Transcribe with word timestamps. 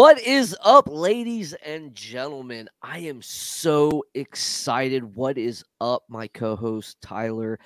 What 0.00 0.18
is 0.18 0.56
up, 0.64 0.88
ladies 0.88 1.52
and 1.52 1.94
gentlemen? 1.94 2.70
I 2.80 3.00
am 3.00 3.20
so 3.20 4.02
excited. 4.14 5.14
What 5.14 5.36
is 5.36 5.62
up, 5.78 6.04
my 6.08 6.26
co 6.26 6.56
host 6.56 6.96
Tyler, 7.02 7.58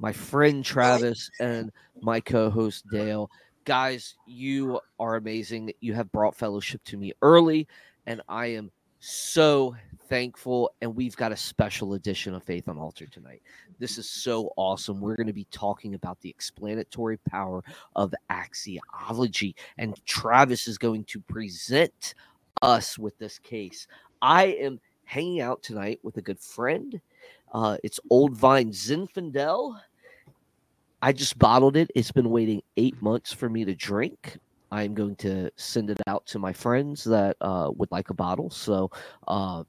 my 0.00 0.12
friend 0.12 0.64
Travis, 0.64 1.30
and 1.38 1.70
my 2.00 2.18
co 2.18 2.50
host 2.50 2.84
Dale? 2.90 3.30
Guys, 3.64 4.16
you 4.26 4.80
are 4.98 5.14
amazing. 5.14 5.70
You 5.78 5.94
have 5.94 6.10
brought 6.10 6.34
fellowship 6.34 6.82
to 6.86 6.96
me 6.96 7.12
early, 7.22 7.68
and 8.08 8.22
I 8.28 8.46
am 8.46 8.72
so 8.98 9.76
thankful. 10.08 10.72
And 10.80 10.96
we've 10.96 11.16
got 11.16 11.30
a 11.30 11.36
special 11.36 11.94
edition 11.94 12.34
of 12.34 12.42
Faith 12.42 12.66
Unaltered 12.66 13.12
tonight. 13.12 13.40
This 13.78 13.98
is 13.98 14.08
so 14.08 14.52
awesome. 14.56 15.00
We're 15.00 15.16
going 15.16 15.28
to 15.28 15.32
be 15.32 15.46
talking 15.50 15.94
about 15.94 16.20
the 16.20 16.30
explanatory 16.30 17.18
power 17.30 17.62
of 17.94 18.12
axiology, 18.30 19.54
and 19.78 19.94
Travis 20.04 20.66
is 20.66 20.78
going 20.78 21.04
to 21.04 21.20
present 21.20 22.14
us 22.62 22.98
with 22.98 23.16
this 23.18 23.38
case. 23.38 23.86
I 24.20 24.46
am 24.46 24.80
hanging 25.04 25.40
out 25.40 25.62
tonight 25.62 26.00
with 26.02 26.16
a 26.16 26.22
good 26.22 26.40
friend. 26.40 27.00
Uh, 27.52 27.76
it's 27.82 28.00
Old 28.10 28.34
Vine 28.36 28.72
Zinfandel. 28.72 29.80
I 31.00 31.12
just 31.12 31.38
bottled 31.38 31.76
it. 31.76 31.90
It's 31.94 32.10
been 32.10 32.30
waiting 32.30 32.62
eight 32.76 33.00
months 33.00 33.32
for 33.32 33.48
me 33.48 33.64
to 33.64 33.74
drink. 33.74 34.36
I'm 34.70 34.94
going 34.94 35.16
to 35.16 35.50
send 35.56 35.88
it 35.90 36.00
out 36.06 36.26
to 36.26 36.38
my 36.38 36.52
friends 36.52 37.04
that 37.04 37.36
uh, 37.40 37.70
would 37.76 37.90
like 37.90 38.10
a 38.10 38.14
bottle. 38.14 38.50
So, 38.50 38.90
uh, 39.26 39.62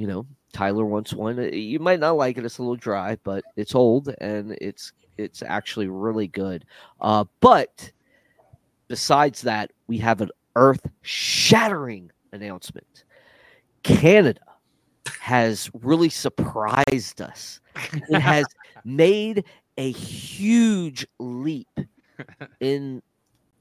you 0.00 0.06
know, 0.06 0.26
Tyler 0.54 0.86
wants 0.86 1.12
one. 1.12 1.38
Uh, 1.38 1.42
You 1.42 1.78
might 1.78 2.00
not 2.00 2.16
like 2.16 2.38
it; 2.38 2.44
it's 2.44 2.56
a 2.58 2.62
little 2.62 2.76
dry, 2.76 3.18
but 3.22 3.44
it's 3.56 3.74
old 3.74 4.08
and 4.20 4.56
it's 4.62 4.92
it's 5.18 5.42
actually 5.42 5.88
really 5.88 6.26
good. 6.26 6.64
Uh, 7.02 7.24
but 7.40 7.92
besides 8.88 9.42
that, 9.42 9.72
we 9.88 9.98
have 9.98 10.22
an 10.22 10.30
earth-shattering 10.56 12.10
announcement. 12.32 13.04
Canada 13.82 14.40
has 15.20 15.70
really 15.82 16.08
surprised 16.08 17.20
us. 17.20 17.60
It 17.92 18.20
has 18.20 18.46
made 18.84 19.44
a 19.76 19.90
huge 19.92 21.06
leap 21.18 21.68
in 22.60 23.02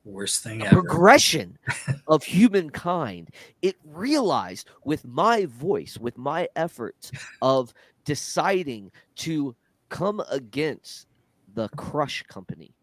Worst 0.09 0.43
thing 0.43 0.59
the 0.59 0.67
ever. 0.67 0.81
progression 0.81 1.57
of 2.07 2.23
humankind. 2.23 3.29
It 3.61 3.75
realized 3.83 4.69
with 4.83 5.05
my 5.05 5.45
voice, 5.45 5.97
with 5.97 6.17
my 6.17 6.47
efforts 6.55 7.11
of 7.41 7.73
deciding 8.05 8.91
to 9.17 9.55
come 9.89 10.21
against 10.31 11.07
the 11.53 11.69
Crush 11.69 12.23
Company. 12.23 12.73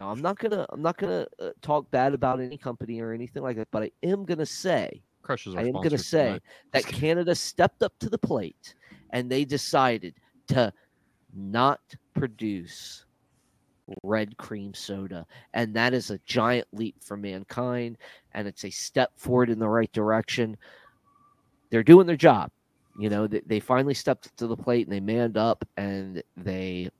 Now, 0.00 0.10
I'm 0.10 0.20
not 0.20 0.38
gonna 0.38 0.66
I'm 0.70 0.82
not 0.82 0.96
gonna 0.96 1.26
uh, 1.38 1.50
talk 1.60 1.90
bad 1.90 2.14
about 2.14 2.40
any 2.40 2.58
company 2.58 3.00
or 3.00 3.12
anything 3.12 3.42
like 3.42 3.56
that, 3.56 3.68
but 3.70 3.84
I 3.84 3.90
am 4.02 4.24
gonna 4.24 4.46
say 4.46 5.02
Crush 5.22 5.46
is 5.46 5.54
I 5.54 5.62
am 5.62 5.72
going 5.72 5.90
to 5.90 5.98
say 5.98 6.26
tonight. 6.26 6.42
that 6.72 6.86
Canada 6.86 7.34
stepped 7.34 7.82
up 7.82 7.92
to 8.00 8.10
the 8.10 8.18
plate 8.18 8.74
and 9.10 9.30
they 9.30 9.44
decided 9.44 10.14
to 10.48 10.72
not 11.34 11.80
produce 12.14 13.06
red 14.02 14.36
cream 14.36 14.74
soda. 14.74 15.26
And 15.54 15.74
that 15.74 15.94
is 15.94 16.10
a 16.10 16.18
giant 16.26 16.68
leap 16.72 16.96
for 17.02 17.16
mankind. 17.16 17.98
And 18.32 18.46
it's 18.48 18.64
a 18.64 18.70
step 18.70 19.12
forward 19.16 19.50
in 19.50 19.58
the 19.58 19.68
right 19.68 19.92
direction. 19.92 20.56
They're 21.70 21.82
doing 21.82 22.06
their 22.06 22.16
job. 22.16 22.50
You 22.98 23.08
know, 23.08 23.26
they, 23.26 23.40
they 23.46 23.60
finally 23.60 23.94
stepped 23.94 24.36
to 24.36 24.46
the 24.46 24.56
plate 24.56 24.86
and 24.86 24.94
they 24.94 25.00
manned 25.00 25.36
up 25.36 25.66
and 25.76 26.22
they, 26.36 26.90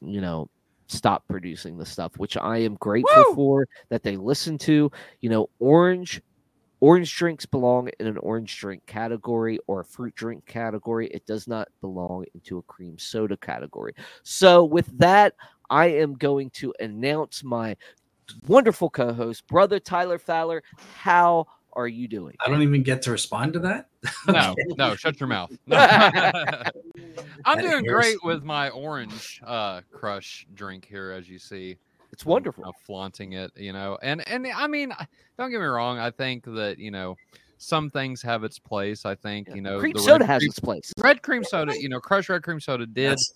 you 0.00 0.20
know, 0.20 0.48
stopped 0.88 1.28
producing 1.28 1.78
the 1.78 1.86
stuff, 1.86 2.18
which 2.18 2.36
I 2.36 2.58
am 2.58 2.74
grateful 2.74 3.24
Woo! 3.28 3.34
for 3.34 3.68
that 3.90 4.02
they 4.02 4.16
listened 4.16 4.60
to. 4.62 4.90
You 5.20 5.30
know, 5.30 5.48
orange 5.60 6.20
orange 6.80 7.14
drinks 7.14 7.46
belong 7.46 7.90
in 8.00 8.06
an 8.06 8.18
orange 8.18 8.58
drink 8.58 8.84
category 8.86 9.58
or 9.66 9.80
a 9.80 9.84
fruit 9.84 10.14
drink 10.14 10.44
category. 10.46 11.08
It 11.08 11.26
does 11.26 11.46
not 11.46 11.68
belong 11.80 12.24
into 12.34 12.58
a 12.58 12.62
cream 12.62 12.98
soda 12.98 13.36
category. 13.36 13.94
So, 14.22 14.64
with 14.64 14.86
that, 14.98 15.34
I 15.70 15.86
am 15.86 16.14
going 16.14 16.50
to 16.50 16.74
announce 16.80 17.42
my 17.44 17.76
wonderful 18.46 18.90
co 18.90 19.12
host, 19.12 19.46
brother 19.46 19.78
Tyler 19.80 20.18
Fowler. 20.18 20.62
How 20.96 21.46
are 21.74 21.86
you 21.88 22.08
doing? 22.08 22.36
I 22.44 22.50
don't 22.50 22.62
even 22.62 22.82
get 22.82 23.00
to 23.02 23.12
respond 23.12 23.52
to 23.54 23.60
that. 23.60 23.86
No, 24.26 24.54
no, 24.76 24.94
shut 24.96 25.18
your 25.20 25.28
mouth. 25.28 25.50
No. 25.66 25.76
I'm 27.44 27.56
That 27.56 27.62
doing 27.62 27.84
hurts. 27.84 28.06
great 28.08 28.24
with 28.24 28.42
my 28.44 28.70
orange 28.70 29.40
uh 29.46 29.80
crush 29.92 30.46
drink 30.54 30.86
here, 30.86 31.12
as 31.12 31.28
you 31.28 31.38
see. 31.38 31.76
It's 32.12 32.24
I'm, 32.24 32.30
wonderful. 32.30 32.64
uh, 32.66 32.72
flaunting 32.84 33.32
it, 33.34 33.52
you 33.56 33.72
know, 33.72 33.98
and 34.02 34.26
and 34.28 34.46
I 34.48 34.66
mean, 34.66 34.92
don't 35.38 35.50
get 35.50 35.60
me 35.60 35.66
wrong. 35.66 35.98
I 35.98 36.10
think 36.10 36.44
that 36.44 36.78
you 36.78 36.90
know 36.90 37.16
some 37.58 37.88
things 37.90 38.20
have 38.22 38.42
its 38.42 38.58
place. 38.58 39.04
I 39.04 39.14
think 39.14 39.48
Yeah. 39.48 39.54
you 39.54 39.60
know 39.62 39.78
cream 39.78 39.92
the 39.94 40.00
soda 40.00 40.24
red 40.24 40.26
has 40.28 40.40
cream, 40.40 40.48
its 40.50 40.58
place. 40.58 40.92
red 40.98 41.22
cream 41.22 41.44
soda. 41.44 41.74
You 41.80 41.88
know, 41.88 42.00
Crush 42.00 42.28
Red 42.28 42.42
Cream 42.42 42.58
Soda 42.60 42.86
did 42.86 43.10
That's- 43.12 43.32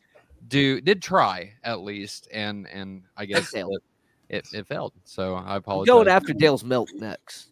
do 0.48 0.80
did 0.80 1.02
try 1.02 1.52
at 1.62 1.80
least, 1.80 2.28
and 2.32 2.66
and 2.68 3.02
I 3.16 3.24
guess 3.26 3.52
it, 3.54 3.66
it 4.28 4.46
it 4.52 4.66
failed. 4.66 4.92
So 5.04 5.34
I 5.34 5.56
apologize. 5.56 5.92
going 5.92 6.08
after 6.08 6.32
Dale's 6.32 6.64
milk 6.64 6.88
next. 6.94 7.50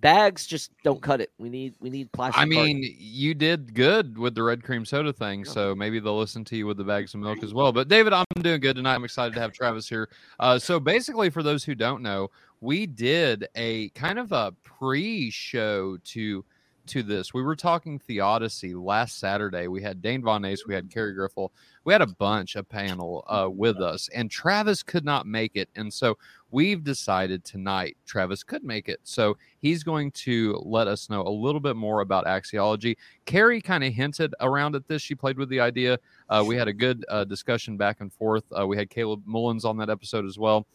Bags 0.00 0.46
just 0.46 0.72
don't 0.84 1.00
cut 1.00 1.22
it. 1.22 1.30
We 1.38 1.48
need 1.48 1.74
we 1.80 1.88
need 1.88 2.12
plastic. 2.12 2.38
I 2.38 2.44
cartons. 2.44 2.64
mean, 2.66 2.96
you 2.98 3.32
did 3.32 3.72
good 3.74 4.18
with 4.18 4.34
the 4.34 4.42
red 4.42 4.62
cream 4.62 4.84
soda 4.84 5.10
thing, 5.12 5.40
Yeah. 5.44 5.50
so 5.50 5.74
maybe 5.74 6.00
they'll 6.00 6.18
listen 6.18 6.44
to 6.44 6.56
you 6.56 6.66
with 6.66 6.76
the 6.76 6.84
bags 6.84 7.14
of 7.14 7.20
milk 7.20 7.42
as 7.42 7.54
well. 7.54 7.72
But 7.72 7.88
David, 7.88 8.12
I'm 8.12 8.24
doing 8.40 8.60
good 8.60 8.76
tonight. 8.76 8.94
I'm 8.94 9.04
excited 9.04 9.32
to 9.34 9.40
have 9.40 9.54
Travis 9.54 9.88
here. 9.88 10.10
Uh, 10.38 10.58
so 10.58 10.78
basically, 10.78 11.30
for 11.30 11.42
those 11.42 11.64
who 11.64 11.74
don't 11.74 12.02
know, 12.02 12.30
we 12.60 12.84
did 12.86 13.48
a 13.56 13.88
kind 13.90 14.18
of 14.18 14.32
a 14.32 14.52
pre-show 14.64 15.96
to 16.04 16.44
to 16.86 17.02
this. 17.02 17.34
We 17.34 17.42
were 17.42 17.56
talking 17.56 17.98
theodicy 17.98 18.74
last 18.74 19.18
Saturday. 19.18 19.68
We 19.68 19.82
had 19.82 20.02
Dane 20.02 20.22
Von 20.22 20.44
Ace, 20.44 20.66
we 20.66 20.74
had 20.74 20.90
Kerry 20.90 21.12
Griffel, 21.14 21.52
we 21.84 21.92
had 21.92 22.02
a 22.02 22.06
bunch, 22.06 22.56
a 22.56 22.62
panel 22.62 23.24
uh, 23.28 23.48
with 23.50 23.80
us, 23.80 24.08
and 24.14 24.30
Travis 24.30 24.82
could 24.82 25.04
not 25.04 25.26
make 25.26 25.52
it, 25.54 25.68
and 25.76 25.92
so 25.92 26.16
we've 26.50 26.84
decided 26.84 27.44
tonight 27.44 27.96
Travis 28.06 28.42
could 28.42 28.64
make 28.64 28.88
it. 28.88 29.00
So 29.02 29.36
he's 29.58 29.82
going 29.82 30.10
to 30.12 30.60
let 30.64 30.86
us 30.86 31.10
know 31.10 31.22
a 31.22 31.28
little 31.28 31.60
bit 31.60 31.76
more 31.76 32.00
about 32.00 32.26
axiology. 32.26 32.96
Carrie 33.24 33.60
kind 33.60 33.84
of 33.84 33.92
hinted 33.92 34.34
around 34.40 34.74
at 34.74 34.86
this. 34.88 35.02
She 35.02 35.14
played 35.14 35.38
with 35.38 35.48
the 35.48 35.60
idea. 35.60 35.98
Uh, 36.28 36.44
we 36.46 36.56
had 36.56 36.68
a 36.68 36.72
good 36.72 37.04
uh, 37.08 37.24
discussion 37.24 37.76
back 37.76 38.00
and 38.00 38.12
forth. 38.12 38.44
Uh, 38.58 38.66
we 38.66 38.76
had 38.76 38.90
Caleb 38.90 39.22
Mullins 39.26 39.64
on 39.64 39.76
that 39.78 39.90
episode 39.90 40.24
as 40.24 40.38
well, 40.38 40.66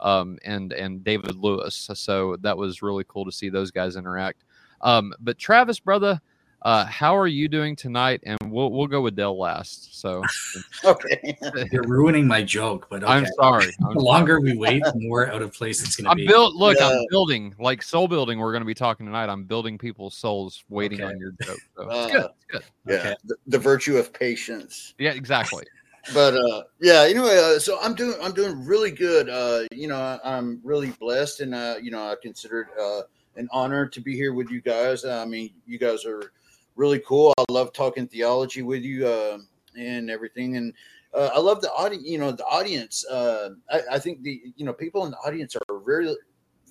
um, 0.00 0.38
and 0.44 0.72
and 0.72 1.04
David 1.04 1.36
Lewis. 1.36 1.90
So 1.94 2.36
that 2.40 2.56
was 2.56 2.82
really 2.82 3.04
cool 3.08 3.24
to 3.24 3.32
see 3.32 3.48
those 3.48 3.70
guys 3.70 3.96
interact. 3.96 4.44
Um, 4.82 5.12
but 5.20 5.38
Travis, 5.38 5.80
brother, 5.80 6.20
uh, 6.62 6.84
how 6.84 7.16
are 7.16 7.26
you 7.26 7.48
doing 7.48 7.74
tonight? 7.74 8.20
And 8.24 8.38
we'll 8.46 8.70
we'll 8.70 8.86
go 8.86 9.00
with 9.00 9.16
Dell 9.16 9.38
last. 9.38 9.98
So 9.98 10.22
Okay. 10.84 11.36
You're 11.72 11.86
ruining 11.86 12.26
my 12.26 12.42
joke, 12.42 12.86
but 12.90 13.02
okay. 13.02 13.12
I'm 13.12 13.26
sorry. 13.38 13.72
I'm 13.84 13.94
The 13.94 14.00
longer 14.00 14.40
we 14.40 14.56
wait, 14.56 14.82
the 14.84 14.92
more 14.96 15.30
out 15.30 15.40
of 15.42 15.52
place 15.54 15.82
it's 15.82 15.96
going 15.96 16.10
to 16.10 16.14
be. 16.14 16.22
I'm 16.22 16.26
be. 16.26 16.30
built. 16.30 16.54
Look, 16.54 16.80
I'm 16.80 17.06
building 17.10 17.54
like 17.58 17.82
soul 17.82 18.08
building. 18.08 18.38
We're 18.38 18.52
going 18.52 18.62
to 18.62 18.66
be 18.66 18.74
talking 18.74 19.06
tonight. 19.06 19.28
I'm 19.30 19.44
building 19.44 19.78
people's 19.78 20.14
souls, 20.14 20.62
waiting 20.68 21.00
Okay. 21.02 21.12
on 21.14 21.18
your 21.18 21.32
joke. 21.42 21.60
So 21.76 21.90
Uh, 21.90 22.04
it's 22.04 22.12
good. 22.12 22.24
It's 22.24 22.46
good. 22.50 22.62
Yeah. 22.86 22.94
Okay. 22.94 23.14
The, 23.24 23.36
the 23.46 23.58
virtue 23.58 23.96
of 23.96 24.12
patience. 24.12 24.94
Yeah, 24.98 25.12
exactly. 25.12 25.64
But 26.14 26.34
uh 26.34 26.62
yeah, 26.80 27.02
anyway, 27.02 27.36
uh, 27.38 27.58
so 27.58 27.78
I'm 27.80 27.94
doing 27.94 28.14
I'm 28.22 28.32
doing 28.32 28.64
really 28.64 28.90
good. 28.90 29.28
Uh, 29.28 29.64
you 29.70 29.86
know, 29.86 29.96
I, 29.98 30.18
I'm 30.24 30.60
really 30.64 30.90
blessed 30.98 31.40
and 31.40 31.54
uh, 31.54 31.76
you 31.80 31.90
know, 31.90 32.02
I 32.02 32.14
considered 32.22 32.68
uh 32.80 33.02
an 33.36 33.48
honor 33.52 33.86
to 33.86 34.00
be 34.00 34.14
here 34.14 34.34
with 34.34 34.50
you 34.50 34.60
guys. 34.60 35.04
I 35.04 35.24
mean, 35.24 35.50
you 35.66 35.78
guys 35.78 36.04
are 36.04 36.32
really 36.76 37.00
cool. 37.00 37.32
I 37.38 37.44
love 37.50 37.72
talking 37.72 38.06
theology 38.06 38.62
with 38.62 38.82
you 38.82 39.06
uh, 39.06 39.38
and 39.76 40.10
everything. 40.10 40.56
And 40.56 40.74
uh, 41.14 41.30
I 41.34 41.38
love 41.40 41.60
the 41.60 41.70
audience, 41.72 42.06
you 42.06 42.18
know, 42.18 42.32
the 42.32 42.44
audience. 42.44 43.04
Uh, 43.06 43.50
I, 43.70 43.82
I 43.92 43.98
think 43.98 44.22
the, 44.22 44.40
you 44.56 44.64
know, 44.64 44.72
people 44.72 45.04
in 45.04 45.10
the 45.10 45.18
audience 45.18 45.56
are 45.56 45.78
very 45.80 46.14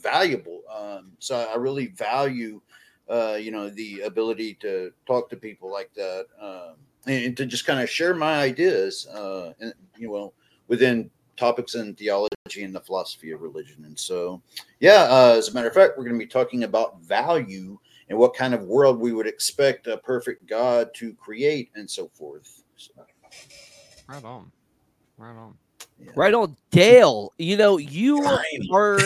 valuable. 0.02 0.62
Um, 0.74 1.12
so 1.20 1.50
I 1.52 1.58
really 1.58 1.88
value, 1.88 2.62
uh, 3.10 3.38
you 3.40 3.52
know, 3.52 3.70
the 3.70 4.02
ability 4.02 4.56
to 4.62 4.92
talk 5.06 5.30
to 5.30 5.36
people 5.36 5.72
like 5.72 5.94
that 5.94 6.26
um, 6.42 6.76
and 7.06 7.36
to 7.38 7.46
just 7.46 7.66
kind 7.66 7.82
of 7.82 7.90
share 7.90 8.14
my 8.14 8.40
ideas, 8.40 9.08
uh, 9.08 9.54
and, 9.60 9.74
you 9.98 10.10
know, 10.10 10.34
within 10.68 11.10
topics 11.40 11.76
in 11.76 11.96
theology 11.96 12.30
and 12.64 12.76
the 12.76 12.80
philosophy 12.82 13.32
of 13.32 13.42
religion. 13.42 13.86
And 13.86 13.98
so, 13.98 14.42
yeah, 14.80 15.04
uh, 15.10 15.36
as 15.38 15.48
a 15.50 15.54
matter 15.54 15.68
of 15.70 15.74
fact, 15.74 15.94
we're 15.98 16.04
going 16.04 16.16
to 16.16 16.20
be 16.26 16.28
talking 16.30 16.64
about 16.66 17.00
value 17.02 17.80
and 18.10 18.18
what 18.18 18.34
kind 18.36 18.54
of 18.54 18.64
world 18.64 19.00
we 19.00 19.14
would 19.14 19.28
expect 19.28 19.88
a 19.88 19.98
perfect 19.98 20.46
God 20.48 20.94
to 20.96 21.14
create 21.14 21.70
and 21.76 21.90
so 21.90 22.10
forth. 22.10 22.64
So, 22.76 22.92
Right 24.08 24.24
on. 24.24 24.52
Right 25.18 25.36
on. 25.36 25.56
right 26.16 26.34
on, 26.34 26.56
Dale. 26.72 27.32
You 27.38 27.58
know 27.58 27.78
you 27.78 28.24
are 28.74 29.00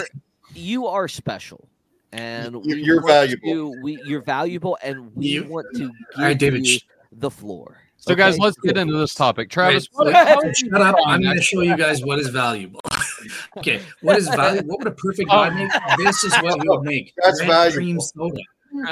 you 0.55 0.87
are 0.87 1.07
special, 1.07 1.67
and 2.13 2.53
You- 2.53 2.59
we 2.75 2.83
you're 2.83 3.01
valuable. 3.05 3.73
to- 3.73 3.81
we 3.81 4.01
you're 4.05 4.21
valuable, 4.21 4.77
and 4.81 5.13
we 5.15 5.27
You- 5.27 5.43
want 5.47 5.67
to 5.73 5.79
give 5.79 5.91
All 6.17 6.23
right, 6.23 6.37
David, 6.39 6.65
you 6.65 6.79
the 7.11 7.29
floor. 7.31 7.79
So, 8.05 8.15
guys, 8.15 8.37
let's 8.37 8.57
get 8.57 8.77
into 8.77 8.97
this 8.97 9.13
topic. 9.13 9.49
Travis, 9.49 9.87
Wait, 9.93 10.07
what- 10.07 10.07
wait, 10.07 10.27
how 10.27 10.43
you 10.43 10.53
shut 10.53 10.81
up. 10.81 10.95
I'm 11.05 11.21
going 11.21 11.37
to 11.37 11.41
show 11.41 11.61
you 11.61 11.77
guys 11.77 12.03
what 12.03 12.19
is 12.19 12.27
valuable. 12.27 12.81
okay, 13.57 13.81
what 14.01 14.17
is 14.17 14.27
valuable? 14.27 14.71
What 14.71 14.79
would 14.79 14.87
a 14.87 14.91
perfect 14.91 15.29
oh. 15.31 15.37
God 15.37 15.55
make? 15.55 15.71
This 15.97 16.25
is 16.25 16.33
what 16.41 16.61
we 16.61 16.67
would 16.67 16.81
make. 16.81 17.13
That's 17.23 17.39
Red 17.39 17.47
valuable. 17.47 17.77
Cream 17.77 18.01
soda. 18.01 18.41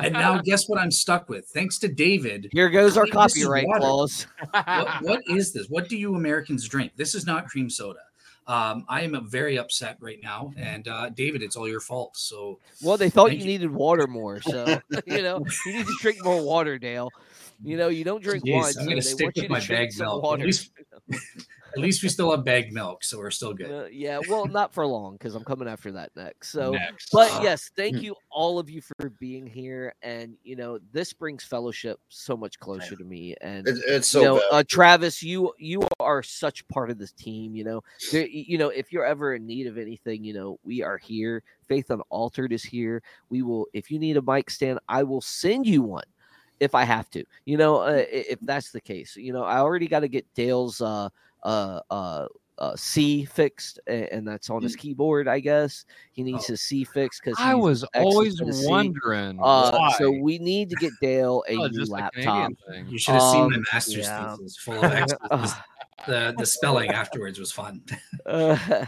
And 0.01 0.13
now, 0.13 0.39
guess 0.41 0.69
what 0.69 0.79
I'm 0.79 0.91
stuck 0.91 1.27
with? 1.27 1.45
Thanks 1.47 1.77
to 1.79 1.89
David. 1.89 2.47
Here 2.53 2.69
goes 2.69 2.95
our 2.95 3.03
I 3.03 3.09
think 3.09 3.23
this 3.23 3.37
is 3.37 3.43
copyright 3.43 3.67
water. 3.67 3.79
clause. 3.79 4.27
What, 4.51 5.01
what 5.01 5.21
is 5.27 5.51
this? 5.51 5.67
What 5.67 5.89
do 5.89 5.97
you 5.97 6.15
Americans 6.15 6.67
drink? 6.69 6.93
This 6.95 7.13
is 7.13 7.25
not 7.25 7.47
cream 7.47 7.69
soda. 7.69 7.99
Um, 8.47 8.85
I 8.89 9.01
am 9.03 9.27
very 9.29 9.57
upset 9.57 9.97
right 9.99 10.19
now, 10.21 10.51
and 10.57 10.87
uh, 10.87 11.09
David, 11.09 11.41
it's 11.43 11.55
all 11.55 11.67
your 11.69 11.79
fault. 11.79 12.17
So 12.17 12.59
Well, 12.81 12.97
they 12.97 13.09
thought 13.09 13.31
you 13.31 13.37
you. 13.39 13.45
needed 13.45 13.71
water 13.71 14.07
more, 14.07 14.41
so 14.41 14.65
you 15.05 15.21
know 15.21 15.45
you 15.65 15.73
need 15.73 15.85
to 15.85 15.95
drink 16.01 16.23
more 16.23 16.41
water, 16.43 16.77
Dale. 16.79 17.09
You 17.63 17.77
know 17.77 17.89
you 17.89 18.03
don't 18.03 18.21
drink 18.23 18.43
Jeez, 18.43 18.53
wine. 18.53 18.73
I'm 18.79 18.83
gonna 18.85 18.95
they 18.95 19.01
stick 19.01 19.35
with 19.35 19.49
my 19.49 19.59
drink 19.59 19.69
bagged 19.81 19.93
some. 19.93 20.07
At 20.17 20.21
Water. 20.23 20.45
least- 20.45 20.71
at 21.73 21.79
least 21.79 22.03
we 22.03 22.09
still 22.09 22.31
have 22.31 22.43
bagged 22.43 22.73
milk, 22.73 23.03
so 23.03 23.17
we're 23.17 23.31
still 23.31 23.53
good. 23.53 23.71
Uh, 23.71 23.87
yeah, 23.91 24.19
well, 24.29 24.45
not 24.45 24.73
for 24.73 24.85
long 24.85 25.13
because 25.13 25.35
I'm 25.35 25.43
coming 25.43 25.67
after 25.67 25.91
that 25.93 26.11
next. 26.15 26.49
So, 26.49 26.71
next? 26.71 27.09
but 27.11 27.31
Uh, 27.31 27.39
yes, 27.43 27.71
thank 27.75 27.97
hmm. 27.97 28.03
you 28.03 28.15
all 28.29 28.59
of 28.59 28.69
you 28.69 28.81
for 28.81 29.09
being 29.19 29.45
here, 29.45 29.93
and 30.01 30.35
you 30.43 30.55
know 30.55 30.79
this 30.91 31.13
brings 31.13 31.43
fellowship 31.43 31.99
so 32.09 32.35
much 32.35 32.59
closer 32.59 32.95
to 32.95 33.03
me. 33.03 33.35
And 33.41 33.67
It's, 33.67 33.81
it's 33.85 34.07
so 34.07 34.19
you 34.19 34.25
know, 34.25 34.41
uh, 34.51 34.63
Travis, 34.67 35.23
you 35.23 35.53
you 35.57 35.81
are 35.99 36.23
such 36.23 36.67
part 36.67 36.89
of 36.89 36.97
this 36.97 37.11
team. 37.11 37.55
You 37.55 37.63
know, 37.63 37.83
there, 38.11 38.27
you 38.27 38.57
know, 38.57 38.69
if 38.69 38.91
you're 38.91 39.05
ever 39.05 39.35
in 39.35 39.45
need 39.45 39.67
of 39.67 39.77
anything, 39.77 40.23
you 40.23 40.33
know, 40.33 40.59
we 40.63 40.81
are 40.81 40.97
here. 40.97 41.43
Faith 41.67 41.89
Unaltered 41.89 42.51
is 42.51 42.63
here. 42.63 43.01
We 43.29 43.43
will, 43.43 43.67
if 43.73 43.89
you 43.89 43.97
need 43.97 44.17
a 44.17 44.21
mic 44.21 44.49
stand, 44.49 44.79
I 44.89 45.03
will 45.03 45.21
send 45.21 45.65
you 45.65 45.81
one 45.81 46.03
if 46.59 46.75
I 46.75 46.83
have 46.83 47.09
to. 47.09 47.25
You 47.45 47.57
know, 47.57 47.77
uh, 47.77 48.05
if 48.09 48.39
that's 48.41 48.71
the 48.71 48.79
case. 48.79 49.17
You 49.17 49.33
know, 49.33 49.43
I 49.43 49.57
already 49.57 49.87
got 49.87 50.01
to 50.01 50.07
get 50.07 50.25
Dale's 50.33 50.79
uh 50.79 51.09
uh 51.43 51.81
uh. 51.89 52.27
Uh, 52.57 52.75
C 52.75 53.25
fixed, 53.25 53.79
and 53.87 54.27
that's 54.27 54.51
on 54.51 54.61
his 54.61 54.75
keyboard. 54.75 55.27
I 55.27 55.39
guess 55.39 55.83
he 56.11 56.21
needs 56.21 56.43
Oh. 56.43 56.53
his 56.53 56.61
C 56.61 56.83
fixed 56.83 57.19
because 57.23 57.35
I 57.39 57.55
was 57.55 57.83
always 57.95 58.39
wondering 58.39 59.39
Uh, 59.41 59.71
why. 59.79 59.95
so 59.97 60.11
we 60.11 60.37
need 60.37 60.69
to 60.69 60.75
get 60.75 60.91
Dale 61.01 61.43
a 61.49 61.55
Oh, 61.55 61.67
new 61.69 61.79
just 61.79 61.89
a 61.89 61.93
laptop. 61.95 62.51
You 62.87 62.99
should 62.99 63.15
have 63.15 63.23
seen 63.23 63.49
my 63.49 63.55
Um, 63.55 63.63
master's 63.73 64.05
yeah. 64.05 64.35
thesis 64.37 64.57
full 64.59 64.75
of 64.75 64.91
X's. 64.91 65.17
the 66.07 66.35
the 66.37 66.45
spelling 66.45 66.91
afterwards 66.91 67.39
was 67.39 67.51
fun. 67.51 67.81
Uh, 68.27 68.85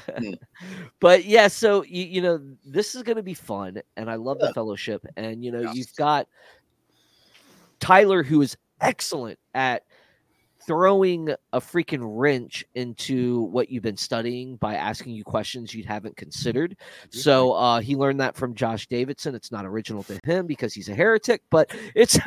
but 1.00 1.26
yeah, 1.26 1.48
so 1.48 1.84
you, 1.84 2.04
you 2.04 2.22
know, 2.22 2.40
this 2.64 2.94
is 2.94 3.02
going 3.02 3.18
to 3.18 3.24
be 3.24 3.34
fun, 3.34 3.82
and 3.98 4.08
I 4.08 4.16
love 4.16 4.38
Yeah. 4.40 4.48
the 4.50 4.54
fellowship. 4.54 5.04
And 5.18 5.44
you 5.44 5.52
know, 5.52 5.62
Yes. 5.62 5.76
you've 5.76 5.96
got 5.96 6.28
Tyler, 7.80 8.22
who 8.22 8.40
is 8.44 8.56
excellent 8.82 9.40
at 9.56 9.84
throwing 10.66 11.30
a 11.54 11.60
freaking 11.60 12.02
wrench 12.04 12.64
into 12.76 13.44
what 13.44 13.70
you've 13.70 13.84
been 13.84 13.98
studying 13.98 14.56
by 14.58 14.76
asking 14.76 15.14
you 15.14 15.24
questions 15.24 15.74
you 15.74 15.84
haven't 15.84 16.16
considered. 16.18 16.78
So 17.10 17.54
uh, 17.54 17.80
he 17.80 17.96
learned 17.96 18.20
that 18.22 18.36
from 18.36 18.56
Josh 18.56 18.88
Davidson. 18.88 19.36
It's 19.36 19.52
not 19.52 19.66
original 19.66 20.04
to 20.04 20.20
him 20.24 20.48
because 20.48 20.74
he's 20.74 20.90
a 20.90 20.96
heretic, 20.96 21.42
but 21.50 21.70
it's 21.96 22.18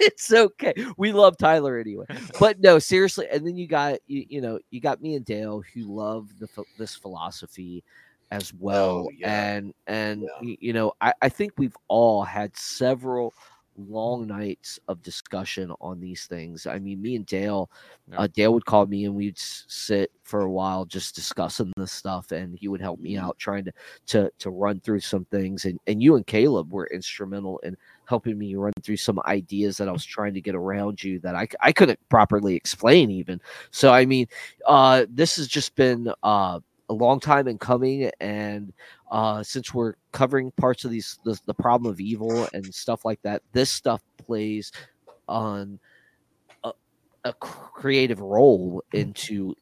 it's 0.00 0.32
okay. 0.32 0.74
We 0.96 1.12
love 1.12 1.36
Tyler 1.38 1.78
anyway. 1.78 2.06
But 2.40 2.60
no, 2.60 2.78
seriously. 2.78 3.26
And 3.30 3.46
then 3.46 3.56
you 3.56 3.66
got 3.68 3.98
you, 4.06 4.24
you 4.28 4.40
know 4.40 4.58
you 4.70 4.80
got 4.80 5.00
me 5.00 5.14
and 5.14 5.24
Dale 5.24 5.62
who 5.74 5.82
love 5.94 6.28
the 6.38 6.48
this 6.78 6.94
philosophy 6.94 7.84
as 8.30 8.52
well. 8.54 9.06
Oh, 9.06 9.10
yeah. 9.16 9.54
And 9.54 9.74
and 9.86 10.22
Yeah. 10.42 10.54
you 10.60 10.72
know 10.72 10.92
I, 11.00 11.12
I 11.22 11.28
think 11.28 11.52
we've 11.56 11.76
all 11.88 12.24
had 12.24 12.56
several 12.56 13.32
long 13.76 14.26
nights 14.26 14.78
of 14.88 15.02
discussion 15.02 15.72
on 15.80 16.00
these 16.00 16.26
things. 16.26 16.66
I 16.66 16.78
mean, 16.78 17.00
me 17.00 17.16
and 17.16 17.26
Dale, 17.26 17.70
Yeah. 18.10 18.20
uh, 18.20 18.26
Dale 18.28 18.52
would 18.54 18.66
call 18.66 18.86
me 18.86 19.04
and 19.06 19.14
we'd 19.14 19.38
sit 19.38 20.10
for 20.22 20.42
a 20.42 20.50
while 20.50 20.84
just 20.84 21.14
discussing 21.14 21.72
this 21.76 21.92
stuff, 21.92 22.32
and 22.32 22.56
he 22.58 22.68
would 22.68 22.80
help 22.80 23.00
me 23.00 23.14
Mhm. 23.14 23.22
out 23.22 23.38
trying 23.38 23.64
to 23.64 23.72
to 24.06 24.30
to 24.38 24.50
run 24.50 24.80
through 24.80 25.00
some 25.00 25.24
things. 25.26 25.64
And 25.64 25.78
and 25.86 26.02
you 26.02 26.16
and 26.16 26.26
Caleb 26.26 26.72
were 26.72 26.86
instrumental 26.92 27.58
in 27.60 27.76
helping 28.04 28.38
me 28.38 28.54
run 28.56 28.72
through 28.82 28.96
some 28.98 29.20
ideas 29.26 29.76
that 29.78 29.88
I 29.88 29.92
was 29.92 30.04
trying 30.04 30.34
to 30.34 30.40
get 30.40 30.54
around 30.54 31.02
you 31.02 31.18
that 31.20 31.34
I 31.34 31.48
I 31.60 31.72
couldn't 31.72 31.98
properly 32.08 32.54
explain 32.56 33.10
even. 33.10 33.40
So 33.70 33.92
I 33.92 34.04
mean, 34.06 34.26
uh, 34.66 35.06
this 35.08 35.36
has 35.36 35.48
just 35.48 35.74
been 35.76 36.12
uh, 36.22 36.60
a 36.92 36.94
long 36.94 37.18
time 37.18 37.48
in 37.48 37.58
coming, 37.58 38.10
and 38.20 38.72
uh, 39.10 39.42
since 39.42 39.72
we're 39.72 39.94
covering 40.12 40.52
parts 40.52 40.84
of 40.84 40.90
these 40.90 41.18
the, 41.24 41.38
the 41.46 41.54
problem 41.54 41.90
of 41.90 42.00
evil 42.00 42.46
and 42.52 42.72
stuff 42.74 43.04
like 43.04 43.20
that, 43.22 43.42
this 43.52 43.70
stuff 43.70 44.02
plays 44.18 44.70
on 45.26 45.80
a, 46.64 46.72
a 47.24 47.32
creative 47.32 48.20
role 48.20 48.84
into 48.92 49.54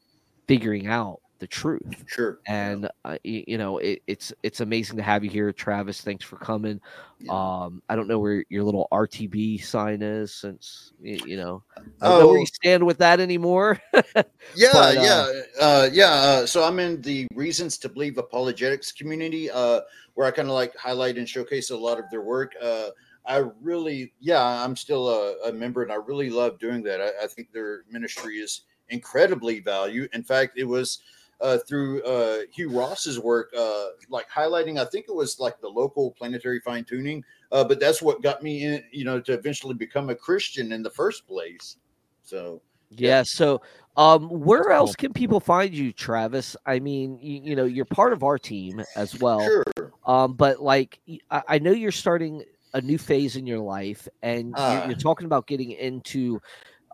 figuring 0.49 0.89
out 0.89 1.21
the 1.41 1.47
truth 1.47 2.05
Sure. 2.07 2.39
and 2.47 2.87
uh, 3.05 3.19
y- 3.25 3.45
you 3.47 3.59
know 3.59 3.79
it, 3.79 4.01
it's 4.07 4.33
it's 4.43 4.61
amazing 4.61 4.97
to 4.97 5.03
have 5.03 5.25
you 5.25 5.31
here 5.31 5.53
travis 5.53 6.01
thanks 6.01 6.25
for 6.25 6.37
coming 6.37 6.81
Yeah. 7.21 7.33
um 7.33 7.83
i 7.89 7.97
don't 7.97 8.09
know 8.09 8.19
where 8.19 8.45
your 8.49 8.63
little 8.63 8.87
rtb 8.93 9.63
sign 9.63 10.03
is 10.03 10.33
since 10.33 10.93
you 11.03 11.37
know 11.37 11.63
i 12.01 12.09
don't 12.09 12.19
know 12.19 12.27
where 12.29 12.37
Oh. 12.37 12.41
you 12.41 12.47
stand 12.47 12.87
with 12.87 12.99
that 12.99 13.21
anymore 13.21 13.79
Yeah, 14.57 14.73
But, 14.73 14.97
uh, 14.99 15.03
yeah, 15.03 15.41
uh, 15.61 15.89
yeah. 15.93 16.11
Uh, 16.13 16.47
so 16.47 16.65
I'm 16.65 16.81
in 16.81 17.01
the 17.03 17.27
reasons 17.35 17.79
to 17.79 17.89
believe 17.89 18.19
apologetics 18.19 18.91
community, 18.91 19.49
uh, 19.51 19.83
where 20.15 20.27
I 20.27 20.33
kind 20.33 20.49
of 20.49 20.55
like 20.55 20.75
highlight 20.77 21.19
and 21.19 21.29
showcase 21.29 21.71
a 21.71 21.77
lot 21.77 21.99
of 22.01 22.11
their 22.11 22.23
work. 22.23 22.53
Uh, 22.61 22.89
I 23.25 23.45
really, 23.61 24.13
yeah, 24.19 24.43
I'm 24.43 24.75
still 24.75 25.09
a, 25.09 25.49
a 25.49 25.53
member, 25.53 25.83
and 25.85 25.93
I 25.93 25.97
really 25.97 26.31
love 26.31 26.59
doing 26.59 26.83
that. 26.83 27.01
I, 27.01 27.25
I 27.25 27.27
think 27.29 27.53
their 27.53 27.85
ministry 27.89 28.39
is 28.39 28.63
incredibly 28.89 29.61
valued. 29.61 30.11
In 30.13 30.25
fact, 30.25 30.59
it 30.59 30.65
was 30.65 30.99
uh, 31.41 31.59
through 31.67 32.03
uh, 32.03 32.41
Hugh 32.53 32.71
Ross's 32.71 33.19
work, 33.19 33.51
uh, 33.57 33.87
like 34.09 34.29
highlighting. 34.31 34.79
I 34.81 34.85
think 34.85 35.07
it 35.09 35.15
was 35.15 35.39
like 35.41 35.61
the 35.61 35.69
local 35.69 36.13
planetary 36.13 36.61
fine 36.61 36.85
tuning, 36.85 37.25
uh, 37.53 37.65
but 37.65 37.81
that's 37.81 38.03
what 38.03 38.23
got 38.23 38.43
me 38.43 38.65
in, 38.65 38.85
you 38.93 39.05
know, 39.05 39.21
to 39.21 39.33
eventually 39.33 39.75
become 39.75 40.11
a 40.11 40.15
Christian 40.15 40.73
in 40.73 40.83
the 40.83 40.91
first 40.91 41.27
place. 41.27 41.77
So. 42.23 42.63
yeah 42.91 43.23
so 43.23 43.61
um 43.97 44.29
where 44.29 44.71
else 44.71 44.97
can 44.97 45.13
people 45.13 45.39
find 45.39 45.73
you 45.73 45.93
travis 45.93 46.57
i 46.67 46.79
mean 46.81 47.19
you, 47.23 47.41
you 47.43 47.57
know 47.57 47.65
you're 47.65 47.85
part 47.85 48.13
of 48.13 48.25
our 48.25 48.37
team 48.39 48.83
as 48.97 49.19
well 49.21 49.41
Sure. 49.41 49.93
um 50.07 50.33
but 50.35 50.61
like 50.61 51.01
I 51.31 51.59
know 51.61 51.71
you're 51.71 51.93
starting 51.93 52.43
a 52.75 52.81
new 52.81 52.99
phase 52.99 53.37
in 53.37 53.47
your 53.47 53.61
life 53.61 54.09
and 54.23 54.55
Ah. 54.57 54.87
you're 54.87 54.97
talking 54.97 55.27
about 55.27 55.47
getting 55.47 55.71
into 55.73 56.41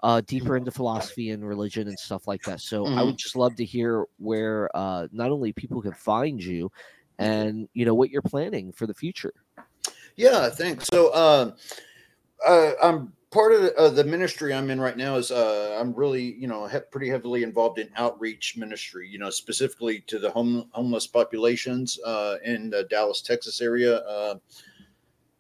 uh 0.07 0.21
deeper 0.27 0.57
into 0.57 0.71
philosophy 0.71 1.31
and 1.31 1.45
religion 1.45 1.89
and 1.89 1.99
stuff 1.99 2.29
like 2.29 2.43
that 2.45 2.61
so 2.61 2.87
i 2.87 3.03
Mhm. 3.03 3.07
would 3.07 3.17
just 3.19 3.35
love 3.35 3.57
to 3.57 3.65
hear 3.65 4.05
where 4.19 4.71
uh 4.75 5.09
not 5.11 5.33
only 5.33 5.53
people 5.53 5.83
can 5.83 5.93
find 5.95 6.41
you 6.43 6.71
and 7.19 7.69
you 7.75 7.85
know 7.85 7.95
what 7.95 8.09
you're 8.11 8.23
planning 8.23 8.71
for 8.73 8.87
the 8.87 8.95
future 8.95 9.33
Yeah, 10.15 10.49
thanks. 10.49 10.87
So, 10.93 11.13
um, 11.15 11.55
uh, 12.47 12.73
I'm 12.83 13.13
part 13.31 13.53
of 13.53 13.63
the, 13.63 13.77
uh, 13.77 13.91
the 13.91 14.05
ministry 14.05 14.55
I'm 14.55 14.71
in 14.71 14.81
right 14.81 14.97
now 14.97 15.17
is 15.17 15.31
uh, 15.31 15.77
I'm 15.81 15.93
really, 15.93 16.35
you 16.37 16.47
know, 16.47 16.67
he- 16.67 16.79
pretty 16.91 17.09
heavily 17.09 17.43
involved 17.43 17.79
in 17.79 17.91
outreach 17.97 18.55
ministry. 18.57 19.09
You 19.09 19.19
know, 19.19 19.31
specifically 19.31 20.01
to 20.07 20.19
the 20.19 20.31
home 20.31 20.69
homeless 20.73 21.07
populations 21.07 21.99
uh, 22.05 22.37
in 22.45 22.71
the 22.71 22.85
Dallas, 22.85 23.23
Texas 23.23 23.61
area. 23.61 23.97
Uh, 23.99 24.37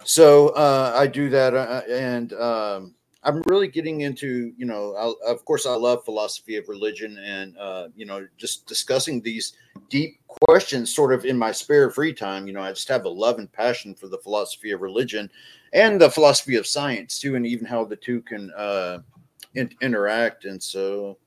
so 0.04 0.48
uh, 0.50 0.92
I 0.96 1.06
do 1.06 1.28
that, 1.30 1.54
uh, 1.54 1.82
and 1.88 2.32
um, 2.34 2.94
I'm 3.26 3.42
really 3.46 3.66
getting 3.66 4.02
into, 4.02 4.52
you 4.56 4.66
know, 4.66 4.94
I, 4.94 5.30
of 5.32 5.44
course, 5.44 5.66
I 5.66 5.74
love 5.74 6.04
philosophy 6.04 6.56
of 6.56 6.68
religion, 6.68 7.18
and 7.18 7.58
uh, 7.58 7.88
you 7.96 8.06
know, 8.06 8.26
just 8.36 8.66
discussing 8.66 9.20
these 9.20 9.54
deep 9.90 10.20
questions 10.28 10.94
sort 10.94 11.12
of 11.12 11.24
in 11.24 11.36
my 11.36 11.50
spare 11.50 11.90
free 11.90 12.12
time. 12.12 12.46
You 12.46 12.52
know, 12.52 12.60
I 12.60 12.70
just 12.70 12.88
have 12.88 13.04
a 13.04 13.08
love 13.08 13.40
and 13.40 13.52
passion 13.52 13.96
for 13.96 14.06
the 14.06 14.18
philosophy 14.18 14.70
of 14.70 14.80
religion 14.80 15.28
and 15.72 16.00
the 16.00 16.08
philosophy 16.08 16.54
of 16.54 16.68
science 16.68 17.18
too, 17.18 17.34
and 17.34 17.44
even 17.44 17.66
how 17.66 17.84
the 17.84 17.96
two 17.96 18.22
can 18.22 18.52
uh, 18.56 19.00
in- 19.56 19.74
interact. 19.82 20.44
And 20.44 20.62
so, 20.62 21.18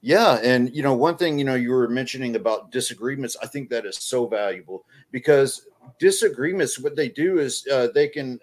yeah, 0.00 0.38
and 0.42 0.74
you 0.74 0.82
know, 0.82 0.94
one 0.94 1.18
thing 1.18 1.38
you 1.38 1.44
know 1.44 1.54
you 1.54 1.70
were 1.70 1.88
mentioning 1.88 2.36
about 2.36 2.72
disagreements, 2.72 3.36
I 3.42 3.46
think 3.46 3.68
that 3.68 3.84
is 3.84 3.98
so 3.98 4.26
valuable 4.26 4.86
because 5.10 5.66
disagreements, 5.98 6.78
what 6.78 6.96
they 6.96 7.10
do 7.10 7.40
is 7.40 7.66
uh, 7.70 7.88
they 7.94 8.08
can 8.08 8.40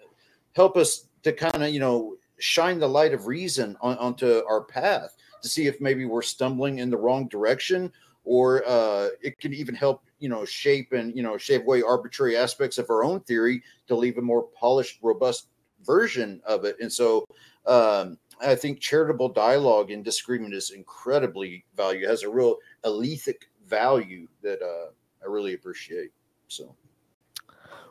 help 0.54 0.76
us 0.76 1.08
to 1.24 1.32
kind 1.32 1.64
of 1.64 1.70
you 1.70 1.80
know 1.80 2.16
shine 2.38 2.78
the 2.78 2.88
light 2.88 3.14
of 3.14 3.26
reason 3.26 3.76
on, 3.80 3.96
onto 3.98 4.42
our 4.48 4.62
path 4.62 5.16
to 5.42 5.48
see 5.48 5.66
if 5.66 5.80
maybe 5.80 6.04
we're 6.04 6.22
stumbling 6.22 6.78
in 6.78 6.90
the 6.90 6.96
wrong 6.96 7.28
direction 7.28 7.92
or 8.24 8.66
uh, 8.66 9.08
it 9.22 9.38
can 9.38 9.52
even 9.52 9.74
help 9.74 10.02
you 10.18 10.28
know 10.28 10.44
shape 10.44 10.92
and 10.92 11.14
you 11.14 11.22
know 11.22 11.36
shave 11.36 11.62
away 11.62 11.82
arbitrary 11.82 12.36
aspects 12.36 12.78
of 12.78 12.88
our 12.90 13.04
own 13.04 13.20
theory 13.20 13.62
to 13.86 13.94
leave 13.94 14.18
a 14.18 14.22
more 14.22 14.44
polished 14.58 14.98
robust 15.02 15.48
version 15.84 16.40
of 16.46 16.64
it. 16.64 16.76
And 16.80 16.92
so 16.92 17.26
um, 17.66 18.18
i 18.40 18.54
think 18.54 18.80
charitable 18.80 19.28
dialogue 19.28 19.90
and 19.90 20.04
disagreement 20.04 20.54
is 20.54 20.70
incredibly 20.70 21.64
valuable 21.76 22.08
has 22.08 22.24
a 22.24 22.28
real 22.28 22.56
alethic 22.84 23.44
value 23.66 24.26
that 24.42 24.60
uh, 24.60 24.90
i 25.22 25.30
really 25.30 25.54
appreciate 25.54 26.10
so. 26.48 26.74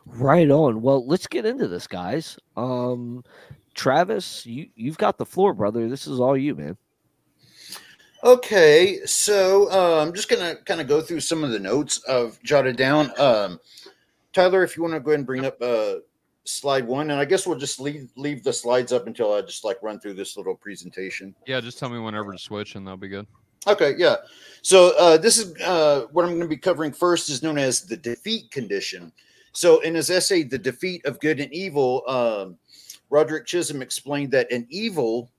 Right 0.06 0.50
on. 0.50 0.82
Well 0.82 1.06
let's 1.06 1.26
get 1.26 1.46
into 1.46 1.66
this 1.66 1.86
guys. 1.86 2.38
Um 2.56 3.24
travis 3.74 4.46
you 4.46 4.68
you've 4.76 4.98
got 4.98 5.18
the 5.18 5.26
floor 5.26 5.52
brother 5.52 5.88
this 5.88 6.06
is 6.06 6.20
all 6.20 6.36
you 6.36 6.54
man 6.54 6.76
Okay, 8.24 9.00
so 9.04 9.70
uh, 9.70 10.02
I'm 10.02 10.14
just 10.14 10.30
gonna 10.30 10.56
kind 10.64 10.80
of 10.80 10.88
go 10.88 11.02
through 11.02 11.20
some 11.20 11.44
of 11.44 11.50
the 11.50 11.58
notes 11.58 12.00
I've 12.08 12.42
jotted 12.42 12.74
down. 12.74 13.12
Um, 13.20 13.60
Tyler, 14.32 14.64
if 14.64 14.78
you 14.78 14.82
want 14.82 14.94
to 14.94 15.00
go 15.00 15.10
ahead 15.10 15.20
and 15.20 15.26
bring 15.26 15.44
up 15.44 15.60
uh, 15.60 15.96
slide 16.44 16.86
one, 16.86 17.10
and 17.10 17.20
I 17.20 17.26
guess 17.26 17.46
we'll 17.46 17.58
just 17.58 17.80
leave 17.80 18.10
leave 18.16 18.42
the 18.42 18.52
slides 18.52 18.94
up 18.94 19.06
until 19.06 19.34
I 19.34 19.42
just 19.42 19.62
like 19.62 19.82
run 19.82 20.00
through 20.00 20.14
this 20.14 20.38
little 20.38 20.54
presentation. 20.54 21.34
Yeah, 21.46 21.60
just 21.60 21.78
tell 21.78 21.90
me 21.90 21.98
whenever 21.98 22.32
to 22.32 22.38
switch, 22.38 22.76
and 22.76 22.86
that'll 22.86 22.96
be 22.96 23.08
good. 23.08 23.26
Okay, 23.66 23.94
yeah. 23.98 24.16
So 24.62 24.94
uh, 24.98 25.18
this 25.18 25.36
is 25.36 25.54
uh, 25.60 26.06
what 26.12 26.24
I'm 26.24 26.30
going 26.30 26.40
to 26.40 26.48
be 26.48 26.56
covering 26.56 26.92
first 26.92 27.28
is 27.28 27.42
known 27.42 27.58
as 27.58 27.82
the 27.82 27.96
defeat 27.96 28.50
condition. 28.50 29.12
So 29.52 29.80
in 29.80 29.94
his 29.94 30.08
essay, 30.08 30.44
"The 30.44 30.58
Defeat 30.58 31.04
of 31.04 31.20
Good 31.20 31.40
and 31.40 31.52
Evil," 31.52 32.02
um, 32.08 32.56
Roderick 33.14 33.46
Chisholm 33.46 33.80
explained 33.80 34.32
that 34.32 34.50
an 34.50 34.66
evil 34.70 35.30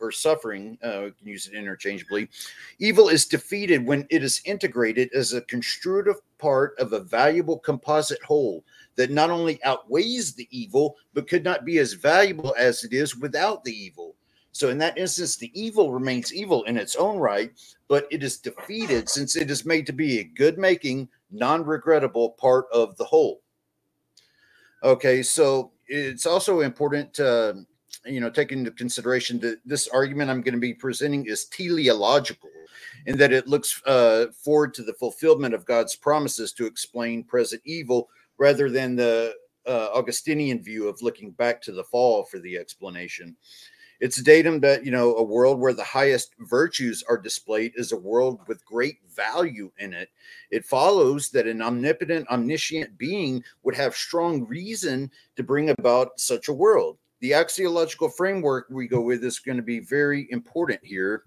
or 0.00 0.10
suffering, 0.10 0.78
uh, 0.82 1.02
we 1.04 1.10
can 1.10 1.28
use 1.28 1.46
it 1.46 1.52
interchangeably, 1.52 2.30
evil 2.78 3.10
is 3.10 3.26
defeated 3.26 3.84
when 3.84 4.06
it 4.08 4.22
is 4.22 4.40
integrated 4.46 5.10
as 5.12 5.34
a 5.34 5.42
constitutive 5.42 6.22
part 6.38 6.74
of 6.78 6.94
a 6.94 7.00
valuable 7.00 7.58
composite 7.58 8.22
whole 8.22 8.64
that 8.96 9.10
not 9.10 9.28
only 9.28 9.62
outweighs 9.62 10.32
the 10.32 10.48
evil 10.50 10.96
but 11.12 11.28
could 11.28 11.44
not 11.44 11.66
be 11.66 11.76
as 11.76 11.92
valuable 11.92 12.54
as 12.58 12.82
it 12.82 12.94
is 12.94 13.14
without 13.14 13.62
the 13.62 13.76
evil. 13.76 14.14
So 14.52 14.70
in 14.70 14.78
that 14.78 14.96
instance, 14.96 15.36
the 15.36 15.52
evil 15.52 15.92
remains 15.92 16.32
evil 16.32 16.64
in 16.64 16.78
its 16.78 16.96
own 16.96 17.18
right, 17.18 17.52
but 17.88 18.08
it 18.10 18.22
is 18.22 18.38
defeated 18.38 19.10
since 19.10 19.36
it 19.36 19.50
is 19.50 19.66
made 19.66 19.84
to 19.84 19.92
be 19.92 20.20
a 20.20 20.24
good 20.24 20.56
making, 20.56 21.10
non 21.30 21.62
regrettable 21.62 22.30
part 22.30 22.64
of 22.72 22.96
the 22.96 23.04
whole. 23.04 23.42
Okay, 24.82 25.22
so 25.22 25.72
it's 25.88 26.26
also 26.26 26.60
important 26.60 27.14
to, 27.14 27.64
you 28.04 28.20
know, 28.20 28.30
take 28.30 28.52
into 28.52 28.70
consideration 28.70 29.38
that 29.40 29.58
this 29.64 29.88
argument 29.88 30.30
I'm 30.30 30.42
going 30.42 30.54
to 30.54 30.60
be 30.60 30.74
presenting 30.74 31.26
is 31.26 31.46
teleological 31.46 32.50
in 33.06 33.16
that 33.18 33.32
it 33.32 33.48
looks 33.48 33.82
uh, 33.86 34.26
forward 34.44 34.74
to 34.74 34.82
the 34.82 34.94
fulfillment 34.94 35.54
of 35.54 35.64
God's 35.64 35.96
promises 35.96 36.52
to 36.52 36.66
explain 36.66 37.24
present 37.24 37.62
evil 37.64 38.08
rather 38.36 38.70
than 38.70 38.96
the 38.96 39.34
uh, 39.66 39.88
Augustinian 39.94 40.62
view 40.62 40.88
of 40.88 41.02
looking 41.02 41.30
back 41.32 41.60
to 41.62 41.72
the 41.72 41.84
fall 41.84 42.24
for 42.24 42.38
the 42.38 42.56
explanation. 42.56 43.36
It's 44.00 44.18
a 44.18 44.24
datum 44.24 44.60
that, 44.60 44.84
you 44.84 44.92
know, 44.92 45.16
a 45.16 45.22
world 45.22 45.58
where 45.58 45.72
the 45.72 45.84
highest 45.84 46.34
virtues 46.38 47.02
are 47.08 47.18
displayed 47.18 47.72
is 47.74 47.90
a 47.90 47.96
world 47.96 48.40
with 48.46 48.64
great 48.64 48.98
value 49.14 49.72
in 49.78 49.92
it. 49.92 50.10
It 50.50 50.64
follows 50.64 51.30
that 51.30 51.48
an 51.48 51.60
omnipotent, 51.60 52.28
omniscient 52.28 52.96
being 52.96 53.42
would 53.64 53.74
have 53.74 53.96
strong 53.96 54.46
reason 54.46 55.10
to 55.36 55.42
bring 55.42 55.70
about 55.70 56.20
such 56.20 56.48
a 56.48 56.52
world. 56.52 56.98
The 57.20 57.32
axiological 57.32 58.14
framework 58.14 58.66
we 58.70 58.86
go 58.86 59.00
with 59.00 59.24
is 59.24 59.40
going 59.40 59.56
to 59.56 59.62
be 59.62 59.80
very 59.80 60.28
important 60.30 60.80
here. 60.84 61.24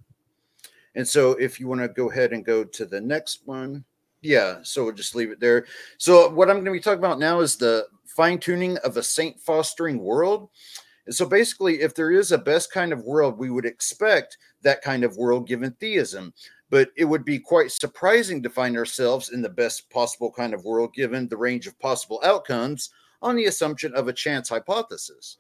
And 0.96 1.08
so, 1.08 1.32
if 1.32 1.60
you 1.60 1.68
want 1.68 1.82
to 1.82 1.88
go 1.88 2.10
ahead 2.10 2.32
and 2.32 2.46
go 2.46 2.64
to 2.64 2.86
the 2.86 3.00
next 3.00 3.42
one, 3.46 3.84
yeah, 4.22 4.60
so 4.62 4.84
we'll 4.84 4.94
just 4.94 5.16
leave 5.16 5.32
it 5.32 5.40
there. 5.40 5.66
So, 5.98 6.30
what 6.30 6.50
I'm 6.50 6.58
going 6.58 6.66
to 6.66 6.72
be 6.72 6.80
talking 6.80 7.00
about 7.00 7.20
now 7.20 7.40
is 7.40 7.56
the 7.56 7.88
fine 8.06 8.40
tuning 8.40 8.78
of 8.80 8.98
a 8.98 9.04
saint 9.04 9.40
fostering 9.40 10.00
world. 10.00 10.50
So, 11.12 11.26
basically, 11.26 11.82
if 11.82 11.94
there 11.94 12.12
is 12.12 12.32
a 12.32 12.38
best 12.38 12.72
kind 12.72 12.94
of 12.94 13.04
world, 13.04 13.38
we 13.38 13.50
would 13.50 13.66
expect 13.66 14.38
that 14.62 14.82
kind 14.82 15.04
of 15.04 15.18
world 15.18 15.48
given 15.48 15.72
theism. 15.74 16.34
But 16.70 16.90
it 16.96 17.06
would 17.06 17.26
be 17.26 17.38
quite 17.38 17.72
surprising 17.72 18.42
to 18.44 18.50
find 18.50 18.78
ourselves 18.78 19.30
in 19.32 19.42
the 19.42 19.50
best 19.50 19.90
possible 19.90 20.32
kind 20.32 20.54
of 20.54 20.64
world 20.64 20.94
given 20.94 21.28
the 21.28 21.38
range 21.38 21.68
of 21.68 21.78
possible 21.80 22.22
outcomes 22.24 22.92
on 23.22 23.36
the 23.36 23.46
assumption 23.46 23.94
of 23.94 24.08
a 24.08 24.14
chance 24.14 24.50
hypothesis. 24.50 25.38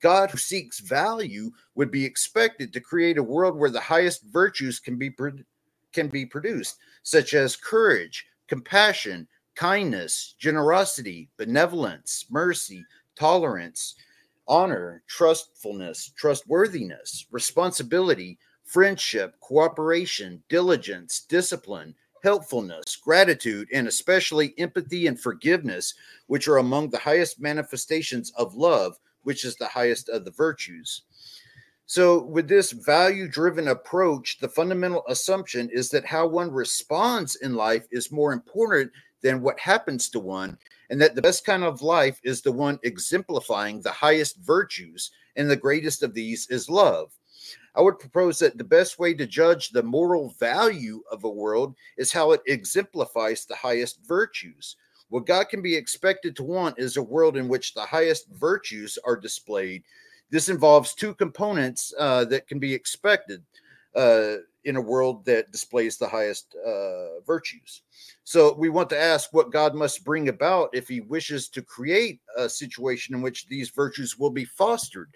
God 0.00 0.30
who 0.30 0.38
seeks 0.38 0.80
value 0.80 1.50
would 1.76 1.90
be 1.90 2.04
expected 2.04 2.72
to 2.72 2.80
create 2.80 3.16
a 3.16 3.22
world 3.22 3.56
where 3.56 3.70
the 3.70 3.80
highest 3.80 4.24
virtues 4.24 4.78
can 4.78 4.98
be 4.98 5.10
can 5.92 6.08
be 6.08 6.26
produced, 6.26 6.78
such 7.04 7.34
as 7.34 7.56
courage, 7.56 8.26
compassion, 8.48 9.28
kindness, 9.54 10.34
generosity, 10.38 11.30
benevolence, 11.36 12.26
mercy, 12.30 12.84
tolerance, 13.16 13.94
honor, 14.46 15.02
trustfulness, 15.06 16.12
trustworthiness, 16.16 17.26
responsibility, 17.30 18.38
friendship, 18.64 19.38
cooperation, 19.40 20.42
diligence, 20.48 21.26
discipline, 21.28 21.94
helpfulness, 22.22 22.96
gratitude, 22.96 23.68
and 23.72 23.86
especially 23.86 24.54
empathy 24.58 25.06
and 25.06 25.20
forgiveness, 25.20 25.94
which 26.26 26.48
are 26.48 26.56
among 26.56 26.88
the 26.88 26.98
highest 26.98 27.38
manifestations 27.40 28.32
of 28.36 28.54
love, 28.54 28.98
which 29.22 29.44
is 29.44 29.56
the 29.56 29.68
highest 29.68 30.08
of 30.08 30.24
the 30.24 30.30
virtues. 30.30 31.02
So, 31.86 32.22
with 32.24 32.48
this 32.48 32.72
value 32.72 33.28
driven 33.28 33.68
approach, 33.68 34.38
the 34.38 34.48
fundamental 34.48 35.04
assumption 35.06 35.68
is 35.70 35.90
that 35.90 36.06
how 36.06 36.26
one 36.26 36.50
responds 36.50 37.36
in 37.36 37.54
life 37.54 37.86
is 37.90 38.10
more 38.10 38.32
important 38.32 38.90
than 39.22 39.42
what 39.42 39.60
happens 39.60 40.08
to 40.10 40.20
one, 40.20 40.56
and 40.90 41.00
that 41.00 41.14
the 41.14 41.22
best 41.22 41.44
kind 41.44 41.64
of 41.64 41.82
life 41.82 42.20
is 42.24 42.42
the 42.42 42.52
one 42.52 42.78
exemplifying 42.82 43.80
the 43.80 43.90
highest 43.90 44.38
virtues, 44.38 45.10
and 45.36 45.50
the 45.50 45.56
greatest 45.56 46.02
of 46.02 46.14
these 46.14 46.46
is 46.50 46.68
love. 46.68 47.12
I 47.74 47.82
would 47.82 47.98
propose 47.98 48.38
that 48.38 48.56
the 48.56 48.64
best 48.64 48.98
way 48.98 49.14
to 49.14 49.26
judge 49.26 49.70
the 49.70 49.82
moral 49.82 50.30
value 50.38 51.02
of 51.10 51.24
a 51.24 51.28
world 51.28 51.74
is 51.96 52.12
how 52.12 52.32
it 52.32 52.42
exemplifies 52.46 53.44
the 53.44 53.56
highest 53.56 53.98
virtues. 54.06 54.76
What 55.08 55.26
God 55.26 55.48
can 55.48 55.60
be 55.60 55.74
expected 55.74 56.36
to 56.36 56.44
want 56.44 56.78
is 56.78 56.96
a 56.96 57.02
world 57.02 57.36
in 57.36 57.48
which 57.48 57.74
the 57.74 57.82
highest 57.82 58.28
virtues 58.30 58.98
are 59.04 59.16
displayed. 59.16 59.82
This 60.30 60.48
involves 60.48 60.94
two 60.94 61.14
components 61.14 61.92
uh, 61.98 62.24
that 62.26 62.46
can 62.46 62.58
be 62.58 62.72
expected 62.72 63.42
uh, 63.94 64.36
in 64.64 64.76
a 64.76 64.80
world 64.80 65.24
that 65.26 65.52
displays 65.52 65.96
the 65.96 66.08
highest 66.08 66.54
uh, 66.66 67.20
virtues. 67.26 67.82
So 68.24 68.54
we 68.54 68.70
want 68.70 68.88
to 68.90 69.00
ask 69.00 69.32
what 69.32 69.52
God 69.52 69.74
must 69.74 70.04
bring 70.04 70.28
about 70.28 70.70
if 70.72 70.88
he 70.88 71.00
wishes 71.00 71.48
to 71.50 71.62
create 71.62 72.20
a 72.36 72.48
situation 72.48 73.14
in 73.14 73.22
which 73.22 73.46
these 73.46 73.70
virtues 73.70 74.18
will 74.18 74.30
be 74.30 74.44
fostered. 74.44 75.10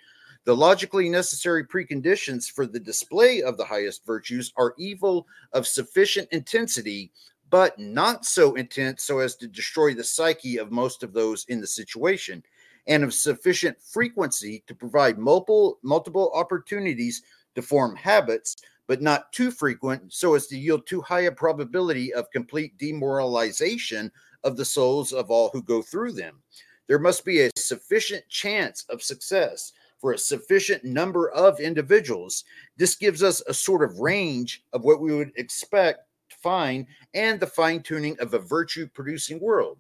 The 0.45 0.55
logically 0.55 1.09
necessary 1.09 1.65
preconditions 1.65 2.51
for 2.51 2.67
the 2.67 2.81
display 2.81 3.43
of 3.43 3.57
the 3.57 3.65
highest 3.65 4.07
virtues 4.07 4.53
are 4.57 4.75
evil 4.79 5.27
of 5.53 5.67
sufficient 5.67 6.29
intensity, 6.31 7.11
but 7.51 7.79
not 7.79 8.25
so 8.25 8.55
intense 8.55 9.03
so 9.05 9.19
as 9.19 9.35
to 9.37 9.49
destroy 9.49 9.95
the 9.95 10.05
psyche 10.05 10.59
of 10.59 10.71
most 10.71 11.03
of 11.03 11.13
those 11.13 11.45
in 11.49 11.61
the 11.61 11.67
situation, 11.67 12.43
and 12.87 13.05
of 13.05 13.13
sufficient 13.13 13.81
frequency 13.81 14.63
to 14.67 14.75
provide 14.75 15.19
multiple 15.19 15.79
multiple 15.83 16.31
opportunities 16.35 17.23
to 17.59 17.63
form 17.63 17.97
habits, 17.97 18.57
but 18.87 19.03
not 19.03 19.33
too 19.33 19.51
frequent 19.51 20.13
so 20.13 20.35
as 20.35 20.47
to 20.47 20.57
yield 20.57 20.87
too 20.87 21.01
high 21.01 21.23
a 21.23 21.33
probability 21.33 22.15
of 22.15 22.31
complete 22.31 22.79
demoralization 22.79 24.13
of 24.45 24.57
the 24.57 24.65
souls 24.65 25.13
of 25.13 25.29
all 25.29 25.51
who 25.53 25.61
go 25.61 25.83
through 25.83 26.13
them. 26.13 26.41
There 26.87 27.01
must 27.01 27.25
be 27.25 27.41
a 27.41 27.51
sufficient 27.57 28.27
chance 28.29 28.85
of 28.89 29.03
success 29.03 29.73
for 29.99 30.13
a 30.13 30.19
sufficient 30.19 30.85
number 30.85 31.31
of 31.31 31.59
individuals. 31.59 32.45
This 32.77 32.95
gives 32.95 33.25
us 33.25 33.43
a 33.49 33.55
sort 33.55 33.83
of 33.83 33.99
range 33.99 34.65
of 34.73 34.85
what 34.85 35.01
we 35.01 35.13
would 35.13 35.33
expect 35.37 36.05
to 36.31 36.37
find 36.37 36.87
and 37.13 37.41
the 37.41 37.47
fine 37.49 37.83
tuning 37.83 38.17
of 38.21 38.35
a 38.35 38.39
virtue 38.39 38.87
producing 38.87 39.41
world. 39.41 39.79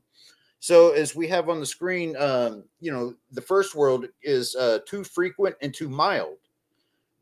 So, 0.58 0.90
as 0.90 1.14
we 1.14 1.28
have 1.28 1.48
on 1.48 1.60
the 1.60 1.66
screen, 1.66 2.16
um, 2.16 2.64
you 2.80 2.90
know, 2.90 3.14
the 3.30 3.40
first 3.40 3.76
world 3.76 4.06
is 4.22 4.56
uh, 4.56 4.80
too 4.84 5.04
frequent 5.04 5.54
and 5.62 5.72
too 5.72 5.88
mild. 5.88 6.38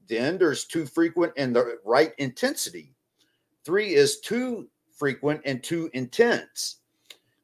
Then 0.09 0.38
there's 0.38 0.64
too 0.64 0.87
frequent 0.87 1.33
and 1.37 1.55
the 1.55 1.79
right 1.85 2.12
intensity. 2.19 2.95
Three 3.64 3.95
is 3.95 4.21
too 4.21 4.69
frequent 4.97 5.40
and 5.45 5.62
too 5.62 5.90
intense. 5.92 6.77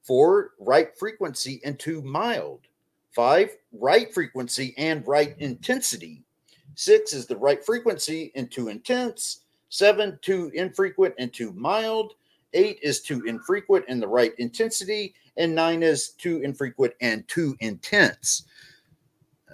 Four, 0.03 0.53
right 0.59 0.97
frequency 0.97 1.61
and 1.65 1.79
too 1.79 2.03
mild. 2.03 2.61
Five, 3.11 3.51
right 3.73 4.13
frequency 4.13 4.75
and 4.79 5.07
right 5.07 5.35
intensity. 5.39 6.23
Six 6.75 7.13
is 7.13 7.27
the 7.27 7.37
right 7.37 7.65
frequency 7.65 8.33
and 8.35 8.51
too 8.51 8.69
intense. 8.69 9.41
Seven, 9.69 10.19
too 10.23 10.51
infrequent 10.55 11.15
and 11.19 11.33
too 11.33 11.53
mild. 11.53 12.15
Eight 12.55 12.79
is 12.83 13.01
too 13.01 13.23
infrequent 13.25 13.85
and 13.89 14.03
the 14.03 14.09
right 14.09 14.33
intensity. 14.39 15.15
And 15.37 15.55
nine 15.55 15.83
is 15.83 16.11
too 16.11 16.41
infrequent 16.43 16.95
and 17.01 17.27
too 17.29 17.57
intense. 17.61 18.45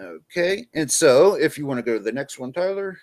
Okay. 0.01 0.67
And 0.75 0.91
so 0.91 1.35
if 1.35 1.59
you 1.59 1.67
want 1.67 1.79
to 1.79 1.83
go 1.83 1.99
to 1.99 2.05
the 2.05 2.13
next 2.13 2.39
one, 2.39 2.53
Tyler. 2.53 2.99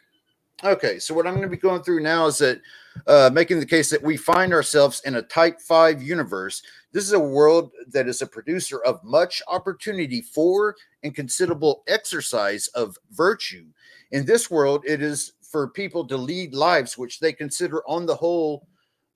Okay. 0.63 0.99
So 0.99 1.13
what 1.13 1.27
I'm 1.27 1.34
going 1.34 1.43
to 1.43 1.49
be 1.49 1.58
going 1.58 1.84
through 1.84 2.01
now 2.01 2.27
is 2.27 2.38
that 2.38 2.62
uh, 3.08 3.29
making 3.34 3.60
the 3.60 3.65
case 3.65 3.89
that 3.89 4.01
we 4.01 4.15
find 4.15 4.53
ourselves 4.53 5.01
in 5.05 5.15
a 5.15 5.21
type 5.21 5.60
five 5.60 6.01
universe 6.01 6.62
this 6.95 7.03
is 7.03 7.12
a 7.12 7.19
world 7.19 7.71
that 7.91 8.08
is 8.08 8.21
a 8.21 8.25
producer 8.25 8.81
of 8.86 9.03
much 9.03 9.41
opportunity 9.49 10.21
for 10.21 10.77
and 11.03 11.13
considerable 11.13 11.84
exercise 11.88 12.67
of 12.67 12.97
virtue. 13.12 13.65
In 14.12 14.25
this 14.25 14.49
world, 14.49 14.86
it 14.88 15.01
is 15.01 15.34
for 15.41 15.67
people 15.67 16.08
to 16.08 16.15
lead 16.15 16.53
lives 16.53 16.97
which 16.97 17.19
they 17.19 17.34
consider, 17.34 17.84
on 17.86 18.05
the 18.05 18.15
whole, 18.15 18.69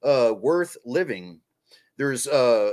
uh, 0.04 0.34
worth 0.38 0.76
living. 0.84 1.39
There's 1.96 2.28
uh, 2.28 2.72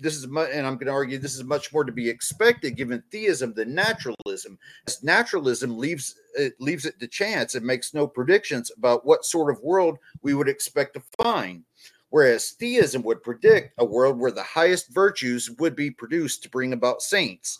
this 0.00 0.16
is 0.16 0.26
much, 0.26 0.50
and 0.52 0.66
I'm 0.66 0.74
going 0.74 0.86
to 0.86 0.92
argue 0.92 1.18
this 1.18 1.36
is 1.36 1.44
much 1.44 1.72
more 1.72 1.84
to 1.84 1.92
be 1.92 2.08
expected 2.08 2.76
given 2.76 3.02
theism 3.10 3.52
than 3.54 3.74
naturalism. 3.74 4.58
As 4.86 5.02
naturalism 5.02 5.76
leaves 5.78 6.16
it 6.34 6.54
leaves 6.60 6.86
it 6.86 6.98
to 7.00 7.06
chance 7.06 7.54
and 7.54 7.64
makes 7.64 7.94
no 7.94 8.06
predictions 8.06 8.70
about 8.76 9.04
what 9.04 9.24
sort 9.24 9.52
of 9.52 9.62
world 9.62 9.98
we 10.22 10.34
would 10.34 10.48
expect 10.48 10.94
to 10.94 11.02
find 11.22 11.64
whereas 12.10 12.50
theism 12.50 13.02
would 13.02 13.22
predict 13.22 13.72
a 13.78 13.84
world 13.84 14.18
where 14.18 14.30
the 14.30 14.42
highest 14.42 14.92
virtues 14.92 15.50
would 15.58 15.74
be 15.74 15.90
produced 15.90 16.42
to 16.42 16.50
bring 16.50 16.72
about 16.72 17.02
saints. 17.02 17.58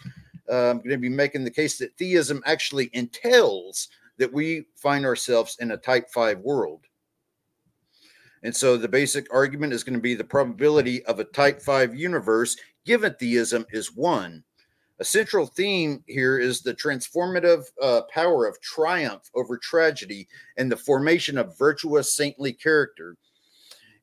Uh, 0.51 0.71
I'm 0.71 0.79
going 0.79 0.91
to 0.91 0.99
be 0.99 1.09
making 1.09 1.45
the 1.45 1.51
case 1.51 1.79
that 1.79 1.97
theism 1.97 2.43
actually 2.45 2.91
entails 2.93 3.89
that 4.19 4.33
we 4.33 4.67
find 4.77 5.07
ourselves 5.07 5.57
in 5.61 5.71
a 5.71 5.77
type 5.77 6.11
5 6.11 6.41
world. 6.41 6.81
And 8.43 8.55
so 8.55 8.77
the 8.77 8.89
basic 8.89 9.33
argument 9.33 9.73
is 9.73 9.85
going 9.85 9.99
to 9.99 10.03
be 10.03 10.15
the 10.15 10.25
probability 10.25 11.05
of 11.05 11.21
a 11.21 11.25
type 11.25 11.61
5 11.61 11.95
universe 11.95 12.57
given 12.85 13.15
theism 13.15 13.67
is 13.71 13.95
1. 13.95 14.43
A 14.99 15.05
central 15.05 15.47
theme 15.47 16.05
here 16.07 16.39
is 16.39 16.61
the 16.61 16.75
transformative 16.75 17.65
uh, 17.83 18.03
power 18.13 18.47
of 18.47 18.61
triumph 18.61 19.31
over 19.35 19.57
tragedy 19.57 20.29
and 20.59 20.71
the 20.71 20.77
formation 20.77 21.39
of 21.39 21.59
virtuous 21.59 22.15
saintly 22.15 22.53
character. 22.53 23.17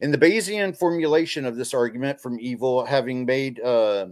In 0.01 0.11
the 0.11 0.17
Bayesian 0.17 0.77
formulation 0.77 1.45
of 1.45 1.55
this 1.55 1.73
argument 1.73 2.19
from 2.19 2.39
evil, 2.39 2.85
having 2.85 3.25
made 3.25 3.59
uh, 3.59 4.07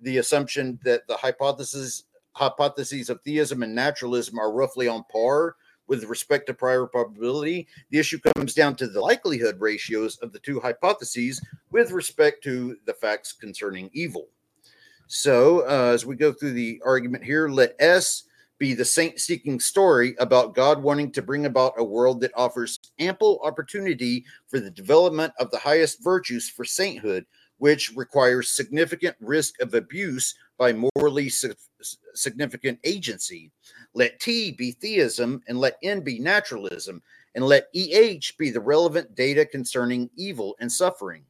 the 0.00 0.18
assumption 0.18 0.78
that 0.84 1.06
the 1.06 1.16
hypotheses 1.16 2.04
hypotheses 2.34 3.10
of 3.10 3.20
theism 3.22 3.62
and 3.62 3.74
naturalism 3.74 4.38
are 4.38 4.52
roughly 4.52 4.88
on 4.88 5.04
par 5.12 5.56
with 5.92 6.04
respect 6.04 6.46
to 6.46 6.54
prior 6.54 6.86
probability, 6.86 7.68
the 7.90 7.98
issue 7.98 8.18
comes 8.34 8.54
down 8.54 8.74
to 8.74 8.86
the 8.86 8.98
likelihood 8.98 9.60
ratios 9.60 10.16
of 10.22 10.32
the 10.32 10.38
two 10.38 10.58
hypotheses 10.58 11.38
with 11.70 11.90
respect 11.90 12.42
to 12.42 12.78
the 12.86 12.94
facts 12.94 13.34
concerning 13.34 13.90
evil. 13.92 14.28
So, 15.06 15.68
uh, 15.68 15.92
as 15.92 16.06
we 16.06 16.16
go 16.16 16.32
through 16.32 16.54
the 16.54 16.80
argument 16.82 17.24
here, 17.24 17.46
let 17.46 17.76
S 17.78 18.22
be 18.56 18.72
the 18.72 18.86
saint 18.86 19.20
seeking 19.20 19.60
story 19.60 20.14
about 20.18 20.54
God 20.54 20.82
wanting 20.82 21.12
to 21.12 21.20
bring 21.20 21.44
about 21.44 21.74
a 21.76 21.84
world 21.84 22.22
that 22.22 22.32
offers 22.34 22.78
ample 22.98 23.38
opportunity 23.44 24.24
for 24.48 24.60
the 24.60 24.70
development 24.70 25.34
of 25.38 25.50
the 25.50 25.58
highest 25.58 26.02
virtues 26.02 26.48
for 26.48 26.64
sainthood, 26.64 27.26
which 27.58 27.92
requires 27.94 28.48
significant 28.48 29.14
risk 29.20 29.60
of 29.60 29.74
abuse 29.74 30.34
by 30.56 30.72
morally 30.72 31.30
significant 32.14 32.78
agency. 32.84 33.50
Let 33.94 34.20
T 34.20 34.52
be 34.52 34.72
theism 34.72 35.42
and 35.48 35.58
let 35.58 35.78
N 35.82 36.00
be 36.00 36.18
naturalism, 36.18 37.02
and 37.34 37.44
let 37.44 37.68
EH 37.74 38.32
be 38.38 38.50
the 38.50 38.60
relevant 38.60 39.14
data 39.14 39.44
concerning 39.44 40.10
evil 40.16 40.56
and 40.60 40.70
suffering. 40.70 41.24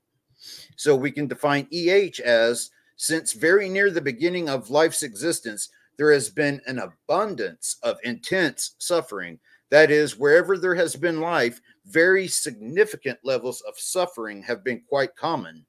So 0.76 0.96
we 0.96 1.10
can 1.10 1.26
define 1.26 1.68
EH 1.72 2.20
as 2.24 2.70
since 2.96 3.32
very 3.32 3.68
near 3.68 3.90
the 3.90 4.00
beginning 4.00 4.48
of 4.48 4.70
life's 4.70 5.02
existence, 5.02 5.70
there 5.96 6.12
has 6.12 6.28
been 6.30 6.60
an 6.66 6.78
abundance 6.78 7.76
of 7.82 7.98
intense 8.04 8.76
suffering. 8.78 9.40
That 9.70 9.90
is, 9.90 10.18
wherever 10.18 10.56
there 10.56 10.74
has 10.74 10.94
been 10.94 11.20
life, 11.20 11.60
very 11.86 12.28
significant 12.28 13.18
levels 13.24 13.60
of 13.62 13.78
suffering 13.78 14.42
have 14.42 14.62
been 14.62 14.82
quite 14.88 15.16
common. 15.16 15.66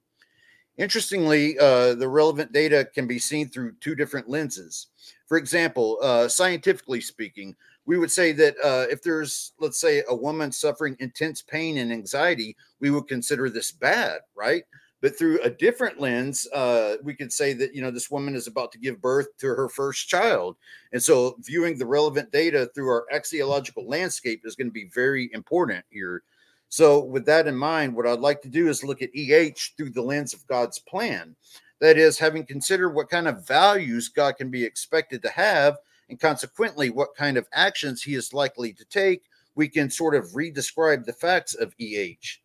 Interestingly, 0.76 1.58
uh, 1.58 1.94
the 1.94 2.08
relevant 2.08 2.52
data 2.52 2.88
can 2.94 3.06
be 3.06 3.18
seen 3.18 3.48
through 3.48 3.74
two 3.80 3.94
different 3.94 4.28
lenses. 4.28 4.88
For 5.26 5.38
example, 5.38 5.98
uh, 6.02 6.28
scientifically 6.28 7.00
speaking, 7.00 7.56
we 7.86 7.98
would 7.98 8.10
say 8.10 8.32
that 8.32 8.56
uh, 8.62 8.86
if 8.90 9.02
there's, 9.02 9.52
let's 9.58 9.80
say, 9.80 10.02
a 10.08 10.14
woman 10.14 10.50
suffering 10.52 10.96
intense 11.00 11.42
pain 11.42 11.78
and 11.78 11.92
anxiety, 11.92 12.56
we 12.80 12.90
would 12.90 13.08
consider 13.08 13.50
this 13.50 13.72
bad, 13.72 14.20
right? 14.34 14.64
But 15.00 15.18
through 15.18 15.40
a 15.40 15.50
different 15.50 16.00
lens, 16.00 16.48
uh, 16.54 16.96
we 17.02 17.14
could 17.14 17.30
say 17.30 17.52
that, 17.52 17.74
you 17.74 17.82
know, 17.82 17.90
this 17.90 18.10
woman 18.10 18.34
is 18.34 18.46
about 18.46 18.72
to 18.72 18.78
give 18.78 19.02
birth 19.02 19.36
to 19.38 19.48
her 19.48 19.68
first 19.68 20.08
child. 20.08 20.56
And 20.92 21.02
so 21.02 21.36
viewing 21.40 21.76
the 21.76 21.84
relevant 21.84 22.32
data 22.32 22.70
through 22.74 22.88
our 22.88 23.04
axiological 23.12 23.86
landscape 23.86 24.42
is 24.44 24.56
going 24.56 24.68
to 24.68 24.72
be 24.72 24.88
very 24.94 25.28
important 25.34 25.84
here. 25.90 26.22
So, 26.70 27.04
with 27.04 27.26
that 27.26 27.46
in 27.46 27.54
mind, 27.54 27.94
what 27.94 28.06
I'd 28.06 28.18
like 28.18 28.40
to 28.42 28.48
do 28.48 28.68
is 28.68 28.82
look 28.82 29.02
at 29.02 29.14
EH 29.14 29.76
through 29.76 29.90
the 29.90 30.02
lens 30.02 30.34
of 30.34 30.46
God's 30.48 30.78
plan. 30.78 31.36
That 31.84 31.98
is, 31.98 32.18
having 32.18 32.46
considered 32.46 32.94
what 32.94 33.10
kind 33.10 33.28
of 33.28 33.46
values 33.46 34.08
God 34.08 34.38
can 34.38 34.50
be 34.50 34.64
expected 34.64 35.20
to 35.20 35.28
have, 35.28 35.76
and 36.08 36.18
consequently, 36.18 36.88
what 36.88 37.14
kind 37.14 37.36
of 37.36 37.46
actions 37.52 38.02
he 38.02 38.14
is 38.14 38.32
likely 38.32 38.72
to 38.72 38.86
take, 38.86 39.24
we 39.54 39.68
can 39.68 39.90
sort 39.90 40.14
of 40.14 40.30
redescribe 40.30 41.04
the 41.04 41.12
facts 41.12 41.52
of 41.52 41.74
EH. 41.78 42.38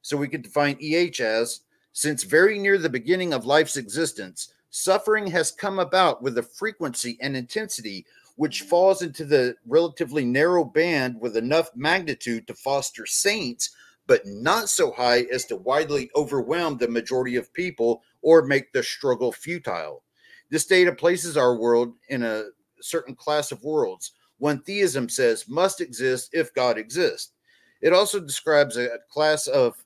So, 0.00 0.16
we 0.16 0.28
can 0.28 0.40
define 0.40 0.78
EH 0.80 1.20
as 1.20 1.60
since 1.92 2.22
very 2.22 2.58
near 2.58 2.78
the 2.78 2.88
beginning 2.88 3.34
of 3.34 3.44
life's 3.44 3.76
existence, 3.76 4.54
suffering 4.70 5.26
has 5.26 5.50
come 5.50 5.78
about 5.78 6.22
with 6.22 6.38
a 6.38 6.42
frequency 6.42 7.18
and 7.20 7.36
intensity 7.36 8.06
which 8.36 8.62
falls 8.62 9.02
into 9.02 9.26
the 9.26 9.56
relatively 9.66 10.24
narrow 10.24 10.64
band 10.64 11.20
with 11.20 11.36
enough 11.36 11.68
magnitude 11.76 12.46
to 12.46 12.54
foster 12.54 13.04
saints, 13.04 13.76
but 14.06 14.26
not 14.26 14.68
so 14.68 14.92
high 14.92 15.26
as 15.32 15.44
to 15.46 15.56
widely 15.56 16.10
overwhelm 16.14 16.78
the 16.78 16.88
majority 16.88 17.36
of 17.36 17.52
people 17.52 18.02
or 18.22 18.42
make 18.42 18.72
the 18.72 18.82
struggle 18.82 19.32
futile. 19.32 20.02
This 20.50 20.66
data 20.66 20.92
places 20.92 21.36
our 21.36 21.56
world 21.56 21.94
in 22.08 22.22
a 22.22 22.44
certain 22.80 23.14
class 23.14 23.52
of 23.52 23.62
worlds, 23.62 24.12
one 24.38 24.62
theism 24.62 25.08
says 25.08 25.48
must 25.48 25.80
exist 25.80 26.30
if 26.32 26.54
God 26.54 26.78
exists. 26.78 27.32
It 27.80 27.92
also 27.92 28.20
describes 28.20 28.76
a 28.76 28.98
class 29.10 29.46
of 29.46 29.84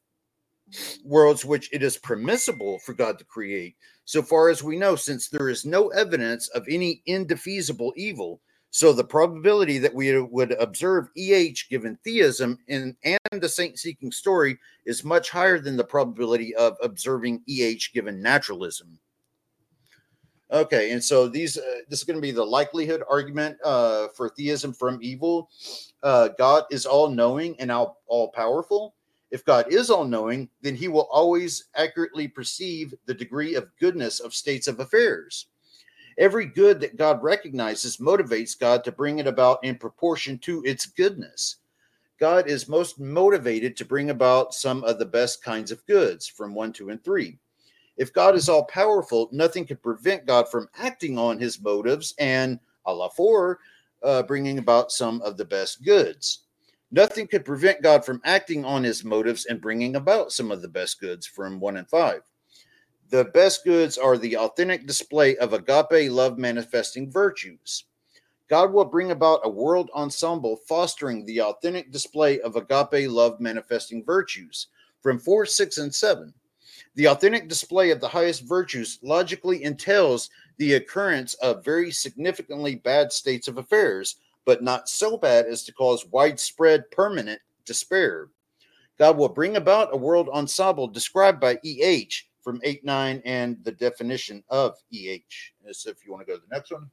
worlds 1.04 1.44
which 1.44 1.72
it 1.72 1.82
is 1.82 1.98
permissible 1.98 2.78
for 2.80 2.92
God 2.92 3.18
to 3.18 3.24
create, 3.24 3.76
so 4.04 4.22
far 4.22 4.48
as 4.48 4.62
we 4.62 4.76
know, 4.76 4.96
since 4.96 5.28
there 5.28 5.48
is 5.48 5.64
no 5.64 5.88
evidence 5.88 6.48
of 6.48 6.66
any 6.68 7.02
indefeasible 7.06 7.92
evil. 7.96 8.40
So 8.72 8.92
the 8.92 9.04
probability 9.04 9.78
that 9.78 9.94
we 9.94 10.20
would 10.20 10.52
observe 10.52 11.08
EH 11.16 11.68
given 11.68 11.98
theism 12.04 12.56
in 12.68 12.96
and 13.04 13.18
the 13.40 13.48
saint 13.48 13.78
seeking 13.78 14.12
story 14.12 14.58
is 14.86 15.04
much 15.04 15.30
higher 15.30 15.58
than 15.58 15.76
the 15.76 15.84
probability 15.84 16.54
of 16.54 16.76
observing 16.82 17.42
EH 17.48 17.92
given 17.92 18.22
naturalism. 18.22 18.98
Okay, 20.52 20.90
and 20.90 21.02
so 21.02 21.28
these 21.28 21.58
uh, 21.58 21.62
this 21.88 22.00
is 22.00 22.04
going 22.04 22.16
to 22.16 22.22
be 22.22 22.32
the 22.32 22.44
likelihood 22.44 23.02
argument 23.08 23.56
uh, 23.64 24.08
for 24.16 24.30
theism 24.30 24.72
from 24.72 24.98
evil. 25.00 25.48
Uh, 26.02 26.28
God 26.38 26.64
is 26.70 26.86
all 26.86 27.08
knowing 27.08 27.58
and 27.60 27.70
all, 27.70 28.02
all 28.06 28.28
powerful. 28.28 28.94
If 29.30 29.44
God 29.44 29.72
is 29.72 29.90
all 29.90 30.04
knowing, 30.04 30.48
then 30.60 30.74
he 30.74 30.88
will 30.88 31.08
always 31.12 31.66
accurately 31.76 32.26
perceive 32.26 32.94
the 33.06 33.14
degree 33.14 33.54
of 33.54 33.70
goodness 33.78 34.18
of 34.18 34.34
states 34.34 34.66
of 34.66 34.80
affairs. 34.80 35.46
Every 36.20 36.44
good 36.44 36.80
that 36.80 36.98
God 36.98 37.22
recognizes 37.22 37.96
motivates 37.96 38.58
God 38.58 38.84
to 38.84 38.92
bring 38.92 39.20
it 39.20 39.26
about 39.26 39.64
in 39.64 39.76
proportion 39.76 40.38
to 40.40 40.62
its 40.66 40.84
goodness. 40.84 41.56
God 42.20 42.46
is 42.46 42.68
most 42.68 43.00
motivated 43.00 43.74
to 43.78 43.86
bring 43.86 44.10
about 44.10 44.52
some 44.52 44.84
of 44.84 44.98
the 44.98 45.06
best 45.06 45.42
kinds 45.42 45.70
of 45.70 45.84
goods 45.86 46.28
from 46.28 46.54
1, 46.54 46.74
2, 46.74 46.90
and 46.90 47.02
3. 47.02 47.38
If 47.96 48.12
God 48.12 48.34
is 48.34 48.50
all 48.50 48.64
powerful, 48.66 49.30
nothing 49.32 49.64
could 49.64 49.82
prevent 49.82 50.26
God 50.26 50.46
from 50.50 50.68
acting 50.78 51.16
on 51.16 51.38
his 51.38 51.58
motives 51.58 52.14
and, 52.18 52.60
a 52.84 52.92
la 52.92 53.08
4, 53.08 53.58
uh, 54.02 54.22
bringing 54.24 54.58
about 54.58 54.92
some 54.92 55.22
of 55.22 55.38
the 55.38 55.44
best 55.46 55.82
goods. 55.82 56.40
Nothing 56.92 57.28
could 57.28 57.46
prevent 57.46 57.82
God 57.82 58.04
from 58.04 58.20
acting 58.24 58.66
on 58.66 58.84
his 58.84 59.04
motives 59.04 59.46
and 59.46 59.58
bringing 59.58 59.96
about 59.96 60.32
some 60.32 60.50
of 60.50 60.60
the 60.60 60.68
best 60.68 61.00
goods 61.00 61.26
from 61.26 61.60
1 61.60 61.78
and 61.78 61.88
5. 61.88 62.20
The 63.10 63.24
best 63.24 63.64
goods 63.64 63.98
are 63.98 64.16
the 64.16 64.36
authentic 64.36 64.86
display 64.86 65.36
of 65.38 65.52
agape 65.52 66.12
love 66.12 66.38
manifesting 66.38 67.10
virtues. 67.10 67.86
God 68.46 68.72
will 68.72 68.84
bring 68.84 69.10
about 69.10 69.40
a 69.42 69.50
world 69.50 69.90
ensemble 69.96 70.60
fostering 70.68 71.24
the 71.24 71.40
authentic 71.42 71.90
display 71.90 72.40
of 72.40 72.54
agape 72.54 73.10
love 73.10 73.40
manifesting 73.40 74.04
virtues 74.04 74.68
from 75.00 75.18
4, 75.18 75.44
6, 75.44 75.78
and 75.78 75.92
7. 75.92 76.32
The 76.94 77.08
authentic 77.08 77.48
display 77.48 77.90
of 77.90 78.00
the 78.00 78.06
highest 78.06 78.44
virtues 78.44 79.00
logically 79.02 79.64
entails 79.64 80.30
the 80.58 80.74
occurrence 80.74 81.34
of 81.34 81.64
very 81.64 81.90
significantly 81.90 82.76
bad 82.76 83.12
states 83.12 83.48
of 83.48 83.58
affairs, 83.58 84.18
but 84.44 84.62
not 84.62 84.88
so 84.88 85.16
bad 85.16 85.46
as 85.46 85.64
to 85.64 85.72
cause 85.72 86.06
widespread 86.12 86.88
permanent 86.92 87.40
despair. 87.64 88.28
God 88.98 89.16
will 89.16 89.28
bring 89.28 89.56
about 89.56 89.92
a 89.92 89.96
world 89.96 90.28
ensemble 90.28 90.86
described 90.86 91.40
by 91.40 91.58
E.H. 91.64 92.28
from 92.42 92.60
8 92.64 92.84
9 92.84 93.22
and 93.24 93.62
the 93.64 93.72
definition 93.72 94.42
of 94.48 94.76
E.H. 94.92 95.54
So 95.72 95.90
if 95.90 96.04
you 96.04 96.12
want 96.12 96.26
to 96.26 96.32
go 96.32 96.38
to 96.38 96.42
the 96.48 96.54
next 96.54 96.72
one. 96.72 96.90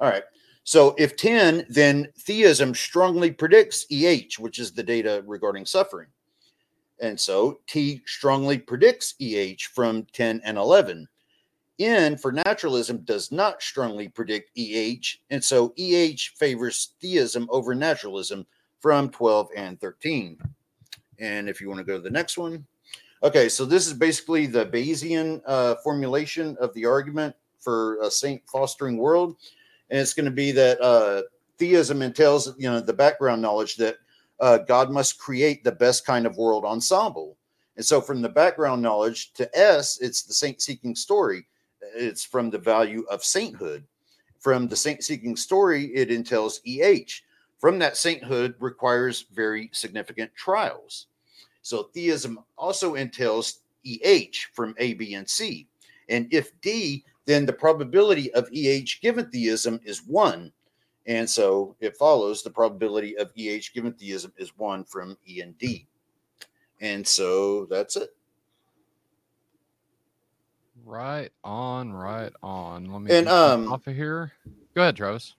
All 0.00 0.08
right. 0.08 0.24
So 0.64 0.94
if 0.98 1.16
10, 1.16 1.66
then 1.68 2.08
theism 2.18 2.74
strongly 2.74 3.30
predicts 3.32 3.86
EH, 3.90 4.38
which 4.38 4.58
is 4.58 4.72
the 4.72 4.82
data 4.82 5.22
regarding 5.26 5.66
suffering. 5.66 6.08
And 7.00 7.18
so 7.18 7.60
T 7.66 8.00
strongly 8.06 8.58
predicts 8.58 9.14
EH 9.20 9.68
from 9.74 10.06
10 10.12 10.40
and 10.44 10.56
11. 10.56 11.08
N 11.80 12.16
for 12.16 12.30
naturalism 12.30 12.98
does 12.98 13.32
not 13.32 13.60
strongly 13.60 14.08
predict 14.08 14.50
EH, 14.56 15.18
and 15.30 15.42
so 15.42 15.74
EH 15.76 16.30
favors 16.36 16.94
theism 17.00 17.48
over 17.50 17.74
naturalism 17.74 18.46
from 18.78 19.08
12 19.10 19.48
and 19.56 19.80
13. 19.80 20.38
And 21.18 21.48
if 21.48 21.60
you 21.60 21.68
want 21.68 21.78
to 21.78 21.84
go 21.84 21.96
to 21.96 22.02
the 22.02 22.10
next 22.10 22.38
one. 22.38 22.66
Okay, 23.22 23.48
so 23.48 23.64
this 23.64 23.86
is 23.86 23.92
basically 23.92 24.46
the 24.46 24.66
Bayesian 24.66 25.40
uh, 25.46 25.76
formulation 25.76 26.56
of 26.60 26.74
the 26.74 26.86
argument 26.86 27.36
for 27.60 28.00
a 28.02 28.10
saint 28.10 28.42
fostering 28.46 28.96
world. 28.96 29.36
And 29.90 30.00
it's 30.00 30.14
going 30.14 30.26
to 30.26 30.32
be 30.32 30.50
that 30.52 30.80
uh, 30.80 31.22
theism 31.58 32.02
entails, 32.02 32.52
you 32.58 32.68
know, 32.68 32.80
the 32.80 32.92
background 32.92 33.40
knowledge 33.40 33.76
that 33.76 33.98
uh, 34.40 34.58
God 34.58 34.90
must 34.90 35.18
create 35.18 35.62
the 35.62 35.72
best 35.72 36.04
kind 36.04 36.26
of 36.26 36.36
world 36.36 36.64
ensemble. 36.64 37.36
And 37.76 37.86
so 37.86 38.00
from 38.00 38.22
the 38.22 38.28
background 38.28 38.82
knowledge 38.82 39.32
to 39.34 39.58
S, 39.58 40.00
it's 40.00 40.22
the 40.22 40.34
saint 40.34 40.60
seeking 40.60 40.96
story 40.96 41.46
it's 41.94 42.24
from 42.24 42.50
the 42.50 42.58
value 42.58 43.04
of 43.10 43.24
sainthood. 43.24 43.84
From 44.38 44.68
the 44.68 44.76
saint 44.76 45.04
seeking 45.04 45.36
story, 45.36 45.86
it 45.94 46.10
entails 46.10 46.60
EH. 46.66 47.20
From 47.58 47.78
that 47.78 47.96
sainthood 47.96 48.54
requires 48.58 49.26
very 49.32 49.70
significant 49.72 50.34
trials. 50.34 51.06
So 51.62 51.84
theism 51.94 52.40
also 52.58 52.96
entails 52.96 53.60
EH 53.84 54.50
from 54.52 54.74
A, 54.78 54.94
B, 54.94 55.14
and 55.14 55.28
C. 55.28 55.68
And 56.08 56.28
if 56.32 56.52
D, 56.60 57.04
then 57.24 57.46
the 57.46 57.52
probability 57.52 58.32
of 58.34 58.48
EH 58.52 59.00
given 59.00 59.30
theism 59.30 59.80
is 59.84 60.02
one. 60.06 60.52
And 61.06 61.28
so 61.28 61.74
it 61.80 61.96
follows 61.96 62.42
the 62.42 62.50
probability 62.50 63.16
of 63.16 63.32
EH 63.36 63.72
given 63.74 63.92
theism 63.92 64.32
is 64.36 64.56
one 64.56 64.84
from 64.84 65.16
E 65.26 65.40
and 65.40 65.56
D. 65.58 65.86
And 66.80 67.06
so 67.06 67.66
that's 67.66 67.96
it. 67.96 68.10
Right 70.84 71.30
on, 71.44 71.92
right 71.92 72.32
on. 72.42 72.86
Let 72.86 73.02
me 73.02 73.16
And, 73.16 73.28
um, 73.28 73.72
off 73.72 73.86
of 73.86 73.94
here. 73.94 74.32
Go 74.74 74.82
ahead, 74.82 74.96
Travis. 74.96 75.34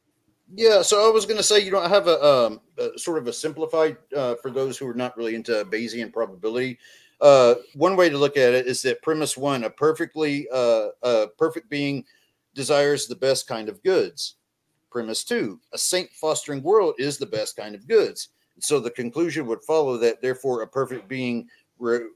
Yeah, 0.56 0.82
so 0.82 1.08
I 1.08 1.12
was 1.12 1.25
going 1.25 1.38
to 1.38 1.43
say, 1.43 1.60
you 1.60 1.71
don't 1.71 1.89
have 1.89 2.08
a, 2.08 2.23
um, 2.23 2.62
a 2.77 2.97
sort 2.97 3.17
of 3.17 3.27
a 3.27 3.34
simplified 3.34 3.97
uh, 4.15 4.36
for 4.36 4.51
those 4.51 4.77
who 4.77 4.88
are 4.88 4.93
not 4.93 5.17
really 5.17 5.36
into 5.36 5.65
Bayesian 5.65 6.12
probability. 6.12 6.77
Uh, 7.21 7.56
one 7.75 7.95
way 7.95 8.10
to 8.10 8.17
look 8.17 8.38
at 8.38 8.53
it 8.53 8.67
is 8.67 8.82
that 8.82 9.01
premise 9.01 9.38
one, 9.38 9.63
a 9.63 9.69
perfectly 9.69 10.47
uh, 10.53 10.89
a 11.03 11.27
perfect 11.38 11.69
being 11.69 12.03
desires 12.53 13.08
the 13.08 13.15
best 13.15 13.47
kind 13.47 13.69
of 13.69 13.82
goods. 13.84 14.36
Premise 14.91 15.23
two, 15.23 15.60
a 15.71 15.77
saint 15.77 16.10
fostering 16.12 16.62
world 16.62 16.95
is 16.99 17.17
the 17.17 17.25
best 17.25 17.56
kind 17.56 17.73
of 17.73 17.88
goods. 17.88 18.29
So 18.60 18.79
the 18.79 18.91
conclusion 18.91 19.47
would 19.47 19.63
follow 19.63 19.97
that, 19.97 20.21
therefore, 20.21 20.62
a 20.62 20.67
perfect 20.67 21.08
being 21.08 21.47
re- 21.79 22.10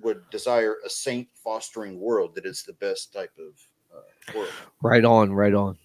would 0.00 0.22
desire 0.30 0.76
a 0.86 0.88
saint 0.88 1.28
fostering 1.34 2.00
world 2.00 2.34
that 2.36 2.46
is 2.46 2.62
the 2.62 2.72
best 2.74 3.12
type 3.12 3.32
of 3.38 3.52
uh, 3.94 4.38
world. 4.38 4.52
Right 4.80 5.04
on, 5.04 5.32
right 5.32 5.52
on, 5.52 5.76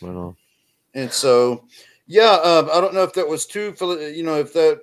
right 0.00 0.16
on. 0.16 0.36
And 0.94 1.12
so, 1.12 1.64
yeah, 2.06 2.32
um, 2.42 2.68
I 2.72 2.80
don't 2.80 2.94
know 2.94 3.02
if 3.02 3.12
that 3.14 3.28
was 3.28 3.46
too, 3.46 3.74
you 4.14 4.22
know, 4.22 4.36
if 4.36 4.52
that, 4.54 4.80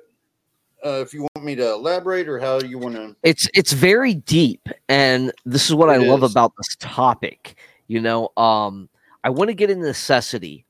uh, 0.85 1.01
if 1.01 1.13
you 1.13 1.21
want 1.21 1.43
me 1.45 1.55
to 1.55 1.71
elaborate 1.73 2.27
or 2.29 2.39
how 2.39 2.59
you 2.61 2.77
want 2.77 2.95
to. 2.95 3.15
It's 3.23 3.47
it's 3.53 3.73
very 3.73 4.13
deep, 4.13 4.67
and 4.89 5.31
this 5.45 5.65
is 5.67 5.75
what 5.75 5.89
It 5.89 5.93
I 5.93 5.97
love 5.97 6.23
about 6.23 6.53
this 6.57 6.75
topic. 6.79 7.57
You 7.87 7.99
know, 8.01 8.29
um, 8.37 8.87
I 9.23 9.29
want 9.29 9.49
to 9.49 9.53
get 9.53 9.69
into 9.69 9.85
necessity. 9.85 10.65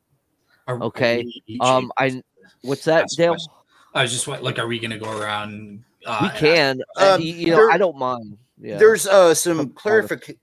Are- 0.67 0.81
Okay, 0.81 1.19
are 1.19 1.23
we 1.23 1.43
each 1.47 1.61
Um, 1.61 1.91
I 1.97 2.23
What's 2.61 2.85
that, 2.85 3.03
Ask 3.03 3.17
Dale? 3.17 3.31
questions. 3.33 3.53
I 3.93 4.01
was 4.03 4.11
just 4.11 4.27
wa- 4.27 4.39
like, 4.41 4.57
are 4.59 4.67
we 4.67 4.79
going 4.79 4.91
to 4.91 4.97
go 4.97 5.11
around? 5.17 5.83
Uh, 6.05 6.19
we 6.33 6.39
can. 6.39 6.81
Uh, 6.97 7.13
Um, 7.15 7.21
you, 7.21 7.33
you 7.33 7.47
know, 7.51 7.57
there- 7.57 7.71
I 7.71 7.77
don't 7.77 7.97
mind. 7.97 8.37
Yeah. 8.59 8.77
There's 8.77 9.05
uh 9.05 9.33
some 9.35 9.57
Some 9.57 9.69
clarification. 9.73 10.39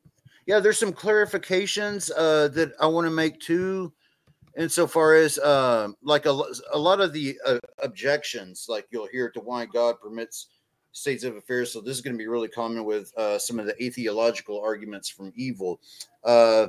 Yeah, 0.46 0.61
there's 0.61 0.78
some 0.78 0.92
clarifications 0.92 2.11
uh 2.16 2.48
that 2.48 2.72
I 2.80 2.87
want 2.87 3.07
to 3.07 3.11
make 3.11 3.40
too, 3.40 3.92
insofar 4.57 5.14
as 5.14 5.38
um 5.38 5.97
like 6.03 6.27
a, 6.27 6.43
a 6.73 6.79
lot 6.79 7.01
of 7.01 7.12
the 7.12 7.38
uh, 7.47 7.59
objections, 7.83 8.67
like 8.69 8.87
you'll 8.90 9.09
hear 9.09 9.31
to 9.31 9.40
why 9.40 9.67
God 9.67 10.01
permits 10.01 10.49
states 10.93 11.25
of 11.25 11.37
affairs. 11.37 11.73
So 11.73 11.81
this 11.81 11.97
is 11.97 12.01
going 12.01 12.14
to 12.14 12.19
be 12.19 12.29
really 12.29 12.49
common 12.49 12.85
with 12.85 13.12
uh, 13.19 13.38
some 13.38 13.59
of 13.59 13.67
the 13.67 13.85
atheological 13.85 14.61
arguments 14.61 15.09
from 15.09 15.33
evil. 15.37 15.81
Uh, 16.23 16.69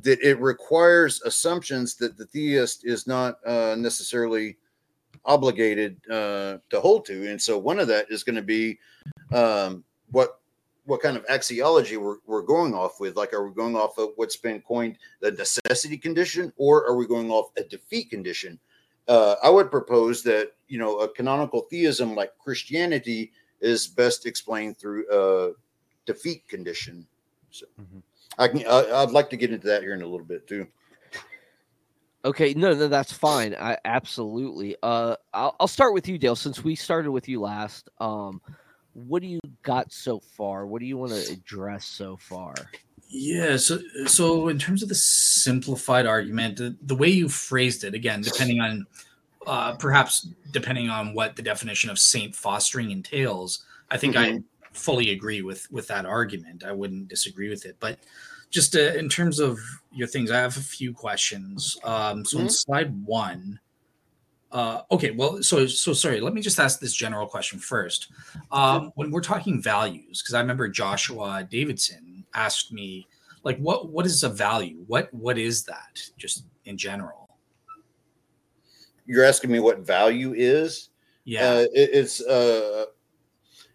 that 0.00 0.20
it 0.20 0.40
requires 0.40 1.20
assumptions 1.22 1.96
that 1.96 2.16
the 2.16 2.26
theist 2.26 2.84
is 2.84 3.08
not 3.08 3.38
uh, 3.44 3.74
necessarily 3.76 4.56
obligated 5.24 5.96
uh, 6.08 6.58
to 6.70 6.80
hold 6.80 7.04
to, 7.06 7.28
and 7.28 7.40
so 7.40 7.58
one 7.58 7.80
of 7.80 7.88
that 7.88 8.06
is 8.08 8.22
going 8.22 8.36
to 8.36 8.42
be 8.42 8.78
um, 9.32 9.82
what 10.12 10.40
what 10.88 11.02
kind 11.02 11.18
of 11.18 11.26
axiology 11.26 11.98
we're, 11.98 12.16
we're 12.26 12.42
going 12.42 12.72
off 12.72 12.98
with. 12.98 13.14
Like, 13.14 13.34
are 13.34 13.46
we 13.46 13.54
going 13.54 13.76
off 13.76 13.98
of 13.98 14.10
what's 14.16 14.36
been 14.36 14.62
coined 14.62 14.96
the 15.20 15.30
necessity 15.30 15.98
condition, 15.98 16.50
or 16.56 16.86
are 16.86 16.96
we 16.96 17.06
going 17.06 17.30
off 17.30 17.50
a 17.58 17.62
defeat 17.62 18.08
condition? 18.08 18.58
Uh, 19.06 19.36
I 19.42 19.50
would 19.50 19.70
propose 19.70 20.22
that 20.22 20.52
you 20.66 20.78
know 20.78 21.00
a 21.00 21.08
canonical 21.08 21.62
theism 21.70 22.14
like 22.14 22.32
Christianity 22.38 23.32
is 23.60 23.86
best 23.86 24.24
explained 24.24 24.78
through 24.78 25.04
a 25.12 25.52
defeat 26.06 26.48
condition. 26.48 27.06
So 27.50 27.66
Mhm. 27.80 28.02
I 28.38 28.48
can 28.48 28.66
I, 28.66 29.02
I'd 29.02 29.10
like 29.10 29.28
to 29.30 29.36
get 29.36 29.52
into 29.52 29.66
that 29.66 29.82
here 29.82 29.94
in 29.94 30.02
a 30.02 30.06
little 30.06 30.26
bit 30.26 30.46
too. 30.46 30.66
Okay, 32.24 32.52
no, 32.54 32.74
no, 32.74 32.88
that's 32.88 33.12
fine. 33.12 33.54
I 33.54 33.78
absolutely. 33.84 34.76
Uh, 34.82 35.16
I'll, 35.32 35.54
I'll 35.60 35.68
start 35.68 35.94
with 35.94 36.08
you, 36.08 36.18
Dale. 36.18 36.34
Since 36.34 36.64
we 36.64 36.74
started 36.74 37.10
with 37.12 37.28
you 37.28 37.40
last, 37.40 37.88
um, 38.00 38.40
what 38.92 39.22
do 39.22 39.28
you 39.28 39.40
got 39.68 39.92
so 39.92 40.20
far? 40.20 40.66
What 40.66 40.80
do 40.80 40.86
you 40.86 40.96
want 40.96 41.12
to 41.12 41.30
address 41.30 41.86
so 41.86 42.16
far? 42.16 42.72
Yeah, 43.10 43.56
so 43.56 43.78
so 44.06 44.48
in 44.48 44.58
terms 44.58 44.82
of 44.82 44.88
the 44.88 44.94
simplified 44.94 46.06
argument, 46.06 46.58
the, 46.58 46.76
the 46.82 46.94
way 46.94 47.08
you 47.08 47.28
phrased 47.28 47.84
it, 47.84 47.94
again, 47.94 48.22
depending 48.24 48.60
on 48.60 48.86
uh, 49.46 49.74
perhaps 49.76 50.28
depending 50.50 50.90
on 50.90 51.14
what 51.14 51.36
the 51.36 51.42
definition 51.42 51.90
of 51.90 51.98
saint 51.98 52.34
fostering 52.34 52.90
entails, 52.90 53.64
I 53.90 53.96
think 53.98 54.16
I 54.16 54.40
fully 54.74 55.10
agree 55.10 55.42
with 55.42 55.66
with 55.70 55.88
that 55.88 56.06
argument. 56.06 56.64
I 56.64 56.72
wouldn't 56.72 57.08
disagree 57.08 57.48
with 57.48 57.64
it, 57.64 57.76
but 57.80 57.98
just 58.50 58.76
uh, 58.76 58.80
in 58.94 59.08
terms 59.08 59.38
of 59.38 59.58
your 59.90 60.08
things, 60.08 60.30
I 60.30 60.38
have 60.38 60.56
a 60.56 60.60
few 60.60 60.92
questions. 60.92 61.78
Um, 61.84 62.24
so 62.24 62.40
in 62.40 62.48
Mhm. 62.48 62.50
slide 62.50 63.04
one, 63.06 63.60
uh, 64.50 64.82
okay, 64.90 65.10
well, 65.10 65.42
so 65.42 65.66
so 65.66 65.92
sorry. 65.92 66.20
Let 66.20 66.32
me 66.34 66.40
just 66.40 66.58
ask 66.58 66.80
this 66.80 66.94
general 66.94 67.26
question 67.26 67.58
first. 67.58 68.10
Um, 68.50 68.92
when 68.94 69.10
we're 69.10 69.20
talking 69.20 69.60
values, 69.60 70.22
because 70.22 70.34
I 70.34 70.40
remember 70.40 70.68
Joshua 70.68 71.46
Davidson 71.48 72.24
asked 72.34 72.72
me, 72.72 73.06
like, 73.44 73.58
what 73.58 73.90
what 73.90 74.06
is 74.06 74.22
a 74.22 74.28
value? 74.28 74.84
What 74.86 75.12
what 75.12 75.36
is 75.38 75.64
that? 75.64 76.00
Just 76.16 76.44
in 76.64 76.78
general. 76.78 77.28
You're 79.06 79.24
asking 79.24 79.50
me 79.50 79.58
what 79.58 79.80
value 79.80 80.34
is? 80.36 80.90
Yeah. 81.24 81.50
uh, 81.50 81.66
it, 81.74 81.90
it's 81.92 82.22
uh 82.22 82.86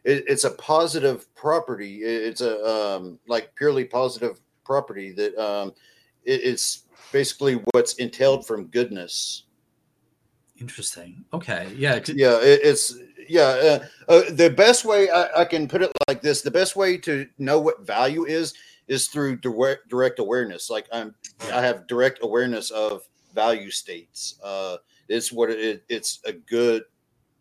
it, 0.04 0.24
it's 0.28 0.44
a 0.44 0.52
positive 0.52 1.34
property 1.36 2.02
It- 2.04 2.24
it's 2.24 2.42
a 2.42 2.66
um 2.66 3.20
like 3.28 3.54
purely 3.56 3.86
positive 3.86 4.40
property 4.66 5.12
that 5.14 5.36
um 5.38 5.74
it, 6.24 6.42
it's 6.44 6.84
basically 7.12 7.62
what's 7.72 7.94
entailed 7.96 8.48
from 8.48 8.66
goodness 8.68 9.44
Interesting. 10.60 11.26
Okay. 11.34 11.72
Yeah. 11.76 12.00
yeah 12.08 12.38
it, 12.40 12.60
it's 12.64 12.96
yeah 13.28 13.80
uh, 14.08 14.12
uh, 14.12 14.22
the 14.32 14.50
best 14.50 14.86
way 14.86 15.10
I, 15.10 15.42
I 15.42 15.46
can 15.46 15.68
put 15.68 15.82
it 15.82 15.92
like 16.08 16.22
this 16.22 16.42
the 16.42 16.52
best 16.52 16.76
way 16.76 16.98
to 16.98 17.28
know 17.38 17.60
what 17.60 17.86
value 17.86 18.26
is 18.26 18.54
is 18.88 19.08
through 19.08 19.38
direct 19.38 19.88
direct 19.88 20.20
awareness 20.20 20.70
like 20.70 20.88
i'm 20.92 21.16
i 21.54 21.62
have 21.62 21.88
direct 21.88 22.20
awareness 22.22 22.70
of 22.72 23.02
value 23.34 23.72
states 23.72 24.38
uh 24.44 24.76
it's 25.08 25.32
what 25.32 25.50
it, 25.50 25.86
it's 25.88 26.20
a 26.26 26.34
good 26.34 26.84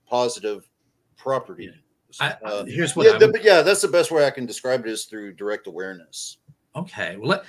positive 0.09 0.68
property 1.16 1.72
I, 2.20 2.37
Uh, 2.44 2.64
here's 2.66 2.94
what 2.94 3.07
yeah, 3.07 3.18
the- 3.18 3.40
yeah, 3.42 3.62
that's 3.62 3.81
the 3.81 3.88
best 3.88 4.11
way 4.11 4.27
I 4.27 4.31
can 4.31 4.44
describe 4.46 4.87
it 4.87 4.90
is 4.90 5.07
through 5.07 5.33
direct 5.33 5.66
awareness. 5.66 6.37
Okay, 6.77 7.16
well 7.16 7.29
let 7.29 7.44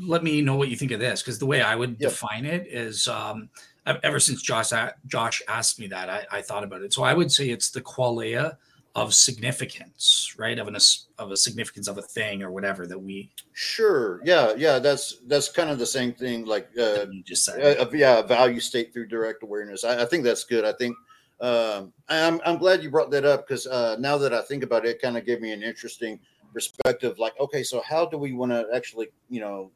let 0.00 0.22
me 0.22 0.40
know 0.40 0.54
what 0.56 0.68
you 0.68 0.76
think 0.76 0.92
of 0.92 1.00
this 1.00 1.20
because 1.20 1.38
the 1.38 1.46
way 1.46 1.62
I 1.62 1.74
would 1.74 1.96
Yep. 1.98 2.10
define 2.10 2.46
it 2.46 2.66
is 2.68 3.08
um, 3.08 3.48
ever 3.86 4.20
since 4.20 4.42
Josh 4.42 4.72
Josh 5.06 5.42
asked 5.48 5.78
me 5.78 5.86
that 5.88 6.08
I, 6.08 6.26
I 6.30 6.42
thought 6.42 6.64
about 6.64 6.82
it. 6.82 6.92
So 6.92 7.02
I 7.02 7.14
would 7.14 7.30
say 7.30 7.50
it's 7.50 7.70
the 7.70 7.80
qualia 7.80 8.56
of 8.94 9.12
significance, 9.12 10.34
right? 10.38 10.58
Of 10.58 10.68
an 10.68 10.76
of 11.18 11.32
a 11.32 11.36
significance 11.36 11.88
of 11.88 11.98
a 11.98 12.02
thing 12.02 12.42
or 12.42 12.50
whatever 12.50 12.86
that 12.86 12.98
we 12.98 13.30
Sure. 13.52 14.20
Yeah. 14.24 14.54
Yeah. 14.56 14.78
That's 14.78 15.18
that's 15.26 15.48
kind 15.48 15.70
of 15.70 15.78
the 15.78 15.86
same 15.86 16.12
thing. 16.12 16.44
Like, 16.44 16.68
uh, 16.78 17.06
you 17.10 17.22
just 17.22 17.44
said. 17.44 17.78
uh, 17.78 17.90
yeah, 17.92 18.22
value 18.22 18.60
state 18.60 18.92
through 18.92 19.06
direct 19.06 19.42
awareness. 19.42 19.84
I, 19.84 20.02
I 20.02 20.04
think 20.04 20.24
that's 20.24 20.44
good. 20.44 20.64
I 20.64 20.72
think 20.72 20.96
um, 21.40 21.92
I'm 22.08 22.40
I'm 22.46 22.58
glad 22.58 22.82
you 22.82 22.90
brought 22.90 23.10
that 23.10 23.24
up 23.24 23.46
because 23.46 23.66
uh, 23.66 23.96
now 23.98 24.16
that 24.18 24.32
I 24.32 24.42
think 24.42 24.62
about 24.62 24.86
it, 24.86 24.90
it 24.90 25.02
kind 25.02 25.18
of 25.18 25.26
gave 25.26 25.40
me 25.40 25.52
an 25.52 25.62
interesting 25.62 26.20
perspective. 26.52 27.18
Like, 27.18 27.38
okay, 27.40 27.62
so 27.64 27.82
how 27.82 28.06
do 28.06 28.16
we 28.16 28.32
want 28.32 28.52
to 28.52 28.66
actually, 28.72 29.08
you 29.28 29.40
know, 29.40 29.70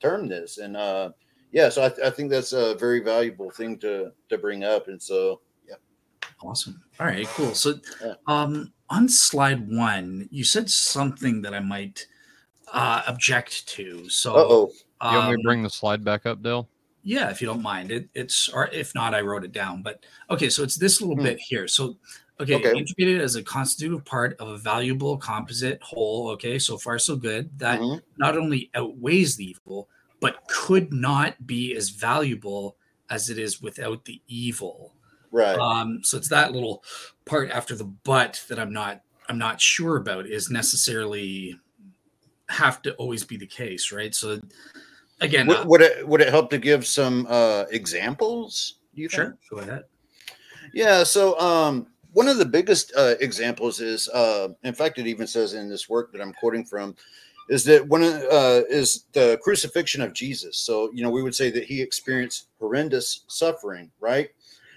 term 0.00 0.28
this? 0.28 0.58
And 0.58 0.76
uh, 0.76 1.10
yeah, 1.52 1.68
so 1.68 1.84
I, 1.84 1.88
th- 1.88 2.06
I 2.06 2.10
think 2.10 2.30
that's 2.30 2.52
a 2.52 2.74
very 2.76 3.00
valuable 3.00 3.50
thing 3.50 3.78
to 3.80 4.12
to 4.28 4.38
bring 4.38 4.64
up. 4.64 4.88
And 4.88 5.00
so, 5.00 5.40
yeah. 5.68 5.76
Awesome. 6.42 6.82
All 7.00 7.06
right, 7.06 7.26
cool. 7.28 7.54
So, 7.54 7.74
um, 8.26 8.72
on 8.90 9.08
slide 9.08 9.68
one, 9.70 10.28
you 10.30 10.44
said 10.44 10.70
something 10.70 11.42
that 11.42 11.54
I 11.54 11.60
might 11.60 12.06
uh, 12.72 13.02
object 13.06 13.66
to. 13.68 14.08
So, 14.08 14.34
Uh 14.34 14.46
oh. 14.48 14.72
You 15.10 15.16
want 15.18 15.28
me 15.28 15.34
um, 15.34 15.36
to 15.38 15.42
bring 15.44 15.62
the 15.62 15.70
slide 15.70 16.02
back 16.04 16.26
up, 16.26 16.42
Dale? 16.42 16.68
Yeah, 17.04 17.30
if 17.30 17.40
you 17.40 17.46
don't 17.46 17.62
mind. 17.62 17.92
It, 17.92 18.08
it's 18.14 18.48
or 18.48 18.68
if 18.68 18.94
not, 18.94 19.14
I 19.14 19.20
wrote 19.20 19.44
it 19.44 19.52
down. 19.52 19.82
But 19.82 20.04
okay, 20.28 20.50
so 20.50 20.62
it's 20.64 20.76
this 20.76 21.00
little 21.00 21.16
Hmm. 21.16 21.22
bit 21.22 21.38
here. 21.38 21.68
So 21.68 21.96
okay, 22.40 22.56
Okay. 22.56 22.72
integrated 22.76 23.20
as 23.20 23.36
a 23.36 23.42
constitutive 23.42 24.04
part 24.04 24.36
of 24.40 24.48
a 24.48 24.58
valuable 24.58 25.16
composite 25.16 25.80
whole. 25.82 26.28
Okay, 26.30 26.58
so 26.58 26.76
far 26.76 26.98
so 26.98 27.16
good. 27.16 27.56
That 27.58 27.78
Mhm. 27.80 28.02
not 28.18 28.36
only 28.36 28.70
outweighs 28.74 29.36
the 29.36 29.44
evil, 29.50 29.88
but 30.20 30.46
could 30.48 30.92
not 30.92 31.46
be 31.46 31.74
as 31.74 31.90
valuable 31.90 32.76
as 33.10 33.30
it 33.30 33.38
is 33.38 33.62
without 33.62 34.04
the 34.04 34.20
evil. 34.26 34.94
Right. 35.30 35.58
Um, 35.58 36.00
so 36.02 36.16
it's 36.16 36.28
that 36.28 36.52
little 36.52 36.82
part 37.24 37.50
after 37.50 37.74
the 37.74 37.84
but 37.84 38.42
that 38.48 38.58
I'm 38.58 38.72
not 38.72 39.02
I'm 39.28 39.38
not 39.38 39.60
sure 39.60 39.96
about 39.96 40.26
is 40.26 40.50
necessarily 40.50 41.58
have 42.48 42.80
to 42.82 42.94
always 42.94 43.24
be 43.24 43.36
the 43.36 43.46
case, 43.46 43.92
right? 43.92 44.14
So 44.14 44.40
again, 45.20 45.50
uh, 45.50 45.58
would, 45.58 45.68
would 45.68 45.80
it 45.82 46.08
would 46.08 46.20
it 46.20 46.30
help 46.30 46.50
to 46.50 46.58
give 46.58 46.86
some 46.86 47.26
uh, 47.28 47.64
examples? 47.70 48.76
Do 48.94 49.02
you 49.02 49.08
think? 49.08 49.18
sure, 49.18 49.38
go 49.50 49.58
ahead. 49.58 49.84
Yeah. 50.72 51.02
So 51.04 51.38
um, 51.38 51.86
one 52.12 52.28
of 52.28 52.38
the 52.38 52.44
biggest 52.44 52.92
uh, 52.96 53.14
examples 53.20 53.80
is, 53.80 54.08
uh, 54.08 54.48
in 54.64 54.74
fact, 54.74 54.98
it 54.98 55.06
even 55.06 55.26
says 55.26 55.54
in 55.54 55.68
this 55.68 55.88
work 55.88 56.12
that 56.12 56.20
I'm 56.20 56.32
quoting 56.32 56.64
from, 56.64 56.96
is 57.48 57.64
that 57.64 57.86
one 57.86 58.02
uh, 58.02 58.62
is 58.68 59.04
the 59.12 59.38
crucifixion 59.42 60.02
of 60.02 60.12
Jesus. 60.12 60.58
So 60.58 60.90
you 60.92 61.02
know, 61.02 61.10
we 61.10 61.22
would 61.22 61.34
say 61.34 61.50
that 61.50 61.64
he 61.64 61.80
experienced 61.80 62.48
horrendous 62.58 63.24
suffering, 63.28 63.90
right? 64.00 64.30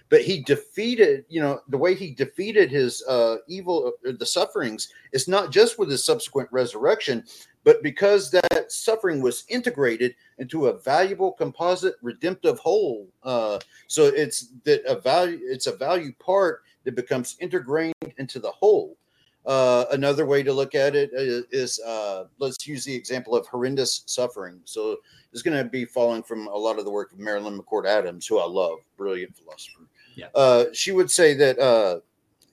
But 0.09 0.21
he 0.23 0.41
defeated, 0.41 1.23
you 1.29 1.39
know, 1.39 1.61
the 1.69 1.77
way 1.77 1.95
he 1.95 2.11
defeated 2.11 2.69
his 2.69 3.01
uh, 3.07 3.37
evil, 3.47 3.93
uh, 4.05 4.11
the 4.19 4.25
sufferings, 4.25 4.89
is 5.13 5.29
not 5.29 5.51
just 5.51 5.79
with 5.79 5.89
his 5.89 6.03
subsequent 6.03 6.49
resurrection, 6.51 7.23
but 7.63 7.81
because 7.81 8.29
that 8.31 8.65
suffering 8.71 9.21
was 9.21 9.45
integrated 9.47 10.15
into 10.37 10.67
a 10.67 10.77
valuable 10.79 11.31
composite 11.31 11.95
redemptive 12.01 12.59
whole. 12.59 13.07
Uh, 13.23 13.59
so 13.87 14.05
it's 14.05 14.49
that 14.65 14.83
a 14.85 14.99
value, 14.99 15.39
it's 15.43 15.67
a 15.67 15.75
value 15.77 16.11
part 16.19 16.63
that 16.83 16.95
becomes 16.95 17.37
integrated 17.39 18.13
into 18.17 18.39
the 18.39 18.51
whole. 18.51 18.97
Uh, 19.45 19.85
another 19.91 20.25
way 20.25 20.43
to 20.43 20.53
look 20.53 20.75
at 20.75 20.95
it 20.95 21.09
is, 21.13 21.45
is 21.51 21.79
uh, 21.81 22.25
let's 22.37 22.67
use 22.67 22.85
the 22.85 22.93
example 22.93 23.35
of 23.35 23.47
horrendous 23.47 24.03
suffering. 24.05 24.59
So 24.65 24.97
it's 25.33 25.41
going 25.41 25.57
to 25.57 25.67
be 25.67 25.85
following 25.85 26.21
from 26.21 26.47
a 26.47 26.55
lot 26.55 26.77
of 26.77 26.85
the 26.85 26.91
work 26.91 27.11
of 27.11 27.19
Marilyn 27.19 27.59
McCord 27.59 27.87
Adams, 27.87 28.27
who 28.27 28.39
I 28.39 28.45
love, 28.45 28.79
brilliant 28.97 29.35
philosopher. 29.35 29.87
Yeah. 30.15 30.27
Uh, 30.35 30.65
she 30.73 30.91
would 30.91 31.09
say 31.09 31.33
that 31.35 31.57
uh, 31.57 32.01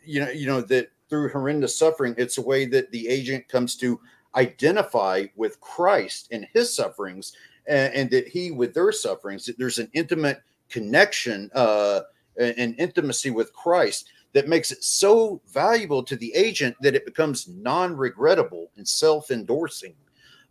you 0.04 0.20
know, 0.20 0.30
you 0.30 0.46
know 0.46 0.60
that 0.62 0.90
through 1.10 1.28
horrendous 1.30 1.78
suffering, 1.78 2.14
it's 2.16 2.38
a 2.38 2.42
way 2.42 2.64
that 2.66 2.90
the 2.90 3.08
agent 3.08 3.48
comes 3.48 3.76
to 3.76 4.00
identify 4.34 5.26
with 5.36 5.60
Christ 5.60 6.28
and 6.30 6.46
his 6.52 6.74
sufferings, 6.74 7.34
and, 7.66 7.92
and 7.94 8.10
that 8.10 8.28
he 8.28 8.50
with 8.50 8.72
their 8.72 8.92
sufferings. 8.92 9.44
That 9.44 9.58
there's 9.58 9.78
an 9.78 9.90
intimate 9.92 10.42
connection, 10.70 11.50
uh, 11.54 12.00
and 12.38 12.74
intimacy 12.78 13.30
with 13.30 13.52
Christ 13.52 14.10
that 14.32 14.48
makes 14.48 14.70
it 14.70 14.84
so 14.84 15.40
valuable 15.48 16.02
to 16.02 16.16
the 16.16 16.32
agent 16.34 16.76
that 16.80 16.94
it 16.94 17.04
becomes 17.04 17.48
non-regrettable 17.48 18.70
and 18.76 18.86
self-endorsing. 18.86 19.94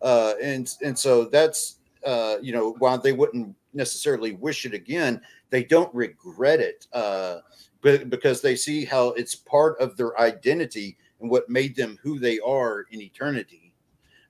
Uh, 0.02 0.34
and 0.42 0.76
and 0.84 0.98
so 0.98 1.26
that's 1.26 1.78
uh, 2.06 2.38
you 2.42 2.54
know, 2.54 2.72
while 2.80 2.98
they 2.98 3.12
wouldn't 3.12 3.54
necessarily 3.74 4.34
wish 4.34 4.66
it 4.66 4.74
again, 4.74 5.22
they 5.50 5.64
don't 5.64 5.94
regret 5.94 6.60
it, 6.60 6.88
uh, 6.94 7.40
but 7.82 8.10
because 8.10 8.42
they 8.42 8.56
see 8.56 8.86
how 8.86 9.10
it's 9.10 9.36
part 9.36 9.80
of 9.80 9.98
their 9.98 10.20
identity 10.20 10.98
and 11.20 11.30
what 11.30 11.50
made 11.50 11.76
them 11.76 11.98
who 12.02 12.20
they 12.20 12.40
are 12.40 12.86
in 12.92 13.02
eternity. 13.02 13.74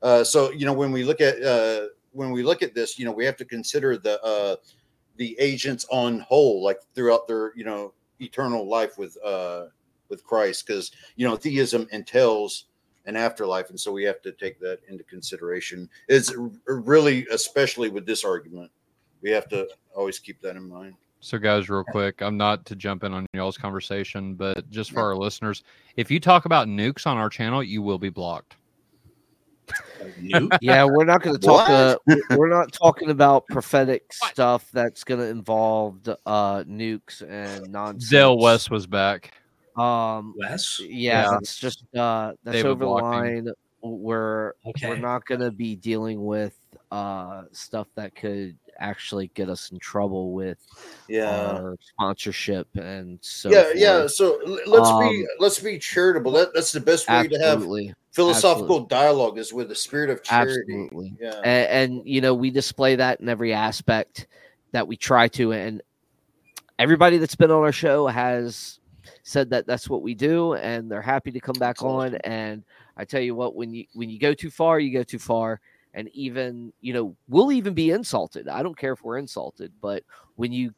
Uh, 0.01 0.23
so 0.23 0.51
you 0.51 0.65
know, 0.65 0.73
when 0.73 0.91
we 0.91 1.03
look 1.03 1.21
at 1.21 1.41
uh, 1.43 1.87
when 2.11 2.31
we 2.31 2.43
look 2.43 2.63
at 2.63 2.73
this, 2.73 2.97
you 2.97 3.05
know, 3.05 3.11
we 3.11 3.25
have 3.25 3.37
to 3.37 3.45
consider 3.45 3.97
the 3.97 4.21
uh, 4.23 4.55
the 5.17 5.35
agents 5.39 5.85
on 5.91 6.19
whole, 6.21 6.63
like 6.63 6.79
throughout 6.95 7.27
their 7.27 7.51
you 7.55 7.63
know 7.63 7.93
eternal 8.19 8.67
life 8.67 8.97
with 8.97 9.17
uh, 9.23 9.65
with 10.09 10.23
Christ, 10.23 10.65
because 10.65 10.91
you 11.15 11.27
know 11.27 11.35
theism 11.35 11.87
entails 11.91 12.65
an 13.05 13.15
afterlife, 13.15 13.69
and 13.69 13.79
so 13.79 13.91
we 13.91 14.03
have 14.03 14.21
to 14.21 14.31
take 14.33 14.59
that 14.59 14.79
into 14.87 15.03
consideration. 15.03 15.89
It's 16.07 16.33
really, 16.67 17.25
especially 17.31 17.89
with 17.89 18.05
this 18.05 18.23
argument, 18.23 18.71
we 19.21 19.31
have 19.31 19.47
to 19.49 19.67
always 19.95 20.19
keep 20.19 20.41
that 20.41 20.55
in 20.55 20.67
mind. 20.67 20.95
So, 21.19 21.37
guys, 21.37 21.69
real 21.69 21.83
quick, 21.83 22.21
I'm 22.21 22.37
not 22.37 22.65
to 22.67 22.75
jump 22.75 23.03
in 23.03 23.13
on 23.13 23.25
y'all's 23.33 23.57
conversation, 23.57 24.35
but 24.35 24.69
just 24.69 24.91
for 24.91 25.01
our 25.01 25.15
listeners, 25.15 25.63
if 25.95 26.11
you 26.11 26.19
talk 26.19 26.45
about 26.45 26.67
nukes 26.67 27.07
on 27.07 27.17
our 27.17 27.29
channel, 27.29 27.63
you 27.63 27.81
will 27.81 27.97
be 27.97 28.09
blocked. 28.09 28.55
yeah, 30.61 30.85
we're 30.85 31.05
not 31.05 31.21
going 31.21 31.37
to 31.37 31.45
talk. 31.45 31.69
Uh, 31.69 31.97
we're 32.31 32.49
not 32.49 32.71
talking 32.71 33.09
about 33.09 33.45
prophetic 33.47 34.11
what? 34.19 34.31
stuff 34.31 34.69
that's 34.71 35.03
going 35.03 35.19
to 35.19 35.27
involve 35.27 35.99
uh, 36.25 36.63
nukes 36.63 37.21
and 37.21 37.71
nonsense. 37.71 38.09
Dale 38.09 38.37
West 38.37 38.71
was 38.71 38.87
back. 38.87 39.33
Um, 39.75 40.33
Wes, 40.37 40.79
yeah, 40.79 41.23
yeah, 41.23 41.29
that's 41.31 41.57
just 41.57 41.83
uh, 41.95 42.33
that's 42.43 42.57
David 42.57 42.69
over 42.69 42.85
the 42.85 42.89
line. 42.89 43.47
We're 43.81 44.53
okay. 44.65 44.89
we're 44.89 44.97
not 44.97 45.25
going 45.25 45.41
to 45.41 45.51
be 45.51 45.75
dealing 45.75 46.25
with 46.25 46.57
uh 46.89 47.43
stuff 47.51 47.87
that 47.95 48.15
could 48.15 48.57
actually 48.79 49.29
get 49.33 49.49
us 49.49 49.71
in 49.71 49.79
trouble 49.79 50.31
with 50.31 50.57
yeah 51.09 51.73
sponsorship 51.81 52.67
and 52.75 53.19
so 53.21 53.49
yeah 53.49 53.63
forth. 53.63 53.75
yeah 53.75 54.07
so 54.07 54.39
let's 54.65 54.87
um, 54.87 55.07
be 55.07 55.25
let's 55.39 55.59
be 55.59 55.77
charitable 55.77 56.31
that, 56.31 56.53
that's 56.53 56.71
the 56.71 56.79
best 56.79 57.09
way 57.09 57.27
to 57.27 57.37
have 57.39 57.65
philosophical 58.17 58.63
absolutely. 58.63 58.87
dialogue 58.87 59.37
is 59.37 59.53
with 59.53 59.69
the 59.69 59.75
spirit 59.75 60.09
of 60.09 60.23
charity 60.23 60.73
absolutely. 60.73 61.15
Yeah. 61.21 61.39
And, 61.43 61.91
and 61.93 62.07
you 62.07 62.19
know 62.19 62.33
we 62.33 62.49
display 62.49 62.95
that 62.95 63.21
in 63.21 63.29
every 63.29 63.53
aspect 63.53 64.25
that 64.71 64.87
we 64.87 64.97
try 64.97 65.27
to 65.29 65.53
and 65.53 65.83
everybody 66.79 67.19
that's 67.19 67.35
been 67.35 67.51
on 67.51 67.61
our 67.61 67.71
show 67.71 68.07
has 68.07 68.79
said 69.21 69.51
that 69.51 69.67
that's 69.67 69.87
what 69.87 70.01
we 70.01 70.15
do 70.15 70.55
and 70.55 70.91
they're 70.91 70.99
happy 70.99 71.31
to 71.31 71.39
come 71.39 71.57
back 71.59 71.83
on 71.83 72.15
and 72.23 72.63
i 72.97 73.05
tell 73.05 73.21
you 73.21 73.35
what 73.35 73.55
when 73.55 73.71
you 73.71 73.85
when 73.93 74.09
you 74.09 74.17
go 74.17 74.33
too 74.33 74.49
far 74.49 74.79
you 74.79 74.91
go 74.91 75.03
too 75.03 75.19
far 75.19 75.61
and 75.93 76.09
even 76.13 76.73
you 76.81 76.93
know 76.93 77.15
we'll 77.29 77.51
even 77.51 77.73
be 77.73 77.91
insulted. 77.91 78.47
I 78.47 78.63
don't 78.63 78.77
care 78.77 78.93
if 78.93 79.03
we're 79.03 79.19
insulted 79.19 79.71
but 79.79 80.03
when 80.37 80.51
you 80.51 80.73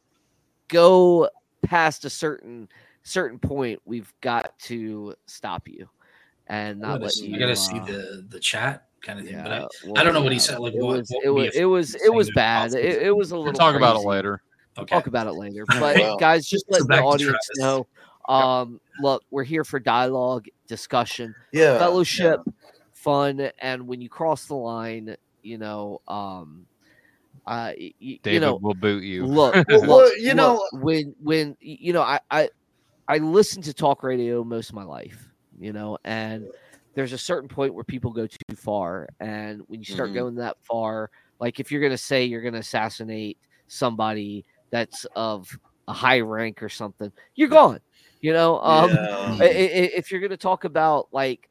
go 0.68 1.30
past 1.62 2.04
a 2.04 2.10
certain 2.10 2.68
certain 3.02 3.38
point 3.38 3.80
we've 3.86 4.12
got 4.20 4.58
to 4.58 5.14
stop 5.24 5.66
you 5.66 5.88
and 6.50 6.80
not 6.80 7.00
let 7.00 7.12
see, 7.12 7.28
you 7.28 7.36
i 7.36 7.38
gotta 7.38 7.52
uh, 7.52 7.54
see 7.54 7.78
the 7.78 8.26
the 8.28 8.40
chat 8.40 8.88
kind 9.02 9.18
of 9.18 9.24
thing 9.24 9.34
yeah, 9.34 9.44
but 9.44 9.52
I, 9.52 9.66
well, 9.84 9.98
I 9.98 10.02
don't 10.02 10.12
know 10.12 10.20
what 10.20 10.32
he 10.32 10.38
said 10.38 10.58
like 10.58 10.74
it 10.74 10.82
what, 10.82 10.98
was 10.98 11.08
what 11.08 11.24
it 11.24 11.30
was 11.30 11.54
it 11.54 11.64
was 11.64 11.94
it 11.94 12.12
was 12.12 12.30
bad 12.32 12.74
it, 12.74 13.02
it, 13.02 13.16
was 13.16 13.30
a 13.30 13.36
little 13.36 13.52
we'll 13.52 13.58
talk 13.58 13.72
crazy. 13.72 13.84
about 13.84 13.96
it 13.96 14.06
later. 14.06 14.42
Okay. 14.76 14.94
talk 14.94 15.06
about 15.06 15.26
it 15.26 15.32
later 15.32 15.64
but 15.80 15.96
well, 15.96 16.16
guys 16.18 16.46
just 16.46 16.66
let 16.68 16.86
the 16.86 17.00
audience 17.00 17.48
know 17.56 17.86
um 18.28 18.80
look 19.00 19.22
we're 19.30 19.44
here 19.44 19.64
for 19.64 19.78
dialogue 19.78 20.46
discussion 20.68 21.34
yeah 21.52 21.78
fellowship 21.78 22.40
yeah. 22.44 22.52
fun 22.92 23.50
and 23.60 23.86
when 23.86 24.00
you 24.00 24.08
cross 24.08 24.46
the 24.46 24.54
line 24.54 25.16
you 25.42 25.56
know 25.56 26.00
um 26.08 26.66
uh 27.46 27.72
y- 27.78 27.94
David 28.00 28.24
you 28.26 28.40
know 28.40 28.58
will 28.60 28.74
boot 28.74 29.02
you. 29.02 29.24
look, 29.24 29.54
well, 29.68 29.86
look 29.86 30.12
you 30.18 30.34
know 30.34 30.62
when 30.72 31.14
when 31.22 31.56
you 31.60 31.92
know 31.92 32.02
i 32.02 32.20
i 32.30 32.48
i 33.08 33.16
listened 33.16 33.64
to 33.64 33.72
talk 33.72 34.02
radio 34.02 34.44
most 34.44 34.68
of 34.68 34.74
my 34.74 34.84
life 34.84 35.29
you 35.60 35.72
know 35.72 35.98
and 36.04 36.46
there's 36.94 37.12
a 37.12 37.18
certain 37.18 37.48
point 37.48 37.74
where 37.74 37.84
people 37.84 38.10
go 38.10 38.26
too 38.26 38.56
far 38.56 39.08
and 39.20 39.62
when 39.68 39.80
you 39.80 39.84
start 39.84 40.08
mm-hmm. 40.08 40.18
going 40.18 40.34
that 40.34 40.56
far 40.62 41.10
like 41.38 41.60
if 41.60 41.70
you're 41.70 41.80
going 41.80 41.92
to 41.92 41.98
say 41.98 42.24
you're 42.24 42.42
going 42.42 42.54
to 42.54 42.60
assassinate 42.60 43.38
somebody 43.68 44.44
that's 44.70 45.04
of 45.16 45.48
a 45.88 45.92
high 45.92 46.20
rank 46.20 46.62
or 46.62 46.68
something 46.68 47.12
you're 47.34 47.48
gone 47.48 47.80
you 48.20 48.32
know 48.32 48.60
um 48.60 48.90
yeah. 48.90 49.38
if 49.40 50.10
you're 50.10 50.20
going 50.20 50.30
to 50.30 50.36
talk 50.36 50.64
about 50.64 51.08
like 51.12 51.48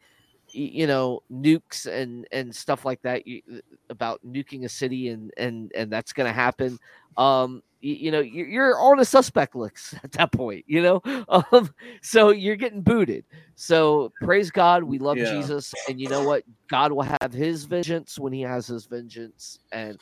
you 0.51 0.87
know 0.87 1.21
nukes 1.31 1.85
and 1.85 2.27
and 2.31 2.53
stuff 2.55 2.85
like 2.85 3.01
that 3.03 3.27
you, 3.27 3.41
about 3.89 4.19
nuking 4.25 4.65
a 4.65 4.69
city 4.69 5.09
and 5.09 5.31
and 5.37 5.71
and 5.75 5.91
that's 5.91 6.11
going 6.11 6.27
to 6.27 6.33
happen 6.33 6.77
um 7.17 7.61
you, 7.81 7.95
you, 7.95 8.11
know 8.11 8.19
you're 8.19 8.79
on 8.79 8.99
a 8.99 9.05
suspect 9.05 9.55
list 9.55 9.95
at 10.03 10.11
that 10.13 10.31
point 10.31 10.63
you 10.67 10.81
know 10.81 11.01
um 11.51 11.69
so 12.01 12.29
you're 12.29 12.55
getting 12.55 12.81
booted 12.81 13.23
so 13.55 14.11
praise 14.21 14.51
god 14.51 14.83
we 14.83 14.99
love 14.99 15.17
yeah. 15.17 15.31
jesus 15.31 15.73
and 15.87 15.99
you 15.99 16.09
know 16.09 16.23
what 16.23 16.43
god 16.67 16.91
will 16.91 17.03
have 17.03 17.33
his 17.33 17.63
vengeance 17.65 18.19
when 18.19 18.33
he 18.33 18.41
has 18.41 18.67
his 18.67 18.85
vengeance 18.85 19.59
and 19.71 19.99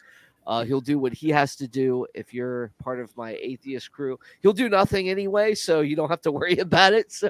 uh, 0.47 0.63
he'll 0.63 0.81
do 0.81 0.97
what 0.97 1.13
he 1.13 1.29
has 1.29 1.57
to 1.57 1.67
do. 1.67 2.07
If 2.15 2.33
you're 2.33 2.71
part 2.81 3.01
of 3.01 3.15
my 3.17 3.37
atheist 3.41 3.91
crew, 3.91 4.17
he'll 4.41 4.53
do 4.53 4.69
nothing 4.69 5.09
anyway, 5.09 5.53
so 5.53 5.81
you 5.81 5.95
don't 5.95 6.09
have 6.09 6.21
to 6.21 6.31
worry 6.31 6.57
about 6.59 6.93
it. 6.93 7.11
So, 7.11 7.29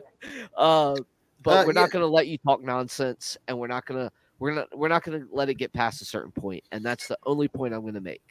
uh, 0.55 0.95
but 1.41 1.63
uh, 1.63 1.63
we're 1.65 1.73
not 1.73 1.87
yeah. 1.87 1.93
going 1.93 2.03
to 2.03 2.07
let 2.07 2.27
you 2.27 2.37
talk 2.37 2.63
nonsense, 2.63 3.35
and 3.47 3.57
we're 3.57 3.67
not 3.67 3.87
going 3.87 4.05
to 4.05 4.11
we're 4.39 4.53
not 4.53 4.77
we're 4.77 4.87
not 4.87 5.03
going 5.03 5.19
to 5.19 5.27
let 5.31 5.49
it 5.49 5.55
get 5.55 5.73
past 5.73 6.01
a 6.01 6.05
certain 6.05 6.31
point, 6.31 6.63
and 6.71 6.85
that's 6.85 7.07
the 7.07 7.17
only 7.25 7.47
point 7.47 7.73
I'm 7.73 7.81
going 7.81 7.95
to 7.95 8.01
make. 8.01 8.21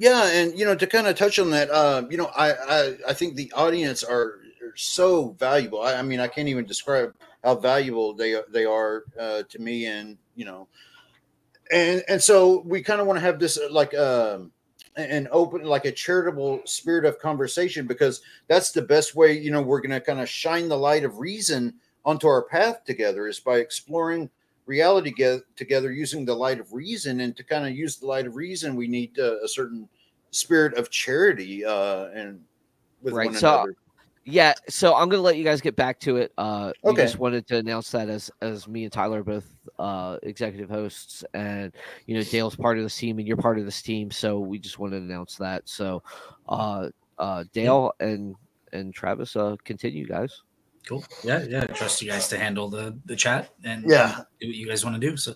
Yeah, 0.00 0.30
and 0.32 0.58
you 0.58 0.64
know 0.64 0.74
to 0.74 0.86
kind 0.86 1.06
of 1.06 1.14
touch 1.14 1.38
on 1.38 1.50
that, 1.50 1.68
uh, 1.68 2.04
you 2.08 2.16
know, 2.16 2.30
I, 2.34 2.52
I 2.52 2.96
I 3.10 3.12
think 3.12 3.36
the 3.36 3.52
audience 3.52 4.02
are, 4.02 4.40
are 4.62 4.74
so 4.74 5.32
valuable. 5.38 5.82
I, 5.82 5.96
I, 5.96 6.00
mean, 6.00 6.20
I 6.20 6.26
can't 6.26 6.48
even 6.48 6.64
describe 6.64 7.14
how 7.44 7.56
valuable 7.56 8.14
they 8.14 8.40
they 8.50 8.64
are 8.64 9.04
uh, 9.20 9.42
to 9.46 9.58
me, 9.58 9.84
and 9.84 10.16
you 10.34 10.46
know, 10.46 10.68
and 11.70 12.02
and 12.08 12.22
so 12.22 12.62
we 12.64 12.82
kind 12.82 12.98
of 12.98 13.06
want 13.06 13.18
to 13.18 13.20
have 13.20 13.38
this 13.38 13.58
uh, 13.58 13.68
like 13.70 13.94
um 13.94 14.52
an 14.96 15.28
open 15.32 15.64
like 15.64 15.84
a 15.84 15.92
charitable 15.92 16.62
spirit 16.64 17.04
of 17.04 17.18
conversation 17.18 17.86
because 17.86 18.22
that's 18.48 18.72
the 18.72 18.80
best 18.80 19.14
way 19.14 19.38
you 19.38 19.50
know 19.50 19.60
we're 19.60 19.82
going 19.82 19.90
to 19.90 20.00
kind 20.00 20.18
of 20.20 20.30
shine 20.30 20.66
the 20.68 20.78
light 20.78 21.04
of 21.04 21.18
reason 21.18 21.74
onto 22.06 22.26
our 22.26 22.44
path 22.44 22.84
together 22.84 23.26
is 23.26 23.38
by 23.38 23.58
exploring 23.58 24.30
reality 24.70 25.10
get, 25.10 25.40
together 25.56 25.90
using 25.90 26.24
the 26.24 26.34
light 26.34 26.60
of 26.60 26.72
reason 26.72 27.20
and 27.20 27.36
to 27.36 27.42
kind 27.42 27.66
of 27.66 27.74
use 27.74 27.96
the 27.96 28.06
light 28.06 28.24
of 28.24 28.36
reason 28.36 28.76
we 28.76 28.86
need 28.86 29.18
uh, 29.18 29.40
a 29.42 29.48
certain 29.48 29.88
spirit 30.30 30.72
of 30.78 30.88
charity 30.90 31.64
uh 31.64 32.04
and 32.14 32.40
with 33.02 33.12
right. 33.14 33.26
one 33.26 33.34
so, 33.34 33.48
another 33.48 33.74
yeah 34.24 34.54
so 34.68 34.94
i'm 34.94 35.08
gonna 35.08 35.20
let 35.20 35.36
you 35.36 35.42
guys 35.42 35.60
get 35.60 35.74
back 35.74 35.98
to 35.98 36.18
it 36.18 36.32
uh 36.38 36.72
okay. 36.84 37.02
just 37.02 37.18
wanted 37.18 37.44
to 37.48 37.56
announce 37.56 37.90
that 37.90 38.08
as 38.08 38.30
as 38.42 38.68
me 38.68 38.84
and 38.84 38.92
tyler 38.92 39.20
are 39.20 39.24
both 39.24 39.48
uh 39.80 40.18
executive 40.22 40.70
hosts 40.70 41.24
and 41.34 41.74
you 42.06 42.14
know 42.14 42.22
dale's 42.22 42.54
part 42.54 42.78
of 42.78 42.84
the 42.84 42.90
team 42.90 43.18
and 43.18 43.26
you're 43.26 43.36
part 43.36 43.58
of 43.58 43.64
this 43.64 43.82
team 43.82 44.08
so 44.08 44.38
we 44.38 44.56
just 44.56 44.78
wanted 44.78 45.00
to 45.00 45.04
announce 45.04 45.34
that 45.34 45.68
so 45.68 46.00
uh 46.48 46.88
uh 47.18 47.42
dale 47.52 47.92
and 47.98 48.36
and 48.72 48.94
travis 48.94 49.34
uh 49.34 49.56
continue 49.64 50.06
guys 50.06 50.42
Cool. 50.90 51.04
Yeah, 51.22 51.44
yeah. 51.44 51.66
Trust 51.66 52.02
you 52.02 52.10
guys 52.10 52.26
to 52.28 52.36
handle 52.36 52.68
the 52.68 52.98
the 53.04 53.14
chat 53.14 53.50
and 53.62 53.84
yeah, 53.88 54.22
do 54.40 54.48
what 54.48 54.56
you 54.56 54.66
guys 54.66 54.84
want 54.84 55.00
to 55.00 55.10
do. 55.10 55.16
So, 55.16 55.34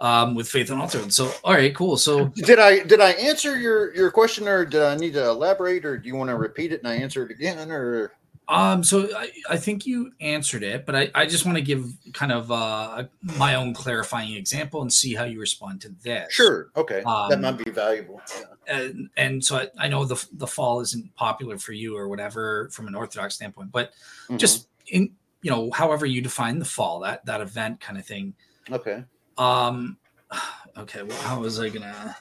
um, 0.00 0.34
with 0.34 0.48
Faith 0.48 0.70
and 0.70 0.76
Unaltered. 0.76 1.12
So, 1.12 1.30
all 1.44 1.52
right, 1.52 1.74
cool. 1.74 1.98
So, 1.98 2.28
did 2.36 2.58
I 2.58 2.84
did 2.84 3.02
I 3.02 3.10
answer 3.10 3.58
your 3.58 3.94
your 3.94 4.10
question, 4.10 4.48
or 4.48 4.64
did 4.64 4.80
I 4.80 4.96
need 4.96 5.12
to 5.12 5.28
elaborate, 5.28 5.84
or 5.84 5.98
do 5.98 6.08
you 6.08 6.16
want 6.16 6.30
to 6.30 6.36
repeat 6.36 6.72
it 6.72 6.80
and 6.80 6.88
I 6.88 6.94
answer 6.94 7.22
it 7.22 7.30
again, 7.30 7.70
or? 7.70 8.12
Um, 8.46 8.84
so 8.84 9.08
I, 9.16 9.30
I 9.48 9.56
think 9.56 9.86
you 9.86 10.12
answered 10.20 10.62
it, 10.62 10.84
but 10.84 10.94
I, 10.94 11.10
I 11.14 11.24
just 11.24 11.46
want 11.46 11.56
to 11.56 11.62
give 11.62 11.90
kind 12.12 12.30
of 12.30 12.50
uh, 12.52 13.04
my 13.38 13.54
own 13.54 13.72
clarifying 13.72 14.34
example 14.34 14.82
and 14.82 14.92
see 14.92 15.14
how 15.14 15.24
you 15.24 15.40
respond 15.40 15.80
to 15.82 15.94
this. 16.02 16.30
Sure. 16.30 16.68
Okay. 16.76 17.02
Um, 17.04 17.30
that 17.30 17.40
might 17.40 17.56
be 17.56 17.70
valuable. 17.70 18.20
Yeah. 18.36 18.76
And, 18.76 19.08
and 19.16 19.42
so 19.42 19.56
I, 19.56 19.68
I 19.78 19.88
know 19.88 20.04
the, 20.04 20.22
the 20.34 20.46
fall 20.46 20.80
isn't 20.80 21.14
popular 21.16 21.56
for 21.56 21.72
you 21.72 21.96
or 21.96 22.06
whatever 22.08 22.68
from 22.70 22.86
an 22.86 22.94
Orthodox 22.94 23.34
standpoint, 23.34 23.72
but 23.72 23.92
mm-hmm. 24.24 24.36
just 24.36 24.68
in 24.88 25.10
you 25.42 25.50
know 25.50 25.70
however 25.70 26.06
you 26.06 26.22
define 26.22 26.58
the 26.58 26.64
fall 26.64 27.00
that 27.00 27.24
that 27.26 27.40
event 27.40 27.80
kind 27.80 27.98
of 27.98 28.06
thing. 28.06 28.34
Okay. 28.70 29.04
Um 29.38 29.98
okay 30.76 31.02
well 31.02 31.20
how 31.22 31.40
was 31.40 31.60
i 31.60 31.68
gonna 31.68 32.16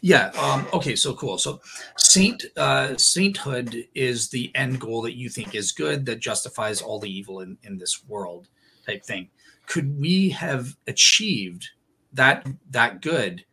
yeah 0.00 0.30
um 0.38 0.66
okay 0.72 0.96
so 0.96 1.14
cool. 1.14 1.38
So 1.38 1.60
saint 1.96 2.44
uh 2.56 2.96
sainthood 2.96 3.86
is 3.94 4.28
the 4.28 4.50
end 4.54 4.80
goal 4.80 5.02
that 5.02 5.16
you 5.16 5.28
think 5.28 5.54
is 5.54 5.72
good 5.72 6.04
that 6.06 6.20
justifies 6.20 6.82
all 6.82 6.98
the 6.98 7.10
evil 7.10 7.40
in 7.40 7.56
in 7.62 7.78
this 7.78 8.04
world 8.06 8.48
type 8.86 9.04
thing. 9.04 9.28
Could 9.66 9.98
we 9.98 10.30
have 10.30 10.76
achieved 10.86 11.68
that 12.12 12.46
that 12.70 13.02
good 13.02 13.44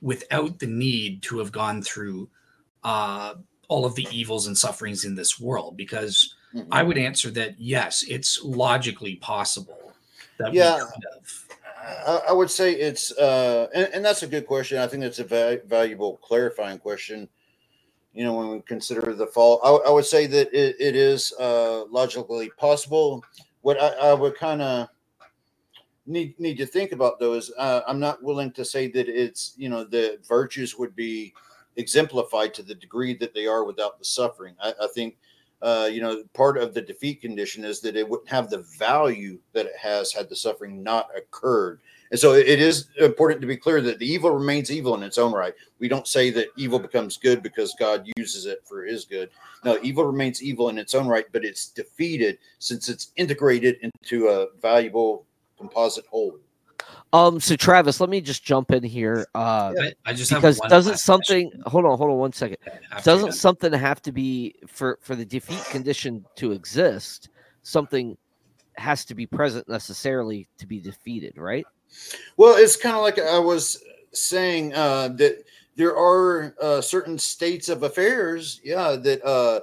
without 0.00 0.58
the 0.58 0.66
need 0.66 1.22
to 1.22 1.38
have 1.38 1.52
gone 1.52 1.82
through 1.82 2.28
uh 2.84 3.34
all 3.68 3.84
of 3.84 3.94
the 3.94 4.08
evils 4.10 4.46
and 4.46 4.56
sufferings 4.56 5.04
in 5.04 5.14
this 5.14 5.38
world? 5.38 5.76
Because 5.76 6.34
Mm-hmm. 6.58 6.72
I 6.72 6.82
would 6.82 6.98
answer 6.98 7.30
that 7.32 7.58
yes, 7.58 8.04
it's 8.08 8.42
logically 8.42 9.16
possible. 9.16 9.92
That 10.38 10.52
yeah. 10.52 10.84
I, 12.06 12.22
I 12.28 12.32
would 12.32 12.50
say 12.50 12.72
it's, 12.72 13.12
uh, 13.12 13.68
and, 13.74 13.88
and 13.94 14.04
that's 14.04 14.22
a 14.22 14.26
good 14.26 14.46
question. 14.46 14.78
I 14.78 14.86
think 14.86 15.02
that's 15.02 15.18
a 15.18 15.24
va- 15.24 15.60
valuable 15.66 16.18
clarifying 16.22 16.78
question. 16.78 17.28
You 18.12 18.24
know, 18.24 18.34
when 18.34 18.50
we 18.50 18.60
consider 18.60 19.14
the 19.14 19.26
fall, 19.26 19.60
I, 19.64 19.88
I 19.88 19.92
would 19.92 20.04
say 20.04 20.26
that 20.26 20.52
it, 20.52 20.76
it 20.80 20.96
is 20.96 21.32
uh, 21.38 21.84
logically 21.84 22.50
possible. 22.58 23.24
What 23.62 23.80
I, 23.80 24.10
I 24.10 24.14
would 24.14 24.36
kind 24.36 24.62
of 24.62 24.88
need 26.06 26.38
need 26.40 26.56
to 26.56 26.66
think 26.66 26.92
about 26.92 27.20
though 27.20 27.34
is 27.34 27.52
uh, 27.58 27.82
I'm 27.86 28.00
not 28.00 28.22
willing 28.22 28.50
to 28.52 28.64
say 28.64 28.88
that 28.88 29.08
it's 29.08 29.54
you 29.56 29.68
know 29.68 29.84
the 29.84 30.18
virtues 30.26 30.76
would 30.78 30.96
be 30.96 31.34
exemplified 31.76 32.54
to 32.54 32.62
the 32.62 32.74
degree 32.74 33.14
that 33.18 33.34
they 33.34 33.46
are 33.46 33.64
without 33.64 33.98
the 33.98 34.04
suffering. 34.04 34.54
I, 34.60 34.72
I 34.82 34.88
think 34.94 35.16
uh, 35.62 35.88
you 35.90 36.00
know, 36.00 36.22
part 36.34 36.56
of 36.56 36.74
the 36.74 36.80
defeat 36.80 37.20
condition 37.20 37.64
is 37.64 37.80
that 37.80 37.96
it 37.96 38.08
wouldn't 38.08 38.28
have 38.28 38.50
the 38.50 38.64
value 38.78 39.38
that 39.52 39.66
it 39.66 39.76
has 39.80 40.12
had 40.12 40.28
the 40.28 40.36
suffering 40.36 40.82
not 40.82 41.08
occurred. 41.16 41.80
And 42.10 42.18
so 42.18 42.32
it 42.32 42.46
is 42.46 42.88
important 43.00 43.40
to 43.42 43.46
be 43.46 43.56
clear 43.56 43.82
that 43.82 43.98
the 43.98 44.06
evil 44.06 44.30
remains 44.30 44.70
evil 44.70 44.94
in 44.94 45.02
its 45.02 45.18
own 45.18 45.32
right. 45.32 45.52
We 45.78 45.88
don't 45.88 46.06
say 46.06 46.30
that 46.30 46.48
evil 46.56 46.78
becomes 46.78 47.18
good 47.18 47.42
because 47.42 47.74
God 47.78 48.08
uses 48.16 48.46
it 48.46 48.62
for 48.66 48.84
his 48.84 49.04
good. 49.04 49.30
No, 49.64 49.78
evil 49.82 50.04
remains 50.04 50.42
evil 50.42 50.70
in 50.70 50.78
its 50.78 50.94
own 50.94 51.06
right, 51.06 51.26
but 51.32 51.44
it's 51.44 51.68
defeated 51.68 52.38
since 52.60 52.88
it's 52.88 53.12
integrated 53.16 53.76
into 53.82 54.28
a 54.28 54.46
valuable 54.62 55.26
composite 55.58 56.06
whole. 56.06 56.38
Um, 57.12 57.40
so 57.40 57.56
Travis, 57.56 58.00
let 58.00 58.10
me 58.10 58.20
just 58.20 58.44
jump 58.44 58.70
in 58.70 58.82
here. 58.82 59.26
Uh, 59.34 59.72
I, 59.80 59.92
I 60.06 60.12
just 60.12 60.32
because 60.32 60.60
have 60.62 60.70
doesn't 60.70 60.98
something 60.98 61.50
hold 61.66 61.86
on, 61.86 61.96
hold 61.96 62.10
on 62.10 62.18
one 62.18 62.32
second. 62.32 62.58
After 62.92 63.10
Doesn't 63.10 63.32
something 63.32 63.72
have 63.72 64.02
to 64.02 64.12
be 64.12 64.54
for 64.66 64.98
for 65.00 65.16
the 65.16 65.24
defeat 65.24 65.64
condition 65.70 66.24
to 66.36 66.52
exist? 66.52 67.30
Something 67.62 68.16
has 68.76 69.04
to 69.06 69.14
be 69.14 69.26
present 69.26 69.68
necessarily 69.68 70.46
to 70.58 70.66
be 70.66 70.80
defeated, 70.80 71.36
right? 71.36 71.66
Well, 72.36 72.56
it's 72.56 72.76
kind 72.76 72.94
of 72.94 73.02
like 73.02 73.18
I 73.18 73.38
was 73.38 73.82
saying 74.12 74.74
uh, 74.74 75.08
that 75.16 75.44
there 75.76 75.96
are 75.96 76.54
uh, 76.60 76.80
certain 76.80 77.18
states 77.18 77.68
of 77.68 77.84
affairs, 77.84 78.60
yeah, 78.62 78.96
that 78.96 79.24
uh, 79.24 79.60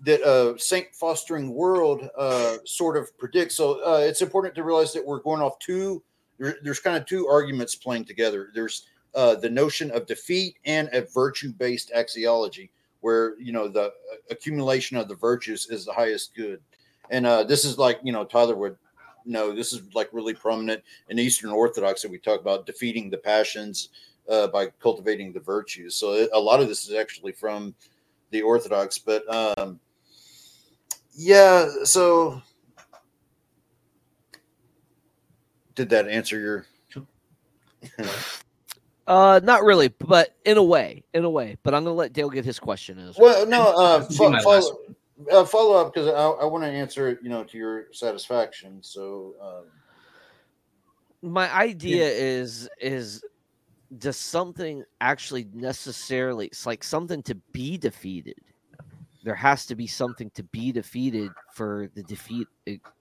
that 0.00 0.22
uh, 0.22 0.56
Saint 0.58 0.88
fostering 0.94 1.54
world 1.54 2.08
uh, 2.18 2.56
sort 2.64 2.96
of 2.96 3.16
predicts. 3.18 3.56
So 3.56 3.84
uh, 3.84 4.00
it's 4.00 4.22
important 4.22 4.54
to 4.54 4.62
realize 4.62 4.92
that 4.92 5.04
we're 5.04 5.20
going 5.20 5.40
off 5.40 5.58
two. 5.58 6.02
There, 6.38 6.56
there's 6.62 6.80
kind 6.80 6.96
of 6.96 7.06
two 7.06 7.26
arguments 7.28 7.74
playing 7.74 8.04
together. 8.04 8.50
There's 8.54 8.86
uh, 9.14 9.34
the 9.36 9.50
notion 9.50 9.90
of 9.92 10.06
defeat 10.06 10.56
and 10.64 10.88
a 10.92 11.02
virtue-based 11.02 11.90
axiology, 11.96 12.70
where 13.00 13.38
you 13.40 13.52
know 13.52 13.68
the 13.68 13.84
uh, 13.84 13.90
accumulation 14.30 14.96
of 14.96 15.08
the 15.08 15.14
virtues 15.14 15.68
is 15.70 15.84
the 15.84 15.92
highest 15.92 16.34
good, 16.34 16.60
and 17.10 17.26
uh, 17.26 17.42
this 17.44 17.64
is 17.64 17.78
like 17.78 17.98
you 18.02 18.12
know 18.12 18.24
Tyler 18.24 18.56
would 18.56 18.76
know 19.24 19.54
this 19.54 19.72
is 19.72 19.82
like 19.94 20.08
really 20.12 20.34
prominent 20.34 20.82
in 21.08 21.18
Eastern 21.18 21.50
Orthodoxy. 21.50 22.08
We 22.08 22.18
talk 22.18 22.40
about 22.40 22.66
defeating 22.66 23.10
the 23.10 23.18
passions 23.18 23.88
uh, 24.28 24.48
by 24.48 24.66
cultivating 24.80 25.32
the 25.32 25.40
virtues. 25.40 25.94
So 25.96 26.12
it- 26.14 26.30
a 26.32 26.38
lot 26.40 26.60
of 26.60 26.68
this 26.68 26.86
is 26.88 26.94
actually 26.94 27.32
from 27.32 27.74
the 28.30 28.42
Orthodox, 28.42 28.98
but 28.98 29.22
um, 29.32 29.80
yeah. 31.16 31.68
So 31.84 32.42
did 35.76 35.90
that 35.90 36.08
answer 36.08 36.40
your? 36.40 36.66
Uh, 39.06 39.38
not 39.44 39.62
really, 39.62 39.86
but 39.86 40.34
in 40.44 40.56
a 40.56 40.62
way, 40.62 41.04
in 41.14 41.22
a 41.22 41.30
way. 41.30 41.56
But 41.62 41.74
I'm 41.74 41.84
gonna 41.84 41.94
let 41.94 42.12
Dale 42.12 42.28
get 42.28 42.44
his 42.44 42.58
question 42.58 42.98
as 42.98 43.16
well. 43.16 43.46
Well, 43.46 43.46
no. 43.46 43.72
Uh, 43.72 43.98
This 44.08 44.18
will 44.18 44.30
be 44.32 44.36
fo- 44.38 44.42
follow, 44.42 44.78
uh, 45.30 45.44
follow 45.44 45.76
up 45.76 45.94
because 45.94 46.08
I, 46.08 46.42
I 46.42 46.44
want 46.44 46.64
to 46.64 46.68
answer 46.68 47.10
it, 47.10 47.20
you 47.22 47.28
know, 47.28 47.44
to 47.44 47.56
your 47.56 47.84
satisfaction. 47.92 48.82
So. 48.82 49.34
Um, 51.22 51.30
My 51.30 51.54
idea 51.54 52.08
is 52.08 52.68
is 52.80 53.22
does 53.98 54.16
something 54.16 54.82
actually 55.00 55.46
necessarily 55.54 56.46
it's 56.46 56.66
like 56.66 56.82
something 56.82 57.22
to 57.22 57.36
be 57.52 57.78
defeated 57.78 58.40
there 59.26 59.34
has 59.34 59.66
to 59.66 59.74
be 59.74 59.88
something 59.88 60.30
to 60.30 60.44
be 60.44 60.70
defeated 60.70 61.32
for 61.52 61.90
the 61.96 62.02
defeat 62.04 62.46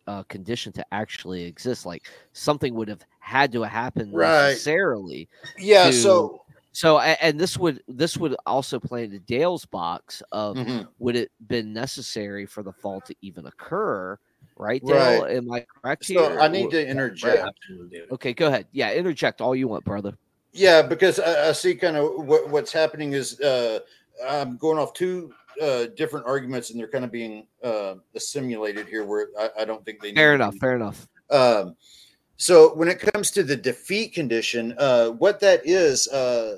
uh, 0.08 0.24
condition 0.24 0.74
to 0.74 0.84
actually 0.92 1.44
exist 1.44 1.86
like 1.86 2.08
something 2.34 2.74
would 2.74 2.88
have 2.88 3.06
had 3.20 3.52
to 3.52 3.62
happen 3.62 4.12
Right. 4.12 4.48
necessarily 4.50 5.30
yeah. 5.60 5.86
to- 5.86 5.94
So. 5.94 6.42
so 6.72 7.00
and 7.00 7.40
this 7.40 7.58
would 7.60 7.82
this 7.88 8.18
would 8.18 8.36
also 8.48 8.80
play 8.80 9.04
into 9.06 9.20
dale's 9.20 9.66
box 9.66 10.22
of 10.32 10.58
mhm. 10.58 10.88
would 10.98 11.16
it 11.16 11.32
been 11.48 11.72
necessary 11.72 12.46
for 12.48 12.64
the 12.64 12.74
fall 12.74 13.02
to 13.02 13.16
even 13.22 13.46
occur 13.46 14.18
right 14.58 14.84
dale 14.84 15.22
Right. 15.22 15.36
am 15.38 15.52
i 15.54 15.64
correct 15.82 16.06
So 16.06 16.14
here 16.32 16.40
I 16.40 16.48
need 16.48 16.68
Wh- 16.68 16.72
to 16.72 16.88
interject. 16.88 17.46
Absolutely, 17.46 18.02
okay 18.12 18.34
go 18.34 18.48
ahead 18.48 18.66
yeah 18.72 18.94
interject 18.94 19.42
all 19.42 19.56
you 19.56 19.68
want 19.68 19.86
brother 19.86 20.18
Yeah, 20.54 20.82
because 20.82 21.20
I, 21.20 21.50
I 21.50 21.52
see 21.52 21.76
kind 21.76 21.98
of 21.98 22.26
what, 22.26 22.50
what's 22.50 22.72
happening 22.72 23.14
is 23.14 23.40
uh, 23.42 23.80
I'm 24.26 24.56
going 24.58 24.78
off 24.80 24.94
two 24.94 25.34
uh, 25.62 25.88
different 25.96 26.26
arguments, 26.26 26.70
and 26.70 26.80
they're 26.80 26.88
kind 26.88 27.06
of 27.06 27.12
being 27.12 27.48
uh, 27.64 27.96
assimilated 28.16 28.88
here. 28.88 29.06
Where 29.06 29.30
I, 29.40 29.50
I 29.62 29.66
don't 29.66 29.84
think 29.86 30.02
they 30.02 30.10
need 30.10 30.16
fair 30.16 30.32
to 30.32 30.36
enough 30.36 30.54
be. 30.54 30.60
fair 30.60 30.76
enough 30.76 31.08
Um, 31.30 31.76
so 32.38 32.76
when 32.76 32.88
it 32.88 33.00
comes 33.00 33.32
to 33.32 33.44
the 33.44 33.56
defeat 33.56 34.14
condition, 34.14 34.76
uh, 34.78 35.10
what 35.12 35.40
that 35.40 35.66
is, 35.66 36.08
uh, 36.10 36.58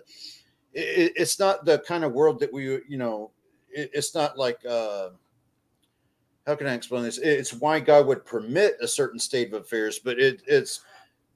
it, 0.73 1.13
it's 1.15 1.39
not 1.39 1.65
the 1.65 1.79
kind 1.79 2.03
of 2.03 2.13
world 2.13 2.39
that 2.39 2.51
we, 2.51 2.63
you 2.87 2.97
know, 2.97 3.31
it, 3.69 3.91
it's 3.93 4.15
not 4.15 4.37
like. 4.37 4.57
Uh, 4.65 5.09
how 6.45 6.55
can 6.55 6.67
I 6.67 6.75
explain 6.75 7.03
this? 7.03 7.17
It's 7.17 7.51
why 7.51 7.81
God 7.81 8.07
would 8.07 8.25
permit 8.25 8.77
a 8.81 8.87
certain 8.87 9.19
state 9.19 9.53
of 9.53 9.61
affairs, 9.61 9.99
but 9.99 10.17
it, 10.17 10.41
it's 10.47 10.79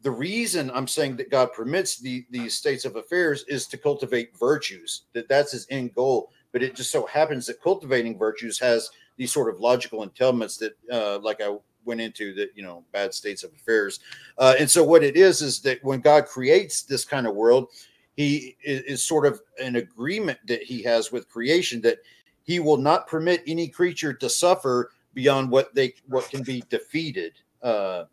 the 0.03 0.11
reason 0.11 0.71
I'm 0.73 0.87
saying 0.87 1.17
that 1.17 1.29
God 1.29 1.53
permits 1.53 1.99
the 1.99 2.25
these 2.29 2.57
states 2.57 2.85
of 2.85 2.95
affairs 2.95 3.43
is 3.47 3.67
to 3.67 3.77
cultivate 3.77 4.37
virtues. 4.37 5.03
That 5.13 5.27
that's 5.27 5.51
his 5.51 5.67
end 5.69 5.93
goal. 5.93 6.31
But 6.51 6.63
it 6.63 6.75
just 6.75 6.91
so 6.91 7.05
happens 7.05 7.45
that 7.47 7.61
cultivating 7.61 8.17
virtues 8.17 8.59
has 8.59 8.89
these 9.17 9.31
sort 9.31 9.53
of 9.53 9.59
logical 9.59 10.05
entailments 10.05 10.59
that, 10.59 10.73
uh, 10.91 11.19
like 11.19 11.41
I 11.41 11.55
went 11.85 12.01
into, 12.01 12.33
that 12.35 12.49
you 12.55 12.63
know, 12.63 12.83
bad 12.91 13.13
states 13.13 13.43
of 13.43 13.53
affairs. 13.53 13.99
Uh, 14.37 14.53
and 14.59 14.69
so 14.69 14.83
what 14.83 15.03
it 15.03 15.15
is 15.15 15.41
is 15.41 15.59
that 15.61 15.83
when 15.83 16.01
God 16.01 16.25
creates 16.25 16.83
this 16.83 17.05
kind 17.05 17.25
of 17.27 17.35
world, 17.35 17.69
He 18.15 18.57
is, 18.63 18.81
is 18.81 19.07
sort 19.07 19.25
of 19.25 19.41
an 19.61 19.77
agreement 19.77 20.39
that 20.47 20.63
He 20.63 20.83
has 20.83 21.11
with 21.11 21.29
creation 21.29 21.81
that 21.81 21.99
He 22.43 22.59
will 22.59 22.77
not 22.77 23.07
permit 23.07 23.43
any 23.47 23.67
creature 23.67 24.13
to 24.13 24.29
suffer 24.29 24.91
beyond 25.13 25.49
what 25.49 25.73
they 25.75 25.93
what 26.07 26.29
can 26.29 26.43
be 26.43 26.63
defeated. 26.69 27.33
Uh, 27.61 28.05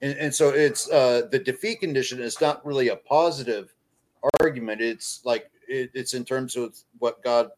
and, 0.00 0.16
and 0.18 0.34
so 0.34 0.50
it's 0.50 0.90
uh, 0.90 1.22
the 1.30 1.38
defeat 1.38 1.80
condition 1.80 2.20
is 2.20 2.40
not 2.40 2.64
really 2.64 2.88
a 2.88 2.96
positive 2.96 3.74
argument. 4.40 4.80
It's 4.80 5.20
like 5.24 5.50
it, 5.66 5.90
it's 5.94 6.14
in 6.14 6.24
terms 6.24 6.56
of 6.56 6.76
what 6.98 7.22
God 7.22 7.50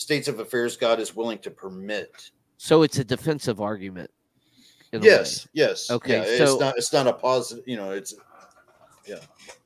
states 0.00 0.28
of 0.28 0.40
affairs 0.40 0.76
God 0.76 0.98
is 0.98 1.14
willing 1.14 1.38
to 1.40 1.50
permit. 1.50 2.30
So 2.56 2.82
it's 2.82 2.98
a 2.98 3.04
defensive 3.04 3.60
argument. 3.60 4.10
Yes, 4.92 5.46
yes. 5.52 5.90
Okay, 5.90 6.18
yeah, 6.38 6.44
so- 6.46 6.52
it's 6.54 6.60
not 6.60 6.74
it's 6.78 6.92
not 6.92 7.06
a 7.06 7.12
positive. 7.12 7.64
You 7.66 7.76
know, 7.76 7.90
it's 7.90 8.14
yeah. 9.06 9.16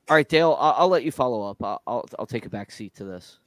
All 0.07 0.15
right, 0.15 0.27
Dale. 0.27 0.55
I'll, 0.59 0.75
I'll 0.77 0.87
let 0.89 1.03
you 1.03 1.11
follow 1.11 1.49
up. 1.49 1.63
I'll, 1.63 1.81
I'll 1.87 2.05
I'll 2.19 2.25
take 2.27 2.45
a 2.45 2.49
back 2.49 2.71
seat 2.71 2.93
to 2.95 3.05
this. 3.05 3.39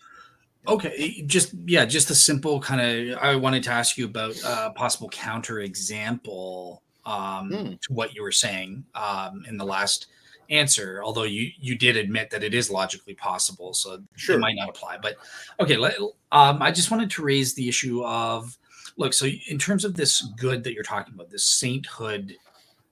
Okay, 0.66 1.22
just 1.26 1.55
yeah, 1.66 1.84
just 1.84 2.11
a 2.11 2.14
simple 2.14 2.59
kind 2.61 2.80
of. 3.12 3.18
I 3.18 3.36
wanted 3.36 3.62
to 3.64 3.70
ask 3.70 3.97
you 3.97 4.07
about 4.07 4.36
a 4.45 4.70
possible 4.74 5.09
counter 5.09 5.61
example 5.61 6.82
um, 7.07 7.51
Hmm. 7.53 7.70
to 7.80 7.93
what 7.93 8.14
you 8.14 8.22
were 8.22 8.32
saying 8.32 8.84
um, 8.95 9.45
in 9.49 9.57
the 9.57 9.64
last 9.64 10.07
answer. 10.51 11.03
Although 11.05 11.25
you 11.25 11.51
you 11.59 11.77
did 11.77 11.97
admit 11.97 12.31
that 12.31 12.43
it 12.43 12.55
is 12.55 12.71
logically 12.71 13.15
possible, 13.15 13.75
so 13.75 14.03
Sure. 14.17 14.37
it 14.37 14.41
might 14.41 14.57
not 14.57 14.69
apply. 14.69 14.99
But 14.99 15.17
okay, 15.61 15.77
let, 15.77 15.97
um, 16.33 16.63
I 16.63 16.71
just 16.71 16.91
wanted 16.91 17.11
to 17.11 17.23
raise 17.23 17.55
the 17.55 17.69
issue 17.69 18.05
of 18.05 18.57
look. 18.97 19.13
So 19.13 19.27
in 19.27 19.59
terms 19.59 19.85
of 19.85 19.95
this 19.95 20.23
good 20.39 20.65
that 20.65 20.73
you're 20.75 20.83
talking 20.85 21.15
about, 21.15 21.31
this 21.31 21.45
sainthood 21.45 22.37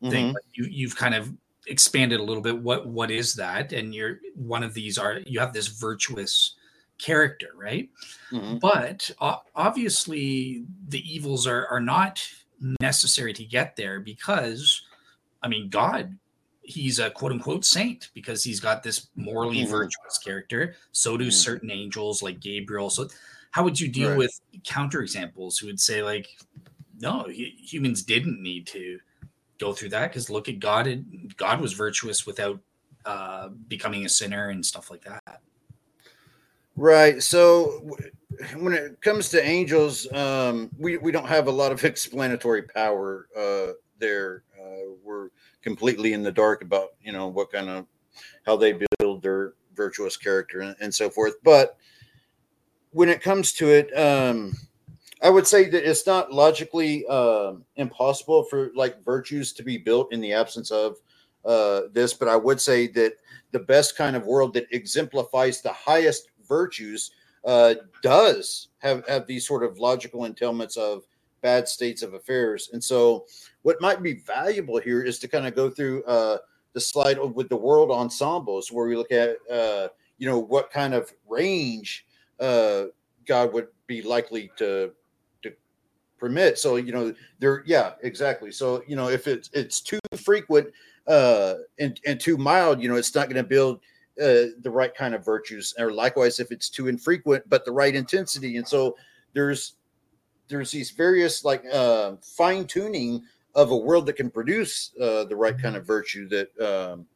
thing, 0.03 0.31
Mhm. 0.31 0.35
like 0.35 0.45
you 0.55 0.67
you've 0.71 0.97
kind 0.97 1.15
of 1.15 1.33
expanded 1.67 2.21
a 2.21 2.23
little 2.23 2.43
bit. 2.43 2.59
What 2.59 2.87
what 2.87 3.11
is 3.11 3.35
that? 3.35 3.73
And 3.73 3.95
you're 3.95 4.21
one 4.35 4.63
of 4.63 4.75
these 4.75 4.99
are 4.99 5.21
you 5.27 5.41
have 5.41 5.53
this 5.53 5.67
virtuous 5.69 6.55
character, 6.99 7.49
right? 7.57 7.91
Mhm. 8.33 8.59
but 8.59 9.11
uh, 9.21 9.37
obviously 9.55 10.65
the 10.89 11.01
evils 11.15 11.47
are 11.47 11.67
are 11.69 11.81
not 11.81 12.27
necessary 12.81 13.33
to 13.35 13.45
get 13.45 13.77
there 13.77 14.01
because 14.01 14.83
i 15.43 15.47
mean 15.49 15.69
god 15.69 16.19
he's 16.67 16.99
a 16.99 17.11
quote 17.11 17.33
unquote 17.33 17.65
saint 17.65 18.11
because 18.15 18.43
he's 18.43 18.61
got 18.61 18.83
this 18.83 19.09
morally 19.15 19.63
Mhm. 19.65 19.71
virtuous 19.71 20.19
character 20.19 20.75
so 20.93 21.17
do 21.17 21.29
Mhm. 21.29 21.33
certain 21.33 21.71
angels 21.71 22.23
like 22.23 22.41
gabriel 22.41 22.91
so 22.91 23.09
how 23.53 23.63
would 23.65 23.79
you 23.79 23.89
deal 23.89 24.11
Right. 24.11 24.19
with 24.19 24.41
counter 24.65 25.01
examples 25.01 25.59
who 25.59 25.67
would 25.69 25.81
say 25.81 26.03
like 26.03 26.29
no 27.01 27.23
hu- 27.25 27.33
humans 27.33 28.03
didn't 28.03 28.43
need 28.43 28.67
to 28.69 28.99
go 29.59 29.73
through 29.73 29.91
that 29.91 30.11
because 30.11 30.29
look 30.29 30.49
at 30.49 30.59
god 30.59 30.87
and 30.87 31.35
god 31.37 31.61
was 31.61 31.73
virtuous 31.73 32.27
without 32.27 32.61
uh 33.05 33.49
becoming 33.69 34.05
a 34.05 34.09
sinner 34.09 34.49
and 34.51 34.65
stuff 34.67 34.91
like 34.91 35.05
that 35.05 35.41
Right. 36.79 37.23
So 37.23 37.97
when 38.57 38.75
it 38.75 39.01
comes 39.01 39.31
to 39.31 39.43
angels, 39.43 40.07
um, 40.13 40.71
we, 40.77 40.99
we 40.99 41.11
don't 41.11 41.27
have 41.27 41.47
a 41.47 41.51
lot 41.51 41.73
of 41.73 41.83
explanatory 41.85 42.65
power 42.65 43.29
uh, 43.35 43.73
there. 43.99 44.43
Uh, 44.61 44.93
we're 45.03 45.31
completely 45.67 46.13
in 46.13 46.23
the 46.23 46.31
dark 46.31 46.63
about 46.63 46.91
you 47.03 47.11
know 47.11 47.27
what 47.27 47.51
kind 47.51 47.69
of 47.69 47.87
how 48.47 48.57
they 48.57 48.79
build 49.01 49.21
their 49.21 49.55
virtuous 49.75 50.17
character 50.17 50.61
and, 50.61 50.77
and 50.81 50.95
so 50.95 51.11
forth. 51.11 51.35
But 51.43 51.77
when 52.93 53.09
it 53.09 53.21
comes 53.21 53.53
to 53.55 53.67
it, 53.71 53.91
um, 53.99 54.53
I 55.21 55.29
would 55.29 55.45
say 55.45 55.69
that 55.69 55.91
it's 55.91 56.07
not 56.07 56.33
logically 56.33 57.05
uh, 57.11 57.55
impossible 57.75 58.45
for 58.45 58.71
like 58.77 59.05
virtues 59.05 59.53
to 59.55 59.65
be 59.65 59.77
built 59.77 60.13
in 60.13 60.21
the 60.21 60.33
absence 60.33 60.71
of 60.71 60.99
uh, 61.45 61.83
this, 61.93 62.15
but 62.15 62.29
I 62.29 62.37
would 62.37 62.61
say 62.61 62.87
that 62.89 63.15
the 63.51 63.59
best 63.59 63.97
kind 63.97 64.15
of 64.15 64.25
world 64.25 64.55
that 64.55 64.69
exemplifies 64.71 65.63
the 65.63 65.73
highest 65.73 66.29
virtues 66.47 67.11
uh, 67.45 67.75
does 68.05 68.69
have 68.79 69.05
have 69.09 69.27
these 69.27 69.45
sort 69.45 69.65
of 69.65 69.81
logical 69.81 70.21
entailments 70.21 70.77
of 70.77 71.03
bad 71.47 71.69
states 71.69 72.03
of 72.03 72.15
affairs. 72.15 72.71
And 72.73 72.83
so, 72.83 73.27
what 73.67 73.81
might 73.81 74.01
be 74.01 74.13
valuable 74.13 74.79
here 74.79 75.03
is 75.03 75.19
to 75.19 75.27
kind 75.27 75.45
of 75.45 75.57
go 75.57 75.69
through 75.69 76.05
uh, 76.05 76.39
the 76.73 76.81
slide 76.81 77.19
with 77.19 77.49
the 77.49 77.57
world 77.57 77.91
ensembles, 77.91 78.71
where 78.71 78.87
we 78.87 78.97
look 78.97 79.11
at 79.11 79.39
uh, 79.51 79.89
you 80.19 80.29
know 80.29 80.39
what 80.39 80.71
kind 80.71 80.95
of 80.95 81.13
range 81.29 82.07
uh, 82.39 82.85
God 83.27 83.53
would 83.53 83.67
be 83.89 84.03
likely 84.03 84.53
to 84.59 84.93
to 85.43 85.53
permit. 86.17 86.61
So 86.61 86.77
you 86.77 86.93
know 86.93 87.13
there, 87.41 87.65
yeah, 87.67 87.95
exactly. 88.05 88.53
So 88.53 88.85
you 88.87 88.95
know 88.95 89.09
if 89.09 89.27
it's 89.27 89.51
it's 89.53 89.81
too 89.81 89.99
frequent 90.17 90.69
uh, 91.09 91.55
and 91.81 91.99
and 92.07 92.21
too 92.21 92.37
mild, 92.37 92.81
you 92.81 92.89
know 92.89 92.95
it's 92.95 93.17
not 93.17 93.29
going 93.29 93.43
to 93.43 93.49
build. 93.49 93.81
Uh, 94.19 94.57
the 94.63 94.71
right 94.71 94.95
kind 94.95 95.15
of 95.15 95.23
virtues, 95.23 95.75
or 95.79 95.93
likewise, 95.93 96.41
if 96.41 96.51
it's 96.51 96.71
too 96.71 96.89
infrequent 96.89 97.47
but 97.51 97.67
the 97.67 97.71
right 97.71 97.95
intensity, 97.95 98.57
and 98.57 98.67
so 98.67 98.97
there's 99.35 99.75
there's 100.49 100.71
these 100.71 100.91
various 100.91 101.45
like 101.45 101.63
uh, 101.71 102.13
fine 102.23 102.67
tuning 102.67 103.23
of 103.57 103.71
a 103.71 103.77
world 103.77 104.07
that 104.07 104.15
can 104.15 104.31
produce 104.31 104.93
uh, 105.01 105.25
the 105.25 105.35
right 105.35 105.59
kind 105.59 105.75
of 105.75 105.85
virtue 105.85 106.29
that 106.29 106.49
um, 106.61 107.07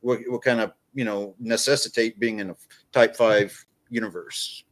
will, 0.00 0.18
will 0.28 0.38
kind 0.38 0.60
of 0.60 0.72
you 0.94 1.04
know 1.04 1.34
necessitate 1.38 2.18
being 2.18 2.38
in 2.38 2.50
a 2.50 2.56
type 2.92 3.14
five 3.14 3.66
universe. 3.90 4.64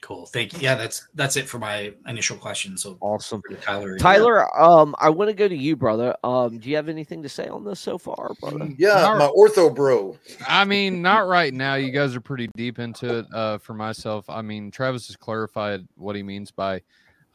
Cool. 0.00 0.26
Thank 0.26 0.54
you. 0.54 0.60
Yeah, 0.60 0.76
that's 0.76 1.08
that's 1.14 1.36
it 1.36 1.48
for 1.48 1.58
my 1.58 1.92
initial 2.06 2.36
question. 2.36 2.78
So 2.78 2.96
Awesome. 3.00 3.42
Tyler. 3.60 3.98
Tyler, 3.98 4.60
um, 4.60 4.94
I 4.98 5.10
want 5.10 5.28
to 5.28 5.34
go 5.34 5.48
to 5.48 5.56
you, 5.56 5.74
brother. 5.74 6.14
Um, 6.22 6.58
do 6.58 6.70
you 6.70 6.76
have 6.76 6.88
anything 6.88 7.22
to 7.24 7.28
say 7.28 7.48
on 7.48 7.64
this 7.64 7.80
so 7.80 7.98
far, 7.98 8.30
brother? 8.40 8.68
Yeah, 8.78 9.02
All 9.02 9.18
my 9.18 9.26
ortho 9.26 9.74
bro. 9.74 10.16
I 10.46 10.64
mean, 10.64 11.02
not 11.02 11.26
right 11.26 11.52
now. 11.52 11.74
You 11.74 11.90
guys 11.90 12.14
are 12.14 12.20
pretty 12.20 12.48
deep 12.56 12.78
into 12.78 13.18
it. 13.18 13.26
Uh, 13.34 13.58
for 13.58 13.74
myself, 13.74 14.24
I 14.30 14.40
mean, 14.40 14.70
Travis 14.70 15.08
has 15.08 15.16
clarified 15.16 15.86
what 15.96 16.14
he 16.14 16.22
means 16.22 16.52
by 16.52 16.80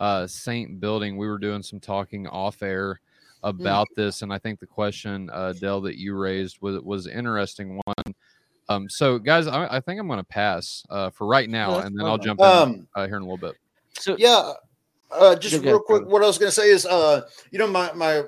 uh, 0.04 0.28
saint 0.28 0.82
building. 0.82 1.16
We 1.16 1.28
were 1.28 1.38
doing 1.38 1.64
some 1.64 1.80
talking 1.80 2.28
off 2.28 2.62
air 2.62 3.00
about 3.42 3.88
this, 3.96 4.22
and 4.22 4.34
I 4.34 4.38
think 4.38 4.60
the 4.60 4.68
question, 4.68 5.30
uh, 5.32 5.54
Dell, 5.54 5.80
that 5.82 5.98
you 5.98 6.14
raised 6.14 6.58
was 6.60 6.82
was 6.82 7.06
an 7.06 7.18
interesting 7.18 7.80
one. 7.86 8.16
Um, 8.68 8.90
so, 8.90 9.18
guys, 9.18 9.48
I, 9.48 9.78
I 9.78 9.80
think 9.80 10.02
I'm 10.02 10.08
going 10.08 10.20
to 10.20 10.26
pass 10.26 10.84
uh, 10.90 11.10
for 11.10 11.26
right 11.26 11.50
now, 11.50 11.76
that's 11.76 11.88
and 11.88 11.98
then 11.98 12.06
I'll 12.06 12.18
fine. 12.18 12.26
jump 12.26 12.40
in 12.42 12.46
Um, 12.46 12.88
uh, 12.96 13.08
here 13.08 13.16
in 13.16 13.22
a 13.22 13.26
little 13.26 13.38
bit. 13.38 13.56
So 13.94 14.16
Yeah. 14.20 14.54
Uh, 15.10 15.36
just 15.36 15.54
Go 15.56 15.60
ahead, 15.60 15.72
real 15.72 15.80
quick, 15.80 16.06
what 16.08 16.24
I 16.24 16.28
was 16.28 16.38
going 16.38 16.50
to 16.50 16.56
say 16.56 16.70
is, 16.70 16.86
uh, 16.86 17.22
you 17.52 17.60
know, 17.60 17.68
my 17.68 17.94
my 17.94 18.24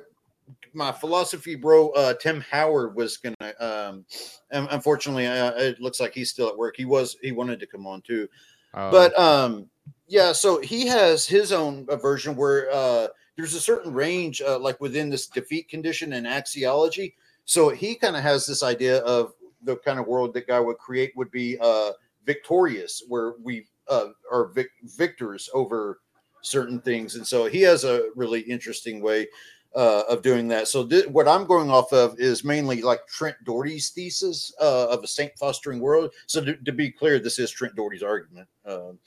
my 0.74 0.92
philosophy 0.92 1.56
bro, 1.56 1.90
uh, 1.90 2.14
Tim 2.14 2.42
Howard 2.42 2.96
was 2.96 3.18
going 3.18 3.36
to. 3.40 3.66
Um, 3.66 4.06
unfortunately, 4.52 5.26
uh, 5.26 5.52
it 5.56 5.82
looks 5.82 6.00
like 6.00 6.14
he's 6.14 6.30
still 6.30 6.48
at 6.48 6.58
work. 6.58 6.76
He 6.78 6.86
was 6.86 7.18
he 7.22 7.32
wanted 7.32 7.60
to 7.60 7.68
come 7.68 7.88
on 7.88 8.02
too, 8.02 8.30
Uh, 8.76 8.92
but 8.92 9.18
um, 9.18 9.70
yeah. 10.08 10.32
So 10.32 10.60
he 10.62 10.86
has 10.88 11.26
his 11.26 11.52
own 11.52 11.88
uh, 11.90 11.96
version 11.96 12.36
where 12.36 12.70
uh, 12.72 13.08
there's 13.36 13.54
a 13.54 13.62
certain 13.62 13.94
range, 13.94 14.42
uh, 14.42 14.60
like 14.60 14.80
within 14.82 15.10
this 15.10 15.28
defeat 15.28 15.70
condition 15.70 16.14
and 16.14 16.28
axiology. 16.28 17.14
So 17.46 17.70
he 17.70 17.96
kind 17.96 18.16
of 18.16 18.24
has 18.24 18.46
this 18.46 18.64
idea 18.64 19.00
of 19.00 19.34
the 19.64 19.78
kind 19.78 20.00
of 20.00 20.08
world 20.08 20.34
that 20.34 20.48
God 20.48 20.66
would 20.66 20.78
create 20.78 21.14
would 21.16 21.32
be 21.32 21.58
uh, 21.60 21.92
victorious, 22.26 23.04
where 23.08 23.34
we 23.42 23.66
uh, 23.88 24.08
are 24.32 24.48
vic- 24.48 24.70
victors 24.84 25.50
over 25.54 26.00
certain 26.42 26.80
things. 26.80 27.16
And 27.16 27.26
so 27.26 27.46
he 27.46 27.62
has 27.62 27.84
a 27.84 28.10
really 28.16 28.42
interesting 28.42 29.02
way 29.02 29.28
uh, 29.76 30.04
of 30.10 30.22
doing 30.22 30.48
that. 30.48 30.68
So 30.68 30.86
th- 30.86 31.08
what 31.08 31.28
I'm 31.28 31.46
going 31.46 31.70
off 31.70 31.92
of 31.94 32.18
is 32.20 32.44
mainly 32.44 32.82
like 32.82 33.06
Trent 33.08 33.36
Dougherty's 33.46 33.90
thesis 33.90 34.54
uh, 34.62 34.88
of 34.90 35.04
a 35.04 35.08
saint 35.08 35.34
fostering 35.38 35.80
world. 35.80 36.12
So 36.28 36.44
to, 36.44 36.56
to 36.56 36.72
be 36.72 36.92
clear, 36.92 37.20
this 37.20 37.40
is 37.40 37.52
Trent 37.52 37.76
Dougherty's 37.76 38.04
argument. 38.04 38.48
Um, 38.66 38.98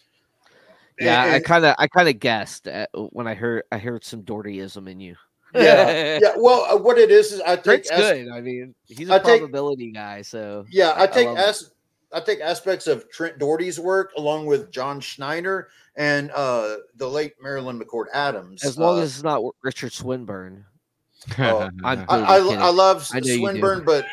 yeah, 1.00 1.24
and- 1.26 1.34
I 1.34 1.40
kind 1.40 1.64
of 1.64 1.74
I 1.78 1.86
kind 1.86 2.08
of 2.08 2.18
guessed 2.18 2.66
at, 2.68 2.90
when 3.12 3.26
I 3.26 3.34
heard 3.34 3.62
I 3.72 3.78
heard 3.78 4.04
some 4.04 4.22
Doughertyism 4.22 4.88
in 4.90 5.00
you. 5.00 5.16
yeah, 5.54 6.18
yeah. 6.20 6.32
Well, 6.36 6.66
uh, 6.70 6.76
what 6.76 6.98
it 6.98 7.10
is 7.10 7.32
is 7.32 7.40
I 7.40 7.56
take 7.56 7.84
Trent's 7.84 7.90
as- 7.90 8.00
good. 8.12 8.28
I 8.30 8.40
mean, 8.40 8.74
he's 8.86 9.08
a 9.08 9.14
I 9.14 9.18
take- 9.18 9.40
probability 9.40 9.90
guy, 9.92 10.22
so 10.22 10.66
Yeah, 10.70 10.92
I 10.96 11.06
take 11.06 11.26
love 11.26 11.38
it. 11.38 11.40
as 11.40 11.70
I 12.12 12.20
take 12.20 12.40
aspects 12.40 12.86
of 12.86 13.08
Trent 13.10 13.38
Dougherty's 13.38 13.78
work 13.80 14.12
along 14.16 14.46
with 14.46 14.70
John 14.70 14.98
Schneider 15.00 15.68
and 15.98 16.30
uh, 16.30 16.76
the 16.96 17.06
late 17.08 17.34
Marilyn 17.42 17.78
McCord 17.78 18.06
Adams. 18.14 18.64
as 18.64 18.78
long 18.78 18.98
Uh, 18.98 19.02
as 19.02 19.16
it's 19.16 19.22
not 19.24 19.42
Richard 19.62 19.92
Swinburne. 19.92 20.64
oh, 21.40 21.58
I'm 21.60 21.84
I, 21.84 21.92
I, 21.92 21.96
totally 22.06 22.50
kidding. 22.50 22.64
I 22.64 22.68
love 22.70 23.08
I 23.12 23.20
know 23.20 23.26
you 23.26 23.32
do. 23.34 23.38
Swinburne, 23.40 23.84
but 23.84 24.06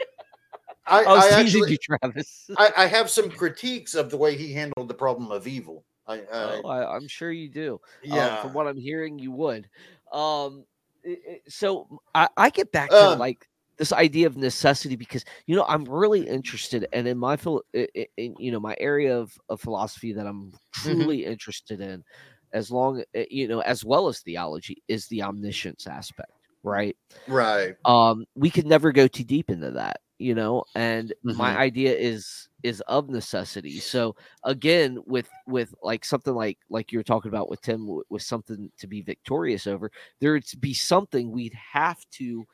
I, 0.86 1.02
I 1.04 1.14
I 1.16 1.28
actually 1.28 1.72
you, 1.72 1.78
Travis. 2.00 2.50
I, 2.56 2.72
I 2.76 2.86
have 2.86 3.10
some 3.10 3.30
critiques 3.30 3.94
of 3.94 4.10
the 4.10 4.16
way 4.16 4.36
he 4.36 4.52
handled 4.52 4.88
the 4.88 4.94
problem 4.94 5.30
of 5.30 5.46
evil. 5.46 5.84
I, 6.08 6.14
I 6.20 6.22
oh, 6.32 6.68
I, 6.68 6.96
I'm 6.96 7.06
sure 7.08 7.30
you 7.30 7.48
do. 7.48 7.74
Um, 7.74 7.80
yeah. 8.02 8.40
from 8.42 8.52
what 8.54 8.66
I'm 8.66 8.78
hearing, 8.78 9.18
you 9.18 9.32
would. 9.32 9.68
Um, 10.12 10.64
i- 11.04 11.18
i- 11.30 11.40
so 11.48 12.00
I, 12.14 12.28
I 12.36 12.50
get 12.50 12.70
back 12.72 12.90
to 12.90 12.96
Um, 13.10 13.18
like 13.18 13.46
this 13.78 13.92
idea 13.92 14.26
of 14.26 14.36
necessity 14.36 14.96
because 14.96 15.24
you 15.46 15.56
know 15.56 15.64
I'm 15.68 15.84
really 15.84 16.26
interested, 16.26 16.86
and 16.92 17.06
in 17.08 17.18
my 17.18 17.36
phil, 17.36 17.62
i- 17.74 17.88
i- 17.96 18.08
in 18.16 18.34
you 18.38 18.52
know 18.52 18.60
my 18.60 18.76
area 18.80 19.18
of, 19.18 19.32
of 19.48 19.60
philosophy 19.60 20.12
that 20.12 20.26
I'm 20.26 20.52
truly 20.72 21.24
interested 21.24 21.80
in, 21.80 22.04
as 22.52 22.70
long 22.70 23.02
uh, 23.16 23.22
you 23.30 23.48
know 23.48 23.60
as 23.60 23.84
well 23.84 24.08
as 24.08 24.20
theology, 24.20 24.82
is 24.88 25.06
the 25.08 25.22
omniscience 25.22 25.86
aspect, 25.86 26.32
right? 26.62 26.96
right. 27.26 27.76
um 27.84 28.24
we 28.34 28.50
could 28.50 28.66
never 28.66 28.92
go 28.92 29.06
too 29.06 29.24
deep 29.24 29.50
into 29.50 29.70
that 29.70 30.00
you 30.18 30.34
know 30.34 30.64
and 30.74 31.12
my 31.22 31.54
Mhm. 31.54 31.56
idea 31.56 31.94
is 31.94 32.48
is 32.62 32.80
of 32.82 33.08
necessity 33.08 33.78
so 33.80 34.14
again 34.44 34.98
with 35.06 35.28
with 35.46 35.72
like 35.82 36.04
something 36.04 36.34
like 36.34 36.58
like 36.70 36.90
you 36.90 36.98
were 36.98 37.02
talking 37.04 37.28
about 37.30 37.48
with 37.50 37.60
tim 37.62 37.86
with 38.10 38.22
something 38.22 38.70
to 38.78 38.86
be 38.86 39.02
victorious 39.02 39.66
over 39.66 39.90
there'd 40.20 40.44
be 40.60 40.74
something 40.74 41.30
we'd 41.30 41.54
have 41.54 41.98
to 42.10 42.44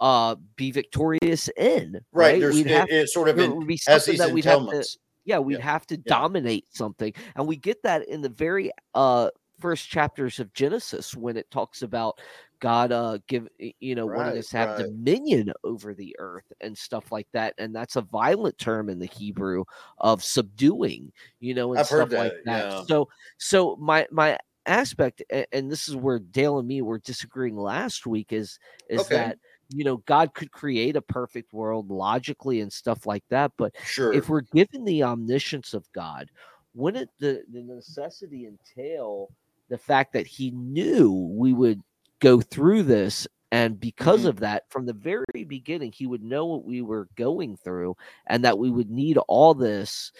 uh 0.00 0.36
be 0.56 0.70
victorious 0.70 1.48
in 1.56 1.94
Right. 2.12 2.32
right, 2.32 2.40
There's 2.40 2.54
we'd 2.54 2.66
it, 2.66 2.72
have 2.72 2.88
it 2.90 3.08
sort 3.08 3.28
of 3.28 3.36
there 3.36 3.46
in, 3.46 3.56
would 3.56 3.66
be 3.66 3.76
something 3.76 4.16
that 4.18 4.30
we'd 4.30 4.44
have 4.44 4.68
to 4.68 4.84
yeah 5.24 5.38
we'd 5.38 5.58
Yeah, 5.58 5.64
have 5.64 5.86
to 5.86 5.96
yeah. 5.96 6.02
dominate 6.06 6.66
something 6.74 7.12
and 7.34 7.46
we 7.46 7.56
get 7.56 7.82
that 7.82 8.08
in 8.08 8.22
the 8.22 8.28
very 8.28 8.70
uh 8.94 9.30
first 9.58 9.88
chapters 9.88 10.38
of 10.38 10.52
genesis 10.52 11.14
when 11.14 11.36
it 11.36 11.50
talks 11.50 11.82
about 11.82 12.20
god 12.60 12.92
uh 12.92 13.18
give 13.26 13.48
you 13.58 13.94
know 13.94 14.06
wanting 14.06 14.36
us 14.38 14.48
to 14.48 14.58
have 14.58 14.68
right. 14.70 14.86
dominion 14.86 15.52
over 15.64 15.94
the 15.94 16.14
earth 16.18 16.52
and 16.60 16.76
stuff 16.76 17.10
like 17.10 17.26
that 17.32 17.54
and 17.58 17.74
that's 17.74 17.96
a 17.96 18.02
violent 18.02 18.56
term 18.58 18.88
in 18.88 18.98
the 18.98 19.06
hebrew 19.06 19.64
of 19.98 20.22
subduing 20.22 21.10
you 21.40 21.54
know 21.54 21.72
and 21.72 21.80
I've 21.80 21.86
stuff 21.86 22.12
like 22.12 22.32
that, 22.44 22.44
that 22.44 22.72
yeah. 22.72 22.82
so 22.86 23.08
so 23.38 23.76
my 23.76 24.06
my 24.10 24.38
aspect 24.66 25.22
and 25.52 25.70
this 25.70 25.88
is 25.88 25.96
where 25.96 26.18
dale 26.18 26.58
and 26.58 26.66
me 26.68 26.82
were 26.82 26.98
disagreeing 26.98 27.56
last 27.56 28.06
week 28.06 28.32
is 28.32 28.58
is 28.90 29.00
Okay. 29.00 29.14
that 29.16 29.38
you 29.70 29.84
know 29.84 29.96
god 30.06 30.32
could 30.34 30.50
create 30.52 30.96
a 30.96 31.02
perfect 31.02 31.52
world 31.52 31.90
logically 31.90 32.60
and 32.60 32.72
stuff 32.72 33.06
like 33.06 33.24
that 33.30 33.50
but 33.56 33.74
Sure. 33.84 34.12
if 34.14 34.28
we're 34.28 34.42
given 34.54 34.84
the 34.84 35.02
omniscience 35.02 35.74
of 35.74 35.90
God, 35.92 36.30
wouldn't 36.74 37.10
the, 37.18 37.42
the 37.52 37.62
necessity 37.62 38.46
entail 38.46 39.30
the 39.68 39.78
fact 39.78 40.12
that 40.12 40.26
he 40.26 40.50
knew 40.52 41.10
we 41.36 41.52
would 41.52 41.80
go 42.20 42.40
through 42.40 42.82
this? 42.84 43.26
And 43.52 43.80
because 43.80 44.24
Mhm. 44.24 44.28
of 44.28 44.40
that, 44.40 44.64
from 44.70 44.84
the 44.86 44.92
very 44.92 45.44
beginning, 45.46 45.92
he 45.92 46.06
would 46.06 46.22
know 46.22 46.44
what 46.46 46.64
we 46.64 46.82
were 46.82 47.08
going 47.16 47.56
through 47.56 47.96
and 48.26 48.44
that 48.44 48.58
we 48.58 48.70
would 48.70 48.90
need 48.90 49.16
all 49.28 49.54
this. 49.54 50.12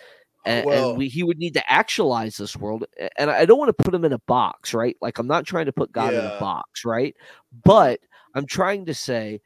And, 0.46 0.64
Well- 0.64 0.90
and 0.90 0.98
we, 0.98 1.08
he 1.08 1.22
would 1.22 1.38
need 1.38 1.54
to 1.54 1.70
actualize 1.70 2.36
this 2.36 2.56
world. 2.56 2.86
And 3.18 3.30
I 3.30 3.44
don't 3.44 3.58
want 3.58 3.76
to 3.76 3.84
put 3.84 3.94
him 3.94 4.04
in 4.04 4.12
a 4.12 4.18
box, 4.20 4.72
right? 4.72 4.96
Like, 5.02 5.18
I'm 5.18 5.26
not 5.26 5.44
trying 5.44 5.66
to 5.66 5.72
put 5.72 5.92
God 5.92 6.14
in 6.14 6.24
a 6.24 6.40
box, 6.40 6.84
right? 6.84 7.14
But 7.64 8.00
I'm 8.36 8.46
trying 8.46 8.84
to 8.84 8.94
say 8.94 9.40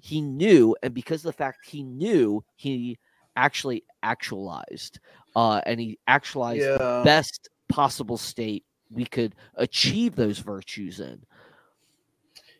he 0.00 0.20
knew, 0.20 0.76
and 0.82 0.92
because 0.92 1.20
of 1.20 1.26
the 1.26 1.32
fact 1.32 1.64
he 1.64 1.84
knew, 1.84 2.44
he 2.56 2.98
actually 3.36 3.84
actualized, 4.02 4.98
uh, 5.36 5.60
and 5.64 5.80
he 5.80 5.98
actualized 6.08 6.64
the 6.64 7.02
best 7.04 7.48
possible 7.68 8.16
state 8.18 8.64
we 8.90 9.04
could 9.04 9.34
achieve 9.54 10.16
those 10.16 10.40
virtues 10.40 10.98
in. 10.98 11.22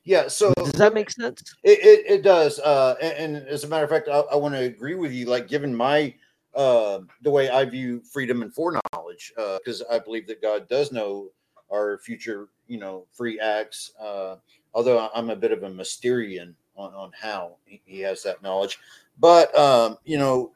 Yeah. 0.04 0.28
So 0.28 0.52
Does 0.56 0.72
that 0.72 0.94
make 0.94 1.10
sense? 1.10 1.42
It, 1.62 1.78
it, 1.80 2.10
it 2.10 2.22
does. 2.22 2.58
Uh, 2.60 2.94
and, 3.02 3.36
and 3.36 3.48
as 3.48 3.64
a 3.64 3.68
matter 3.68 3.84
of 3.84 3.90
fact, 3.90 4.08
I, 4.08 4.20
I 4.20 4.36
want 4.36 4.54
to 4.54 4.60
agree 4.60 4.94
with 4.94 5.12
you. 5.12 5.26
Like, 5.26 5.48
given 5.48 5.74
my 5.74 6.14
uh, 6.54 7.00
the 7.22 7.30
way 7.30 7.50
I 7.50 7.64
view 7.64 8.00
freedom 8.12 8.42
and 8.42 8.54
foreknowledge, 8.54 9.32
because 9.36 9.82
I 9.90 9.98
believe 9.98 10.26
that 10.28 10.40
God 10.40 10.68
does 10.68 10.92
know 10.92 11.30
our 11.72 11.98
future, 11.98 12.48
you 12.68 12.78
know, 12.78 13.06
free 13.12 13.40
acts. 13.40 13.92
Uh, 14.00 14.36
although 14.74 15.10
I'm 15.14 15.30
a 15.30 15.36
bit 15.36 15.52
of 15.52 15.62
a 15.62 15.70
Mysterian 15.70 16.54
on, 16.76 16.94
on 16.94 17.10
how 17.18 17.56
he, 17.64 18.00
has 18.00 18.22
that 18.22 18.42
knowledge. 18.42 18.78
But 19.18 19.56
um, 19.58 19.98
you 20.04 20.18
know, 20.18 20.52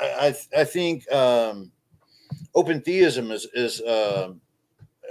I 0.00 0.34
I, 0.54 0.60
I 0.60 0.64
think 0.64 1.10
um, 1.12 1.70
open 2.54 2.80
theism 2.80 3.30
is 3.30 3.46
is 3.54 3.80
um, 3.82 4.40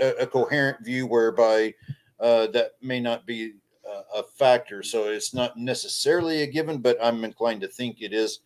a, 0.01 0.09
a 0.21 0.27
coherent 0.27 0.83
view 0.83 1.07
whereby 1.07 1.73
uh, 2.19 2.47
that 2.47 2.71
may 2.81 2.99
not 2.99 3.25
be 3.25 3.53
a, 3.85 4.19
a 4.19 4.23
factor. 4.23 4.83
So 4.83 5.05
it's 5.05 5.33
not 5.33 5.57
necessarily 5.57 6.43
a 6.43 6.47
given, 6.47 6.79
but 6.79 6.97
I'm 7.01 7.23
inclined 7.23 7.61
to 7.61 7.67
think 7.67 8.01
it 8.01 8.13
is 8.13 8.39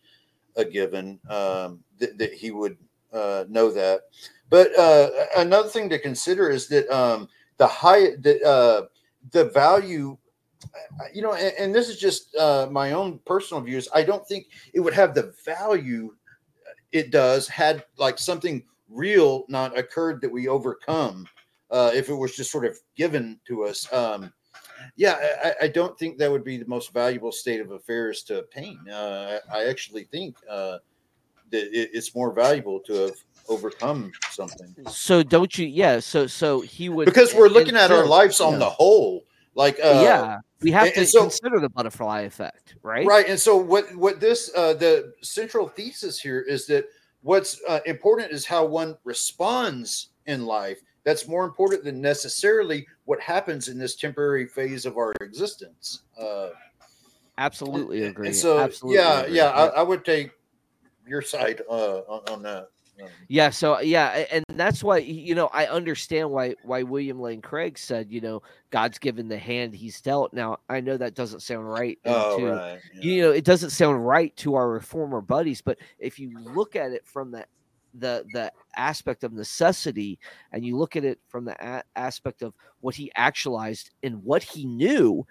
a 0.56 0.64
given 0.64 1.18
um, 1.28 1.80
that, 1.98 2.18
that 2.18 2.32
he 2.32 2.50
would 2.50 2.76
uh, 3.12 3.44
know 3.48 3.70
that. 3.70 4.02
But 4.50 4.76
uh, 4.78 5.10
another 5.36 5.68
thing 5.68 5.88
to 5.90 5.98
consider 5.98 6.50
is 6.50 6.68
that 6.68 6.88
um, 6.90 7.28
the 7.56 7.66
high 7.66 8.16
the 8.20 8.42
uh, 8.44 8.86
the 9.30 9.46
value, 9.46 10.16
you 11.14 11.22
know, 11.22 11.34
and, 11.34 11.52
and 11.58 11.74
this 11.74 11.88
is 11.88 11.98
just 11.98 12.34
uh, 12.36 12.68
my 12.70 12.92
own 12.92 13.20
personal 13.24 13.62
views. 13.62 13.88
I 13.94 14.02
don't 14.02 14.26
think 14.26 14.48
it 14.74 14.80
would 14.80 14.94
have 14.94 15.14
the 15.14 15.34
value 15.44 16.14
it 16.92 17.10
does 17.10 17.48
had 17.48 17.84
like 17.96 18.18
something 18.18 18.62
real 18.88 19.44
not 19.48 19.76
occurred 19.76 20.20
that 20.20 20.30
we 20.30 20.48
overcome. 20.48 21.26
Uh, 21.70 21.90
if 21.94 22.10
it 22.10 22.14
was 22.14 22.36
just 22.36 22.52
sort 22.52 22.66
of 22.66 22.78
given 22.96 23.40
to 23.46 23.64
us, 23.64 23.90
um, 23.94 24.30
yeah, 24.96 25.16
I, 25.42 25.64
I, 25.64 25.68
don't 25.68 25.98
think 25.98 26.18
that 26.18 26.30
would 26.30 26.44
be 26.44 26.58
the 26.58 26.66
most 26.66 26.92
valuable 26.92 27.32
state 27.32 27.62
of 27.62 27.70
affairs 27.70 28.22
to 28.24 28.40
obtain. 28.40 28.78
Uh, 28.90 29.38
I, 29.50 29.64
actually 29.64 30.04
think 30.04 30.36
uh, 30.50 30.78
that 31.50 31.68
it, 31.72 31.90
it's 31.94 32.14
more 32.14 32.32
valuable 32.32 32.78
to 32.80 32.92
have 32.92 33.14
overcome 33.48 34.12
something. 34.30 34.74
So 34.88 35.22
don't 35.22 35.56
you? 35.56 35.66
Yeah. 35.66 36.00
So 36.00 36.26
so 36.26 36.60
he 36.60 36.88
would 36.88 37.06
because 37.06 37.34
we're 37.34 37.48
looking 37.48 37.76
at 37.76 37.90
our 37.90 38.06
lives 38.06 38.40
on 38.40 38.54
yeah. 38.54 38.58
the 38.60 38.70
whole. 38.70 39.24
Like 39.54 39.78
uh, 39.84 40.00
yeah, 40.02 40.38
we 40.62 40.70
have 40.70 40.84
and, 40.84 40.94
to 40.94 41.00
and 41.00 41.08
so, 41.08 41.20
consider 41.22 41.60
the 41.60 41.68
butterfly 41.68 42.22
effect, 42.22 42.76
right? 42.82 43.06
Right. 43.06 43.28
And 43.28 43.38
so 43.38 43.54
what 43.56 43.94
what 43.94 44.18
this 44.18 44.50
uh, 44.56 44.72
the 44.74 45.12
central 45.20 45.68
thesis 45.68 46.18
here 46.18 46.40
is 46.40 46.66
that 46.68 46.86
what's 47.20 47.60
uh, 47.68 47.80
important 47.84 48.32
is 48.32 48.46
how 48.46 48.64
one 48.64 48.96
responds 49.04 50.08
in 50.26 50.46
life 50.46 50.80
that's 51.04 51.26
more 51.26 51.44
important 51.44 51.84
than 51.84 52.00
necessarily 52.00 52.86
what 53.04 53.20
happens 53.20 53.68
in 53.68 53.78
this 53.78 53.96
temporary 53.96 54.46
phase 54.46 54.86
of 54.86 54.96
our 54.96 55.12
existence. 55.20 56.02
Uh, 56.18 56.48
Absolutely 57.38 58.04
agree. 58.04 58.28
And 58.28 58.36
so, 58.36 58.58
Absolutely 58.58 59.00
yeah, 59.00 59.20
agree. 59.22 59.36
yeah, 59.36 59.48
I, 59.48 59.66
I, 59.66 59.82
would 59.82 60.04
take 60.04 60.30
your 61.06 61.22
side 61.22 61.62
uh, 61.68 61.98
on, 62.00 62.34
on 62.34 62.42
that. 62.42 62.68
Yeah, 63.28 63.50
so 63.50 63.80
yeah, 63.80 64.24
and 64.30 64.44
that's 64.50 64.84
why 64.84 64.98
you 64.98 65.34
know 65.34 65.48
I 65.52 65.66
understand 65.66 66.30
why 66.30 66.54
why 66.62 66.82
William 66.82 67.20
Lane 67.20 67.40
Craig 67.40 67.78
said 67.78 68.10
you 68.10 68.20
know 68.20 68.42
God's 68.70 68.98
given 68.98 69.28
the 69.28 69.38
hand 69.38 69.74
He's 69.74 70.00
dealt. 70.00 70.32
Now 70.32 70.58
I 70.68 70.80
know 70.80 70.96
that 70.96 71.14
doesn't 71.14 71.40
sound 71.40 71.68
right. 71.68 71.98
Oh, 72.04 72.38
to, 72.38 72.46
right. 72.46 72.80
Yeah. 72.94 73.00
You 73.02 73.22
know 73.22 73.30
it 73.30 73.44
doesn't 73.44 73.70
sound 73.70 74.06
right 74.06 74.36
to 74.38 74.54
our 74.54 74.68
reformer 74.68 75.20
buddies, 75.20 75.62
but 75.62 75.78
if 75.98 76.18
you 76.18 76.38
look 76.38 76.76
at 76.76 76.92
it 76.92 77.06
from 77.06 77.32
that 77.32 77.48
the 77.94 78.24
the 78.32 78.52
aspect 78.76 79.24
of 79.24 79.32
necessity 79.32 80.18
and 80.52 80.64
you 80.64 80.76
look 80.76 80.96
at 80.96 81.04
it 81.04 81.18
from 81.28 81.44
the 81.44 81.56
a- 81.60 81.84
aspect 81.96 82.42
of 82.42 82.54
what 82.80 82.94
he 82.94 83.10
actualized 83.16 83.90
and 84.02 84.22
what 84.24 84.42
he 84.42 84.64
knew 84.64 85.26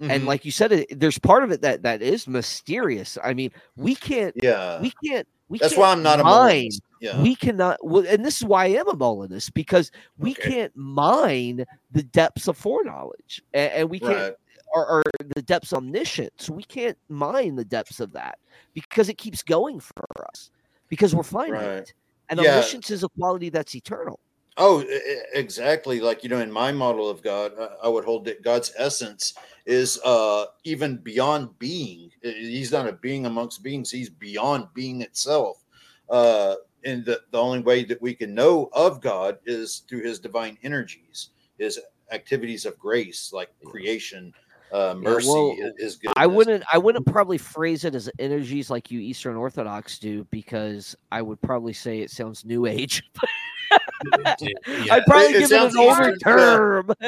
mm-hmm. 0.00 0.10
and 0.10 0.26
like 0.26 0.44
you 0.44 0.50
said 0.50 0.72
it, 0.72 0.98
there's 0.98 1.18
part 1.18 1.44
of 1.44 1.52
it 1.52 1.62
that 1.62 1.82
that 1.82 2.02
is 2.02 2.26
mysterious 2.26 3.16
i 3.22 3.32
mean 3.32 3.52
we 3.76 3.94
can't 3.94 4.34
yeah 4.42 4.80
we 4.80 4.92
can't 5.04 5.28
we 5.50 5.58
that's 5.58 5.76
why 5.76 5.92
i'm 5.92 6.02
not 6.02 6.18
mine, 6.20 6.70
a 6.72 7.04
yeah. 7.04 7.22
we 7.22 7.34
cannot 7.34 7.76
well, 7.84 8.06
and 8.08 8.24
this 8.24 8.38
is 8.38 8.44
why 8.44 8.64
i 8.64 8.68
am 8.68 8.88
a 8.88 8.96
Molinist 8.96 9.52
because 9.52 9.92
we 10.16 10.32
okay. 10.32 10.50
can't 10.50 10.76
mine 10.76 11.66
the 11.92 12.02
depths 12.02 12.48
of 12.48 12.56
foreknowledge 12.56 13.42
and, 13.52 13.72
and 13.72 13.90
we 13.90 14.00
can't 14.00 14.34
or, 14.72 14.88
or 14.88 15.02
the 15.34 15.42
depths 15.42 15.72
of 15.72 15.78
omniscience 15.78 16.48
we 16.48 16.62
can't 16.62 16.96
mine 17.10 17.56
the 17.56 17.64
depths 17.64 18.00
of 18.00 18.12
that 18.12 18.38
because 18.72 19.10
it 19.10 19.18
keeps 19.18 19.42
going 19.42 19.78
for 19.78 20.06
us 20.32 20.50
because 20.88 21.14
we're 21.14 21.22
finite 21.22 21.66
right. 21.66 21.94
And 22.30 22.40
yeah. 22.40 22.50
omniscience 22.50 22.90
is 22.90 23.02
a 23.02 23.08
quality 23.08 23.50
that's 23.50 23.74
eternal. 23.74 24.20
Oh, 24.62 24.84
exactly. 25.32 26.00
Like, 26.00 26.22
you 26.22 26.28
know, 26.28 26.40
in 26.40 26.52
my 26.52 26.70
model 26.70 27.08
of 27.08 27.22
God, 27.22 27.52
I 27.82 27.88
would 27.88 28.04
hold 28.04 28.26
that 28.26 28.42
God's 28.42 28.72
essence 28.76 29.32
is 29.64 29.98
uh 30.04 30.46
even 30.64 30.98
beyond 30.98 31.58
being. 31.58 32.10
He's 32.22 32.70
not 32.70 32.86
a 32.86 32.92
being 32.92 33.24
amongst 33.24 33.62
beings, 33.62 33.90
he's 33.90 34.10
beyond 34.10 34.66
being 34.74 35.00
itself. 35.00 35.64
Uh 36.10 36.56
and 36.84 37.04
the, 37.04 37.20
the 37.30 37.38
only 37.38 37.60
way 37.60 37.84
that 37.84 38.00
we 38.02 38.14
can 38.14 38.34
know 38.34 38.68
of 38.74 39.00
God 39.00 39.38
is 39.46 39.82
through 39.88 40.02
his 40.02 40.18
divine 40.18 40.58
energies, 40.62 41.30
his 41.58 41.80
activities 42.12 42.66
of 42.66 42.78
grace, 42.78 43.32
like 43.32 43.50
creation, 43.64 44.32
uh, 44.72 44.94
mercy 44.94 45.28
yeah, 45.28 45.32
well, 45.34 45.72
is 45.78 45.96
good. 45.96 46.12
I 46.16 46.26
wouldn't. 46.26 46.64
I 46.72 46.78
wouldn't 46.78 47.06
probably 47.06 47.38
phrase 47.38 47.84
it 47.84 47.94
as 47.94 48.10
energies 48.18 48.70
like 48.70 48.90
you 48.90 49.00
Eastern 49.00 49.36
Orthodox 49.36 49.98
do 49.98 50.24
because 50.30 50.96
I 51.10 51.22
would 51.22 51.40
probably 51.42 51.72
say 51.72 52.00
it 52.00 52.10
sounds 52.10 52.44
New 52.44 52.66
Age. 52.66 53.02
yeah. 54.40 54.54
I'd 54.90 55.04
probably 55.06 55.34
it, 55.34 55.38
give 55.40 55.52
it, 55.52 55.62
it 55.62 55.72
an 55.72 55.78
older 55.78 56.16
term. 56.16 56.92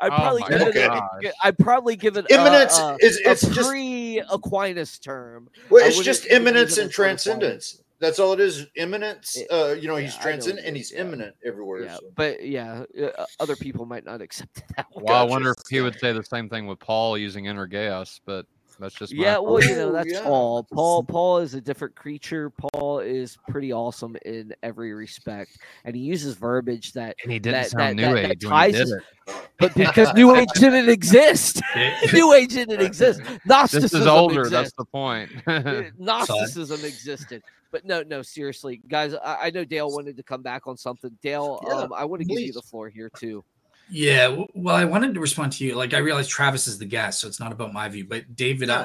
I'd 0.00 0.08
probably, 0.08 0.42
oh 0.44 0.48
give 0.48 0.76
it 0.76 0.76
a, 0.76 1.32
I'd 1.44 1.58
probably 1.58 1.96
give 1.96 2.16
it 2.16 2.26
immanence. 2.30 2.78
A, 2.78 2.82
a, 2.82 2.96
is 3.00 3.20
it's 3.24 3.42
a 3.42 3.62
pre 3.62 4.22
Aquinas 4.30 4.98
term. 4.98 5.48
Well, 5.68 5.86
it's 5.86 6.00
just 6.00 6.26
immanence 6.26 6.78
and 6.78 6.90
transcendence. 6.90 7.82
That's 8.00 8.18
all 8.18 8.32
it 8.32 8.40
is. 8.40 8.66
Immanence. 8.76 9.38
Uh, 9.50 9.76
you 9.78 9.86
know, 9.86 9.96
he's 9.96 10.16
yeah, 10.16 10.22
transcendent 10.22 10.66
and 10.66 10.76
he's 10.76 10.90
yeah. 10.90 11.00
immanent 11.00 11.36
everywhere. 11.44 11.84
Yeah, 11.84 11.96
so. 11.96 12.10
but 12.14 12.44
yeah, 12.44 12.84
uh, 13.00 13.26
other 13.38 13.56
people 13.56 13.84
might 13.84 14.04
not 14.04 14.22
accept 14.22 14.62
that. 14.76 14.86
Well, 14.94 15.04
gotcha. 15.04 15.18
I 15.18 15.22
wonder 15.24 15.50
if 15.50 15.68
he 15.68 15.80
would 15.80 15.98
say 15.98 16.12
the 16.12 16.22
same 16.22 16.48
thing 16.48 16.66
with 16.66 16.78
Paul 16.78 17.18
using 17.18 17.46
energeus, 17.46 18.20
but 18.24 18.46
that's 18.80 18.94
just 18.94 19.12
yeah. 19.12 19.38
Well, 19.38 19.62
you 19.62 19.74
know, 19.74 19.92
that's 19.92 20.10
yeah. 20.10 20.22
Paul. 20.22 20.66
Paul. 20.72 21.04
Paul 21.04 21.38
is 21.38 21.54
a 21.54 21.60
different 21.60 21.94
creature. 21.94 22.50
Paul 22.50 23.00
is 23.00 23.36
pretty 23.48 23.72
awesome 23.72 24.16
in 24.24 24.54
every 24.62 24.92
respect, 24.92 25.58
and 25.84 25.94
he 25.94 26.02
uses 26.02 26.34
verbiage 26.34 26.92
that 26.94 27.16
and 27.22 27.30
he 27.30 27.38
didn't 27.38 27.62
that, 27.62 27.70
sound 27.70 27.98
that, 27.98 28.08
New 28.08 28.14
that, 28.14 28.30
Age 28.32 28.42
ties 28.42 28.72
when 28.72 28.86
he 28.86 28.92
did 28.92 28.94
it. 28.94 29.50
But 29.58 29.74
because 29.76 30.14
New 30.14 30.34
Age 30.34 30.48
didn't 30.54 30.88
exist, 30.88 31.62
New 32.12 32.32
Age 32.32 32.54
didn't 32.54 32.80
exist. 32.80 33.20
Gnosticism 33.44 33.82
this 33.82 33.94
is 33.94 34.06
older. 34.06 34.40
Exists. 34.40 34.52
That's 34.52 34.72
the 34.72 34.84
point. 34.86 35.30
Gnosticism 35.98 36.84
existed. 36.84 37.42
But 37.70 37.84
no, 37.84 38.02
no, 38.02 38.22
seriously, 38.22 38.80
guys. 38.88 39.14
I, 39.14 39.46
I, 39.46 39.50
know 39.50 39.64
Dale 39.64 39.88
wanted 39.88 40.16
to 40.16 40.24
come 40.24 40.42
back 40.42 40.66
on 40.66 40.76
something. 40.76 41.16
Dale, 41.22 41.62
yeah, 41.66 41.74
um, 41.74 41.92
I 41.92 42.04
want 42.04 42.20
to 42.20 42.26
give 42.26 42.40
you 42.40 42.52
the 42.52 42.62
floor 42.62 42.88
here 42.88 43.10
too. 43.16 43.44
Yeah, 43.90 44.44
well, 44.54 44.76
I 44.76 44.84
wanted 44.84 45.14
to 45.14 45.20
respond 45.20 45.52
to 45.52 45.64
you. 45.64 45.74
Like, 45.74 45.94
I 45.94 45.98
realize 45.98 46.28
Travis 46.28 46.66
is 46.66 46.78
the 46.78 46.84
guest, 46.86 47.20
so 47.20 47.28
it's 47.28 47.40
not 47.40 47.52
about 47.52 47.72
my 47.72 47.88
view. 47.88 48.04
But 48.04 48.36
David, 48.36 48.68
yeah. 48.68 48.80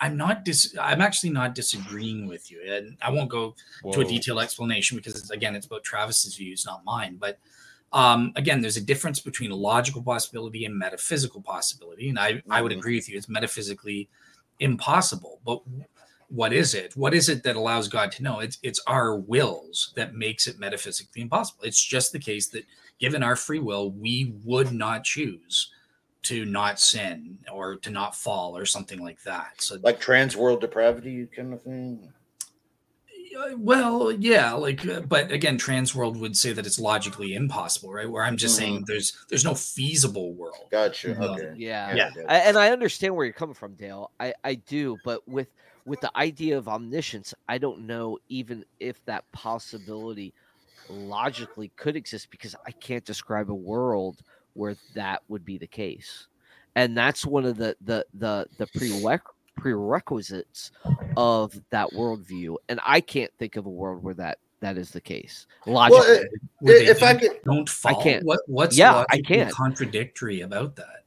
I, 0.00 0.06
I'm 0.06 0.16
not 0.16 0.44
dis. 0.44 0.74
I'm 0.80 1.00
actually 1.00 1.30
not 1.30 1.54
disagreeing 1.54 2.26
with 2.26 2.50
you, 2.50 2.60
and 2.66 2.96
I 3.02 3.10
won't 3.10 3.30
go 3.30 3.54
Whoa. 3.82 3.92
to 3.92 4.00
a 4.00 4.04
detailed 4.04 4.40
explanation 4.40 4.96
because, 4.96 5.14
it's, 5.14 5.30
again, 5.30 5.54
it's 5.54 5.66
about 5.66 5.84
Travis's 5.84 6.34
views, 6.34 6.66
not 6.66 6.84
mine. 6.84 7.16
But 7.20 7.38
um, 7.92 8.32
again, 8.36 8.60
there's 8.60 8.76
a 8.76 8.80
difference 8.80 9.20
between 9.20 9.50
a 9.50 9.56
logical 9.56 10.02
possibility 10.02 10.64
and 10.64 10.76
metaphysical 10.76 11.42
possibility, 11.42 12.08
and 12.08 12.18
I, 12.18 12.32
mm-hmm. 12.34 12.52
I 12.52 12.62
would 12.62 12.72
mm-hmm. 12.72 12.78
agree 12.78 12.96
with 12.96 13.08
you. 13.08 13.16
It's 13.16 13.28
metaphysically 13.28 14.08
impossible, 14.58 15.40
but 15.44 15.62
what 16.28 16.52
is 16.52 16.74
it? 16.74 16.96
What 16.96 17.12
is 17.12 17.28
it 17.28 17.42
that 17.42 17.56
allows 17.56 17.88
God 17.88 18.12
to 18.12 18.22
know? 18.22 18.38
It's 18.38 18.58
it's 18.62 18.80
our 18.86 19.16
wills 19.16 19.92
that 19.96 20.14
makes 20.14 20.46
it 20.46 20.58
metaphysically 20.58 21.22
impossible. 21.22 21.64
It's 21.64 21.82
just 21.82 22.12
the 22.12 22.18
case 22.18 22.48
that 22.48 22.64
given 23.00 23.22
our 23.22 23.36
free 23.36 23.58
will, 23.58 23.90
we 23.90 24.34
would 24.44 24.72
not 24.72 25.04
choose 25.04 25.72
to 26.22 26.44
not 26.44 26.78
sin 26.78 27.38
or 27.50 27.76
to 27.76 27.90
not 27.90 28.14
fall 28.14 28.56
or 28.56 28.66
something 28.66 29.02
like 29.02 29.22
that. 29.22 29.54
So 29.58 29.78
like 29.82 30.00
trans 30.00 30.36
world 30.36 30.60
depravity 30.60 31.26
kind 31.34 31.54
of 31.54 31.62
thing. 31.62 32.12
Well, 33.56 34.10
yeah, 34.10 34.52
like, 34.52 34.86
uh, 34.86 35.00
but 35.00 35.30
again, 35.30 35.56
trans 35.56 35.94
world 35.94 36.16
would 36.16 36.36
say 36.36 36.52
that 36.52 36.66
it's 36.66 36.80
logically 36.80 37.34
impossible, 37.34 37.92
right? 37.92 38.10
Where 38.10 38.24
I'm 38.24 38.36
just 38.36 38.56
mm-hmm. 38.56 38.72
saying 38.72 38.84
there's 38.86 39.24
there's 39.28 39.44
no 39.44 39.54
feasible 39.54 40.34
world. 40.34 40.66
Gotcha. 40.70 41.16
Okay. 41.16 41.52
Yeah. 41.56 41.94
Yeah. 41.94 42.10
I, 42.28 42.38
and 42.38 42.58
I 42.58 42.70
understand 42.70 43.14
where 43.14 43.24
you're 43.24 43.32
coming 43.32 43.54
from, 43.54 43.74
Dale. 43.74 44.10
I 44.18 44.34
I 44.44 44.54
do, 44.54 44.98
but 45.04 45.26
with 45.28 45.48
with 45.86 46.00
the 46.00 46.10
idea 46.16 46.58
of 46.58 46.68
omniscience, 46.68 47.32
I 47.48 47.58
don't 47.58 47.86
know 47.86 48.18
even 48.28 48.64
if 48.80 49.02
that 49.06 49.24
possibility 49.32 50.34
logically 50.90 51.70
could 51.76 51.96
exist 51.96 52.30
because 52.30 52.54
I 52.66 52.72
can't 52.72 53.04
describe 53.04 53.50
a 53.50 53.54
world 53.54 54.22
where 54.54 54.76
that 54.94 55.22
would 55.28 55.44
be 55.44 55.58
the 55.58 55.66
case. 55.66 56.26
And 56.76 56.96
that's 56.96 57.26
one 57.26 57.44
of 57.44 57.56
the 57.56 57.76
the 57.80 58.06
the 58.14 58.46
the 58.58 58.66
prereq- 58.66 59.20
prerequisites 59.56 60.70
of 61.16 61.58
that 61.70 61.88
worldview. 61.90 62.56
And 62.68 62.80
I 62.84 63.00
can't 63.00 63.32
think 63.38 63.56
of 63.56 63.66
a 63.66 63.70
world 63.70 64.02
where 64.02 64.14
that 64.14 64.38
that 64.60 64.76
is 64.76 64.90
the 64.90 65.00
case. 65.00 65.46
Logically, 65.66 66.26
well, 66.60 66.76
if 66.76 67.02
I 67.02 67.14
could, 67.14 67.40
don't 67.44 67.68
fall. 67.68 67.98
I 67.98 68.02
can't. 68.02 68.24
What, 68.24 68.40
what's 68.46 68.76
yeah, 68.76 69.04
I 69.10 69.20
can't. 69.20 69.52
contradictory 69.52 70.42
about 70.42 70.76
that? 70.76 71.04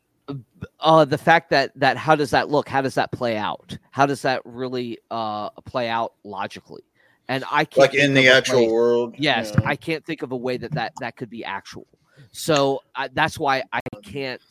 uh 0.79 1.03
the 1.03 1.17
fact 1.17 1.49
that 1.49 1.71
that 1.75 1.97
how 1.97 2.15
does 2.15 2.29
that 2.29 2.49
look 2.49 2.69
how 2.69 2.81
does 2.81 2.95
that 2.95 3.11
play 3.11 3.35
out 3.35 3.77
how 3.91 4.05
does 4.05 4.21
that 4.21 4.41
really 4.45 4.97
uh 5.11 5.49
play 5.65 5.89
out 5.89 6.13
logically 6.23 6.83
and 7.29 7.43
i 7.51 7.63
can't 7.65 7.77
like 7.77 7.93
in 7.95 8.13
the 8.13 8.27
actual 8.27 8.71
world 8.71 9.15
yes 9.17 9.51
you 9.51 9.57
know? 9.57 9.69
i 9.69 9.75
can't 9.75 10.05
think 10.05 10.21
of 10.21 10.31
a 10.31 10.35
way 10.37 10.57
that 10.57 10.71
that 10.73 10.91
that 10.99 11.15
could 11.15 11.29
be 11.29 11.43
actual 11.45 11.87
so 12.31 12.81
uh, 12.95 13.07
that's 13.13 13.37
why 13.39 13.63
i 13.71 13.79
can't 14.03 14.41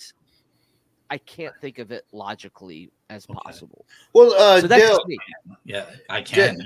I 1.10 1.18
can't 1.18 1.54
think 1.60 1.78
of 1.78 1.92
it 1.92 2.04
logically 2.10 2.90
as 3.10 3.26
Okay. 3.28 3.38
possible. 3.44 3.84
Well, 4.14 4.32
uh, 4.32 4.62
So 4.62 4.66
that's 4.66 4.82
Dale. 4.82 5.04
Yeah, 5.66 5.84
I 6.08 6.22
can. 6.22 6.58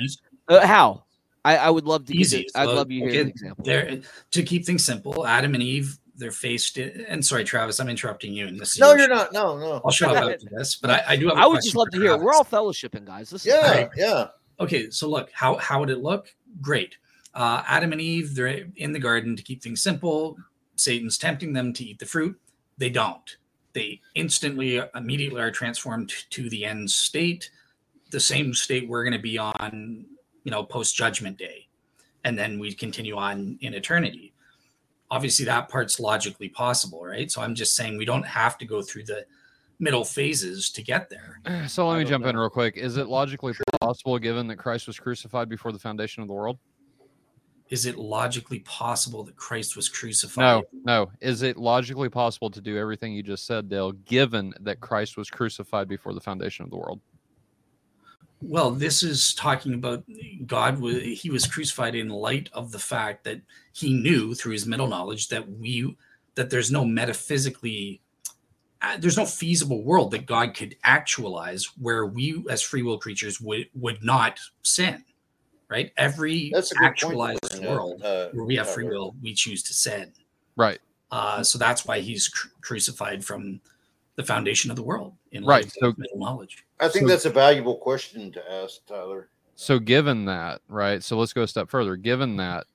Uh, 0.46 0.64
how? 0.64 1.02
I, 1.44 1.56
I 1.56 1.70
would 1.70 1.84
love 1.84 2.04
to. 2.06 2.16
Easy. 2.16 2.36
Give 2.38 2.46
it, 2.46 2.52
I'd 2.54 2.66
So, 2.66 2.74
love 2.74 2.90
you 2.92 3.06
to 3.06 3.10
hear 3.10 3.22
an 3.22 3.28
example. 3.28 3.64
There, 3.64 4.00
to 4.30 4.42
keep 4.44 4.64
things 4.64 4.84
simple, 4.84 5.26
Adam 5.26 5.54
and 5.54 5.62
Eve, 5.64 5.98
they're 6.14 6.30
faced. 6.30 6.78
And 6.78 7.26
sorry, 7.26 7.42
Travis, 7.42 7.80
I'm 7.80 7.88
interrupting 7.88 8.34
you. 8.34 8.46
And 8.46 8.56
this 8.60 8.78
no, 8.78 8.94
you're 8.94 9.08
not. 9.08 9.32
No, 9.32 9.58
no. 9.58 9.80
I'll 9.84 9.90
shut 9.90 10.10
up 10.16 10.22
after 10.30 10.46
this, 10.56 10.76
but 10.76 10.90
I, 10.90 11.02
I 11.08 11.16
do 11.16 11.26
have. 11.26 11.38
a 11.38 11.40
I 11.40 11.46
would 11.46 11.60
just 11.64 11.74
love 11.74 11.90
to 11.90 11.98
hear. 11.98 12.12
it. 12.12 12.20
We're 12.20 12.32
all 12.32 12.44
fellowshipping, 12.44 13.04
guys. 13.04 13.30
This 13.30 13.42
is 13.44 13.52
Yeah, 13.52 13.68
Right. 13.68 13.88
yeah. 13.96 14.28
Okay, 14.58 14.90
so 14.90 15.08
look, 15.08 15.30
how 15.32 15.56
how 15.56 15.80
would 15.80 15.90
it 15.90 16.02
look? 16.02 16.34
Great. 16.60 16.96
Uh, 17.34 17.62
Adam 17.66 17.92
and 17.92 18.00
Eve, 18.00 18.34
they're 18.34 18.66
in 18.76 18.92
the 18.92 18.98
garden 18.98 19.36
to 19.36 19.42
keep 19.42 19.62
things 19.62 19.82
simple. 19.82 20.36
Satan's 20.76 21.18
tempting 21.18 21.52
them 21.52 21.72
to 21.74 21.84
eat 21.84 21.98
the 21.98 22.06
fruit. 22.06 22.38
They 22.78 22.88
don't. 22.88 23.36
They 23.74 24.00
instantly, 24.14 24.80
immediately 24.94 25.42
are 25.42 25.50
transformed 25.50 26.10
to 26.30 26.48
the 26.48 26.64
end 26.64 26.90
state, 26.90 27.50
the 28.10 28.20
same 28.20 28.54
state 28.54 28.88
we're 28.88 29.04
going 29.04 29.12
to 29.12 29.18
be 29.18 29.36
on, 29.36 30.06
you 30.44 30.50
know, 30.50 30.64
post 30.64 30.96
judgment 30.96 31.36
day, 31.36 31.68
and 32.24 32.38
then 32.38 32.58
we 32.58 32.72
continue 32.72 33.16
on 33.16 33.58
in 33.60 33.74
eternity. 33.74 34.32
Obviously, 35.10 35.44
that 35.44 35.68
part's 35.68 36.00
logically 36.00 36.48
possible, 36.48 37.04
right? 37.04 37.30
So 37.30 37.42
I'm 37.42 37.54
just 37.54 37.76
saying 37.76 37.98
we 37.98 38.06
don't 38.06 38.26
have 38.26 38.56
to 38.58 38.64
go 38.64 38.80
through 38.80 39.04
the 39.04 39.26
middle 39.78 40.04
phases 40.04 40.70
to 40.70 40.82
get 40.82 41.10
there. 41.10 41.40
So 41.68 41.88
let 41.88 41.98
me 41.98 42.04
jump 42.04 42.24
in 42.26 42.36
real 42.36 42.48
quick. 42.48 42.76
Is 42.76 42.96
it 42.96 43.08
logically 43.08 43.52
possible, 43.80 44.18
given 44.18 44.46
that 44.48 44.56
Christ 44.56 44.86
was 44.86 44.98
crucified 44.98 45.48
before 45.48 45.72
the 45.72 45.78
foundation 45.78 46.22
of 46.22 46.28
the 46.28 46.34
world? 46.34 46.58
Is 47.68 47.86
it 47.86 47.96
logically 47.96 48.60
possible 48.60 49.24
that 49.24 49.34
Christ 49.34 49.74
was 49.74 49.88
crucified? 49.88 50.42
No, 50.42 50.62
no. 50.84 51.10
Is 51.20 51.42
it 51.42 51.56
logically 51.56 52.08
possible 52.08 52.50
to 52.50 52.60
do 52.60 52.78
everything 52.78 53.12
you 53.12 53.24
just 53.24 53.46
said, 53.46 53.68
Dale, 53.68 53.92
given 53.92 54.54
that 54.60 54.80
Christ 54.80 55.16
was 55.16 55.28
crucified 55.28 55.88
before 55.88 56.14
the 56.14 56.20
foundation 56.20 56.64
of 56.64 56.70
the 56.70 56.76
world? 56.76 57.00
Well, 58.40 58.70
this 58.70 59.02
is 59.02 59.34
talking 59.34 59.74
about 59.74 60.04
God. 60.46 60.78
He 60.78 61.30
was 61.30 61.46
crucified 61.46 61.94
in 61.94 62.08
light 62.08 62.48
of 62.52 62.70
the 62.70 62.78
fact 62.78 63.24
that 63.24 63.40
he 63.72 63.94
knew 63.94 64.34
through 64.34 64.52
his 64.52 64.66
middle 64.66 64.86
knowledge 64.86 65.28
that 65.28 65.48
we 65.48 65.96
that 66.34 66.50
there's 66.50 66.70
no 66.70 66.84
metaphysically 66.84 68.02
there's 68.98 69.16
no 69.16 69.26
feasible 69.26 69.82
world 69.82 70.10
that 70.12 70.26
God 70.26 70.54
could 70.54 70.76
actualize 70.84 71.64
where 71.80 72.06
we 72.06 72.44
as 72.50 72.62
free 72.62 72.82
will 72.82 72.98
creatures 72.98 73.40
would 73.40 73.68
would 73.74 74.02
not 74.02 74.38
sin. 74.62 75.04
Right? 75.68 75.92
Every 75.96 76.50
That's 76.54 76.70
a 76.72 76.76
point. 76.76 76.86
actualized 76.86 77.42
to 77.50 77.56
bring 77.58 77.64
up, 77.68 77.70
world 77.76 78.02
uh, 78.04 78.28
where 78.32 78.44
we 78.44 78.54
have 78.56 78.68
uh, 78.68 78.72
free 78.72 78.84
will, 78.88 79.16
we 79.20 79.34
choose 79.34 79.62
to 79.64 79.74
sin. 79.74 80.12
Right. 80.56 80.78
Uh, 81.10 81.42
so 81.42 81.58
that's 81.58 81.84
why 81.84 81.98
he's 82.00 82.28
cru- 82.28 82.50
crucified 82.60 83.24
from 83.24 83.60
the 84.14 84.22
foundation 84.22 84.70
of 84.70 84.76
the 84.76 84.82
world 84.82 85.14
in 85.32 85.44
Right, 85.44 85.70
so- 85.80 85.92
middle 85.98 86.18
knowledge. 86.18 86.64
I 86.78 86.88
think 86.88 87.04
So- 87.04 87.08
that's 87.08 87.24
a 87.24 87.30
valuable 87.30 87.76
question 87.76 88.30
to 88.32 88.52
ask, 88.52 88.86
Tyler. 88.86 89.28
So, 89.56 89.78
given 89.78 90.24
that, 90.26 90.60
right? 90.68 91.02
So, 91.02 91.18
let's 91.18 91.32
go 91.32 91.42
a 91.42 91.48
step 91.48 91.68
further. 91.70 91.96
Given 91.96 92.36
that, 92.36 92.66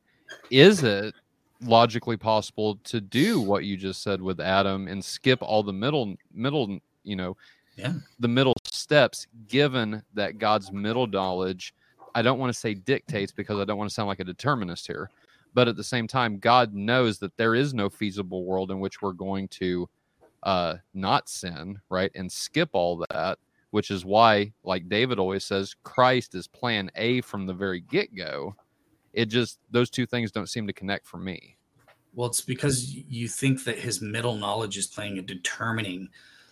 is 0.50 0.84
it 0.84 1.14
logically 1.62 2.18
possible 2.18 2.78
to 2.84 3.02
do 3.02 3.40
what 3.40 3.64
you 3.64 3.78
just 3.78 4.04
said 4.04 4.22
with 4.22 4.40
Adam 4.40 4.88
and 4.88 5.04
skip 5.04 5.40
all 5.42 5.64
the 5.64 5.74
middle, 5.74 6.16
middle, 6.34 6.80
you 7.04 7.16
know, 7.16 7.38
Yeah. 7.78 7.94
the 8.20 8.28
middle 8.28 8.56
steps, 8.66 9.28
given 9.48 10.04
that 10.14 10.38
God's 10.38 10.72
middle 10.72 11.08
knowledge, 11.08 11.74
I 12.14 12.22
don't 12.22 12.40
want 12.40 12.54
to 12.54 12.60
say 12.60 12.74
dictates 12.74 13.32
because 13.32 13.60
I 13.60 13.66
don't 13.66 13.78
want 13.78 13.90
to 13.90 13.94
sound 13.94 14.08
like 14.08 14.20
a 14.20 14.26
determinist 14.26 14.88
here, 14.88 15.10
but 15.54 15.68
at 15.68 15.78
the 15.78 15.84
same 15.84 16.08
time, 16.08 16.40
God 16.40 16.74
knows 16.74 17.20
that 17.20 17.36
there 17.38 17.56
is 17.56 17.74
no 17.74 17.90
feasible 17.90 18.44
world 18.44 18.72
in 18.72 18.80
which 18.80 19.02
we're 19.02 19.14
going 19.14 19.48
to 19.50 19.90
uh, 20.44 20.76
not 20.94 21.30
sin, 21.30 21.80
right? 21.90 22.12
And 22.16 22.32
skip 22.32 22.70
all 22.74 23.06
that 23.12 23.38
which 23.72 23.90
is 23.90 24.06
why, 24.06 24.52
like 24.64 24.88
David 24.88 25.18
always 25.18 25.44
says, 25.44 25.76
Christ 25.84 26.36
is 26.36 26.48
plan 26.48 26.92
A 26.96 27.22
from 27.22 27.46
the 27.46 27.54
very 27.54 27.80
get 27.80 28.14
go. 28.14 28.56
It 29.14 29.26
just, 29.26 29.60
those 29.72 29.90
two 29.90 30.06
things 30.06 30.32
don't 30.32 30.48
seem 30.50 30.68
to 30.68 30.74
connect 30.74 31.06
for 31.06 31.18
me. 31.18 31.58
Well, 32.14 32.28
it's 32.28 32.42
because 32.42 32.94
you 32.94 33.28
think 33.28 33.64
that 33.64 33.80
his 33.80 34.02
middle 34.02 34.36
knowledge 34.36 34.78
is 34.78 34.88
playing 34.88 35.18
a 35.18 35.22
determining. 35.22 36.10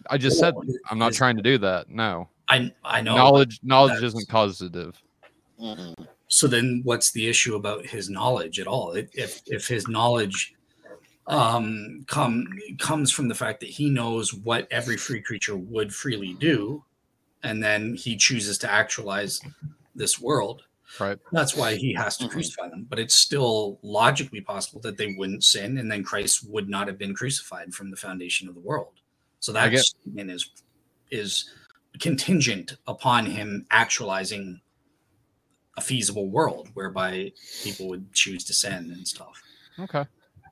I 0.10 0.18
just 0.18 0.39
said, 0.39 0.53
role. 0.55 0.64
I'm 0.89 0.97
not 0.97 1.10
His- 1.10 1.18
trying 1.18 1.36
to 1.38 1.43
do 1.43 1.57
that. 1.60 1.89
No. 1.89 2.30
I 2.47 2.72
I 2.84 3.01
know. 3.01 3.16
knowledge 3.16 3.60
knowledge 3.62 4.01
isn't 4.01 4.28
causative. 4.28 4.99
So 6.30 6.47
then, 6.47 6.82
what's 6.84 7.12
the 7.12 7.28
issue 7.28 7.55
about 7.55 7.86
his 7.86 8.10
knowledge 8.10 8.60
at 8.60 8.68
all? 8.68 8.93
If 8.93 9.10
if, 9.14 9.41
if 9.45 9.68
his 9.68 9.88
knowledge 9.88 10.55
um 11.28 12.03
come 12.07 12.47
comes 12.80 13.12
from 13.12 13.28
the 13.28 13.36
fact 13.36 13.60
that 13.60 13.70
he 13.70 13.89
knows 13.89 14.34
what 14.34 14.68
every 14.72 14.97
free 14.97 15.22
creature 15.22 15.55
would 15.55 15.93
freely 15.93 16.34
do, 16.34 16.84
and 17.43 17.62
then 17.62 17.93
he 17.93 18.16
chooses 18.18 18.57
to 18.60 18.72
actualize 18.72 19.41
this 19.93 20.20
world. 20.20 20.64
Right. 20.99 21.17
That's 21.31 21.55
why 21.55 21.75
he 21.75 21.93
has 21.93 22.17
to 22.17 22.25
Mhm. 22.25 22.31
crucify 22.31 22.69
them. 22.69 22.85
But 22.89 22.99
it's 22.99 23.13
still 23.15 23.79
logically 23.83 24.41
possible 24.41 24.81
that 24.81 24.97
they 24.97 25.13
wouldn't 25.17 25.43
sin, 25.43 25.77
and 25.77 25.91
then 25.91 26.03
Christ 26.03 26.43
would 26.49 26.67
not 26.69 26.87
have 26.87 26.97
been 26.97 27.13
crucified 27.13 27.73
from 27.73 27.91
the 27.91 27.97
foundation 27.97 28.47
of 28.47 28.55
the 28.55 28.61
world. 28.61 28.99
So 29.39 29.51
I 29.51 29.65
that 29.65 29.69
get- 29.69 29.85
statement 29.85 30.31
is 30.31 30.51
is 31.11 31.51
contingent 31.99 32.77
upon 32.87 33.25
him 33.25 33.65
actualizing 33.71 34.61
a 35.77 35.81
feasible 35.81 36.29
world 36.29 36.69
whereby 36.75 37.31
people 37.63 37.87
would 37.89 38.13
choose 38.13 38.43
to 38.45 38.53
sin 38.53 38.91
and 38.91 39.07
stuff. 39.07 39.41
Okay. 39.79 40.05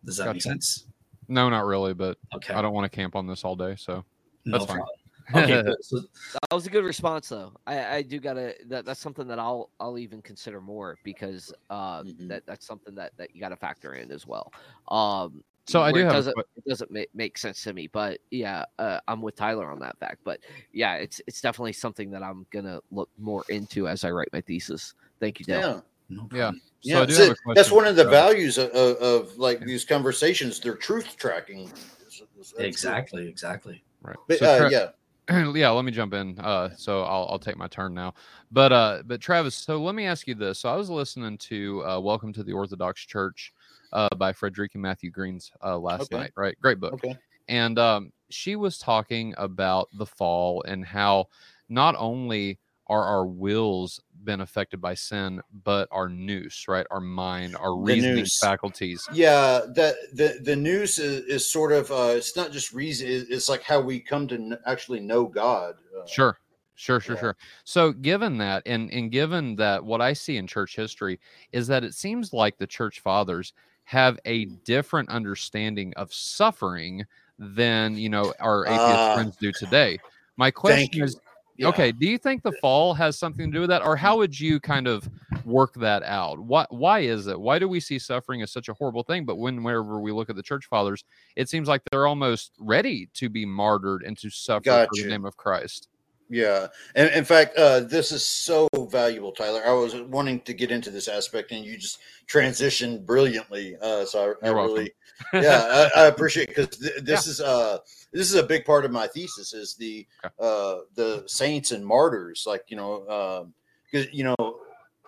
Does 0.05 0.17
that 0.17 0.33
make 0.33 0.41
sense? 0.41 0.85
No, 1.27 1.49
not 1.49 1.65
really, 1.65 1.93
but 1.93 2.17
Okay. 2.35 2.53
I 2.53 2.61
don't 2.61 2.73
want 2.73 2.91
to 2.91 2.95
camp 2.95 3.15
on 3.15 3.27
this 3.27 3.43
all 3.43 3.55
day. 3.55 3.75
So 3.75 4.03
no 4.45 4.57
that's 4.57 4.65
fine. 4.67 4.77
problem. 4.77 4.96
Okay, 5.34 5.63
cool. 5.65 5.75
So 5.82 5.99
That 5.99 6.55
was 6.55 6.67
a 6.67 6.69
good 6.69 6.84
response, 6.86 7.30
though. 7.30 7.53
I, 7.65 7.95
I 7.97 8.01
do 8.01 8.19
gotta. 8.19 8.55
That, 8.67 8.86
that's 8.86 8.99
something 8.99 9.28
that 9.28 9.39
I'll 9.39 9.69
I'll 9.80 9.97
even 9.97 10.21
consider 10.21 10.61
more 10.61 10.97
because 11.03 11.53
uh, 11.69 12.03
Mhm. 12.03 12.28
that 12.30 12.45
that's 12.45 12.65
something 12.65 12.95
that 12.95 13.11
that 13.17 13.36
you 13.36 13.41
got 13.41 13.49
to 13.49 13.55
factor 13.57 13.93
in 13.95 14.11
as 14.11 14.25
well. 14.25 14.51
Um, 14.89 15.43
So 15.67 15.82
I 15.82 15.91
do 15.91 15.99
it 15.99 16.03
have 16.03 16.11
a 16.13 16.15
doesn't 16.15 16.38
it 16.55 16.63
doesn't 16.69 16.91
make, 16.91 17.09
make 17.13 17.38
sense 17.38 17.61
to 17.63 17.73
me, 17.73 17.88
but 17.88 18.19
yeah, 18.32 18.63
uh, 18.80 18.99
I'm 19.09 19.21
with 19.21 19.36
Tyler 19.36 19.69
on 19.69 19.80
that 19.80 19.97
fact. 19.99 20.19
But 20.23 20.39
yeah, 20.71 20.95
it's 20.95 21.19
it's 21.28 21.41
definitely 21.41 21.73
something 21.73 22.09
that 22.11 22.23
I'm 22.23 22.45
gonna 22.51 22.80
look 22.91 23.09
more 23.17 23.43
into 23.49 23.88
as 23.88 24.03
I 24.05 24.11
write 24.11 24.30
my 24.32 24.41
thesis. 24.41 24.93
Thank 25.19 25.39
you, 25.39 25.45
Dale. 25.45 25.59
Yeah. 25.59 25.80
no 26.09 26.30
Yeah. 26.32 26.51
So 26.51 26.57
Yeah, 26.84 27.01
I 27.01 27.05
do 27.05 27.13
so 27.13 27.21
have 27.23 27.32
a 27.32 27.36
question. 27.36 27.53
that's 27.55 27.71
one 27.71 27.86
of 27.86 27.95
the 27.97 28.05
values 28.05 28.57
of, 28.57 28.69
of, 28.69 28.97
of 28.97 29.38
like 29.38 29.59
these 29.59 29.84
conversations. 29.84 30.59
They're 30.61 30.75
truth 30.75 31.17
tracking. 31.17 31.65
That's- 31.65 32.53
Exactly, 32.59 33.28
exactly. 33.28 33.84
Right. 34.01 34.15
But 34.28 34.39
So 34.39 34.65
uh, 34.65 34.69
yeah, 34.69 34.89
yeah, 35.55 35.69
let 35.69 35.84
me 35.84 35.91
jump 35.91 36.13
in. 36.13 36.39
Uh, 36.39 36.69
so 36.75 37.01
I'll 37.03 37.28
I'll 37.30 37.39
take 37.39 37.57
my 37.57 37.67
turn 37.67 37.93
now. 37.93 38.13
But 38.51 38.71
uh, 38.71 39.03
but 39.05 39.19
Travis, 39.19 39.55
so 39.55 39.82
let 39.82 39.93
me 39.95 40.05
ask 40.05 40.28
you 40.28 40.36
this. 40.36 40.59
So 40.59 40.69
I 40.69 40.75
was 40.75 40.89
listening 40.89 41.38
to 41.39 41.84
uh, 41.86 41.99
Welcome 41.99 42.32
to 42.34 42.43
the 42.43 42.53
Orthodox 42.53 43.01
Church 43.05 43.53
uh, 43.91 44.07
by 44.17 44.32
Frederica 44.32 44.78
Mathewes-Green's 44.78 45.51
uh, 45.63 45.78
last 45.78 46.03
Okay. 46.03 46.17
night. 46.17 46.32
Right, 46.38 46.55
great 46.61 46.80
book. 46.80 46.93
okay. 46.93 47.17
and 47.49 47.78
um, 47.78 48.11
she 48.30 48.55
was 48.55 48.78
talking 48.78 49.34
about 49.38 49.89
the 49.93 50.05
fall 50.05 50.63
and 50.63 50.86
how 50.86 51.28
not 51.69 51.95
only 51.97 52.59
are 52.89 53.03
our 53.03 53.25
wills 53.25 54.01
been 54.23 54.41
affected 54.41 54.81
by 54.81 54.93
sin, 54.93 55.41
but 55.63 55.88
our 55.91 56.09
nous, 56.09 56.65
right, 56.67 56.85
our 56.91 56.99
mind, 56.99 57.55
our 57.55 57.75
reasoning 57.75 58.25
faculties. 58.39 59.07
Yeah, 59.13 59.61
that 59.75 59.95
the 60.13 60.39
the 60.43 60.55
nous 60.55 60.99
is, 60.99 61.23
is 61.25 61.51
sort 61.51 61.71
of 61.71 61.91
uh, 61.91 62.13
it's 62.15 62.35
not 62.35 62.51
just 62.51 62.73
reason. 62.73 63.07
It's 63.29 63.49
like 63.49 63.63
how 63.63 63.79
we 63.79 63.99
come 63.99 64.27
to 64.29 64.59
actually 64.65 64.99
know 64.99 65.25
God. 65.25 65.75
Uh, 65.97 66.05
Sure. 66.05 66.38
Sure, 66.79 66.99
sure, 66.99 67.15
Yeah. 67.15 67.19
sure. 67.21 67.38
So, 67.63 67.91
given 67.91 68.38
that, 68.38 68.61
and 68.67 68.91
and 68.93 69.11
given 69.11 69.55
that, 69.55 69.83
what 69.83 69.99
I 69.99 70.13
see 70.13 70.38
in 70.38 70.45
church 70.45 70.75
history 70.75 71.19
is 71.51 71.65
that 71.67 71.83
it 71.83 71.95
seems 71.95 72.33
like 72.33 72.57
the 72.57 72.67
church 72.67 72.99
fathers 72.99 73.53
have 73.85 74.19
a 74.25 74.45
different 74.63 75.09
understanding 75.09 75.91
of 75.95 76.13
suffering 76.13 77.03
than 77.39 77.97
you 77.97 78.09
know 78.09 78.31
our 78.39 78.65
atheist 78.67 78.81
Ah. 78.83 79.13
friends 79.15 79.35
do 79.38 79.51
today. 79.53 79.97
My 80.38 80.51
question 80.51 81.03
is, 81.03 81.19
Yeah. 81.58 81.70
Okay, 81.70 81.91
do 81.91 82.08
you 82.08 82.18
think 82.20 82.43
the 82.43 82.51
fall 82.51 82.93
has 82.93 83.18
something 83.18 83.51
to 83.51 83.55
do 83.55 83.62
with 83.62 83.70
that, 83.70 83.84
or 83.84 83.95
how 83.95 84.18
would 84.18 84.39
you 84.39 84.60
kind 84.60 84.88
of 84.88 85.10
work 85.43 85.74
that 85.76 86.03
out? 86.03 86.39
Why 86.39 86.66
why 86.70 86.99
is 86.99 87.26
it? 87.28 87.39
Why 87.39 87.58
do 87.58 87.68
we 87.68 87.80
see 87.80 87.97
suffering 87.97 88.41
as 88.43 88.51
such 88.51 88.70
a 88.70 88.74
horrible 88.76 89.03
thing? 89.03 89.26
But 89.26 89.38
when 89.38 89.64
whenever 89.64 89.99
we 89.99 90.12
look 90.12 90.30
at 90.30 90.36
the 90.36 90.43
church 90.43 90.68
fathers, 90.68 91.03
it 91.36 91.49
seems 91.49 91.68
like 91.68 91.82
they're 91.89 92.05
almost 92.08 92.53
ready 92.60 93.10
to 93.16 93.30
be 93.30 93.45
martyred 93.45 94.03
and 94.03 94.18
to 94.20 94.30
suffer 94.30 94.80
for 94.88 94.95
the 94.97 95.05
name 95.05 95.26
of 95.26 95.36
Christ. 95.38 95.89
Yeah, 96.30 96.67
and 96.95 97.09
in 97.11 97.23
fact, 97.23 97.55
uh, 97.57 97.80
this 97.82 98.11
is 98.11 98.25
so 98.25 98.67
valuable, 98.91 99.32
Tyler. 99.32 99.61
I 99.65 99.71
was 99.71 99.95
wanting 99.95 100.41
to 100.41 100.53
get 100.53 100.71
into 100.71 100.89
this 100.91 101.07
aspect, 101.07 101.51
and 101.51 101.63
you 101.63 101.78
just 101.78 101.99
transitioned 102.28 103.05
brilliantly. 103.05 103.78
Uh, 103.82 104.03
so 104.03 104.36
I, 104.43 104.47
I 104.47 104.51
really, 104.51 104.91
yeah, 105.34 105.89
I, 105.95 106.01
I 106.03 106.05
appreciate 106.07 106.49
because 106.49 106.67
th- 106.78 107.01
this 107.03 107.28
is 107.28 107.39
uh 107.39 107.78
this 108.11 108.28
is 108.30 108.36
a 108.36 108.43
big 108.43 108.65
part 108.65 108.84
of 108.84 108.91
my 108.91 109.07
thesis 109.07 109.53
is 109.53 109.75
the 109.75 110.05
Okay. 110.25 110.34
uh 110.39 110.80
the 110.95 111.23
saints 111.28 111.71
and 111.71 111.86
martyrs, 111.86 112.43
like 112.45 112.65
you 112.67 112.75
know, 112.75 113.47
because 113.89 114.13
you 114.13 114.25
know, 114.25 114.59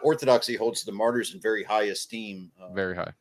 Orthodoxy 0.02 0.56
holds 0.56 0.84
the 0.84 0.94
martyrs 0.94 1.34
in 1.34 1.42
very 1.42 1.64
high 1.64 1.84
esteem. 1.84 2.50
Uh, 2.62 2.72
Very 2.74 2.96
high. 2.96 3.12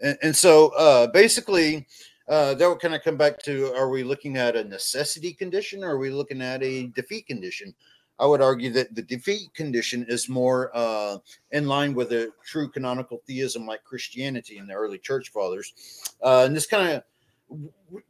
and, 0.00 0.16
and 0.22 0.36
so 0.36 0.68
uh, 0.78 1.08
basically, 1.08 1.86
uh, 2.28 2.54
that 2.54 2.68
would 2.68 2.80
kind 2.80 2.94
of 2.94 3.02
come 3.02 3.16
back 3.16 3.38
to: 3.44 3.74
Are 3.74 3.88
we 3.88 4.04
looking 4.04 4.36
at 4.36 4.56
a 4.56 4.64
necessity 4.64 5.32
condition, 5.32 5.84
or 5.84 5.92
are 5.92 5.98
we 5.98 6.10
looking 6.10 6.42
at 6.42 6.62
a 6.62 6.86
defeat 6.88 7.26
condition? 7.26 7.74
I 8.20 8.26
would 8.26 8.42
argue 8.42 8.70
that 8.72 8.94
the 8.94 9.02
defeat 9.02 9.54
condition 9.54 10.04
is 10.08 10.28
more 10.28 10.72
uh, 10.74 11.18
in 11.52 11.68
line 11.68 11.94
with 11.94 12.12
a 12.12 12.32
true 12.44 12.68
canonical 12.68 13.22
theism 13.26 13.64
like 13.64 13.84
Christianity 13.84 14.58
in 14.58 14.66
the 14.66 14.74
early 14.74 14.98
church 14.98 15.30
fathers. 15.30 16.12
Uh, 16.20 16.44
and 16.44 16.56
this 16.56 16.66
kind 16.66 16.88
of 16.88 17.02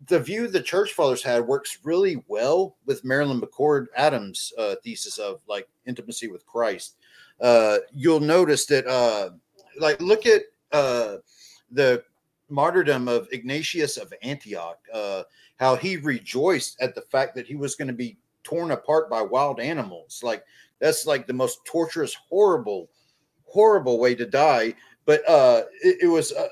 the 0.06 0.18
view 0.18 0.48
the 0.48 0.62
church 0.62 0.92
fathers 0.92 1.22
had 1.22 1.46
works 1.46 1.78
really 1.84 2.22
well 2.26 2.76
with 2.86 3.04
Marilyn 3.04 3.40
McCord 3.40 3.86
Adams' 3.96 4.52
uh, 4.58 4.74
thesis 4.82 5.18
of 5.18 5.40
like 5.48 5.68
intimacy 5.86 6.28
with 6.28 6.44
Christ. 6.46 6.96
Uh, 7.40 7.78
you'll 7.92 8.20
notice 8.20 8.66
that, 8.66 8.86
uh, 8.86 9.30
like, 9.78 10.00
look 10.02 10.26
at 10.26 10.42
uh, 10.72 11.18
the 11.70 12.02
martyrdom 12.48 13.08
of 13.08 13.28
Ignatius 13.32 13.96
of 13.96 14.12
Antioch, 14.22 14.78
uh, 14.92 15.22
how 15.58 15.76
he 15.76 15.96
rejoiced 15.96 16.80
at 16.80 16.94
the 16.94 17.02
fact 17.02 17.34
that 17.34 17.46
he 17.46 17.56
was 17.56 17.74
going 17.74 17.88
to 17.88 17.94
be 17.94 18.18
torn 18.44 18.70
apart 18.70 19.10
by 19.10 19.20
wild 19.20 19.60
animals. 19.60 20.20
Like 20.22 20.44
that's 20.80 21.06
like 21.06 21.26
the 21.26 21.32
most 21.32 21.64
torturous, 21.64 22.14
horrible, 22.14 22.90
horrible 23.44 23.98
way 23.98 24.14
to 24.14 24.26
die. 24.26 24.74
But 25.04 25.28
uh, 25.28 25.64
it, 25.82 25.98
it 26.02 26.06
was, 26.06 26.32
uh, 26.32 26.48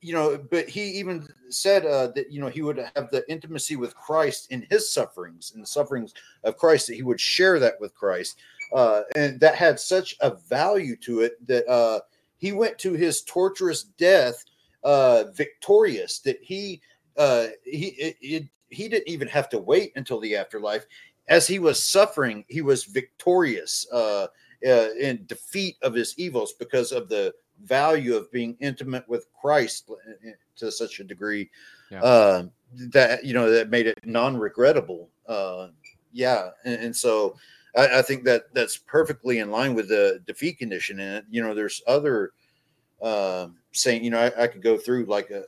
you 0.00 0.12
know, 0.12 0.38
but 0.50 0.68
he 0.68 0.82
even 0.82 1.28
said 1.48 1.86
uh, 1.86 2.08
that 2.08 2.30
you 2.30 2.40
know 2.40 2.48
he 2.48 2.62
would 2.62 2.78
have 2.94 3.10
the 3.10 3.24
intimacy 3.28 3.76
with 3.76 3.96
Christ 3.96 4.50
in 4.50 4.66
his 4.70 4.92
sufferings, 4.92 5.52
in 5.54 5.60
the 5.60 5.66
sufferings 5.66 6.14
of 6.44 6.56
Christ, 6.56 6.86
that 6.88 6.94
he 6.94 7.02
would 7.02 7.20
share 7.20 7.58
that 7.58 7.80
with 7.80 7.94
Christ, 7.94 8.38
uh, 8.74 9.02
and 9.16 9.40
that 9.40 9.54
had 9.54 9.80
such 9.80 10.16
a 10.20 10.30
value 10.48 10.96
to 10.96 11.20
it 11.20 11.46
that 11.46 11.68
uh, 11.68 12.00
he 12.36 12.52
went 12.52 12.78
to 12.78 12.94
his 12.94 13.22
torturous 13.22 13.84
death 13.84 14.44
uh, 14.84 15.24
victorious. 15.34 16.20
That 16.20 16.38
he 16.42 16.80
uh, 17.16 17.48
he 17.64 17.88
it, 17.88 18.16
it, 18.20 18.48
he 18.70 18.88
didn't 18.88 19.08
even 19.08 19.28
have 19.28 19.48
to 19.50 19.58
wait 19.58 19.92
until 19.96 20.20
the 20.20 20.36
afterlife 20.36 20.86
as 21.28 21.46
he 21.46 21.58
was 21.58 21.82
suffering, 21.82 22.44
he 22.48 22.62
was 22.62 22.84
victorious 22.84 23.86
uh, 23.92 24.26
uh, 24.66 24.88
in 24.98 25.24
defeat 25.26 25.76
of 25.82 25.94
his 25.94 26.14
evils 26.18 26.54
because 26.58 26.90
of 26.90 27.08
the 27.08 27.34
value 27.64 28.14
of 28.14 28.30
being 28.32 28.56
intimate 28.60 29.08
with 29.08 29.26
Christ 29.38 29.90
to 30.56 30.72
such 30.72 31.00
a 31.00 31.04
degree 31.04 31.50
yeah. 31.90 32.02
uh, 32.02 32.44
that 32.92 33.24
you 33.24 33.34
know 33.34 33.50
that 33.50 33.70
made 33.70 33.86
it 33.86 33.98
non-regrettable. 34.04 35.08
Uh, 35.26 35.68
yeah, 36.12 36.50
and, 36.64 36.82
and 36.82 36.96
so 36.96 37.36
I, 37.76 37.98
I, 37.98 38.02
think 38.02 38.24
that 38.24 38.54
that's 38.54 38.78
perfectly 38.78 39.40
in 39.40 39.50
line 39.50 39.74
with 39.74 39.88
the 39.88 40.22
defeat 40.26 40.58
condition. 40.58 41.00
And 41.00 41.26
you 41.30 41.42
know, 41.42 41.54
there's 41.54 41.82
other 41.86 42.32
uh, 43.00 43.48
saying, 43.72 44.04
you 44.04 44.10
know, 44.10 44.18
I, 44.20 44.44
I 44.44 44.46
could 44.46 44.62
go 44.62 44.76
through 44.76 45.06
like 45.06 45.30
uh, 45.30 45.42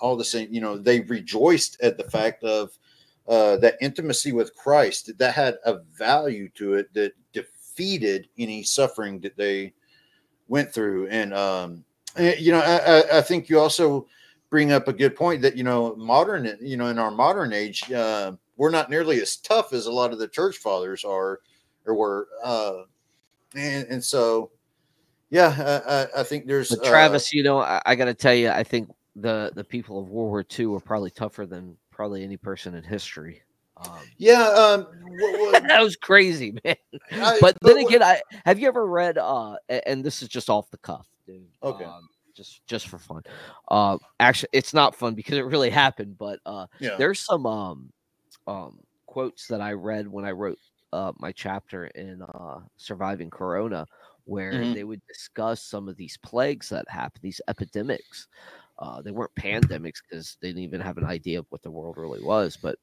all 0.00 0.16
the 0.16 0.24
same. 0.24 0.52
You 0.52 0.60
know, 0.60 0.76
they 0.76 1.00
rejoiced 1.00 1.80
at 1.82 1.96
the 1.96 2.04
fact 2.04 2.42
of 2.44 2.76
uh, 3.28 3.56
that 3.58 3.76
intimacy 3.80 4.32
with 4.32 4.54
Christ 4.54 5.16
that 5.18 5.34
had 5.34 5.58
a 5.64 5.78
value 5.98 6.48
to 6.50 6.74
it 6.74 6.92
that 6.94 7.12
defeated 7.32 8.28
any 8.38 8.62
suffering 8.62 9.20
that 9.20 9.36
they 9.36 9.72
went 10.48 10.72
through. 10.72 11.08
And, 11.08 11.34
um, 11.34 11.84
and 12.16 12.38
you 12.38 12.52
know, 12.52 12.60
I, 12.60 13.18
I, 13.18 13.20
think 13.20 13.48
you 13.48 13.58
also 13.58 14.06
bring 14.48 14.72
up 14.72 14.86
a 14.88 14.92
good 14.92 15.16
point 15.16 15.42
that, 15.42 15.56
you 15.56 15.64
know, 15.64 15.96
modern, 15.96 16.56
you 16.60 16.76
know, 16.76 16.86
in 16.86 16.98
our 16.98 17.10
modern 17.10 17.52
age, 17.52 17.90
uh, 17.90 18.32
we're 18.56 18.70
not 18.70 18.90
nearly 18.90 19.20
as 19.20 19.36
tough 19.36 19.72
as 19.72 19.86
a 19.86 19.92
lot 19.92 20.12
of 20.12 20.18
the 20.18 20.28
church 20.28 20.58
fathers 20.58 21.04
are 21.04 21.40
or 21.84 21.94
were. 21.94 22.28
Uh, 22.42 22.82
and, 23.54 23.86
and 23.88 24.04
so, 24.04 24.50
yeah, 25.36 26.08
I, 26.14 26.20
I 26.20 26.22
think 26.22 26.46
there's 26.46 26.70
but 26.70 26.84
Travis. 26.84 27.26
Uh, 27.26 27.30
you 27.34 27.42
know, 27.42 27.60
I, 27.60 27.82
I 27.84 27.94
got 27.94 28.06
to 28.06 28.14
tell 28.14 28.34
you, 28.34 28.48
I 28.50 28.62
think 28.62 28.90
the 29.14 29.52
the 29.54 29.64
people 29.64 29.98
of 29.98 30.08
World 30.08 30.30
War 30.30 30.44
II 30.58 30.66
were 30.66 30.80
probably 30.80 31.10
tougher 31.10 31.44
than 31.44 31.76
probably 31.90 32.24
any 32.24 32.36
person 32.36 32.74
in 32.74 32.82
history. 32.82 33.42
Um, 33.76 33.98
yeah, 34.16 34.42
um, 34.42 34.86
what, 35.04 35.40
what, 35.40 35.62
that 35.68 35.82
was 35.82 35.96
crazy, 35.96 36.58
man. 36.64 36.76
I, 37.12 37.38
but, 37.40 37.58
then 37.60 37.78
again, 37.78 38.02
I 38.02 38.22
have 38.46 38.58
you 38.58 38.66
ever 38.68 38.86
read? 38.86 39.18
Uh, 39.18 39.56
and 39.68 40.02
this 40.02 40.22
is 40.22 40.28
just 40.28 40.48
off 40.48 40.70
the 40.70 40.78
cuff, 40.78 41.06
dude. 41.26 41.44
Okay. 41.62 41.84
Um, 41.84 42.08
just 42.34 42.66
just 42.66 42.88
for 42.88 42.98
fun. 42.98 43.22
Uh, 43.68 43.98
actually, 44.20 44.50
it's 44.52 44.72
not 44.72 44.94
fun 44.94 45.14
because 45.14 45.36
it 45.36 45.44
really 45.44 45.70
happened. 45.70 46.16
But 46.16 46.40
uh, 46.46 46.66
yeah. 46.78 46.96
there's 46.96 47.20
some 47.20 47.44
um, 47.44 47.92
um, 48.46 48.78
quotes 49.04 49.46
that 49.48 49.60
I 49.60 49.72
read 49.72 50.08
when 50.08 50.24
I 50.24 50.30
wrote 50.30 50.58
uh, 50.92 51.12
my 51.18 51.32
chapter 51.32 51.86
in 51.88 52.22
uh, 52.22 52.60
surviving 52.76 53.30
Corona, 53.30 53.86
where 54.26 54.52
mm-hmm. 54.52 54.74
they 54.74 54.84
would 54.84 55.00
discuss 55.06 55.62
some 55.62 55.88
of 55.88 55.96
these 55.96 56.18
plagues 56.18 56.68
that 56.68 56.84
happen, 56.88 57.20
these 57.22 57.40
epidemics. 57.48 58.28
Uh, 58.78 59.00
they 59.00 59.10
weren't 59.10 59.34
pandemics 59.36 60.02
because 60.02 60.36
they 60.40 60.48
didn't 60.48 60.62
even 60.62 60.80
have 60.80 60.98
an 60.98 61.04
idea 61.04 61.38
of 61.38 61.46
what 61.48 61.62
the 61.62 61.70
world 61.70 61.96
really 61.96 62.22
was. 62.22 62.58
But 62.60 62.76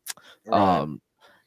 um, 0.51 0.99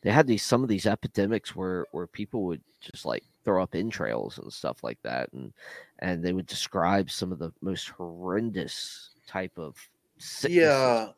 they 0.03 0.11
had 0.13 0.27
these 0.29 0.45
some 0.45 0.63
of 0.63 0.69
these 0.69 0.87
epidemics 0.87 1.57
where 1.57 1.87
where 1.91 2.07
people 2.07 2.45
would 2.45 2.63
just 2.81 3.05
like 3.05 3.25
throw 3.45 3.63
up 3.63 3.75
entrails 3.75 4.39
and 4.39 4.53
stuff 4.53 4.85
like 4.85 4.99
that, 5.03 5.33
and 5.33 5.53
and 5.99 6.23
they 6.23 6.33
would 6.33 6.47
describe 6.47 7.11
some 7.11 7.33
of 7.33 7.41
the 7.41 7.53
most 7.61 7.89
horrendous 7.89 9.11
type 9.27 9.59
of 9.59 9.77
sicknesses, 10.19 10.63
yeah, 10.63 11.09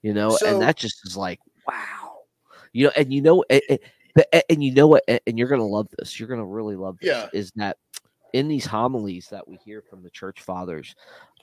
you 0.00 0.14
know, 0.14 0.30
so, 0.30 0.46
and 0.46 0.62
that 0.62 0.76
just 0.76 1.06
is 1.06 1.16
like 1.16 1.40
wow, 1.66 2.20
you 2.72 2.86
know, 2.86 2.92
and 2.96 3.12
you 3.12 3.20
know, 3.20 3.44
it, 3.50 3.62
it, 3.68 3.82
but 4.14 4.28
and 4.48 4.64
you 4.64 4.72
know 4.72 4.86
what, 4.86 5.04
and 5.08 5.38
you're 5.38 5.48
gonna 5.48 5.62
love 5.62 5.88
this. 5.98 6.18
You're 6.18 6.28
gonna 6.28 6.46
really 6.46 6.76
love 6.76 6.98
this. 7.00 7.08
Yeah. 7.08 7.28
Is 7.32 7.52
that 7.56 7.76
in 8.32 8.48
these 8.48 8.66
homilies 8.66 9.28
that 9.28 9.46
we 9.46 9.56
hear 9.56 9.82
from 9.82 10.02
the 10.02 10.10
church 10.10 10.42
fathers 10.42 10.94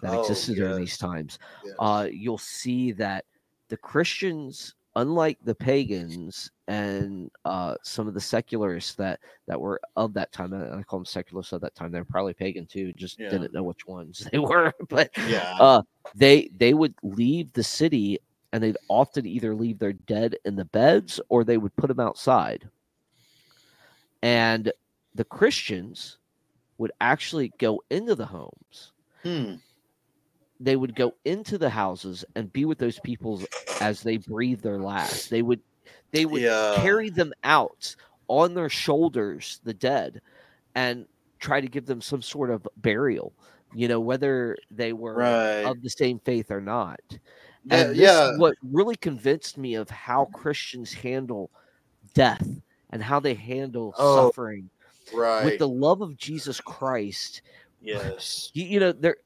that 0.02 0.14
oh, 0.14 0.22
existed 0.22 0.58
yes. 0.58 0.60
during 0.60 0.78
these 0.78 0.98
times, 0.98 1.40
yes. 1.64 1.76
uh, 1.80 2.08
you'll 2.12 2.38
see 2.38 2.92
that 2.94 3.26
the 3.70 3.78
Christians, 3.78 4.76
unlike 4.96 5.38
the 5.44 5.56
pagans 5.56 6.52
and 6.68 7.32
uh, 7.46 7.76
some 7.84 8.08
of 8.08 8.14
the 8.14 8.22
secularists 8.22 8.94
that 8.96 9.20
that 9.48 9.60
were 9.60 9.80
of 9.96 10.14
that 10.14 10.32
time, 10.32 10.54
and 10.54 10.74
I 10.74 10.84
call 10.84 11.00
them 11.00 11.06
secularists 11.06 11.54
of 11.54 11.62
that 11.62 11.76
time, 11.76 11.92
they're 11.92 12.06
probably 12.06 12.34
pagan 12.34 12.66
too, 12.66 12.94
just 12.94 13.20
yeah. 13.20 13.30
didn't 13.30 13.54
know 13.54 13.64
which 13.64 13.88
ones 13.88 14.28
they 14.32 14.40
were. 14.40 14.74
But 14.90 15.12
yeah, 15.28 15.58
uh, 15.60 15.82
they 16.14 16.50
they 16.58 16.74
would 16.74 16.94
leave 17.04 17.52
the 17.54 17.64
city 17.64 18.20
and 18.56 18.64
they'd 18.64 18.78
often 18.88 19.26
either 19.26 19.54
leave 19.54 19.80
their 19.80 19.92
dead 19.92 20.38
in 20.46 20.56
the 20.56 20.64
beds 20.64 21.20
or 21.28 21.44
they 21.44 21.58
would 21.58 21.76
put 21.76 21.88
them 21.88 22.00
outside. 22.00 22.70
And 24.24 24.72
the 25.14 25.26
Christians 25.26 26.20
would 26.78 26.92
actually 27.02 27.52
go 27.58 27.82
into 27.90 28.16
the 28.16 28.26
homes. 28.26 28.92
Hmm. 29.24 29.56
They 30.60 30.76
would 30.76 30.96
go 30.96 31.14
into 31.26 31.58
the 31.58 31.70
houses 31.70 32.24
and 32.36 32.52
be 32.52 32.66
with 32.66 32.78
those 32.78 33.00
people 33.00 33.42
as 33.82 34.02
they 34.02 34.18
breathe 34.18 34.62
their 34.62 34.80
last. 34.80 35.30
They 35.30 35.42
would 35.42 35.60
they 36.12 36.26
would 36.26 36.42
yeah. 36.42 36.76
carry 36.78 37.10
them 37.10 37.34
out 37.44 37.96
on 38.28 38.54
their 38.54 38.70
shoulders, 38.70 39.60
the 39.64 39.74
dead, 39.74 40.22
and 40.74 41.08
try 41.40 41.60
to 41.60 41.68
give 41.68 41.86
them 41.86 42.02
some 42.02 42.22
sort 42.22 42.50
of 42.50 42.68
burial. 42.78 43.34
You 43.74 43.90
know, 43.90 44.00
whether 44.00 44.58
they 44.72 44.94
were 44.94 45.16
right. 45.16 45.66
of 45.66 45.82
the 45.82 45.90
same 45.90 46.20
faith 46.20 46.52
or 46.52 46.62
not. 46.62 47.02
And 47.70 47.96
yeah, 47.96 48.30
yeah. 48.30 48.38
what 48.38 48.56
really 48.64 48.96
convinced 48.96 49.58
me 49.58 49.76
of 49.76 49.90
how 49.90 50.26
Christians 50.26 50.94
handle 50.94 51.50
death 52.14 52.48
and 52.92 53.04
how 53.04 53.20
they 53.20 53.34
handle 53.34 53.94
oh, 53.98 54.28
suffering 54.28 54.70
right. 55.14 55.46
with 55.46 55.60
the 55.60 55.68
love 55.68 56.02
of 56.02 56.18
jesus 56.18 56.60
christ 56.62 57.42
yes. 57.82 58.52
you, 58.54 58.66
you 58.66 58.80
know 58.80 58.92
there 58.92 59.18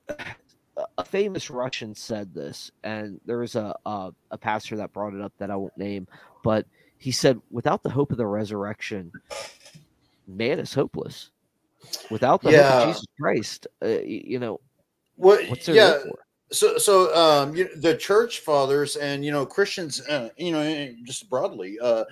a 0.97 1.03
famous 1.03 1.49
russian 1.49 1.93
said 1.93 2.33
this 2.33 2.71
and 2.83 3.19
there 3.25 3.39
was 3.39 3.55
a, 3.55 3.75
a, 3.85 4.11
a 4.31 4.37
pastor 4.37 4.77
that 4.77 4.93
brought 4.93 5.13
it 5.13 5.21
up 5.21 5.33
that 5.37 5.51
i 5.51 5.55
won't 5.55 5.77
name 5.77 6.07
but 6.43 6.65
he 6.97 7.11
said 7.11 7.39
without 7.49 7.83
the 7.83 7.89
hope 7.89 8.11
of 8.11 8.17
the 8.17 8.25
resurrection 8.25 9.11
man 10.27 10.59
is 10.59 10.73
hopeless. 10.73 11.31
Without 12.11 12.41
the 12.41 12.51
yeah. 12.51 12.71
hope 12.71 12.81
of 12.81 12.87
jesus 12.87 13.07
christ 13.19 13.67
uh, 13.83 13.87
you 13.87 14.37
know 14.37 14.59
what 15.15 15.47
what's 15.49 15.65
there 15.65 15.75
yeah. 15.75 15.97
so 16.51 16.77
so 16.77 17.15
um 17.15 17.55
you, 17.55 17.73
the 17.77 17.95
church 17.95 18.41
fathers 18.41 18.97
and 18.97 19.23
you 19.23 19.31
know 19.31 19.45
christians 19.45 20.01
uh, 20.07 20.29
you 20.37 20.51
know 20.51 20.93
just 21.03 21.29
broadly 21.29 21.77
uh 21.81 22.03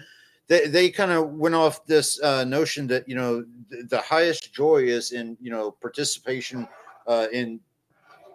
they, 0.48 0.68
they 0.68 0.90
kind 0.90 1.12
of 1.12 1.32
went 1.34 1.56
off 1.56 1.86
this 1.86 2.22
uh, 2.22 2.44
notion 2.44 2.88
that 2.88 3.08
you 3.08 3.16
know 3.16 3.46
th- 3.70 3.90
the 3.90 4.02
highest 4.02 4.54
joy 4.54 4.78
is 4.78 5.12
in 5.12 5.38
you 5.42 5.52
know 5.52 5.72
participation 5.72 6.68
uh, 7.08 7.28
in 7.32 7.60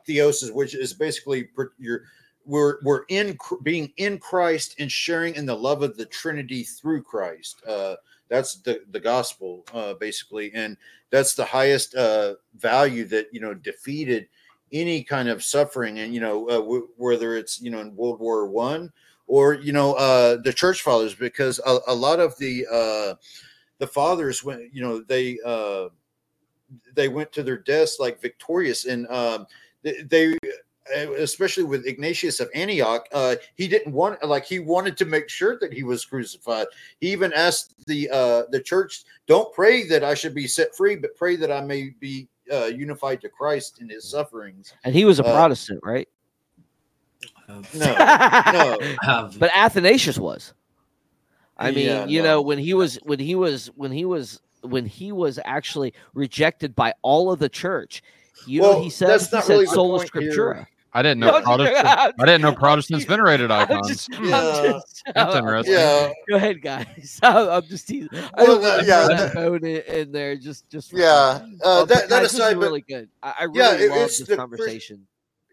theosis, 0.07 0.53
which 0.53 0.75
is 0.75 0.93
basically 0.93 1.49
you're 1.79 2.03
we're 2.45 2.79
we're 2.83 3.05
in 3.09 3.39
being 3.63 3.93
in 3.97 4.19
Christ 4.19 4.77
and 4.79 4.91
sharing 4.91 5.35
in 5.35 5.47
the 5.47 5.57
love 5.57 5.83
of 5.83 5.97
the 5.97 6.07
Trinity 6.07 6.65
through 6.65 7.03
Christ. 7.03 7.63
Uh, 7.67 7.97
that's 8.29 8.57
the 8.57 8.83
the 8.91 9.01
gospel 9.01 9.65
uh, 9.73 9.95
basically, 9.95 10.53
and 10.55 10.77
that's 11.11 11.35
the 11.35 11.45
highest 11.45 11.95
uh, 11.95 12.35
value 12.57 13.05
that 13.07 13.29
you 13.33 13.41
know 13.41 13.55
defeated 13.55 14.29
any 14.73 15.03
kind 15.05 15.29
of 15.29 15.43
suffering, 15.43 15.99
and 16.01 16.15
you 16.15 16.21
know 16.21 16.49
uh, 16.49 16.81
whether 16.97 17.37
it's 17.37 17.61
you 17.61 17.71
know 17.71 17.81
in 17.81 17.95
World 17.97 18.21
War 18.21 18.47
One 18.47 18.93
or 19.33 19.55
you 19.55 19.73
know 19.73 19.95
uh, 19.95 20.37
the 20.43 20.53
church 20.53 20.83
fathers 20.83 21.15
because 21.15 21.59
a, 21.65 21.79
a 21.87 21.95
lot 21.95 22.21
of 22.21 22.37
the 22.37 22.67
uh, 22.71 23.15
the 23.79 23.87
fathers 23.87 24.45
went 24.45 24.63
you 24.75 24.83
know 24.83 25.01
they 25.01 25.39
uh, 25.47 25.89
they 26.93 27.09
went 27.09 27.33
to 27.33 27.43
their 27.43 27.57
deaths 27.57 27.97
like 27.99 28.21
victorious 28.21 28.85
and 28.85 29.07
um, 29.09 29.47
they, 29.83 30.03
they 30.03 30.37
uh, 30.95 31.13
especially 31.13 31.65
with 31.65 31.87
Ignatius 31.87 32.41
of 32.41 32.51
Antioch, 32.55 33.07
uh, 33.13 33.37
he 33.55 33.69
didn't 33.69 33.95
want 33.95 34.23
like 34.23 34.45
he 34.45 34.59
wanted 34.59 34.99
to 34.99 35.07
make 35.07 35.31
sure 35.31 35.59
that 35.61 35.73
he 35.73 35.83
was 35.83 36.05
crucified. 36.05 36.67
He 37.01 37.11
even 37.11 37.33
asked 37.33 37.87
the 37.87 38.11
uh, 38.11 38.43
the 38.51 38.61
church, 38.61 39.05
"Don't 39.27 39.51
pray 39.55 39.87
that 39.89 40.05
I 40.05 40.13
should 40.13 40.35
be 40.35 40.47
set 40.47 40.75
free, 40.75 40.97
but 40.97 41.17
pray 41.17 41.37
that 41.37 41.51
I 41.51 41.63
may 41.63 41.95
be 42.01 42.29
uh, 42.53 42.67
unified 42.67 43.23
to 43.23 43.31
Christ 43.31 43.81
in 43.81 43.89
His 43.89 44.11
sufferings." 44.11 44.75
And 44.85 44.95
he 44.95 45.07
was 45.07 45.21
a 45.21 45.25
Uh, 45.25 45.33
Protestant, 45.33 45.81
right? 45.83 46.09
Have- 47.53 47.75
No, 47.75 48.79
no, 48.81 48.97
have- 49.03 49.39
But 49.39 49.51
Athanasius 49.55 50.19
was. 50.19 50.55
I 51.57 51.71
mean, 51.71 51.87
Yeah, 51.87 52.07
you 52.07 52.23
no. 52.23 52.29
know, 52.29 52.43
when 52.43 52.59
he 52.59 52.75
was 52.75 52.97
when 53.03 53.19
he 53.19 53.35
was 53.35 53.67
when 53.77 53.93
he 53.93 54.05
was 54.05 54.41
when 54.63 54.87
he 54.87 55.13
was 55.13 55.39
actually 55.45 55.93
rejected 56.15 56.75
by 56.75 56.95
all 57.03 57.31
of 57.33 57.39
the 57.39 57.49
church, 57.49 58.03
you 58.47 58.61
know, 58.61 58.69
Well, 58.69 58.77
what 58.79 58.85
he 58.85 58.91
said 58.91 59.09
that's 59.09 59.31
not 59.33 59.45
said 59.45 59.53
really 59.55 59.65
the 59.67 59.73
sola 59.73 59.99
point 59.99 60.11
here. 60.15 60.33
scriptura. 60.33 60.67
I 60.95 61.03
didn't 61.03 61.21
No, 61.21 61.27
know 61.39 61.41
Protestant. 61.43 61.87
I 61.87 62.13
didn't 62.27 62.43
know 62.43 62.53
Protestants 62.55 63.05
venerated 63.07 63.51
icons. 63.51 63.89
just, 63.89 64.11
Yeah. 64.13 64.19
just- 64.73 65.03
That's 65.15 65.35
interesting. 65.37 65.75
yeah, 65.75 66.11
Go 66.29 66.37
ahead, 66.37 66.61
guys. 66.63 67.19
I'm, 67.23 67.49
I'm 67.49 67.63
just 67.67 67.89
teasing. 67.89 68.11
I 68.35 68.43
Well, 68.45 68.61
don't 68.61 68.87
yeah, 68.87 69.07
throw 69.07 69.53
that- 69.59 69.63
that 69.63 69.89
in, 69.91 70.01
in 70.01 70.13
there. 70.13 70.37
Just, 70.37 70.69
just 70.69 70.93
yeah. 70.93 71.07
Uh, 71.07 71.41
Uh, 71.65 71.85
that 71.85 71.89
but 71.89 72.09
that 72.09 72.23
guys, 72.23 72.35
aside, 72.35 72.55
but 72.55 72.61
really 72.63 72.83
good. 72.83 73.09
I, 73.23 73.35
I 73.41 73.45
really 73.45 73.59
Yeah, 73.87 73.91
love 73.91 73.99
this 74.09 74.19
the 74.19 74.25
Chris- 74.27 74.37
conversation. 74.39 75.07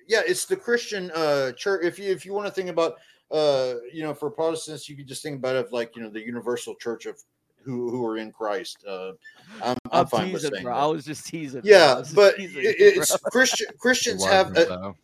Yeah, 0.10 0.22
it's 0.26 0.46
the 0.46 0.58
Christian 0.58 1.12
uh 1.16 1.54
church. 1.54 1.86
If 1.86 2.00
you 2.00 2.12
if 2.12 2.26
you 2.26 2.34
want 2.34 2.48
to 2.48 2.54
think 2.54 2.70
about 2.70 2.96
uh 3.32 3.76
you 3.94 4.04
know 4.04 4.14
for 4.14 4.30
Protestants, 4.30 4.90
you 4.90 4.98
could 4.98 5.08
just 5.08 5.24
think 5.24 5.38
about 5.38 5.56
it 5.56 5.72
like 5.72 5.96
you 5.96 6.02
know 6.02 6.10
the 6.10 6.20
universal 6.20 6.76
church 6.76 7.06
of 7.06 7.16
who 7.64 7.92
who 7.92 8.06
are 8.06 8.18
in 8.18 8.32
Christ. 8.32 8.84
Uh, 8.88 9.12
I'm, 9.12 9.16
I'm, 9.62 9.78
I'm, 9.92 10.08
fine 10.08 10.34
with 10.34 10.42
saying 10.42 10.64
bro. 10.64 10.74
that. 10.74 10.80
I 10.80 10.86
was 10.88 11.06
just 11.06 11.28
teasing. 11.28 11.62
Yeah, 11.64 11.96
just 12.00 12.16
but 12.16 12.36
teasing 12.38 12.64
it, 12.64 12.80
you, 12.80 12.94
bro. 12.94 13.02
it's 13.02 13.18
Christian 13.18 13.68
Christians 13.80 14.26
have 14.26 14.50
a, 14.58 14.66
though. 14.66 14.96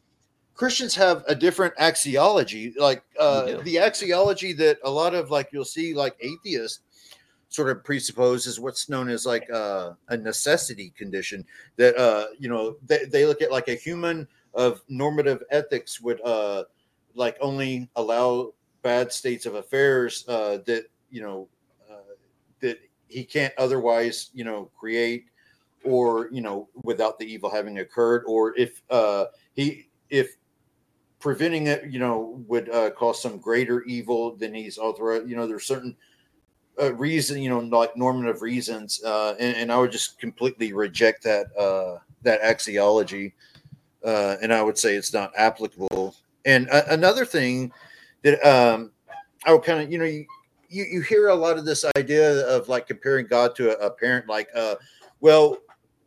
Christians 0.55 0.95
have 0.95 1.23
a 1.27 1.35
different 1.35 1.75
axiology. 1.75 2.73
Like 2.77 3.03
do. 3.13 3.19
uh, 3.21 3.61
the 3.61 3.75
axiology 3.75 4.57
that 4.57 4.79
a 4.83 4.89
lot 4.89 5.13
of 5.13 5.29
like 5.29 5.49
you'll 5.51 5.65
see 5.65 5.93
like 5.93 6.15
atheists 6.19 6.79
sort 7.49 7.69
of 7.69 7.83
presupposes 7.83 8.59
what's 8.59 8.89
known 8.89 9.09
as 9.09 9.25
like 9.25 9.49
uh, 9.51 9.91
a 10.09 10.17
necessity 10.17 10.91
condition. 10.97 11.45
That 11.77 11.95
uh, 11.95 12.27
you 12.39 12.49
know 12.49 12.77
they, 12.85 13.05
they 13.05 13.25
look 13.25 13.41
at 13.41 13.51
like 13.51 13.67
a 13.67 13.75
human 13.75 14.27
of 14.55 14.81
normative 14.87 15.43
ethics 15.51 16.01
would 16.01 16.21
uh, 16.21 16.63
like 17.13 17.37
only 17.41 17.89
allow 17.95 18.53
bad 18.81 19.11
states 19.11 19.45
of 19.45 19.55
affairs 19.55 20.25
uh, 20.27 20.59
that 20.65 20.85
you 21.09 21.21
know 21.21 21.47
uh, 21.91 22.13
that 22.61 22.79
he 23.07 23.23
can't 23.23 23.53
otherwise 23.57 24.29
you 24.33 24.43
know 24.43 24.69
create 24.77 25.25
or 25.83 26.29
you 26.31 26.41
know 26.41 26.67
without 26.83 27.19
the 27.19 27.25
evil 27.25 27.49
having 27.49 27.79
occurred 27.79 28.23
or 28.27 28.57
if 28.57 28.81
uh 28.89 29.25
he 29.53 29.87
if 30.09 30.35
preventing 31.19 31.67
it 31.67 31.85
you 31.91 31.99
know 31.99 32.43
would 32.47 32.69
uh, 32.69 32.89
cause 32.91 33.21
some 33.21 33.37
greater 33.37 33.83
evil 33.83 34.35
than 34.35 34.53
he's 34.53 34.77
authorized 34.77 35.27
you 35.29 35.35
know 35.35 35.47
there's 35.47 35.65
certain 35.65 35.95
uh, 36.81 36.93
reason 36.95 37.41
you 37.41 37.49
know 37.49 37.59
like 37.59 37.95
normative 37.95 38.41
reasons 38.41 39.01
uh 39.03 39.35
and, 39.39 39.55
and 39.55 39.71
i 39.71 39.77
would 39.77 39.91
just 39.91 40.19
completely 40.19 40.73
reject 40.73 41.23
that 41.23 41.47
uh 41.57 41.97
that 42.21 42.41
axiology 42.41 43.31
uh 44.05 44.35
and 44.41 44.53
i 44.53 44.61
would 44.61 44.77
say 44.77 44.95
it's 44.95 45.13
not 45.13 45.31
applicable. 45.37 46.15
And 46.45 46.67
a- 46.67 46.93
another 46.93 47.25
thing 47.25 47.71
that 48.23 48.43
um 48.47 48.91
i 49.45 49.53
would 49.53 49.63
kind 49.63 49.81
of 49.81 49.91
you 49.91 49.97
know 49.97 50.05
you, 50.05 50.25
you 50.69 50.83
you 50.85 51.01
hear 51.01 51.27
a 51.29 51.35
lot 51.35 51.57
of 51.57 51.65
this 51.65 51.85
idea 51.97 52.47
of 52.47 52.67
like 52.69 52.87
comparing 52.87 53.27
god 53.27 53.55
to 53.55 53.77
a, 53.79 53.87
a 53.87 53.91
parent 53.91 54.27
like 54.27 54.49
uh 54.55 54.75
well 55.21 55.57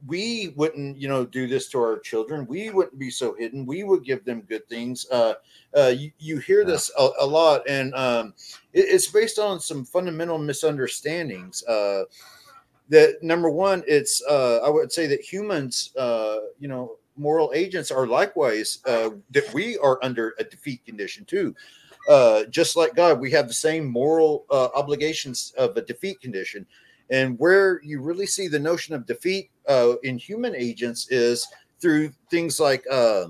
we 0.07 0.53
wouldn't 0.57 0.97
you 0.97 1.09
know 1.09 1.25
do 1.25 1.49
this 1.49 1.69
to 1.69 1.79
our 1.79 1.99
children. 1.99 2.47
We 2.47 2.71
wouldn't 2.71 2.99
be 2.99 3.11
so 3.11 3.35
hidden. 3.35 3.67
We 3.67 3.83
would 3.83 4.05
give 4.05 4.25
them 4.25 4.43
good 4.43 4.69
things. 4.69 5.07
Uh, 5.11 5.35
uh 5.77 5.89
you, 5.89 6.13
you 6.19 6.39
hear 6.39 6.65
this 6.65 6.91
a, 6.99 7.09
a 7.21 7.27
lot 7.27 7.69
and 7.69 7.95
um 7.95 8.33
it, 8.73 8.87
it's 8.89 9.09
based 9.09 9.39
on 9.39 9.61
some 9.61 9.85
fundamental 9.85 10.39
misunderstandings 10.39 11.63
uh 11.67 12.05
that 12.89 13.23
number 13.23 13.51
one 13.51 13.83
it's 13.87 14.23
uh 14.29 14.61
i 14.65 14.69
would 14.71 14.91
say 14.91 15.07
that 15.07 15.21
humans 15.21 15.91
uh 15.99 16.39
you 16.59 16.69
know 16.69 16.97
moral 17.19 17.53
agents 17.55 17.91
are 17.91 18.07
likewise 18.07 18.79
uh 18.87 19.11
that 19.31 19.53
we 19.53 19.77
are 19.79 19.99
under 20.03 20.35
a 20.39 20.45
defeat 20.45 20.85
condition 20.85 21.25
too 21.25 21.55
uh 22.09 22.45
just 22.45 22.77
like 22.77 22.95
god 22.95 23.21
we 23.21 23.31
have 23.31 23.49
the 23.49 23.55
same 23.55 23.87
moral 23.87 24.47
uh, 24.51 24.69
obligations 24.75 25.53
of 25.59 25.77
a 25.77 25.83
defeat 25.83 26.21
condition 26.21 26.67
and 27.11 27.39
where 27.39 27.81
you 27.83 28.01
really 28.01 28.27
see 28.27 28.49
the 28.49 28.59
notion 28.59 28.95
of 28.95 29.07
defeat 29.07 29.51
uh, 29.69 29.95
in 30.03 30.19
human 30.19 30.55
agents 30.55 31.11
is 31.11 31.47
through 31.81 32.13
things 32.31 32.61
like 32.61 32.85
uh, 32.91 33.27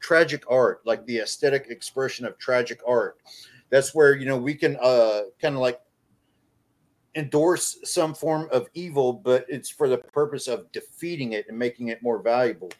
tragic 0.00 0.44
art, 0.50 0.80
like 0.84 1.04
the 1.06 1.18
aesthetic 1.18 1.66
expression 1.70 2.26
of 2.26 2.38
tragic 2.38 2.80
art. 2.86 3.18
That's 3.70 3.94
where 3.94 4.14
you 4.16 4.26
know 4.26 4.36
we 4.36 4.54
can 4.54 4.76
uh, 4.82 5.22
kind 5.40 5.54
of 5.54 5.60
like 5.60 5.80
endorse 7.14 7.78
some 7.84 8.14
form 8.14 8.48
of 8.52 8.68
evil, 8.74 9.12
but 9.12 9.46
it's 9.48 9.70
for 9.70 9.88
the 9.88 9.98
purpose 9.98 10.46
of 10.46 10.70
defeating 10.72 11.32
it 11.32 11.46
and 11.48 11.58
making 11.58 11.88
it 11.88 12.02
more 12.02 12.20
valuable. 12.20 12.70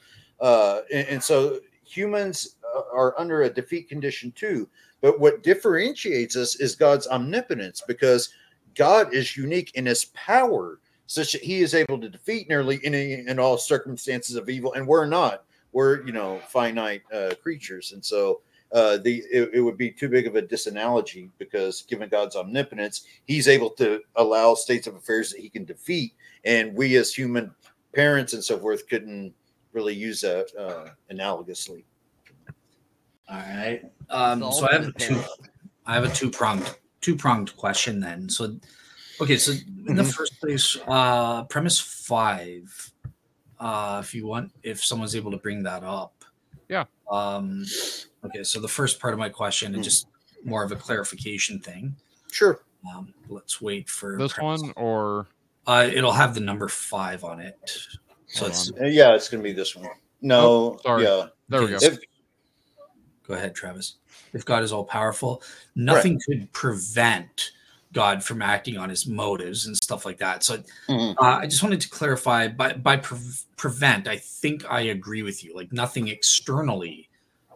Uh, 0.40 0.80
and, 0.92 1.08
and 1.08 1.22
so 1.22 1.60
humans 1.84 2.56
uh, 2.74 2.82
are 2.92 3.18
under 3.18 3.42
a 3.42 3.50
defeat 3.50 3.88
condition 3.88 4.32
too. 4.32 4.68
But 5.00 5.20
what 5.20 5.42
differentiates 5.42 6.36
us 6.36 6.56
is 6.56 6.74
God's 6.74 7.06
omnipotence 7.06 7.82
because 7.86 8.30
God 8.74 9.14
is 9.14 9.36
unique 9.36 9.72
in 9.74 9.86
his 9.86 10.06
power, 10.06 10.80
such 11.06 11.32
that 11.32 11.42
he 11.42 11.60
is 11.60 11.74
able 11.74 11.98
to 12.00 12.08
defeat 12.08 12.48
nearly 12.48 12.80
any 12.84 13.14
and 13.26 13.40
all 13.40 13.58
circumstances 13.58 14.36
of 14.36 14.48
evil, 14.48 14.74
and 14.74 14.86
we're 14.86 15.06
not. 15.06 15.44
We're, 15.72 16.04
you 16.06 16.12
know, 16.12 16.40
finite 16.48 17.02
uh, 17.12 17.34
creatures. 17.42 17.92
And 17.92 18.04
so 18.04 18.40
uh, 18.72 18.98
the 18.98 19.22
it, 19.30 19.50
it 19.54 19.60
would 19.60 19.76
be 19.76 19.90
too 19.90 20.08
big 20.08 20.26
of 20.26 20.36
a 20.36 20.42
disanalogy 20.42 21.30
because 21.38 21.82
given 21.82 22.08
God's 22.08 22.36
omnipotence, 22.36 23.04
he's 23.24 23.48
able 23.48 23.70
to 23.70 24.00
allow 24.16 24.54
states 24.54 24.86
of 24.86 24.94
affairs 24.94 25.30
that 25.30 25.40
he 25.40 25.48
can 25.48 25.64
defeat. 25.64 26.14
And 26.44 26.74
we 26.74 26.96
as 26.96 27.14
human 27.14 27.54
parents 27.94 28.32
and 28.32 28.44
so 28.44 28.58
forth 28.58 28.88
couldn't 28.88 29.34
really 29.72 29.94
use 29.94 30.20
that 30.22 30.48
uh, 30.58 30.90
analogously. 31.12 31.84
All 33.28 33.36
right. 33.36 33.82
Um, 34.10 34.40
so 34.52 34.68
I 34.68 34.72
have 34.74 34.88
a 34.88 34.92
two. 34.92 35.20
I 35.86 35.94
have 35.94 36.04
a 36.04 36.08
two 36.10 36.30
pronged 36.30 36.74
two 37.00 37.14
pronged 37.16 37.56
question 37.56 38.00
then. 38.00 38.28
So, 38.28 38.56
okay. 39.20 39.36
So 39.36 39.52
in 39.86 39.94
the 39.96 40.02
Mhm. 40.02 40.14
first 40.14 40.40
place, 40.40 40.76
uh, 40.86 41.44
premise 41.44 41.78
five. 41.78 42.92
Uh, 43.60 44.00
if 44.04 44.14
you 44.14 44.26
want, 44.26 44.52
if 44.62 44.82
someone's 44.84 45.16
able 45.16 45.30
to 45.32 45.36
bring 45.38 45.62
that 45.64 45.82
up. 45.82 46.24
Yeah. 46.68 46.84
Um. 47.10 47.64
Okay. 48.24 48.44
So 48.44 48.60
the 48.60 48.68
first 48.68 48.98
part 49.00 49.12
of 49.12 49.18
my 49.18 49.28
question 49.28 49.74
is 49.74 49.84
just 49.84 50.06
more 50.44 50.62
of 50.62 50.72
a 50.72 50.76
clarification 50.76 51.58
thing. 51.60 51.96
Sure. 52.30 52.60
Um, 52.94 53.12
let's 53.28 53.60
wait 53.60 53.88
for 53.90 54.16
This 54.16 54.32
premise- 54.32 54.62
one 54.62 54.72
or 54.76 55.26
Uh, 55.66 55.86
it'll 55.92 56.12
have 56.12 56.32
the 56.34 56.40
number 56.40 56.68
five 56.68 57.24
on 57.24 57.40
it. 57.40 57.58
So 58.28 58.46
it's. 58.46 58.70
Uh, 58.80 58.84
yeah, 58.84 59.14
it's 59.14 59.28
going 59.28 59.42
to 59.42 59.48
be 59.48 59.52
this 59.54 59.74
one. 59.74 59.88
No, 60.20 60.40
Oh, 60.40 60.78
sorry. 60.82 61.04
yeah. 61.04 61.26
there 61.48 61.60
we 61.62 61.68
go. 61.68 61.78
If- 61.80 61.98
Go 63.26 63.34
ahead, 63.34 63.54
Travis. 63.54 63.96
If 64.32 64.44
God 64.46 64.62
is 64.62 64.72
all 64.72 64.84
powerful, 64.84 65.42
nothing 65.74 66.18
could 66.26 66.50
prevent 66.52 67.50
God 67.92 68.24
from 68.24 68.40
acting 68.40 68.78
on 68.78 68.88
his 68.88 69.06
motives 69.06 69.66
and 69.66 69.76
stuff 69.76 70.06
like 70.06 70.16
that. 70.18 70.42
So 70.44 70.62
Mhm. 70.88 71.14
uh, 71.18 71.38
I 71.42 71.46
just 71.46 71.62
wanted 71.62 71.80
to 71.82 71.90
clarify 71.90 72.48
by 72.48 72.72
by 72.72 72.96
pre- 72.96 73.18
prevent. 73.56 74.08
I 74.08 74.16
think 74.16 74.64
I 74.70 74.80
agree 74.80 75.22
with 75.22 75.44
you. 75.44 75.54
Like 75.54 75.72
nothing 75.72 76.08
externally 76.08 77.10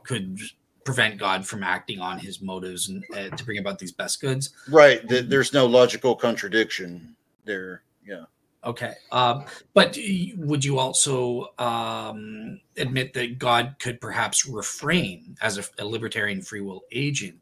could 0.04 0.38
prevent 0.84 1.16
God 1.18 1.46
from 1.46 1.62
acting 1.62 2.00
on 2.00 2.18
his 2.18 2.42
motives 2.42 2.88
and 2.90 3.02
uh, 3.14 3.34
to 3.34 3.44
bring 3.44 3.58
about 3.58 3.78
these 3.78 3.92
best 3.92 4.20
goods. 4.20 4.50
Right. 4.68 5.06
th- 5.08 5.26
There's 5.28 5.52
no 5.54 5.64
logical 5.66 6.14
contradiction 6.16 7.16
there. 7.46 7.82
Yeah. 8.06 8.24
Okay. 8.64 8.94
Um, 9.10 9.44
but 9.74 9.98
would 10.36 10.64
you 10.64 10.78
also 10.78 11.52
um, 11.58 12.60
admit 12.76 13.12
that 13.14 13.38
God 13.38 13.74
could 13.80 14.00
perhaps 14.00 14.46
refrain 14.46 15.36
as 15.42 15.58
a, 15.58 15.64
a 15.78 15.84
libertarian 15.84 16.40
free 16.40 16.60
will 16.60 16.82
agent 16.92 17.36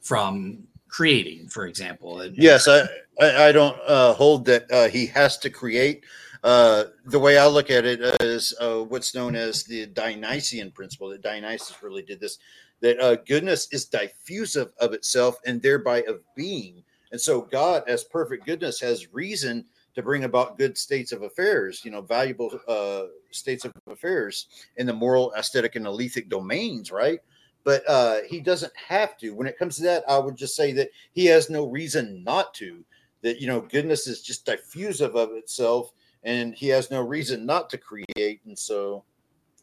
from 0.00 0.62
creating, 0.88 1.48
for 1.48 1.66
example? 1.66 2.20
and- 2.20 2.36
Yes, 2.36 2.68
I 2.68 2.86
I, 3.20 3.52
don't 3.52 3.76
uh, 3.86 4.14
hold 4.14 4.44
that 4.46 4.70
uh, 4.70 4.88
he 4.88 5.06
has 5.06 5.36
to 5.38 5.50
create. 5.50 6.04
Uh, 6.42 6.84
the 7.04 7.18
way 7.18 7.36
I 7.36 7.46
look 7.46 7.70
at 7.70 7.84
it 7.84 8.00
is 8.22 8.54
uh, 8.60 8.78
what's 8.78 9.14
known 9.14 9.36
as 9.36 9.64
the 9.64 9.86
Dionysian 9.86 10.70
principle. 10.70 11.10
That 11.10 11.20
Dionysius 11.20 11.82
really 11.82 12.02
did 12.02 12.18
this. 12.20 12.38
That 12.80 12.98
uh, 12.98 13.16
goodness 13.16 13.68
is 13.72 13.84
diffusive 13.84 14.72
of 14.80 14.94
itself 14.94 15.36
and 15.44 15.60
thereby 15.60 16.02
of 16.02 16.20
being. 16.34 16.82
And 17.12 17.20
so 17.20 17.42
God, 17.42 17.82
as 17.88 18.04
perfect 18.04 18.46
goodness, 18.46 18.80
has 18.80 19.12
reason 19.12 19.66
to 19.94 20.02
bring 20.02 20.24
about 20.24 20.58
good 20.58 20.76
states 20.76 21.12
of 21.12 21.22
affairs. 21.22 21.82
You 21.84 21.90
know, 21.90 22.00
valuable 22.00 22.58
uh, 22.68 23.04
states 23.30 23.64
of 23.64 23.72
affairs 23.88 24.46
in 24.76 24.86
the 24.86 24.92
moral, 24.92 25.32
aesthetic, 25.36 25.76
and 25.76 25.86
alethic 25.86 26.28
domains. 26.28 26.90
Right. 26.90 27.20
But 27.62 27.82
uh, 27.88 28.20
he 28.26 28.40
doesn't 28.40 28.72
have 28.76 29.18
to. 29.18 29.30
When 29.32 29.46
it 29.46 29.58
comes 29.58 29.76
to 29.76 29.82
that, 29.82 30.04
I 30.08 30.18
would 30.18 30.36
just 30.36 30.56
say 30.56 30.72
that 30.72 30.88
he 31.12 31.26
has 31.26 31.50
no 31.50 31.66
reason 31.66 32.24
not 32.24 32.54
to. 32.54 32.84
That 33.22 33.40
you 33.40 33.46
know, 33.46 33.60
goodness 33.60 34.06
is 34.06 34.22
just 34.22 34.46
diffusive 34.46 35.14
of 35.14 35.32
itself, 35.32 35.92
and 36.24 36.54
he 36.54 36.68
has 36.68 36.90
no 36.90 37.02
reason 37.02 37.44
not 37.44 37.68
to 37.70 37.78
create. 37.78 38.40
And 38.46 38.58
so, 38.58 39.04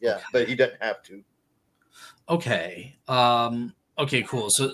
yeah, 0.00 0.20
but 0.32 0.48
he 0.48 0.54
doesn't 0.54 0.80
have 0.80 1.02
to. 1.04 1.24
Okay. 2.28 2.96
Um, 3.08 3.74
okay. 3.98 4.22
Cool. 4.22 4.50
So, 4.50 4.72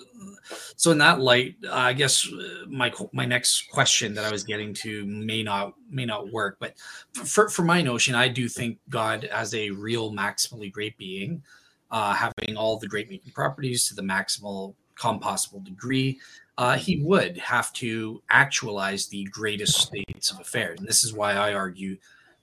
so 0.77 0.91
in 0.91 0.99
that 0.99 1.21
light, 1.21 1.57
uh, 1.65 1.73
I 1.73 1.93
guess 1.93 2.31
uh, 2.31 2.67
my 2.69 2.93
my 3.13 3.25
next 3.25 3.71
question 3.71 4.15
that 4.15 4.25
I 4.25 4.31
was 4.31 4.45
getting 4.45 4.75
to 4.75 5.05
may 5.07 5.43
not 5.43 5.75
may 5.91 6.05
not 6.05 6.33
work, 6.33 6.57
but 6.61 6.75
for 7.13 7.49
for 7.49 7.63
my 7.63 7.83
notion, 7.83 8.15
I 8.15 8.29
do 8.29 8.49
think 8.49 8.79
God 8.89 9.25
as 9.25 9.55
a 9.55 9.71
real 9.71 10.13
maximally 10.13 10.71
great 10.71 10.97
being, 10.99 11.43
uh, 11.91 12.15
having 12.15 12.57
all 12.57 12.79
the 12.79 12.89
great 12.89 13.11
making 13.11 13.33
properties 13.33 13.89
to 13.89 13.95
the 13.95 14.03
maximal 14.03 14.75
possible 15.21 15.61
degree, 15.61 16.21
uh, 16.57 16.77
he 16.77 17.03
would 17.03 17.37
have 17.37 17.73
to 17.75 18.23
actualize 18.31 19.09
the 19.09 19.25
greatest 19.25 19.81
states 19.81 20.31
of 20.31 20.41
affairs, 20.41 20.79
and 20.79 20.89
this 20.89 21.05
is 21.05 21.13
why 21.13 21.33
I 21.33 21.53
argue 21.53 21.97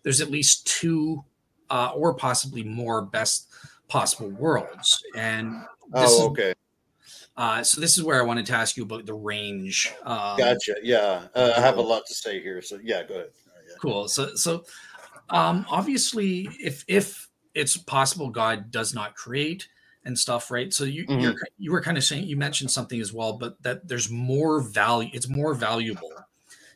there's 0.04 0.22
at 0.22 0.32
least 0.32 0.68
two 0.68 1.24
uh, 1.70 1.92
or 1.96 2.14
possibly 2.14 2.64
more 2.64 3.02
best 3.02 3.48
possible 3.88 4.30
worlds. 4.30 5.04
And 5.16 5.64
oh, 5.94 6.30
okay. 6.30 6.54
Uh, 7.38 7.64
so 7.64 7.82
this 7.82 7.98
is 7.98 8.04
where 8.04 8.22
I 8.22 8.26
wanted 8.26 8.46
to 8.48 8.54
ask 8.54 8.76
you 8.78 8.84
about 8.84 9.06
the 9.06 9.14
range. 9.14 9.92
Um, 10.04 10.38
gotcha. 10.38 10.76
Yeah, 10.84 11.28
uh, 11.34 11.54
I 11.56 11.62
have 11.62 11.78
a 11.78 11.82
lot 11.82 12.06
to 12.08 12.14
say 12.14 12.42
here. 12.42 12.62
So 12.62 12.80
yeah, 12.84 13.04
go 13.04 13.16
ahead. 13.16 13.30
Yeah. 13.68 13.76
Cool. 13.80 14.08
So 14.08 14.36
so 14.36 14.66
um, 15.30 15.66
obviously, 15.70 16.50
if 16.60 16.84
if 16.88 17.30
it's 17.54 17.78
possible, 17.78 18.30
God 18.30 18.72
does 18.72 18.94
not 18.94 19.16
create 19.16 19.68
and 20.06 20.18
stuff, 20.18 20.52
right? 20.52 20.74
So 20.74 20.84
you 20.84 21.06
mm-hmm. 21.06 21.38
you 21.58 21.72
were 21.72 21.82
kind 21.82 21.98
of 21.98 22.04
saying 22.04 22.26
you 22.26 22.38
mentioned 22.38 22.72
something 22.72 23.00
as 23.00 23.14
well, 23.14 23.34
but 23.34 23.62
that 23.64 23.88
there's 23.88 24.10
more 24.10 24.62
value. 24.62 25.10
It's 25.14 25.30
more 25.30 25.54
valuable 25.54 26.12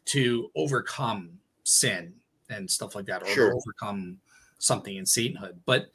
to 0.05 0.51
overcome 0.55 1.31
sin 1.63 2.13
and 2.49 2.69
stuff 2.69 2.95
like 2.95 3.07
that, 3.07 3.23
or 3.23 3.27
sure. 3.27 3.53
overcome 3.55 4.19
something 4.59 4.95
in 4.95 5.05
sainthood. 5.05 5.59
But 5.65 5.87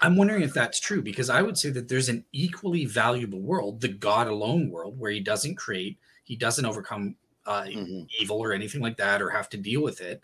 I'm 0.00 0.16
wondering 0.16 0.42
if 0.42 0.54
that's 0.54 0.80
true 0.80 1.02
because 1.02 1.30
I 1.30 1.42
would 1.42 1.58
say 1.58 1.70
that 1.70 1.88
there's 1.88 2.08
an 2.08 2.24
equally 2.32 2.86
valuable 2.86 3.40
world, 3.40 3.80
the 3.80 3.88
God 3.88 4.26
alone 4.26 4.70
world, 4.70 4.98
where 4.98 5.10
he 5.10 5.20
doesn't 5.20 5.56
create, 5.56 5.98
he 6.24 6.36
doesn't 6.36 6.64
overcome 6.64 7.16
uh, 7.46 7.62
mm-hmm. 7.62 8.02
evil 8.20 8.38
or 8.38 8.52
anything 8.52 8.80
like 8.80 8.96
that, 8.96 9.20
or 9.20 9.30
have 9.30 9.48
to 9.50 9.56
deal 9.56 9.82
with 9.82 10.00
it 10.00 10.20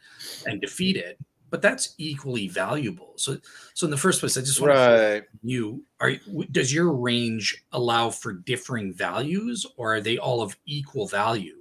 and 0.47 0.61
defeat 0.61 0.97
it. 0.97 1.19
But 1.51 1.63
that's 1.63 1.95
equally 1.97 2.47
valuable. 2.47 3.15
So, 3.17 3.39
so 3.73 3.87
in 3.87 3.91
the 3.91 3.97
first 3.97 4.21
place, 4.21 4.37
I 4.37 4.41
just 4.41 4.61
want 4.61 4.75
right. 4.75 5.23
to 5.23 5.25
you 5.43 5.83
are 5.99 6.13
does 6.53 6.73
your 6.73 6.93
range 6.93 7.65
allow 7.73 8.11
for 8.11 8.35
differing 8.35 8.93
values, 8.93 9.67
or 9.77 9.95
are 9.95 10.01
they 10.01 10.19
all 10.19 10.43
of 10.43 10.57
equal 10.67 11.07
value? 11.07 11.57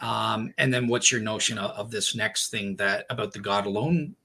Um, 0.00 0.52
and 0.58 0.74
then, 0.74 0.88
what's 0.88 1.12
your 1.12 1.20
notion 1.20 1.56
of, 1.56 1.70
of 1.70 1.90
this 1.90 2.16
next 2.16 2.50
thing 2.50 2.76
that 2.76 3.06
about 3.08 3.32
the 3.32 3.38
God 3.38 3.66
alone 3.66 4.16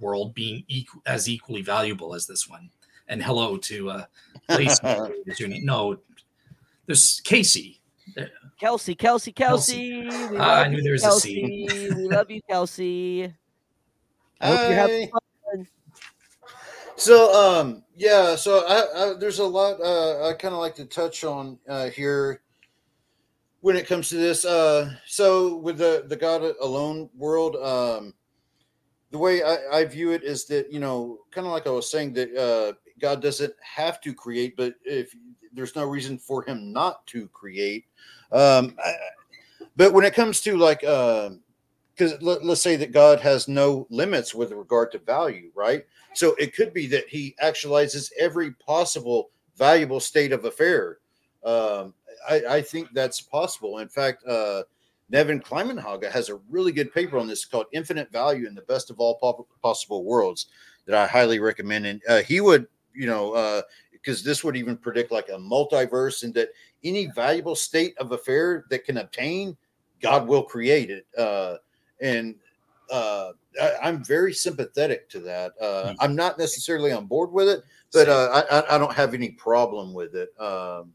world 0.00 0.34
being 0.34 0.64
equal, 0.68 1.02
as 1.06 1.28
equally 1.28 1.62
valuable 1.62 2.14
as 2.14 2.26
this 2.26 2.48
one. 2.48 2.70
And 3.08 3.22
hello 3.22 3.56
to 3.56 3.90
uh, 3.90 4.04
no, 5.40 5.98
there's 6.86 7.20
Casey. 7.24 7.80
Kelsey, 8.58 8.94
Kelsey, 8.94 9.32
Kelsey. 9.32 10.08
Kelsey. 10.08 10.36
Uh, 10.36 10.42
I 10.42 10.68
knew 10.68 10.80
there 10.82 10.92
was 10.92 11.02
Kelsey. 11.02 11.66
a 11.66 11.70
C. 11.70 11.94
we 11.94 12.08
love 12.08 12.30
you, 12.30 12.40
Kelsey. 12.48 13.34
I 14.40 14.46
hope 14.48 14.90
you're 14.90 15.08
fun. 15.08 15.66
So, 16.96 17.32
um, 17.34 17.84
yeah, 17.94 18.36
so 18.36 18.66
I, 18.66 19.10
I, 19.10 19.14
there's 19.18 19.38
a 19.38 19.44
lot 19.44 19.80
uh, 19.80 20.28
I 20.28 20.32
kind 20.32 20.54
of 20.54 20.60
like 20.60 20.74
to 20.76 20.86
touch 20.86 21.24
on 21.24 21.58
uh, 21.68 21.90
here 21.90 22.40
when 23.60 23.76
it 23.76 23.86
comes 23.86 24.08
to 24.08 24.16
this. 24.16 24.46
Uh, 24.46 24.94
so 25.06 25.56
with 25.56 25.76
the 25.76 26.04
the 26.08 26.16
God 26.16 26.42
alone 26.60 27.10
world, 27.14 27.56
um, 27.56 28.14
the 29.10 29.18
way 29.18 29.42
I, 29.42 29.56
I, 29.72 29.84
view 29.84 30.12
it 30.12 30.24
is 30.24 30.46
that 30.46 30.72
you 30.72 30.80
know, 30.80 31.20
kind 31.30 31.46
of 31.46 31.52
like 31.52 31.66
I 31.66 31.70
was 31.70 31.90
saying 31.90 32.12
that 32.14 32.36
uh, 32.36 32.72
God 33.00 33.22
doesn't 33.22 33.54
have 33.60 34.00
to 34.02 34.12
create, 34.12 34.56
but 34.56 34.74
if 34.84 35.14
there's 35.52 35.76
no 35.76 35.84
reason 35.84 36.18
for 36.18 36.42
Him 36.42 36.72
not 36.72 37.06
to 37.08 37.28
create. 37.28 37.86
Um, 38.32 38.76
I, 38.84 38.94
but 39.76 39.92
when 39.92 40.04
it 40.04 40.14
comes 40.14 40.40
to 40.42 40.56
like, 40.56 40.80
because 40.80 41.26
um, 41.28 41.40
uh, 42.00 42.16
let, 42.20 42.44
let's 42.44 42.62
say 42.62 42.76
that 42.76 42.92
God 42.92 43.20
has 43.20 43.48
no 43.48 43.86
limits 43.90 44.34
with 44.34 44.52
regard 44.52 44.92
to 44.92 44.98
value, 44.98 45.50
right? 45.54 45.84
So 46.14 46.34
it 46.38 46.54
could 46.54 46.72
be 46.72 46.86
that 46.88 47.08
He 47.08 47.34
actualizes 47.42 48.10
every 48.18 48.52
possible 48.52 49.30
valuable 49.56 50.00
state 50.00 50.32
of 50.32 50.44
affair. 50.44 50.98
Um, 51.44 51.94
I, 52.28 52.42
I, 52.48 52.62
think 52.62 52.88
that's 52.92 53.20
possible. 53.20 53.78
In 53.78 53.88
fact, 53.88 54.26
uh, 54.26 54.64
Nevin 55.08 55.40
Climenhaga 55.40 56.10
has 56.10 56.28
a 56.28 56.40
really 56.50 56.72
good 56.72 56.92
paper 56.92 57.18
on 57.18 57.26
this 57.26 57.44
called 57.44 57.66
Infinite 57.72 58.10
Value 58.10 58.46
in 58.46 58.54
the 58.54 58.62
Best 58.62 58.90
of 58.90 58.98
All 58.98 59.18
Possible 59.62 60.04
Worlds 60.04 60.46
that 60.86 60.96
I 60.96 61.06
highly 61.06 61.38
recommend. 61.38 61.86
And 61.86 62.02
uh, 62.08 62.22
he 62.22 62.40
would, 62.40 62.66
you 62.94 63.06
know, 63.06 63.62
because 63.92 64.22
uh, 64.22 64.28
this 64.28 64.42
would 64.42 64.56
even 64.56 64.76
predict 64.76 65.12
like 65.12 65.28
a 65.28 65.38
multiverse 65.38 66.22
and 66.24 66.34
that 66.34 66.48
any 66.82 67.06
valuable 67.14 67.54
state 67.54 67.96
of 67.98 68.12
affair 68.12 68.64
that 68.70 68.84
can 68.84 68.98
obtain, 68.98 69.56
God 70.00 70.26
will 70.26 70.42
create 70.42 70.90
it. 70.90 71.06
Uh, 71.16 71.56
and 72.00 72.34
uh, 72.90 73.32
I, 73.60 73.88
am 73.88 74.04
very 74.04 74.32
sympathetic 74.32 75.08
to 75.10 75.20
that. 75.20 75.52
Uh, 75.60 75.92
hmm. 75.92 75.96
I'm 76.00 76.14
not 76.14 76.38
necessarily 76.38 76.92
on 76.92 77.06
board 77.06 77.32
with 77.32 77.48
it, 77.48 77.62
but 77.92 78.08
uh, 78.08 78.44
I, 78.50 78.74
I, 78.74 78.78
don't 78.78 78.92
have 78.92 79.14
any 79.14 79.30
problem 79.30 79.92
with 79.92 80.14
it. 80.14 80.28
Um, 80.40 80.92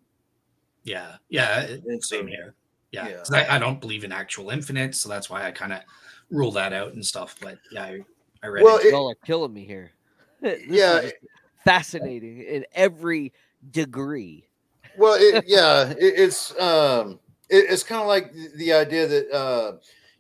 yeah, 0.84 1.16
yeah, 1.30 1.68
same 2.00 2.28
here. 2.28 2.56
Yeah, 2.92 3.08
yeah. 3.08 3.24
I, 3.32 3.56
I, 3.56 3.60
don't 3.60 3.80
believe 3.80 4.04
in 4.04 4.12
actual 4.12 4.50
infinite, 4.50 4.96
so 4.96 5.08
that's 5.08 5.30
why 5.30 5.46
I 5.46 5.52
kind 5.52 5.72
of 5.72 5.80
rule 6.30 6.52
that 6.52 6.74
out 6.74 6.94
and 6.94 7.06
stuff. 7.06 7.38
But 7.42 7.58
yeah, 7.72 7.84
I, 7.84 8.00
I 8.44 8.48
read 8.48 8.64
well, 8.64 8.78
it. 8.78 8.92
Y'all 8.92 9.10
are 9.10 9.16
killing 9.26 9.54
me 9.54 9.66
here. 9.66 9.92
yeah, 10.68 11.10
fascinating 11.64 12.40
in 12.40 12.66
every 12.74 13.32
degree. 13.72 14.46
Well, 14.98 15.16
it, 15.18 15.46
yeah, 15.48 15.92
it, 15.92 15.98
it's 16.00 16.60
um, 16.60 17.20
it's 17.50 17.84
kind 17.84 18.02
of 18.02 18.08
like 18.08 18.34
the 18.56 18.74
idea 18.74 19.08
that 19.08 19.32
uh, 19.32 19.74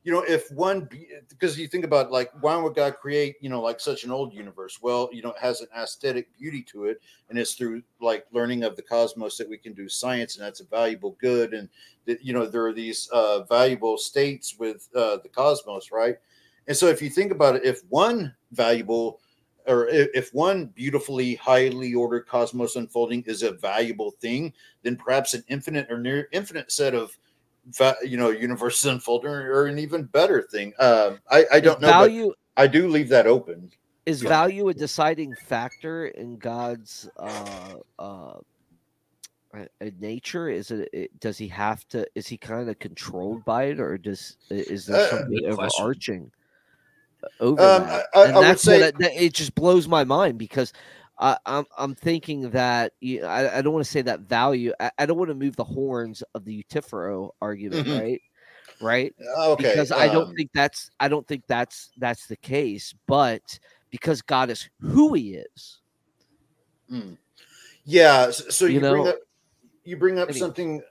you 0.03 0.11
know, 0.11 0.23
if 0.27 0.49
one 0.51 0.89
because 1.29 1.59
you 1.59 1.67
think 1.67 1.85
about 1.85 2.11
like 2.11 2.31
why 2.41 2.55
would 2.55 2.73
God 2.73 2.95
create 2.99 3.35
you 3.39 3.49
know 3.49 3.61
like 3.61 3.79
such 3.79 4.03
an 4.03 4.11
old 4.11 4.33
universe? 4.33 4.79
Well, 4.81 5.09
you 5.11 5.21
know, 5.21 5.29
it 5.29 5.39
has 5.39 5.61
an 5.61 5.67
aesthetic 5.77 6.35
beauty 6.37 6.63
to 6.71 6.85
it, 6.85 7.01
and 7.29 7.37
it's 7.37 7.53
through 7.53 7.83
like 7.99 8.25
learning 8.31 8.63
of 8.63 8.75
the 8.75 8.81
cosmos 8.81 9.37
that 9.37 9.47
we 9.47 9.57
can 9.57 9.73
do 9.73 9.87
science, 9.87 10.35
and 10.35 10.45
that's 10.45 10.59
a 10.59 10.65
valuable 10.65 11.15
good. 11.21 11.53
And 11.53 11.69
that 12.05 12.23
you 12.23 12.33
know 12.33 12.47
there 12.47 12.65
are 12.65 12.73
these 12.73 13.09
uh, 13.13 13.43
valuable 13.43 13.97
states 13.97 14.55
with 14.57 14.89
uh, 14.95 15.17
the 15.21 15.29
cosmos, 15.29 15.91
right? 15.91 16.17
And 16.67 16.75
so 16.75 16.87
if 16.87 17.01
you 17.01 17.09
think 17.09 17.31
about 17.31 17.55
it, 17.55 17.65
if 17.65 17.81
one 17.89 18.33
valuable 18.51 19.19
or 19.67 19.87
if 19.89 20.33
one 20.33 20.65
beautifully 20.67 21.35
highly 21.35 21.93
ordered 21.93 22.27
cosmos 22.27 22.75
unfolding 22.75 23.21
is 23.27 23.43
a 23.43 23.51
valuable 23.51 24.11
thing, 24.11 24.53
then 24.81 24.95
perhaps 24.95 25.35
an 25.35 25.43
infinite 25.47 25.91
or 25.91 25.99
near 25.99 26.27
infinite 26.31 26.71
set 26.71 26.95
of 26.95 27.15
you 28.03 28.17
know 28.17 28.29
universes 28.29 28.85
unfolding 28.85 29.31
or 29.31 29.65
an 29.65 29.79
even 29.79 30.03
better 30.03 30.41
thing. 30.41 30.73
Uh, 30.79 31.15
I, 31.29 31.45
I 31.53 31.59
don't 31.59 31.81
know. 31.81 31.87
Value. 31.87 32.33
I 32.57 32.67
do 32.67 32.87
leave 32.87 33.09
that 33.09 33.27
open. 33.27 33.71
Is 34.05 34.23
yeah. 34.23 34.29
value 34.29 34.69
a 34.69 34.73
deciding 34.73 35.33
factor 35.35 36.07
in 36.07 36.37
God's 36.37 37.09
uh, 37.17 37.75
uh, 37.99 38.33
nature? 39.99 40.49
Is 40.49 40.71
it, 40.71 41.19
Does 41.19 41.37
he 41.37 41.47
have 41.49 41.87
to? 41.89 42.07
Is 42.15 42.27
he 42.27 42.37
kind 42.37 42.69
of 42.69 42.79
controlled 42.79 43.45
by 43.45 43.65
it, 43.65 43.79
or 43.79 43.97
does 43.97 44.37
is 44.49 44.87
there 44.87 45.05
uh, 45.05 45.09
something 45.09 45.39
uh, 45.45 45.49
overarching 45.49 46.31
over 47.39 47.61
um, 47.61 47.83
that? 47.83 48.05
I, 48.15 48.25
and 48.25 48.37
I 48.37 48.41
that's 48.41 48.63
say, 48.63 48.81
what 48.81 49.01
it, 49.01 49.11
it 49.15 49.33
just 49.33 49.53
blows 49.55 49.87
my 49.87 50.03
mind 50.03 50.37
because 50.37 50.73
I, 51.21 51.31
am 51.33 51.37
I'm, 51.45 51.65
I'm 51.77 51.95
thinking 51.95 52.49
that 52.49 52.93
you, 52.99 53.23
I, 53.23 53.59
I 53.59 53.61
don't 53.61 53.73
want 53.73 53.85
to 53.85 53.91
say 53.91 54.01
that 54.01 54.21
value. 54.21 54.73
I, 54.79 54.91
I 54.97 55.05
don't 55.05 55.17
want 55.17 55.29
to 55.29 55.35
move 55.35 55.55
the 55.55 55.63
horns 55.63 56.23
of 56.33 56.43
the 56.45 56.53
Euthyphro 56.53 57.31
argument, 57.41 57.87
mm-hmm. 57.87 57.99
right? 57.99 58.21
Right? 58.81 59.15
Okay. 59.37 59.69
Because 59.69 59.91
I 59.91 60.07
don't 60.07 60.29
um 60.29 60.35
think 60.35 60.49
that's 60.53 60.89
I 60.99 61.07
don't 61.07 61.27
think 61.27 61.43
that's 61.47 61.91
that's 61.97 62.25
the 62.25 62.35
case. 62.35 62.95
But 63.05 63.59
because 63.91 64.23
God 64.23 64.49
is 64.49 64.67
who 64.79 65.13
He 65.13 65.35
is. 65.35 65.81
Mm. 66.91 67.17
Yeah. 67.85 68.31
So, 68.31 68.49
so 68.49 68.65
you, 68.65 68.73
you 68.73 68.79
know, 68.81 68.91
bring 68.93 69.07
up 69.07 69.19
you 69.83 69.97
bring 69.97 70.19
up 70.19 70.33
something. 70.33 70.81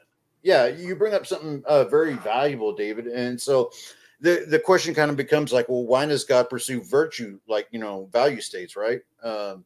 Yeah, 0.43 0.69
you 0.69 0.95
bring 0.95 1.15
up 1.15 1.27
something 1.27 1.63
uh, 1.67 1.85
very 1.85 2.15
valuable, 2.15 2.75
David. 2.75 3.09
And 3.09 3.39
so 3.41 3.73
the 4.21 4.47
the 4.49 4.61
question 4.61 4.95
kind 4.95 5.11
of 5.11 5.17
becomes 5.17 5.53
like, 5.53 5.69
well, 5.69 5.85
why 5.85 6.07
does 6.07 6.25
God 6.25 6.49
pursue 6.49 6.83
virtue, 6.83 7.41
like 7.49 7.67
you 7.73 7.81
know, 7.81 8.09
value 8.13 8.41
states, 8.41 8.77
right? 8.77 9.01
Um, 9.25 9.65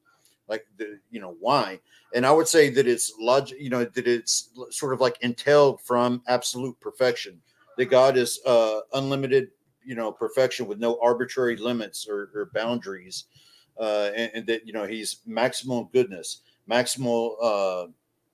like 0.48 0.66
the 0.76 0.98
you 1.10 1.20
know 1.20 1.36
why 1.40 1.78
and 2.14 2.26
i 2.26 2.30
would 2.30 2.48
say 2.48 2.70
that 2.70 2.86
it's 2.86 3.12
logic 3.18 3.58
you 3.60 3.70
know 3.70 3.84
that 3.84 4.06
it's 4.06 4.50
sort 4.70 4.92
of 4.92 5.00
like 5.00 5.16
entailed 5.20 5.80
from 5.80 6.22
absolute 6.26 6.78
perfection 6.80 7.40
that 7.76 7.86
god 7.86 8.16
is 8.16 8.40
uh 8.46 8.80
unlimited 8.94 9.50
you 9.84 9.94
know 9.94 10.10
perfection 10.12 10.66
with 10.66 10.78
no 10.78 10.98
arbitrary 11.02 11.56
limits 11.56 12.06
or, 12.08 12.30
or 12.34 12.50
boundaries 12.54 13.24
uh 13.80 14.10
and, 14.14 14.30
and, 14.34 14.46
that 14.46 14.66
you 14.66 14.72
know 14.72 14.86
he's 14.86 15.18
maximal 15.28 15.90
goodness 15.92 16.42
maximal 16.68 17.36
uh 17.42 17.86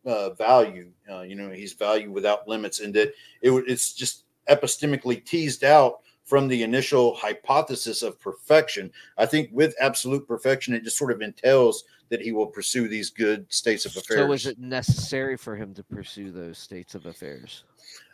uh, 0.05 0.31
value. 0.31 0.91
Uh, 1.11 1.23
you 1.23 1.35
know, 1.35 1.51
he's 1.51 1.73
value 1.73 2.11
without 2.11 2.49
limits, 2.49 2.81
and 2.81 2.95
that 2.95 3.13
it, 3.43 3.51
it's 3.67 3.93
just 3.93 4.25
epistemically 4.49 5.25
teased 5.25 5.65
out 5.65 6.01
from 6.25 6.49
the 6.49 6.63
initial 6.63 7.15
hypothesis 7.15 8.03
of 8.03 8.21
perfection. 8.21 8.91
I 9.19 9.27
think 9.27 9.51
with 9.53 9.75
absolute 9.81 10.27
perfection, 10.27 10.75
it 10.75 10.85
just 10.85 10.97
sort 10.97 11.13
of 11.13 11.23
entails 11.23 11.85
that 12.11 12.21
he 12.21 12.33
will 12.33 12.47
pursue 12.47 12.87
these 12.89 13.09
good 13.11 13.47
states 13.53 13.87
of 13.87 13.97
affairs. 13.97 14.19
So 14.21 14.33
is 14.33 14.47
it 14.47 14.59
necessary 14.59 15.37
for 15.37 15.57
him 15.57 15.73
to 15.75 15.83
pursue 15.85 16.31
those 16.31 16.59
states 16.59 16.95
of 16.95 17.07
affairs? 17.07 17.65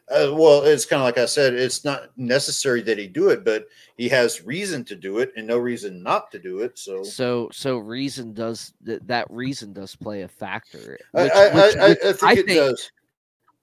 Uh, 0.08 0.30
well, 0.32 0.62
it's 0.62 0.84
kind 0.84 1.00
of 1.00 1.04
like 1.04 1.18
I 1.18 1.24
said, 1.26 1.54
it's 1.54 1.84
not 1.84 2.16
necessary 2.16 2.80
that 2.82 2.96
he 2.96 3.08
do 3.08 3.30
it, 3.30 3.44
but 3.44 3.66
he 3.96 4.08
has 4.10 4.44
reason 4.44 4.84
to 4.84 4.94
do 4.94 5.18
it 5.18 5.32
and 5.36 5.46
no 5.48 5.58
reason 5.58 6.00
not 6.02 6.30
to 6.30 6.38
do 6.38 6.60
it. 6.60 6.78
So, 6.78 7.02
So 7.02 7.48
so 7.52 7.78
reason 7.78 8.32
does 8.32 8.72
that 8.82 9.04
that 9.08 9.26
reason 9.30 9.72
does 9.72 9.96
play 9.96 10.22
a 10.22 10.28
factor. 10.28 10.96
I, 11.12 11.22
which- 11.24 11.32
I, 11.32 11.44
which- 11.54 11.76
I, 11.76 11.88
which 11.88 11.98
I 12.02 12.12
think 12.12 12.22
I 12.22 12.32
it 12.32 12.36
think- 12.46 12.48
does. 12.58 12.90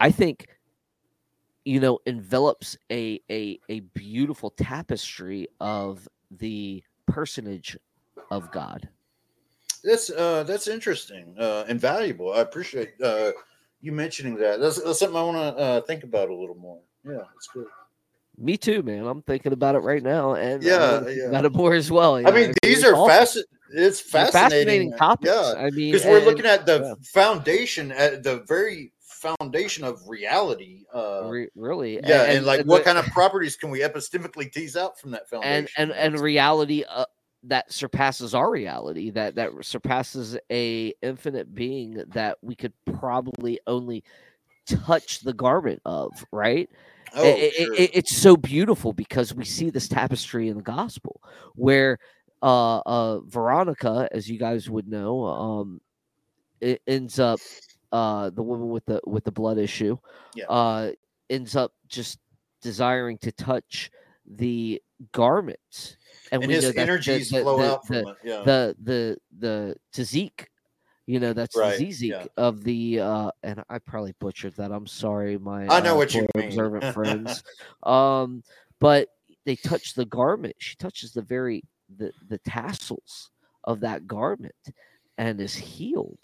I 0.02 0.12
think 0.12 0.48
you 1.64 1.80
know 1.80 2.00
envelops 2.08 2.76
a 2.92 3.22
a 3.32 3.58
a 3.70 3.80
beautiful 3.82 4.50
tapestry 4.50 5.48
of 5.62 6.10
the 6.30 6.84
personage 7.06 7.78
of 8.32 8.52
God. 8.52 8.90
That's 9.84 10.10
uh, 10.10 10.44
that's 10.44 10.68
interesting 10.68 11.36
uh, 11.38 11.66
and 11.68 11.80
valuable. 11.80 12.34
I 12.34 12.40
appreciate 12.40 12.94
uh, 13.02 13.32
you 13.82 13.92
mentioning 13.92 14.36
that. 14.38 14.60
That's, 14.60 14.82
that's 14.82 15.00
something 15.00 15.18
I 15.18 15.24
want 15.24 15.38
to 15.58 15.62
uh, 15.62 15.82
think 15.82 16.04
about 16.04 16.30
a 16.30 16.36
little 16.36 16.56
more. 16.56 16.80
Yeah, 17.06 17.24
it's 17.36 17.48
good. 17.48 17.68
Me 18.38 18.58
too, 18.58 18.82
man. 18.82 19.06
I'm 19.06 19.22
thinking 19.24 19.52
about 19.54 19.76
it 19.76 19.80
right 19.80 20.02
now, 20.02 20.36
and 20.36 20.64
Yeah, 20.64 21.06
yeah. 21.08 21.26
about 21.26 21.46
it 21.46 21.54
more 21.54 21.74
as 21.74 21.92
well. 21.92 22.16
I 22.16 22.32
mean, 22.32 22.54
these 22.64 22.84
are 22.84 22.96
awesome. 22.96 23.10
fascinating. 23.10 23.50
It's 23.76 24.12
They're 24.12 24.28
fascinating, 24.28 24.94
topics. 24.94 25.32
Yeah, 25.34 25.54
I 25.58 25.70
mean, 25.72 25.92
because 25.92 26.06
we're 26.06 26.18
and- 26.18 26.26
looking 26.26 26.46
at 26.46 26.66
the 26.66 26.80
yeah. 26.80 26.94
foundation, 27.14 27.92
at 27.92 28.24
the 28.24 28.44
very 28.48 28.92
foundation 29.02 29.84
of 29.84 30.08
reality. 30.08 30.84
Uh, 30.94 31.24
Re- 31.30 31.50
really, 31.56 32.00
yeah, 32.06 32.24
and, 32.24 32.46
like 32.46 32.66
what 32.66 32.80
the- 32.80 32.84
kind 32.86 32.98
of 32.98 33.06
properties 33.08 33.56
can 33.56 33.70
we 33.70 33.80
epistemically 33.82 34.52
tease 34.52 34.76
out 34.76 35.00
from 35.00 35.12
that 35.12 35.30
foundation? 35.30 35.68
and 35.78 35.92
and 35.92 36.14
and 36.16 36.20
reality 36.22 36.84
uh, 36.90 37.06
that 37.44 37.72
surpasses 37.72 38.34
our 38.34 38.50
reality 38.50 39.10
that 39.12 39.36
that 39.36 39.52
surpasses 39.62 40.38
a 40.52 40.94
infinite 41.02 41.54
being 41.54 42.04
that 42.10 42.38
we 42.42 42.56
could 42.56 42.74
probably 42.98 43.60
only 43.68 44.04
touch 44.66 45.20
the 45.22 45.34
garment 45.34 45.82
of 45.86 46.12
right 46.32 46.70
oh, 47.16 47.24
it- 47.24 47.54
it- 47.54 47.54
sure. 47.54 47.76
it- 47.76 47.92
it's 47.94 48.16
so 48.16 48.38
beautiful 48.38 48.94
because 48.94 49.34
we 49.34 49.44
see 49.46 49.70
this 49.70 49.88
tapestry 49.88 50.48
in 50.50 50.58
the 50.58 50.64
gospel 50.64 51.22
where 51.56 52.00
uh 52.42 52.80
uh 52.80 53.20
veronica 53.22 54.08
as 54.12 54.30
you 54.30 54.38
guys 54.38 54.70
would 54.70 54.88
know 54.88 55.26
um 55.26 55.82
it 56.62 56.82
ends 56.88 57.20
up 57.20 57.40
uh 57.92 58.30
the 58.30 58.42
woman 58.44 58.70
with 58.70 58.86
the 58.86 59.02
with 59.06 59.24
the 59.26 59.32
blood 59.32 59.58
issue 59.58 59.98
Yeah. 60.36 60.46
uh 60.48 60.92
ends 61.30 61.56
up 61.56 61.74
just 61.88 62.20
desiring 62.62 63.18
to 63.20 63.32
touch 63.32 63.92
the 64.26 64.82
garments 65.12 65.98
and, 66.32 66.42
and 66.44 66.50
we 66.50 66.56
his 66.56 66.64
know 66.64 66.70
that 66.70 66.76
the- 66.76 66.82
energies 66.82 67.30
the, 67.30 67.42
flow 67.42 67.58
the, 67.58 67.72
out 67.72 67.86
from 67.88 67.96
the, 67.96 68.08
it. 68.10 68.18
Yeah, 68.24 68.42
the 68.44 68.76
the 68.84 69.18
the 69.40 69.76
tzazik 69.94 70.46
you 71.06 71.20
know 71.20 71.34
that's 71.34 71.58
Right, 71.58 71.78
the 71.78 71.88
zizik 71.88 72.10
yeah. 72.10 72.26
of 72.38 72.64
the 72.64 73.00
uh 73.02 73.32
and 73.44 73.62
i 73.70 73.78
probably 73.80 74.14
butchered 74.20 74.56
that 74.56 74.72
i'm 74.72 74.88
sorry 74.88 75.38
my 75.38 75.68
I 75.68 75.82
know 75.82 75.94
uh, 75.94 75.98
what 75.98 76.14
you 76.14 76.26
mean. 76.36 76.46
observant 76.48 76.86
friends 76.94 77.44
um 77.84 78.42
but 78.80 79.10
they 79.46 79.56
touch 79.58 79.94
the 79.96 80.06
garment 80.06 80.56
she 80.60 80.76
touches 80.78 81.12
the 81.12 81.22
very 81.22 81.64
the 81.98 82.12
the 82.30 82.38
tassels 82.40 83.32
of 83.66 83.82
that 83.82 84.08
garment 84.08 84.56
and 85.18 85.40
is 85.42 85.54
healed 85.54 86.20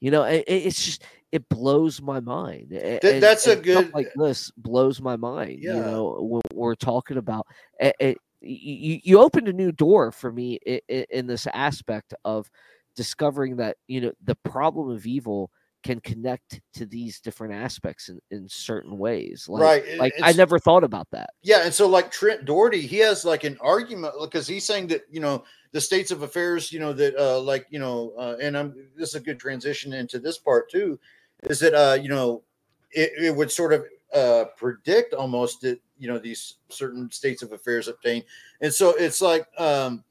you 0.00 0.10
know 0.10 0.22
it, 0.24 0.44
it- 0.46 0.66
it's 0.66 0.84
just 0.84 1.02
it 1.32 1.48
blows 1.48 2.00
my 2.00 2.20
mind 2.20 2.72
A- 2.72 2.98
Th- 3.00 3.14
and- 3.14 3.22
that's 3.22 3.46
a 3.46 3.56
good- 3.56 3.92
like 3.94 4.12
this 4.16 4.50
blows 4.56 5.00
my 5.00 5.16
mind 5.16 5.58
Yeah. 5.60 5.74
you 5.74 5.80
know 5.80 6.16
when 6.20 6.42
we're 6.54 6.74
talking 6.74 7.16
about 7.16 7.46
it, 7.80 7.94
it, 8.00 8.18
you, 8.40 9.00
you 9.02 9.18
opened 9.20 9.48
a 9.48 9.52
new 9.52 9.72
door 9.72 10.12
for 10.12 10.30
me 10.32 10.58
in, 10.64 11.04
in 11.10 11.26
this 11.26 11.46
aspect 11.52 12.14
of 12.24 12.48
discovering 12.96 13.56
that 13.56 13.76
you 13.88 14.00
know 14.00 14.12
the 14.24 14.36
problem 14.36 14.90
of 14.90 15.06
evil 15.06 15.50
can 15.88 16.00
connect 16.00 16.60
to 16.74 16.84
these 16.84 17.18
different 17.18 17.54
aspects 17.54 18.10
in, 18.10 18.20
in 18.30 18.46
certain 18.46 18.98
ways 18.98 19.46
like, 19.48 19.62
right. 19.62 19.98
like 19.98 20.12
i 20.22 20.32
never 20.32 20.58
thought 20.58 20.84
about 20.84 21.08
that 21.10 21.30
Yeah, 21.42 21.64
and 21.64 21.72
so 21.72 21.88
like 21.88 22.10
Trent 22.10 22.44
Dougherty, 22.44 22.82
he 22.82 22.98
has 22.98 23.24
like 23.24 23.44
an 23.44 23.56
argument 23.62 24.12
because 24.20 24.46
he's 24.46 24.64
saying 24.64 24.88
that 24.88 25.02
you 25.10 25.20
know 25.20 25.44
the 25.72 25.80
states 25.80 26.10
of 26.10 26.22
affairs, 26.22 26.70
you 26.70 26.78
know 26.78 26.92
that 26.92 27.16
uh 27.16 27.40
like 27.40 27.66
you 27.70 27.78
know, 27.78 28.12
uh, 28.18 28.36
and 28.42 28.56
I'm 28.56 28.74
this 28.96 29.10
is 29.10 29.14
a 29.14 29.20
good 29.20 29.38
transition 29.38 29.94
into 29.94 30.18
this 30.18 30.36
part 30.36 30.70
too, 30.70 30.98
is 31.44 31.58
that 31.60 31.74
uh 31.74 31.94
you 31.94 32.10
know 32.10 32.42
it, 32.90 33.12
it 33.18 33.34
would 33.34 33.50
sort 33.50 33.72
of 33.72 33.86
uh 34.12 34.44
predict 34.58 35.14
almost 35.14 35.62
that 35.62 35.80
you 35.96 36.08
know 36.08 36.18
these 36.18 36.56
certain 36.68 37.10
states 37.10 37.42
of 37.42 37.52
affairs 37.52 37.88
obtain, 37.88 38.22
and 38.60 38.72
so 38.72 38.90
it's 38.90 39.22
like 39.22 39.46
um 39.58 40.04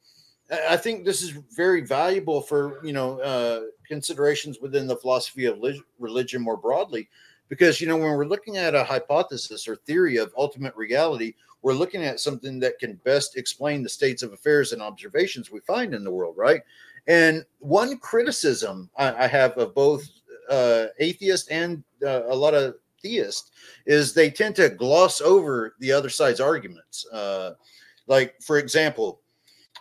I 0.52 0.78
think 0.78 1.04
this 1.04 1.22
is 1.22 1.32
very 1.56 1.82
valuable 1.82 2.42
for 2.42 2.86
you 2.86 2.94
know 2.94 3.20
uh 3.20 3.62
considerations 3.88 4.60
within 4.62 4.88
the 4.88 4.96
philosophy 4.96 5.46
of 5.46 5.62
religion 6.00 6.42
more 6.42 6.58
broadly. 6.58 7.10
Because 7.50 7.80
you 7.80 7.88
know 7.88 7.96
when 7.96 8.12
we're 8.12 8.26
looking 8.26 8.58
at 8.58 8.76
a 8.76 8.84
hypothesis 8.84 9.68
or 9.68 9.76
theory 9.76 10.18
of 10.18 10.34
ultimate 10.38 10.76
reality 10.76 11.34
we're 11.64 11.74
looking 11.74 12.04
at 12.04 12.20
something 12.20 12.60
that 12.60 12.78
can 12.78 13.00
best 13.04 13.36
explain 13.36 13.82
the 13.82 13.90
states 13.90 14.22
of 14.22 14.32
affairs 14.32 14.74
and 14.74 14.82
observations 14.82 15.50
we 15.50 15.60
find 15.62 15.94
in 15.94 16.04
the 16.04 16.12
world 16.12 16.36
right? 16.38 16.62
And 17.08 17.46
one 17.60 17.98
criticism 17.98 18.90
i, 18.98 19.26
I 19.26 19.28
have 19.28 19.58
of 19.58 19.74
both 19.74 20.08
uh, 20.50 20.88
atheist 21.00 21.52
and 21.52 21.84
uh, 22.06 22.24
a 22.28 22.36
lot 22.36 22.54
of 22.54 22.76
theists 23.04 23.52
is 23.86 24.14
they 24.14 24.30
tend 24.30 24.56
to 24.56 24.70
gloss 24.70 25.22
over 25.22 25.76
the 25.80 25.92
other 25.92 26.10
side's 26.10 26.40
arguments. 26.40 27.06
Uh, 27.12 27.54
like 28.08 28.36
for 28.42 28.58
example 28.58 29.22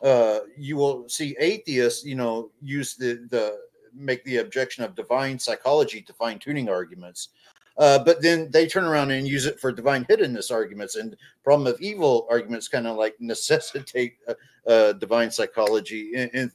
uh, 0.02 0.40
you 0.56 0.76
will 0.76 1.08
see 1.08 1.36
atheists 1.38 2.04
you 2.04 2.14
know 2.14 2.50
use 2.62 2.96
the 2.96 3.26
the 3.30 3.58
make 3.94 4.22
the 4.24 4.38
objection 4.38 4.84
of 4.84 4.94
divine 4.94 5.38
psychology 5.38 6.02
to 6.02 6.12
fine 6.12 6.38
tuning 6.38 6.68
arguments. 6.68 7.30
Uh, 7.78 7.98
but 7.98 8.22
then 8.22 8.50
they 8.50 8.66
turn 8.66 8.84
around 8.84 9.10
and 9.10 9.28
use 9.28 9.44
it 9.44 9.60
for 9.60 9.70
divine 9.70 10.04
hiddenness 10.06 10.50
arguments 10.50 10.96
and 10.96 11.14
problem 11.44 11.66
of 11.66 11.78
evil 11.80 12.26
arguments 12.30 12.68
kind 12.68 12.86
of 12.86 12.96
like 12.96 13.14
necessitate 13.20 14.16
uh, 14.28 14.34
uh, 14.66 14.92
divine 14.94 15.30
psychology. 15.30 16.12
And, 16.14 16.30
and 16.34 16.50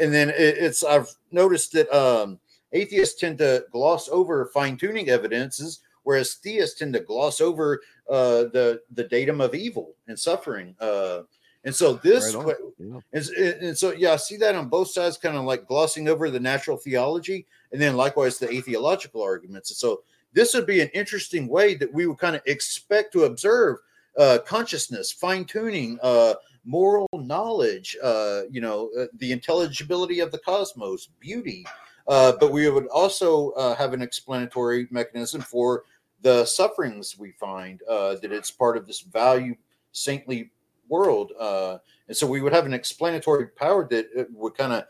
and 0.00 0.14
then 0.14 0.28
it, 0.30 0.56
it's 0.58 0.84
i've 0.84 1.08
noticed 1.32 1.72
that 1.72 1.90
um, 1.94 2.38
atheists 2.72 3.18
tend 3.18 3.38
to 3.38 3.64
gloss 3.72 4.08
over 4.08 4.46
fine-tuning 4.46 5.08
evidences 5.08 5.80
whereas 6.08 6.34
theists 6.36 6.78
tend 6.78 6.94
to 6.94 7.00
gloss 7.00 7.38
over 7.38 7.82
uh, 8.08 8.48
the 8.54 8.80
the 8.92 9.04
datum 9.04 9.42
of 9.42 9.54
evil 9.54 9.94
and 10.06 10.18
suffering. 10.18 10.74
Uh, 10.80 11.20
and 11.64 11.74
so 11.74 11.94
this 11.94 12.34
Right. 12.34 12.56
Yeah. 12.78 13.00
and, 13.12 13.28
and 13.36 13.78
so, 13.78 13.92
yeah, 13.92 14.12
I 14.12 14.16
see 14.16 14.36
that 14.38 14.54
on 14.54 14.68
both 14.68 14.88
sides, 14.90 15.16
kind 15.16 15.36
of 15.36 15.44
like 15.44 15.66
glossing 15.66 16.08
over 16.08 16.30
the 16.30 16.40
natural 16.40 16.76
theology, 16.76 17.46
and 17.72 17.80
then 17.80 17.96
likewise 17.96 18.38
the 18.38 18.50
atheological 18.50 19.22
arguments. 19.22 19.70
And 19.70 19.76
so, 19.76 20.02
this 20.32 20.54
would 20.54 20.66
be 20.66 20.80
an 20.80 20.88
interesting 20.94 21.48
way 21.48 21.74
that 21.74 21.92
we 21.92 22.06
would 22.06 22.18
kind 22.18 22.36
of 22.36 22.42
expect 22.46 23.12
to 23.14 23.24
observe 23.24 23.78
uh, 24.18 24.38
consciousness, 24.46 25.10
fine 25.10 25.44
tuning, 25.44 25.98
uh, 26.02 26.34
moral 26.64 27.08
knowledge, 27.14 27.96
uh, 28.02 28.42
you 28.50 28.60
know, 28.60 28.90
uh, 28.98 29.06
the 29.18 29.32
intelligibility 29.32 30.20
of 30.20 30.30
the 30.30 30.38
cosmos, 30.38 31.08
beauty. 31.18 31.64
Uh, 32.06 32.32
but 32.38 32.52
we 32.52 32.68
would 32.68 32.86
also 32.88 33.50
uh, 33.50 33.74
have 33.74 33.92
an 33.92 34.02
explanatory 34.02 34.86
mechanism 34.90 35.40
for 35.40 35.84
the 36.20 36.44
sufferings 36.44 37.18
we 37.18 37.32
find, 37.32 37.82
uh, 37.88 38.16
that 38.16 38.32
it's 38.32 38.50
part 38.50 38.76
of 38.76 38.86
this 38.86 39.00
value 39.00 39.54
saintly 39.92 40.50
world. 40.88 41.32
Uh, 41.38 41.78
and 42.08 42.16
so 42.16 42.26
we 42.26 42.40
would 42.40 42.52
have 42.52 42.66
an 42.66 42.74
explanatory 42.74 43.48
power 43.48 43.86
that 43.88 44.08
uh, 44.18 44.24
would 44.32 44.54
kind 44.56 44.72
of 44.72 44.84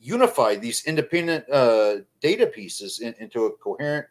unify 0.00 0.54
these 0.54 0.84
independent 0.86 1.48
uh, 1.50 1.96
data 2.20 2.46
pieces 2.46 3.00
in, 3.00 3.14
into 3.18 3.46
a 3.46 3.52
coherent 3.52 4.06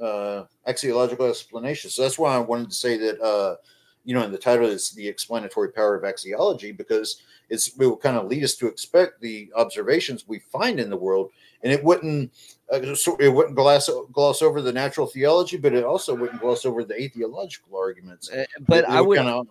uh, 0.00 0.44
axiological 0.66 1.28
explanation. 1.28 1.90
So 1.90 2.02
that's 2.02 2.18
why 2.18 2.34
I 2.34 2.38
wanted 2.38 2.70
to 2.70 2.74
say 2.76 2.98
that, 2.98 3.20
uh, 3.20 3.56
you 4.04 4.14
know, 4.14 4.24
in 4.24 4.32
the 4.32 4.38
title 4.38 4.66
is 4.66 4.90
the 4.90 5.06
explanatory 5.06 5.70
power 5.70 5.94
of 5.94 6.02
axiology 6.02 6.76
because 6.76 7.22
it's 7.50 7.68
it 7.68 7.78
will 7.78 7.96
kind 7.96 8.16
of 8.16 8.26
lead 8.26 8.42
us 8.42 8.54
to 8.56 8.66
expect 8.66 9.20
the 9.20 9.50
observations 9.54 10.26
we 10.26 10.40
find 10.50 10.80
in 10.80 10.90
the 10.90 10.96
world, 10.96 11.30
and 11.62 11.72
it 11.72 11.84
wouldn't 11.84 12.32
uh, 12.72 12.94
so 12.94 13.16
it 13.16 13.28
wouldn't 13.28 13.54
gloss 13.54 13.88
gloss 14.12 14.42
over 14.42 14.60
the 14.60 14.72
natural 14.72 15.06
theology, 15.06 15.56
but 15.56 15.72
it 15.74 15.84
also 15.84 16.14
wouldn't 16.14 16.40
gloss 16.40 16.64
over 16.64 16.82
the 16.82 17.00
atheological 17.00 17.78
arguments. 17.78 18.30
Uh, 18.30 18.44
but 18.66 18.78
It- 18.78 18.84
it 18.84 18.90
i 18.90 19.00
would 19.00 19.18
kinda- 19.18 19.44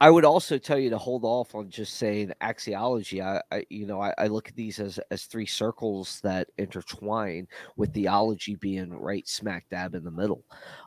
I 0.00 0.10
would 0.10 0.24
also 0.24 0.58
tell 0.58 0.78
you 0.78 0.90
to 0.90 0.98
hold 0.98 1.24
off 1.24 1.54
on 1.54 1.70
just 1.70 1.94
saying 1.94 2.32
axiology. 2.42 3.24
I, 3.24 3.42
I 3.54 3.64
you 3.70 3.86
know, 3.86 4.00
I, 4.00 4.12
I 4.18 4.26
look 4.26 4.48
at 4.48 4.56
these 4.56 4.78
as 4.78 5.00
as 5.10 5.24
three 5.24 5.46
circles 5.46 6.20
that 6.22 6.48
intertwine, 6.58 7.48
with 7.76 7.94
theology 7.94 8.56
being 8.56 8.92
right 8.92 9.26
smack 9.26 9.66
dab 9.70 9.94
in 9.94 10.04
the 10.04 10.10
middle. 10.10 10.44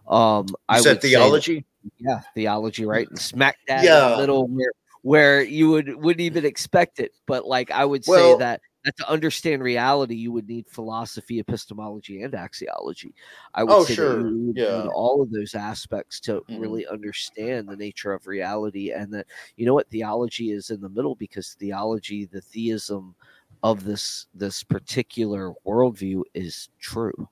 Um, 0.07 0.47
I 0.67 0.79
said 0.79 0.83
say 0.83 0.93
that- 0.93 1.01
theology. 1.01 1.65
yeah, 1.97 2.21
theology, 2.35 2.85
right, 2.85 3.09
and 3.09 3.19
smack 3.19 3.57
dab 3.67 3.83
in 3.83 4.11
the 4.11 4.17
middle 4.17 4.47
where 4.47 4.71
where 5.01 5.41
you 5.41 5.69
would 5.71 5.95
wouldn't 5.95 6.21
even 6.21 6.45
expect 6.45 6.99
it. 6.99 7.11
But 7.25 7.45
like 7.47 7.71
I 7.71 7.85
would 7.85 8.05
say 8.05 8.37
that 8.39 8.61
that 8.85 8.95
to 8.97 9.09
understand 9.09 9.61
reality, 9.61 10.15
you 10.15 10.31
would 10.31 10.47
need 10.47 10.67
philosophy, 10.67 11.39
epistemology, 11.39 12.21
and 12.23 12.33
axiology. 12.33 13.13
I 13.53 13.63
would 13.63 13.73
Oh, 13.73 13.83
say 13.83 13.95
sure. 13.95 14.21
you 14.21 14.47
would 14.47 14.57
Yeah. 14.57 14.81
need 14.81 14.89
all 14.93 15.21
of 15.21 15.31
those 15.31 15.53
aspects 15.55 16.19
to 16.21 16.41
Mhm. 16.49 16.59
really 16.61 16.87
understand 16.87 17.67
the 17.67 17.75
nature 17.75 18.13
of 18.13 18.27
reality, 18.27 18.91
and 18.91 19.13
that 19.13 19.27
you 19.57 19.65
know 19.65 19.73
what 19.73 19.89
theology 19.89 20.51
is 20.51 20.69
in 20.69 20.81
the 20.81 20.89
middle 20.89 21.15
because 21.15 21.55
theology, 21.55 22.25
the 22.25 22.41
theism 22.41 23.15
of 23.63 23.83
this 23.83 24.27
this 24.33 24.63
particular 24.63 25.53
worldview 25.65 26.23
is 26.33 26.69
true. 26.79 27.27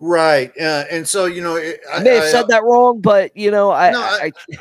Right. 0.00 0.52
Uh, 0.58 0.84
and 0.90 1.06
so, 1.08 1.26
you 1.26 1.42
know, 1.42 1.54
it, 1.56 1.80
I 1.90 2.00
may 2.02 2.16
have 2.16 2.24
said 2.24 2.48
that 2.48 2.64
wrong, 2.64 3.00
but 3.00 3.34
you 3.36 3.50
know, 3.50 3.70
I, 3.70 3.90
No, 3.90 4.00
I, 4.02 4.32
I- 4.50 4.56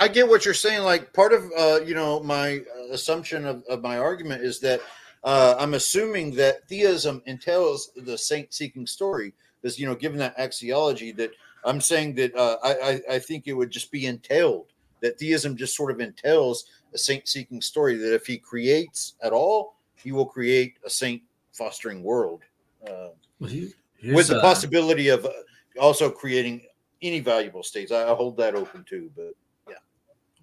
I 0.00 0.06
get 0.06 0.28
what 0.28 0.44
you're 0.44 0.54
saying. 0.54 0.84
Like 0.84 1.12
part 1.12 1.32
of, 1.32 1.50
uh, 1.58 1.80
you 1.84 1.94
know, 1.94 2.20
my 2.20 2.58
uh, 2.58 2.92
assumption 2.92 3.44
of, 3.44 3.64
of 3.68 3.82
my 3.82 3.98
argument 3.98 4.42
is 4.42 4.60
that 4.60 4.80
uh, 5.28 5.54
I'm 5.58 5.74
assuming 5.74 6.34
that 6.36 6.66
theism 6.68 7.22
entails 7.26 7.90
the 7.96 8.16
saint 8.16 8.54
seeking 8.54 8.86
story. 8.86 9.34
This, 9.62 9.78
you 9.78 9.86
know, 9.86 9.94
given 9.94 10.18
that 10.20 10.36
axiology, 10.38 11.14
that 11.16 11.32
I'm 11.64 11.80
saying 11.82 12.14
that 12.14 12.34
uh, 12.34 12.56
I, 12.64 12.72
I, 12.90 13.00
I 13.16 13.18
think 13.18 13.46
it 13.46 13.52
would 13.52 13.70
just 13.70 13.90
be 13.92 14.06
entailed 14.06 14.68
that 15.02 15.18
theism 15.18 15.54
just 15.54 15.76
sort 15.76 15.90
of 15.90 16.00
entails 16.00 16.64
a 16.94 16.98
saint 16.98 17.28
seeking 17.28 17.60
story. 17.60 17.96
That 17.96 18.14
if 18.14 18.26
he 18.26 18.38
creates 18.38 19.14
at 19.22 19.32
all, 19.32 19.74
he 20.02 20.12
will 20.12 20.24
create 20.26 20.76
a 20.86 20.90
saint 20.90 21.20
fostering 21.52 22.02
world 22.02 22.40
uh, 22.86 23.10
Well, 23.38 23.50
he- 23.50 23.74
with 24.02 24.28
the 24.28 24.38
uh, 24.38 24.40
possibility 24.40 25.08
of 25.08 25.26
uh, 25.26 25.30
also 25.78 26.10
creating 26.10 26.66
any 27.02 27.20
valuable 27.20 27.62
states. 27.62 27.92
I, 27.92 28.10
I 28.10 28.14
hold 28.14 28.38
that 28.38 28.54
open 28.54 28.84
too, 28.88 29.10
but. 29.14 29.34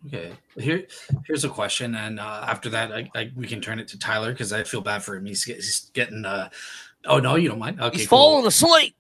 Okay, 0.07 0.32
here 0.57 0.86
here's 1.26 1.44
a 1.45 1.49
question, 1.49 1.95
and 1.95 2.19
uh, 2.19 2.45
after 2.48 2.69
that, 2.69 2.91
I, 2.91 3.10
I, 3.15 3.32
we 3.36 3.48
can 3.48 3.60
turn 3.61 3.80
it 3.80 3.88
to 3.90 3.99
Tyler 3.99 4.32
because 4.32 4.53
I 4.53 4.64
feel 4.64 4.82
bad 4.82 5.03
for 5.03 5.15
him. 5.15 5.26
He's, 5.26 5.44
he's 5.44 5.90
getting. 5.94 6.26
Uh, 6.26 6.49
oh 7.06 7.19
no, 7.19 7.36
you 7.36 7.49
don't 7.49 7.60
mind? 7.60 7.82
Okay, 7.82 7.98
he's 7.99 8.07
cool. 8.07 8.18
falling 8.19 8.45
asleep. 8.48 8.95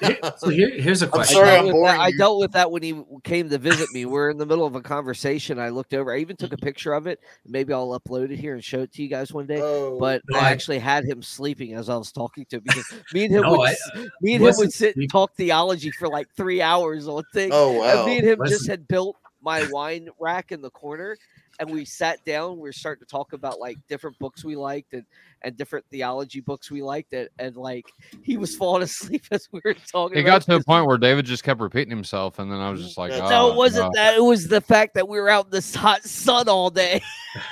Here- 0.00 0.16
so 0.38 0.48
here, 0.48 0.70
here's 0.70 1.02
a 1.02 1.04
I'm 1.04 1.10
question. 1.10 1.34
sorry, 1.36 1.50
I 1.50 1.58
I'm 1.58 1.66
dealt, 1.66 1.68
with 1.68 1.82
that, 1.82 1.82
boring 1.82 2.00
I 2.00 2.10
dealt 2.16 2.38
with 2.40 2.52
that 2.52 2.70
when 2.70 2.82
he 2.82 3.02
came 3.24 3.50
to 3.50 3.58
visit 3.58 3.90
me. 3.92 4.06
We're 4.06 4.30
in 4.30 4.38
the 4.38 4.46
middle 4.46 4.64
of 4.64 4.74
a 4.74 4.80
conversation. 4.80 5.58
I 5.58 5.68
looked 5.68 5.92
over. 5.92 6.14
I 6.14 6.18
even 6.20 6.34
took 6.34 6.54
a 6.54 6.56
picture 6.56 6.94
of 6.94 7.06
it. 7.06 7.20
Maybe 7.46 7.74
I'll 7.74 7.88
upload 8.00 8.30
it 8.30 8.38
here 8.38 8.54
and 8.54 8.64
show 8.64 8.80
it 8.80 8.92
to 8.94 9.02
you 9.02 9.08
guys 9.08 9.34
one 9.34 9.46
day. 9.46 9.60
Oh, 9.60 9.98
But 10.00 10.22
No, 10.30 10.38
I 10.38 10.44
I- 10.46 10.50
actually 10.52 10.78
had 10.78 11.04
him 11.04 11.20
sleeping 11.20 11.74
as 11.74 11.90
I 11.90 11.96
was 11.96 12.10
talking 12.10 12.46
to 12.46 12.56
him 12.56 12.62
because 12.64 12.90
me 13.12 13.26
and 13.26 13.34
him 13.34 13.42
No, 13.42 13.50
would 13.50 13.68
I- 13.68 13.72
s- 13.72 13.90
me 14.22 14.36
and 14.36 14.44
him 14.46 14.54
would 14.56 14.72
sit 14.72 14.96
and 14.96 15.10
talk 15.10 15.34
theology 15.36 15.90
for 15.90 16.08
like 16.08 16.28
three 16.34 16.62
hours 16.62 17.06
on 17.06 17.22
things. 17.34 17.52
oh 17.54 17.72
And 17.82 17.98
wow. 18.00 18.06
me 18.06 18.16
and 18.16 18.26
him 18.26 18.38
Listen. 18.38 18.56
just 18.56 18.70
had 18.70 18.88
built 18.88 19.18
my 19.46 19.64
wine 19.70 20.08
rack 20.18 20.50
in 20.52 20.60
the 20.60 20.70
corner, 20.70 21.16
and 21.60 21.70
we 21.70 21.84
sat 21.84 22.22
down. 22.26 22.56
We 22.56 22.62
were 22.62 22.72
starting 22.72 23.06
to 23.06 23.10
talk 23.10 23.32
about 23.32 23.60
like 23.60 23.78
different 23.88 24.18
books 24.18 24.44
we 24.44 24.56
liked 24.56 24.92
and 24.92 25.04
and 25.42 25.56
different 25.56 25.86
theology 25.90 26.40
books 26.40 26.70
we 26.70 26.82
liked. 26.82 27.12
And, 27.14 27.28
and 27.38 27.56
like 27.56 27.86
he 28.24 28.36
was 28.36 28.56
falling 28.56 28.82
asleep 28.90 29.22
as 29.30 29.48
we 29.52 29.60
were 29.64 29.74
talking. 29.74 30.18
It 30.18 30.22
about 30.22 30.40
got 30.40 30.42
to 30.42 30.54
a 30.54 30.58
this. 30.58 30.64
point 30.64 30.86
where 30.86 30.98
David 30.98 31.24
just 31.24 31.44
kept 31.44 31.60
repeating 31.60 31.90
himself, 31.90 32.40
and 32.40 32.50
then 32.50 32.58
I 32.58 32.68
was 32.70 32.82
just 32.82 32.98
like, 32.98 33.12
oh, 33.12 33.18
No, 33.20 33.28
No, 33.30 33.46
"Oh, 33.48 33.52
it 33.52 33.56
wasn't 33.56 33.86
no." 33.94 34.02
that. 34.02 34.16
It 34.16 34.22
was 34.24 34.48
the 34.48 34.60
fact 34.60 34.94
that 34.94 35.08
we 35.08 35.18
were 35.20 35.30
out 35.30 35.44
in 35.46 35.50
this 35.52 35.74
hot 35.74 36.02
sun 36.04 36.48
all 36.48 36.68
day. 36.68 37.00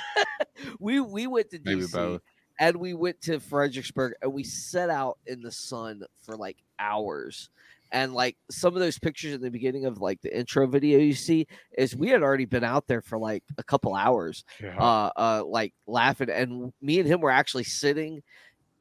we 0.79 0.99
we 0.99 1.27
went 1.27 1.49
to 1.51 1.59
Maybe 1.63 1.81
DC 1.81 1.93
both. 1.93 2.21
and 2.59 2.75
we 2.77 2.93
went 2.93 3.21
to 3.21 3.39
Fredericksburg 3.39 4.13
and 4.21 4.33
we 4.33 4.43
set 4.43 4.89
out 4.89 5.17
in 5.25 5.41
the 5.41 5.51
sun 5.51 6.03
for 6.21 6.35
like 6.35 6.57
hours. 6.77 7.49
And 7.91 8.13
like 8.13 8.35
some 8.49 8.73
of 8.73 8.79
those 8.79 8.99
pictures 8.99 9.33
in 9.33 9.41
the 9.41 9.51
beginning 9.51 9.85
of 9.85 10.01
like 10.01 10.21
the 10.21 10.37
intro 10.37 10.67
video 10.67 10.99
you 10.99 11.13
see 11.13 11.47
is 11.77 11.95
we 11.95 12.09
had 12.09 12.23
already 12.23 12.45
been 12.45 12.63
out 12.63 12.87
there 12.87 13.01
for 13.01 13.17
like 13.17 13.43
a 13.57 13.63
couple 13.63 13.95
hours, 13.95 14.43
Yeah. 14.61 14.77
uh, 14.77 15.11
uh, 15.15 15.43
like 15.45 15.73
laughing. 15.87 16.29
And 16.29 16.73
me 16.81 16.99
and 16.99 17.07
him 17.07 17.21
were 17.21 17.31
actually 17.31 17.63
sitting 17.63 18.21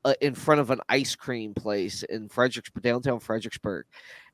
uh, 0.05 0.15
in 0.21 0.35
front 0.35 0.61
of 0.61 0.71
an 0.71 0.81
ice 0.89 1.15
cream 1.15 1.55
place 1.55 2.03
in 2.03 2.29
Fredericksburg, 2.29 2.83
downtown 2.83 3.21
Fredericksburg, 3.21 3.87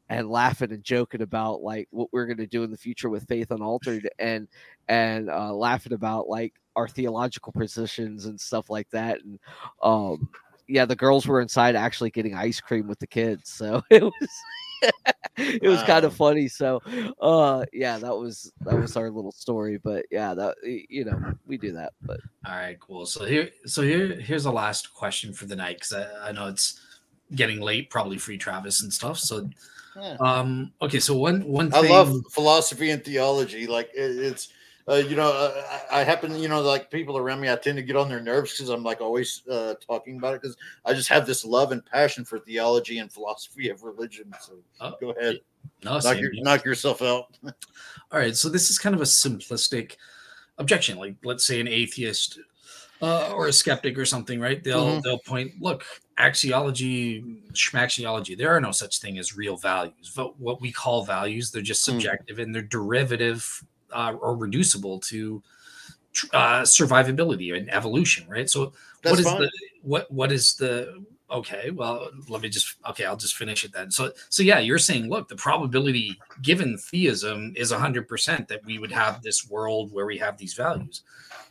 and 0.08 0.28
laughing 0.28 0.72
and 0.72 0.82
joking 0.82 1.22
about 1.22 1.62
like 1.62 1.86
what 1.90 2.08
we're 2.12 2.26
going 2.26 2.38
to 2.38 2.46
do 2.46 2.64
in 2.64 2.70
the 2.70 2.76
future 2.76 3.08
with 3.08 3.28
Faith 3.28 3.50
Unaltered, 3.50 4.08
and 4.18 4.48
and 4.88 5.30
uh, 5.30 5.52
laughing 5.52 5.92
about 5.92 6.28
like 6.28 6.54
our 6.74 6.88
theological 6.88 7.52
positions 7.52 8.26
and 8.26 8.40
stuff 8.40 8.70
like 8.70 8.88
that. 8.90 9.20
And 9.22 9.38
um, 9.82 10.28
yeah, 10.70 10.84
the 10.84 10.96
girls 10.96 11.26
were 11.26 11.40
inside 11.40 11.76
actually 11.76 12.10
getting 12.10 12.34
ice 12.34 12.60
cream 12.60 12.86
with 12.88 12.98
the 12.98 13.06
kids, 13.06 13.50
so 13.50 13.82
it 13.90 14.02
was. 14.02 14.12
it 15.36 15.68
was 15.68 15.82
kind 15.82 16.06
of 16.06 16.16
funny 16.16 16.48
so 16.48 16.80
uh 17.20 17.62
yeah 17.70 17.98
that 17.98 18.16
was 18.16 18.50
that 18.64 18.74
was 18.74 18.96
our 18.96 19.10
little 19.10 19.30
story 19.30 19.76
but 19.76 20.06
yeah 20.10 20.32
that 20.32 20.56
you 20.64 21.04
know 21.04 21.20
we 21.46 21.58
do 21.58 21.70
that 21.72 21.92
but 22.06 22.18
All 22.46 22.54
right, 22.54 22.80
cool. 22.80 23.04
So 23.04 23.26
here, 23.26 23.50
so 23.66 23.82
here, 23.82 24.14
here's 24.14 24.44
the 24.44 24.52
last 24.52 24.94
question 24.94 25.34
for 25.34 25.44
the 25.44 25.56
night 25.56 25.76
because 25.76 25.92
I, 25.92 26.28
I 26.28 26.32
know 26.32 26.48
it's 26.48 26.80
getting 27.34 27.60
late, 27.60 27.90
probably 27.90 28.16
free 28.16 28.38
Travis 28.38 28.82
and 28.82 28.92
stuff. 28.92 29.18
So, 29.18 29.50
Yeah. 29.94 30.16
um, 30.20 30.72
okay, 30.80 31.00
so 31.00 31.14
one 31.16 31.42
one 31.44 31.72
I 31.74 31.80
love 31.86 32.14
philosophy 32.32 32.90
and 32.90 33.04
theology. 33.04 33.66
Like 33.66 33.90
it, 33.94 34.18
it's, 34.18 34.48
uh, 34.90 34.96
you 34.96 35.14
know, 35.14 35.30
uh, 35.30 35.62
I, 35.90 36.00
I 36.00 36.04
happen, 36.04 36.34
you 36.36 36.48
know, 36.48 36.60
like 36.60 36.90
people 36.90 37.16
around 37.16 37.40
me, 37.40 37.48
I 37.50 37.56
tend 37.56 37.76
to 37.76 37.82
get 37.82 37.96
on 37.96 38.08
their 38.08 38.20
nerves 38.20 38.52
because 38.52 38.70
I'm 38.70 38.82
like 38.82 39.00
always 39.00 39.42
uh, 39.48 39.74
talking 39.86 40.16
about 40.16 40.34
it 40.34 40.42
because 40.42 40.56
I 40.84 40.94
just 40.94 41.08
have 41.08 41.26
this 41.26 41.44
love 41.44 41.70
and 41.70 41.84
passion 41.84 42.24
for 42.24 42.40
theology 42.40 42.98
and 42.98 43.12
philosophy 43.12 43.68
of 43.68 43.84
religion. 43.84 44.32
So 44.40 44.54
Oh, 44.80 44.94
go 45.00 45.10
ahead, 45.10 45.40
no, 45.84 45.98
knock, 45.98 46.18
your, 46.18 46.30
knock 46.42 46.64
yourself 46.64 47.02
out. 47.02 47.36
All 47.44 48.18
right, 48.18 48.36
so 48.36 48.48
this 48.48 48.70
is 48.70 48.78
kind 48.78 48.94
of 48.94 49.00
a 49.00 49.04
simplistic 49.04 49.96
objection. 50.58 50.98
Like, 50.98 51.16
let's 51.22 51.46
say 51.46 51.60
an 51.60 51.68
atheist 51.68 52.40
uh, 53.00 53.32
or 53.32 53.46
a 53.46 53.52
skeptic 53.52 53.96
or 53.96 54.04
something, 54.04 54.40
right? 54.40 54.62
They'll 54.62 54.96
Mhm. 54.96 55.02
they'll 55.02 55.20
point, 55.20 55.52
look, 55.60 55.84
axiology, 56.18 57.50
schmaxiology. 57.52 58.36
There 58.36 58.54
are 58.54 58.60
no 58.60 58.72
such 58.72 58.98
thing 58.98 59.18
as 59.18 59.36
real 59.36 59.56
values. 59.56 60.12
But 60.14 60.38
what 60.40 60.60
we 60.60 60.72
call 60.72 61.04
values, 61.04 61.50
they're 61.50 61.62
just 61.62 61.82
Mm. 61.82 61.92
subjective 61.92 62.38
and 62.40 62.54
they're 62.54 62.62
derivative 62.62 63.64
uh, 63.92 64.14
or 64.20 64.36
reducible 64.36 64.98
to 65.00 65.42
uh, 66.32 66.62
survivability 66.62 67.56
and 67.56 67.70
evolution, 67.72 68.28
right? 68.28 68.48
So, 68.50 68.72
That's 69.02 69.12
what 69.12 69.20
is 69.20 69.26
fine. 69.26 69.40
the 69.42 69.50
what 69.82 70.10
what 70.12 70.30
is 70.32 70.54
the 70.56 71.02
okay 71.30 71.70
well 71.70 72.10
let 72.28 72.42
me 72.42 72.48
just 72.48 72.74
okay 72.88 73.04
i'll 73.04 73.16
just 73.16 73.36
finish 73.36 73.64
it 73.64 73.72
then 73.72 73.90
so 73.90 74.10
so 74.28 74.42
yeah 74.42 74.58
you're 74.58 74.78
saying 74.78 75.08
look 75.08 75.28
the 75.28 75.36
probability 75.36 76.18
given 76.42 76.76
theism 76.76 77.52
is 77.56 77.72
100% 77.72 78.48
that 78.48 78.64
we 78.64 78.78
would 78.78 78.90
have 78.92 79.22
this 79.22 79.48
world 79.48 79.92
where 79.92 80.06
we 80.06 80.18
have 80.18 80.36
these 80.36 80.54
values 80.54 81.02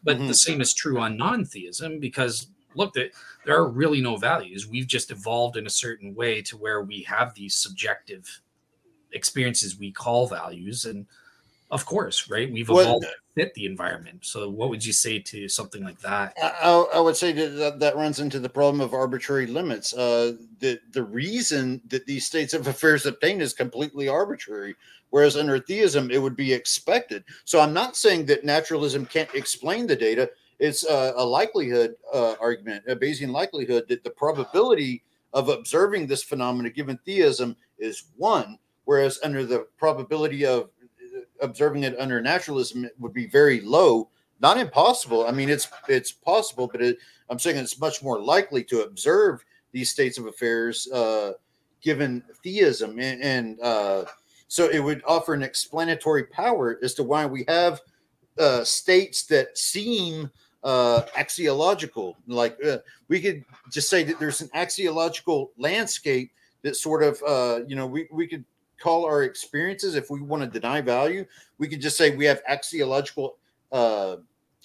but 0.03 0.17
Mhm. 0.17 0.27
the 0.27 0.33
same 0.33 0.61
is 0.61 0.73
true 0.73 0.99
on 0.99 1.17
non-theism 1.17 1.99
because 1.99 2.47
look 2.75 2.93
there, 2.93 3.09
there 3.45 3.55
are 3.55 3.69
really 3.69 4.01
no 4.01 4.17
values 4.17 4.67
we've 4.67 4.85
just 4.87 5.11
evolved 5.11 5.55
in 5.57 5.65
a 5.65 5.69
certain 5.71 6.13
way 6.13 6.41
to 6.41 6.57
where 6.57 6.81
we 6.83 7.01
have 7.03 7.33
these 7.33 7.55
subjective 7.55 8.41
experiences 9.13 9.79
we 9.79 9.91
call 9.91 10.27
values 10.27 10.85
and 10.85 11.07
of 11.71 11.85
course 11.85 12.29
right 12.29 12.51
we've 12.51 12.69
evolved 12.69 13.03
to 13.03 13.11
fit 13.35 13.53
the 13.53 13.65
environment 13.65 14.19
so 14.25 14.49
what 14.49 14.69
would 14.69 14.85
you 14.85 14.93
say 14.93 15.19
to 15.19 15.47
something 15.47 15.83
like 15.83 15.99
that 15.99 16.35
I, 16.41 16.85
I 16.95 16.99
would 16.99 17.15
say 17.15 17.31
that, 17.31 17.79
that 17.79 17.95
runs 17.95 18.19
into 18.19 18.39
the 18.39 18.49
problem 18.49 18.81
of 18.81 18.93
arbitrary 18.93 19.47
limits. 19.47 19.93
Uh, 19.93 20.33
the 20.59 20.79
the 20.91 21.03
reason 21.03 21.81
that 21.87 22.05
these 22.05 22.25
states 22.25 22.53
of 22.53 22.67
affairs 22.67 23.05
obtain 23.05 23.41
is 23.41 23.53
completely 23.53 24.07
arbitrary, 24.07 24.75
whereas 25.09 25.37
under 25.37 25.59
theism 25.59 26.11
it 26.11 26.21
would 26.21 26.35
be 26.35 26.53
expected. 26.53 27.23
So 27.45 27.59
I'm 27.59 27.73
not 27.73 27.95
saying 27.95 28.25
that 28.27 28.45
naturalism 28.45 29.05
can't 29.05 29.33
explain 29.33 29.87
the 29.87 29.95
data. 29.95 30.29
It's 30.59 30.85
uh, 30.85 31.13
a 31.15 31.25
likelihood 31.25 31.95
uh, 32.13 32.35
argument, 32.39 32.83
a 32.87 32.95
Bayesian 32.95 33.31
likelihood 33.31 33.85
that 33.87 34.03
the 34.03 34.09
probability 34.09 35.03
of 35.33 35.49
observing 35.49 36.07
this 36.07 36.23
phenomena 36.23 36.69
given 36.69 36.99
theism 37.05 37.55
is 37.77 38.05
one, 38.17 38.57
whereas 38.85 39.19
under 39.23 39.45
the 39.45 39.67
probability 39.77 40.45
of 40.45 40.69
observing 41.41 41.83
it 41.83 41.99
under 41.99 42.21
naturalism 42.21 42.89
would 42.99 43.13
be 43.13 43.27
very 43.27 43.61
low 43.61 44.09
not 44.41 44.57
impossible. 44.57 45.27
I 45.27 45.31
mean, 45.31 45.49
it's 45.49 45.67
it's 45.87 46.11
possible, 46.11 46.67
but 46.67 46.81
it, 46.81 46.97
I'm 47.29 47.39
saying 47.39 47.57
it's 47.57 47.79
much 47.79 48.01
more 48.01 48.19
likely 48.19 48.63
to 48.65 48.83
observe 48.83 49.43
these 49.71 49.89
states 49.89 50.17
of 50.17 50.25
affairs 50.25 50.87
uh, 50.91 51.33
given 51.81 52.23
theism, 52.43 52.99
and, 52.99 53.21
and 53.21 53.61
uh, 53.61 54.05
so 54.47 54.69
it 54.69 54.79
would 54.79 55.03
offer 55.05 55.33
an 55.33 55.43
explanatory 55.43 56.25
power 56.25 56.79
as 56.81 56.93
to 56.95 57.03
why 57.03 57.25
we 57.25 57.45
have 57.47 57.81
uh, 58.37 58.63
states 58.63 59.25
that 59.25 59.57
seem 59.57 60.31
uh, 60.63 61.01
axiological. 61.17 62.15
Like 62.27 62.57
uh, 62.65 62.77
we 63.09 63.21
could 63.21 63.43
just 63.71 63.89
say 63.89 64.03
that 64.03 64.19
there's 64.19 64.41
an 64.41 64.49
axiological 64.55 65.49
landscape 65.57 66.31
that 66.61 66.75
sort 66.75 67.03
of, 67.03 67.21
uh, 67.27 67.65
you 67.67 67.75
know, 67.75 67.85
we 67.85 68.07
we 68.11 68.27
could 68.27 68.45
call 68.79 69.05
our 69.05 69.23
experiences 69.23 69.95
if 69.95 70.09
we 70.09 70.21
want 70.21 70.43
to 70.43 70.59
deny 70.59 70.81
value. 70.81 71.25
We 71.57 71.67
could 71.67 71.81
just 71.81 71.97
say 71.97 72.15
we 72.15 72.25
have 72.25 72.41
axiological 72.49 73.33
uh, 73.71 74.17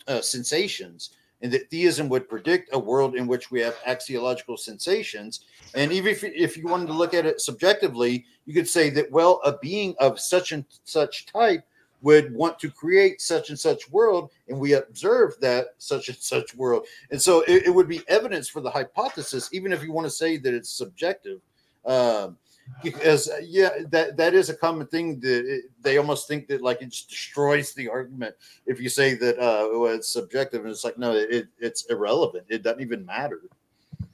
uh, 0.09 0.20
sensations, 0.20 1.11
and 1.43 1.53
that 1.53 1.69
theism 1.70 2.09
would 2.09 2.28
predict 2.28 2.70
a 2.73 2.78
world 2.78 3.16
in 3.16 3.27
which 3.27 3.51
we 3.51 3.61
have 3.61 3.77
axiological 3.86 4.59
sensations. 4.59 5.41
And 5.74 5.93
even 5.93 6.12
if, 6.12 6.24
if 6.24 6.57
you 6.57 6.66
wanted 6.66 6.86
to 6.86 6.93
look 6.95 7.15
at 7.15 7.27
it 7.27 7.41
subjectively, 7.41 8.24
you 8.47 8.55
could 8.55 8.69
say 8.69 8.91
that, 8.91 9.11
well, 9.11 9.41
a 9.45 9.59
being 9.59 9.95
of 9.99 10.19
such 10.20 10.53
and 10.53 10.65
such 10.85 11.27
type 11.27 11.65
would 12.01 12.35
want 12.35 12.59
to 12.59 12.70
create 12.70 13.20
such 13.20 13.49
and 13.49 13.59
such 13.59 13.91
world, 13.91 14.31
and 14.49 14.59
we 14.59 14.74
observe 14.74 15.35
that 15.41 15.69
such 15.78 16.09
and 16.09 16.19
such 16.19 16.55
world. 16.55 16.86
And 17.11 17.20
so 17.20 17.41
it, 17.43 17.65
it 17.66 17.70
would 17.70 17.89
be 17.89 18.03
evidence 18.09 18.47
for 18.47 18.61
the 18.61 18.70
hypothesis, 18.70 19.49
even 19.53 19.73
if 19.73 19.82
you 19.82 19.91
want 19.91 20.07
to 20.07 20.11
say 20.11 20.36
that 20.36 20.55
it's 20.55 20.70
subjective. 20.70 21.41
Um, 21.86 22.39
because 22.82 23.28
uh, 23.28 23.40
yeah, 23.43 23.70
that 23.90 24.16
that 24.16 24.35
is 24.35 24.48
a 24.48 24.56
common 24.56 24.86
thing 24.86 25.20
that 25.20 25.44
it, 25.47 25.65
they 25.81 25.98
almost 25.98 26.27
think 26.27 26.48
that 26.48 26.62
like 26.62 26.81
it 26.81 26.90
just 26.90 27.11
destroys 27.11 27.74
the 27.74 27.89
argument 27.89 28.35
if 28.66 28.81
you 28.81 28.89
say 28.89 29.15
that 29.15 29.39
uh, 29.39 29.69
well, 29.73 29.93
it's 29.93 30.12
subjective, 30.12 30.62
and 30.62 30.70
it's 30.70 30.85
like 30.85 30.98
no, 30.98 31.15
it, 31.15 31.48
it's 31.59 31.85
irrelevant. 31.86 32.47
It 32.48 32.62
doesn't 32.62 32.81
even 32.81 33.05
matter. 33.05 33.43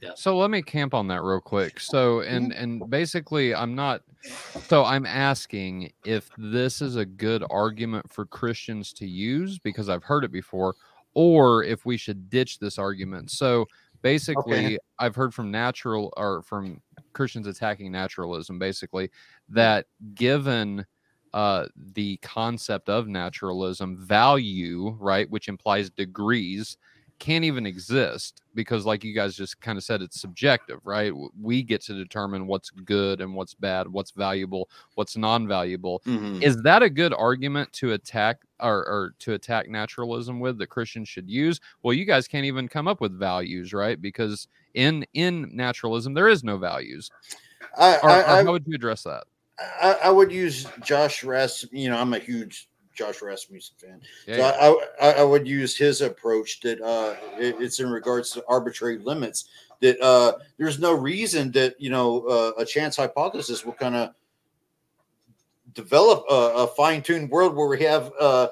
Yeah. 0.01 0.11
So 0.15 0.37
let 0.37 0.49
me 0.49 0.61
camp 0.61 0.93
on 0.93 1.07
that 1.07 1.21
real 1.23 1.39
quick. 1.39 1.79
So 1.79 2.21
and 2.21 2.51
and 2.51 2.89
basically 2.89 3.53
I'm 3.53 3.75
not 3.75 4.01
so 4.67 4.83
I'm 4.83 5.05
asking 5.05 5.91
if 6.05 6.29
this 6.37 6.81
is 6.81 6.95
a 6.95 7.05
good 7.05 7.43
argument 7.49 8.11
for 8.11 8.25
Christians 8.25 8.93
to 8.93 9.07
use 9.07 9.59
because 9.59 9.89
I've 9.89 10.03
heard 10.03 10.23
it 10.23 10.31
before 10.31 10.75
or 11.13 11.63
if 11.63 11.85
we 11.85 11.97
should 11.97 12.29
ditch 12.29 12.59
this 12.59 12.77
argument. 12.77 13.31
So 13.31 13.67
basically 14.01 14.79
I've 14.99 15.15
heard 15.15 15.33
from 15.33 15.51
natural 15.51 16.13
or 16.17 16.41
from 16.43 16.81
Christians 17.13 17.47
attacking 17.47 17.91
naturalism 17.91 18.59
basically 18.59 19.11
that 19.49 19.85
given 20.13 20.85
uh, 21.33 21.67
the 21.93 22.17
concept 22.17 22.89
of 22.89 23.07
naturalism 23.07 23.97
value, 23.97 24.97
right, 24.99 25.29
which 25.29 25.47
implies 25.47 25.89
degrees, 25.89 26.77
can't 27.21 27.45
even 27.45 27.67
exist 27.67 28.41
because 28.55 28.83
like 28.83 29.03
you 29.03 29.13
guys 29.13 29.35
just 29.35 29.61
kind 29.61 29.77
of 29.77 29.83
said 29.83 30.01
it's 30.01 30.19
subjective 30.19 30.79
right? 30.83 31.13
We 31.39 31.61
get 31.61 31.81
to 31.83 31.93
determine 31.93 32.47
what's 32.47 32.71
good 32.71 33.21
and 33.21 33.35
what's 33.35 33.53
bad 33.53 33.87
what's 33.87 34.09
valuable 34.09 34.69
what's 34.95 35.15
non-valuable. 35.15 36.01
Mhm. 36.07 36.41
is 36.41 36.57
that 36.63 36.81
a 36.81 36.89
good 36.89 37.13
argument 37.13 37.71
to 37.73 37.93
attack 37.93 38.41
or, 38.59 38.79
or 38.87 39.13
to 39.19 39.33
attack 39.33 39.69
naturalism 39.69 40.39
with 40.39 40.57
that 40.57 40.67
christians 40.67 41.07
should 41.07 41.29
use? 41.29 41.59
Well 41.83 41.93
you 41.93 42.05
guys 42.05 42.27
can't 42.27 42.45
even 42.45 42.67
come 42.67 42.87
up 42.87 43.01
with 43.01 43.17
values 43.17 43.71
right? 43.71 44.01
Because 44.01 44.47
in 44.73 45.05
in 45.13 45.51
naturalism 45.53 46.15
there 46.15 46.27
is 46.27 46.43
no 46.43 46.57
values. 46.57 47.11
I, 47.77 47.97
or, 47.97 48.09
I, 48.09 48.19
or 48.21 48.25
I, 48.25 48.43
how 48.43 48.51
would 48.53 48.65
you 48.65 48.73
address 48.73 49.03
that? 49.03 49.25
I, 49.79 49.93
I 50.05 50.09
would 50.09 50.31
use 50.31 50.65
Josh 50.83 51.23
rest 51.23 51.71
You 51.71 51.91
know, 51.91 51.97
I'm 51.99 52.15
a 52.15 52.19
huge 52.19 52.67
Josh 52.93 53.21
Rasmussen 53.21 53.75
fan. 53.77 54.01
yeah, 54.27 54.35
So 54.35 54.41
yeah. 54.41 54.75
I, 55.01 55.09
I, 55.09 55.11
I 55.21 55.23
would 55.23 55.47
use 55.47 55.77
his 55.77 56.01
approach 56.01 56.59
that 56.61 56.81
uh, 56.81 57.15
it- 57.39 57.55
it's 57.59 57.79
in 57.79 57.89
regards 57.89 58.31
to 58.31 58.43
arbitrary 58.47 58.97
limits. 58.99 59.45
That 59.79 59.99
uh, 60.01 60.33
there's 60.57 60.77
no 60.79 60.93
reason 60.93 61.51
that 61.53 61.79
you 61.81 61.89
know 61.89 62.21
uh, 62.27 62.51
a 62.61 62.65
chance 62.65 62.95
hypothesis 62.97 63.65
will 63.65 63.73
kind 63.73 63.95
of 63.95 64.13
develop 65.73 66.25
a, 66.29 66.33
a 66.33 66.67
fine-tuned 66.67 67.29
world 67.29 67.55
where 67.55 67.67
we 67.67 67.81
have 67.83 68.11
uh, 68.19 68.49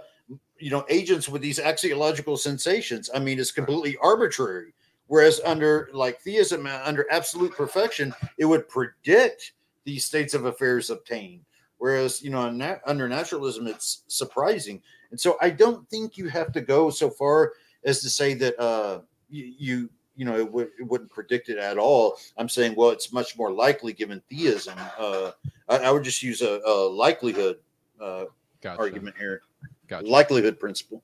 you 0.57 0.69
know 0.71 0.85
agents 0.89 1.29
with 1.29 1.41
these 1.41 1.59
axiological 1.59 2.37
sensations. 2.37 3.09
I 3.13 3.19
mean, 3.19 3.39
it's 3.39 3.51
completely 3.51 3.97
arbitrary. 4.01 4.73
Whereas 5.07 5.41
under 5.43 5.89
like 5.93 6.19
theism, 6.21 6.65
uh, 6.67 6.81
under 6.83 7.05
absolute 7.11 7.53
perfection, 7.53 8.13
it 8.37 8.45
would 8.45 8.69
predict 8.69 9.53
these 9.83 10.05
states 10.05 10.33
of 10.35 10.45
affairs 10.45 10.89
obtained. 10.91 11.41
Whereas 11.79 12.21
you 12.21 12.29
know 12.29 12.49
nat- 12.51 12.81
under 12.85 13.09
naturalism, 13.09 13.65
it's 13.65 14.03
surprising. 14.07 14.81
And 15.11 15.19
so 15.19 15.37
I 15.41 15.49
don't 15.49 15.89
think 15.89 16.17
you 16.17 16.27
have 16.27 16.51
to 16.51 16.61
go 16.61 16.89
so 16.89 17.09
far 17.09 17.53
as 17.83 18.01
to 18.01 18.09
say 18.09 18.33
that 18.35 18.59
uh, 18.59 18.99
you, 19.29 19.53
you 19.57 19.89
you 20.15 20.25
know 20.25 20.37
it, 20.37 20.51
would, 20.51 20.69
it 20.77 20.83
wouldn't 20.83 21.09
predict 21.09 21.49
it 21.49 21.57
at 21.57 21.77
all. 21.77 22.17
I'm 22.37 22.49
saying 22.49 22.75
well, 22.75 22.89
it's 22.89 23.11
much 23.13 23.37
more 23.37 23.51
likely 23.51 23.93
given 23.93 24.21
theism. 24.29 24.77
Uh, 24.99 25.31
I, 25.69 25.77
I 25.77 25.91
would 25.91 26.03
just 26.03 26.21
use 26.21 26.41
a, 26.41 26.59
a 26.65 26.87
likelihood 26.89 27.57
uh, 27.99 28.25
gotcha. 28.61 28.79
argument 28.79 29.15
here, 29.17 29.41
gotcha. 29.87 30.05
likelihood 30.05 30.59
principle. 30.59 31.01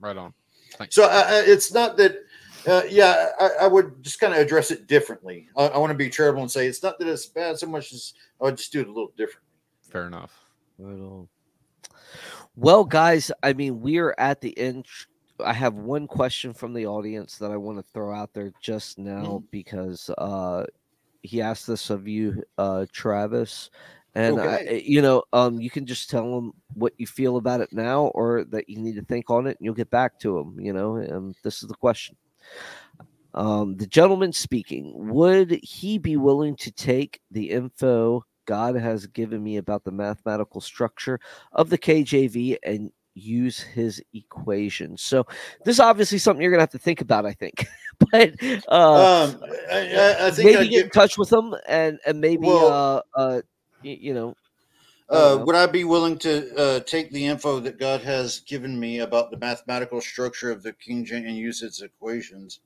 right 0.00 0.16
on 0.16 0.34
So 0.90 1.04
uh, 1.04 1.24
uh, 1.26 1.42
it's 1.46 1.72
not 1.72 1.96
that. 1.96 2.16
Uh, 2.66 2.82
yeah, 2.88 3.28
I, 3.38 3.50
I 3.62 3.66
would 3.66 4.02
just 4.02 4.20
kind 4.20 4.32
of 4.32 4.38
address 4.38 4.70
it 4.70 4.86
differently. 4.86 5.48
I, 5.54 5.66
I 5.66 5.78
want 5.78 5.90
to 5.90 5.96
be 5.96 6.08
charitable 6.08 6.40
and 6.40 6.50
say 6.50 6.66
it's 6.66 6.82
not 6.82 6.98
that 6.98 7.08
it's 7.08 7.26
bad 7.26 7.58
so 7.58 7.66
much 7.66 7.92
as 7.92 8.14
I 8.40 8.44
would 8.44 8.56
just 8.56 8.72
do 8.72 8.80
it 8.80 8.86
a 8.86 8.90
little 8.90 9.12
differently. 9.18 9.43
Fair 9.94 10.08
enough 10.08 10.44
Right 10.76 11.00
on. 11.00 11.28
Well, 12.56 12.84
guys, 12.84 13.30
I 13.44 13.52
mean, 13.52 13.80
we 13.80 13.98
are 13.98 14.12
at 14.18 14.40
the 14.40 14.56
end. 14.58 14.86
I 15.44 15.52
have 15.52 15.74
one 15.74 16.08
question 16.08 16.52
from 16.52 16.72
the 16.74 16.86
audience 16.86 17.38
that 17.38 17.52
I 17.52 17.56
want 17.56 17.78
to 17.78 17.84
throw 17.92 18.12
out 18.12 18.34
there 18.34 18.52
just 18.60 18.98
now 18.98 19.44
because 19.52 20.10
uh, 20.18 20.64
he 21.22 21.40
asked 21.40 21.68
this 21.68 21.90
of 21.90 22.08
you, 22.08 22.42
uh, 22.58 22.86
Travis, 22.92 23.70
and 24.16 24.40
I- 24.40 24.82
you 24.84 25.00
know, 25.00 25.22
um, 25.32 25.60
you 25.60 25.70
can 25.70 25.86
just 25.86 26.10
tell 26.10 26.38
him 26.38 26.52
what 26.74 26.92
you 26.98 27.06
feel 27.06 27.36
about 27.36 27.60
it 27.60 27.72
now, 27.72 28.06
or 28.06 28.42
that 28.50 28.68
you 28.68 28.78
need 28.80 28.96
to 28.96 29.04
think 29.04 29.30
on 29.30 29.46
it, 29.46 29.56
and 29.58 29.64
you'll 29.64 29.74
get 29.74 29.90
back 29.90 30.18
to 30.20 30.36
him. 30.38 30.58
You 30.58 30.72
know, 30.72 30.96
and 30.96 31.36
this 31.44 31.62
is 31.62 31.68
the 31.68 31.76
question. 31.76 32.16
Um, 33.34 33.76
the 33.76 33.86
gentleman 33.86 34.32
speaking, 34.32 34.92
would 35.08 35.52
he 35.62 35.98
be 35.98 36.16
willing 36.16 36.56
to 36.56 36.72
take 36.72 37.20
the 37.30 37.50
info 37.50 38.24
God 38.46 38.76
has 38.76 39.06
given 39.06 39.42
me 39.42 39.56
about 39.56 39.84
the 39.84 39.92
mathematical 39.92 40.60
structure 40.60 41.20
of 41.52 41.70
the 41.70 41.78
KJV 41.78 42.58
and 42.62 42.90
use 43.14 43.60
his 43.60 44.02
equations? 44.12 45.02
So, 45.02 45.26
this 45.64 45.76
is 45.76 45.80
obviously 45.80 46.18
something 46.18 46.42
you're 46.42 46.50
gonna 46.50 46.62
have 46.62 46.70
to 46.70 46.78
think 46.78 47.00
about, 47.00 47.26
I 47.26 47.32
think. 47.32 47.66
but 48.12 48.34
uh, 48.68 49.24
um, 49.28 49.42
I, 49.70 50.16
I, 50.20 50.30
think 50.30 50.46
maybe 50.46 50.56
I'd 50.58 50.70
get 50.70 50.84
in 50.86 50.90
touch 50.90 51.16
with 51.16 51.32
him 51.32 51.54
and 51.68 51.98
and 52.06 52.20
maybe 52.20 52.46
Well- 52.46 53.02
uh 53.16 53.18
uh 53.18 53.42
y- 53.84 53.98
you 54.00 54.14
know 54.14 54.34
Uh, 55.08 55.36
know. 55.36 55.44
would 55.44 55.54
I 55.54 55.66
be 55.66 55.84
willing 55.84 56.18
to 56.18 56.56
uh, 56.56 56.80
take 56.80 57.10
the 57.12 57.26
info 57.26 57.60
that 57.60 57.78
God 57.78 58.00
has 58.00 58.40
given 58.40 58.78
me 58.80 59.00
about 59.00 59.30
the 59.30 59.36
mathematical 59.36 60.00
structure 60.00 60.50
of 60.50 60.62
the 60.62 60.72
King 60.72 61.04
James 61.04 61.26
and 61.26 61.36
use 61.36 61.62
its 61.62 61.82
equations? 61.82 62.60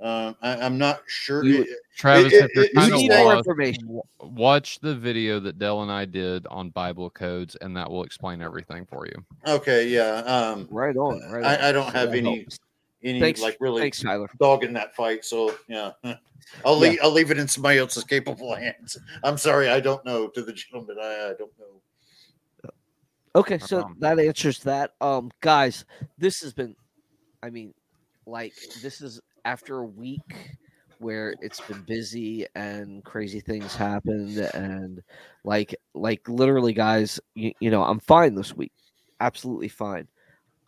Um, 0.00 0.34
I, 0.40 0.56
I'm 0.56 0.78
not 0.78 1.02
sure. 1.06 1.44
You- 1.44 1.62
It- 1.62 1.68
Travis, 1.96 2.32
it- 2.32 2.44
if 2.44 2.54
you're 2.54 2.64
it- 2.64 2.74
kind 2.74 2.90
you 2.92 2.96
need 2.98 3.10
more 3.10 3.24
lost, 3.34 3.38
information. 3.46 4.00
watch 4.20 4.78
the 4.80 4.94
video 4.94 5.38
that 5.40 5.58
Dell 5.58 5.82
and 5.82 5.92
I 5.92 6.06
did 6.06 6.46
on 6.46 6.70
Bible 6.70 7.10
codes, 7.10 7.54
and 7.60 7.76
that 7.76 7.90
will 7.90 8.04
explain 8.04 8.40
everything 8.40 8.86
for 8.86 9.06
you. 9.06 9.24
okay, 9.46 9.86
yeah. 9.88 10.20
Um, 10.20 10.66
right 10.70 10.96
on. 10.96 11.20
Right 11.30 11.44
on. 11.44 11.44
I, 11.44 11.68
I 11.68 11.72
don't 11.72 11.92
have 11.92 12.12
that 12.12 12.16
any 12.18 12.46
any 13.02 13.20
Thanks, 13.20 13.40
like 13.42 13.56
really 13.60 13.80
thanks, 13.82 14.00
Tyler. 14.00 14.28
dog 14.38 14.62
in 14.64 14.72
that 14.74 14.94
fight. 14.94 15.24
So 15.24 15.54
yeah, 15.68 15.92
I'll 16.64 16.74
Yeah. 16.82 16.90
leave 16.90 16.98
I'll 17.02 17.10
leave 17.10 17.30
it 17.30 17.38
in 17.38 17.48
somebody 17.48 17.78
else's 17.78 18.04
capable 18.04 18.54
hands. 18.56 18.96
I'm 19.22 19.36
sorry, 19.36 19.68
I 19.68 19.80
don't 19.80 20.04
know. 20.06 20.28
To 20.28 20.42
the 20.42 20.52
gentleman, 20.52 20.96
I, 20.98 21.04
I 21.04 21.34
don't 21.38 21.52
know. 21.58 22.70
Okay, 23.36 23.58
so 23.58 23.80
problem. 23.82 23.98
that 24.00 24.18
answers 24.18 24.58
that. 24.64 24.94
Um, 25.00 25.30
guys, 25.40 25.84
this 26.18 26.40
has 26.40 26.52
been, 26.52 26.74
I 27.42 27.50
mean, 27.50 27.72
like 28.26 28.54
this 28.82 29.00
is 29.00 29.20
after 29.44 29.78
a 29.78 29.84
week 29.84 30.56
where 30.98 31.34
it's 31.40 31.60
been 31.60 31.82
busy 31.82 32.46
and 32.54 33.02
crazy 33.04 33.40
things 33.40 33.74
happened 33.74 34.38
and 34.38 35.02
like 35.44 35.74
like 35.94 36.28
literally 36.28 36.74
guys 36.74 37.18
you, 37.34 37.52
you 37.60 37.70
know 37.70 37.82
i'm 37.82 38.00
fine 38.00 38.34
this 38.34 38.54
week 38.54 38.72
absolutely 39.20 39.68
fine 39.68 40.06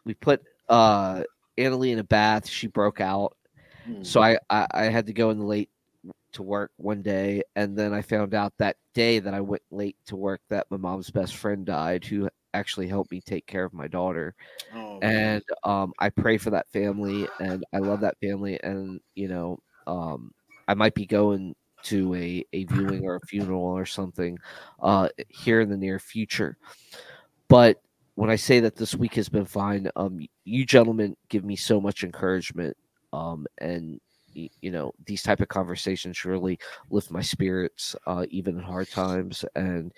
we 0.04 0.14
put 0.14 0.42
uh 0.68 1.22
Annalie 1.58 1.92
in 1.92 1.98
a 1.98 2.04
bath 2.04 2.48
she 2.48 2.66
broke 2.66 3.00
out 3.00 3.36
Hmm. 3.84 4.02
so 4.02 4.22
I, 4.22 4.38
I 4.48 4.66
I 4.72 4.82
had 4.84 5.06
to 5.06 5.12
go 5.12 5.30
in 5.30 5.40
late 5.40 5.68
to 6.32 6.42
work 6.42 6.70
one 6.76 7.02
day, 7.02 7.42
and 7.56 7.76
then 7.76 7.92
I 7.92 8.02
found 8.02 8.34
out 8.34 8.52
that 8.58 8.76
day 8.94 9.18
that 9.18 9.34
I 9.34 9.40
went 9.40 9.62
late 9.70 9.96
to 10.06 10.16
work 10.16 10.40
that 10.50 10.66
my 10.70 10.76
mom's 10.76 11.10
best 11.10 11.36
friend 11.36 11.64
died, 11.64 12.04
who 12.04 12.28
actually 12.54 12.88
helped 12.88 13.10
me 13.10 13.20
take 13.20 13.46
care 13.46 13.64
of 13.64 13.72
my 13.74 13.88
daughter. 13.88 14.34
Oh, 14.74 14.98
And 15.02 15.42
um, 15.64 15.92
I 15.98 16.10
pray 16.10 16.38
for 16.38 16.50
that 16.50 16.70
family, 16.72 17.28
and 17.40 17.64
I 17.72 17.78
love 17.78 18.00
that 18.00 18.18
family, 18.20 18.60
and 18.62 19.00
you 19.14 19.28
know, 19.28 19.58
um, 19.86 20.32
I 20.68 20.74
might 20.74 20.94
be 20.94 21.06
going 21.06 21.54
to 21.84 22.14
a 22.14 22.44
a 22.52 22.64
viewing 22.64 23.04
or 23.04 23.16
a 23.16 23.26
funeral 23.26 23.62
or 23.62 23.86
something 23.86 24.38
uh, 24.82 25.08
here 25.28 25.60
in 25.60 25.70
the 25.70 25.76
near 25.76 25.98
future, 25.98 26.56
but. 27.48 27.80
When 28.14 28.28
I 28.28 28.36
say 28.36 28.60
that 28.60 28.76
this 28.76 28.94
week 28.94 29.14
has 29.14 29.30
been 29.30 29.46
fine, 29.46 29.88
um, 29.96 30.20
you 30.44 30.66
gentlemen 30.66 31.16
give 31.30 31.44
me 31.44 31.56
so 31.56 31.80
much 31.80 32.04
encouragement 32.04 32.76
um, 33.14 33.46
and 33.58 34.00
you 34.34 34.70
know 34.70 34.92
these 35.06 35.22
type 35.22 35.40
of 35.40 35.48
conversations 35.48 36.24
really 36.24 36.58
lift 36.90 37.10
my 37.10 37.22
spirits 37.22 37.96
uh, 38.06 38.26
even 38.30 38.56
in 38.58 38.62
hard 38.62 38.88
times 38.90 39.44
and 39.56 39.92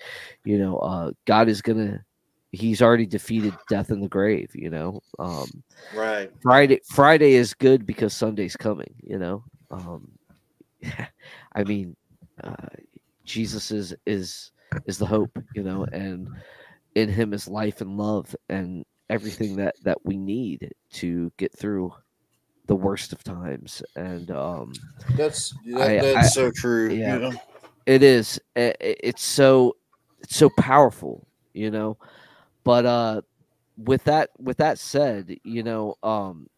you 0.45 0.57
know 0.57 0.77
uh, 0.79 1.11
god 1.25 1.47
is 1.49 1.61
gonna 1.61 2.03
he's 2.55 2.81
already 2.81 3.05
defeated 3.05 3.53
death 3.69 3.91
in 3.91 3.99
the 4.01 4.07
grave 4.07 4.49
you 4.55 4.69
know 4.69 5.01
um, 5.19 5.63
right. 5.95 6.31
friday 6.41 6.79
friday 6.85 7.33
is 7.33 7.53
good 7.53 7.85
because 7.85 8.13
sunday's 8.13 8.55
coming 8.55 8.93
you 9.03 9.17
know 9.17 9.43
um, 9.71 10.09
i 11.53 11.63
mean 11.63 11.95
uh, 12.43 12.55
jesus 13.23 13.71
is 13.71 13.93
is 14.05 14.51
is 14.85 14.97
the 14.97 15.05
hope 15.05 15.37
you 15.53 15.63
know 15.63 15.85
and 15.91 16.27
in 16.95 17.09
him 17.09 17.33
is 17.33 17.47
life 17.47 17.81
and 17.81 17.97
love 17.97 18.35
and 18.49 18.85
everything 19.09 19.55
that 19.55 19.75
that 19.83 19.97
we 20.05 20.17
need 20.17 20.71
to 20.91 21.31
get 21.37 21.55
through 21.57 21.93
the 22.67 22.75
worst 22.75 23.13
of 23.13 23.23
times 23.23 23.83
and 23.95 24.31
um 24.31 24.73
That's 25.15 25.53
that, 25.65 25.81
I- 25.81 25.95
that's 26.01 26.17
I- 26.17 26.29
so 26.29 26.51
true. 26.51 26.89
you 26.89 26.99
yeah. 26.99 27.17
know? 27.17 27.33
it 27.85 28.01
is 28.01 28.39
I- 28.55 28.73
I- 28.81 28.95
it's 29.03 29.23
so 29.23 29.75
it's 30.21 30.35
so 30.35 30.49
powerful 30.49 31.27
you 31.53 31.69
know 31.69 31.97
but 32.65 32.85
uh 32.85 33.21
with 33.77 34.03
that 34.03 34.31
with 34.37 34.57
that 34.57 34.77
said 34.79 35.37
you 35.45 35.63
know 35.63 35.95
um 36.03 36.49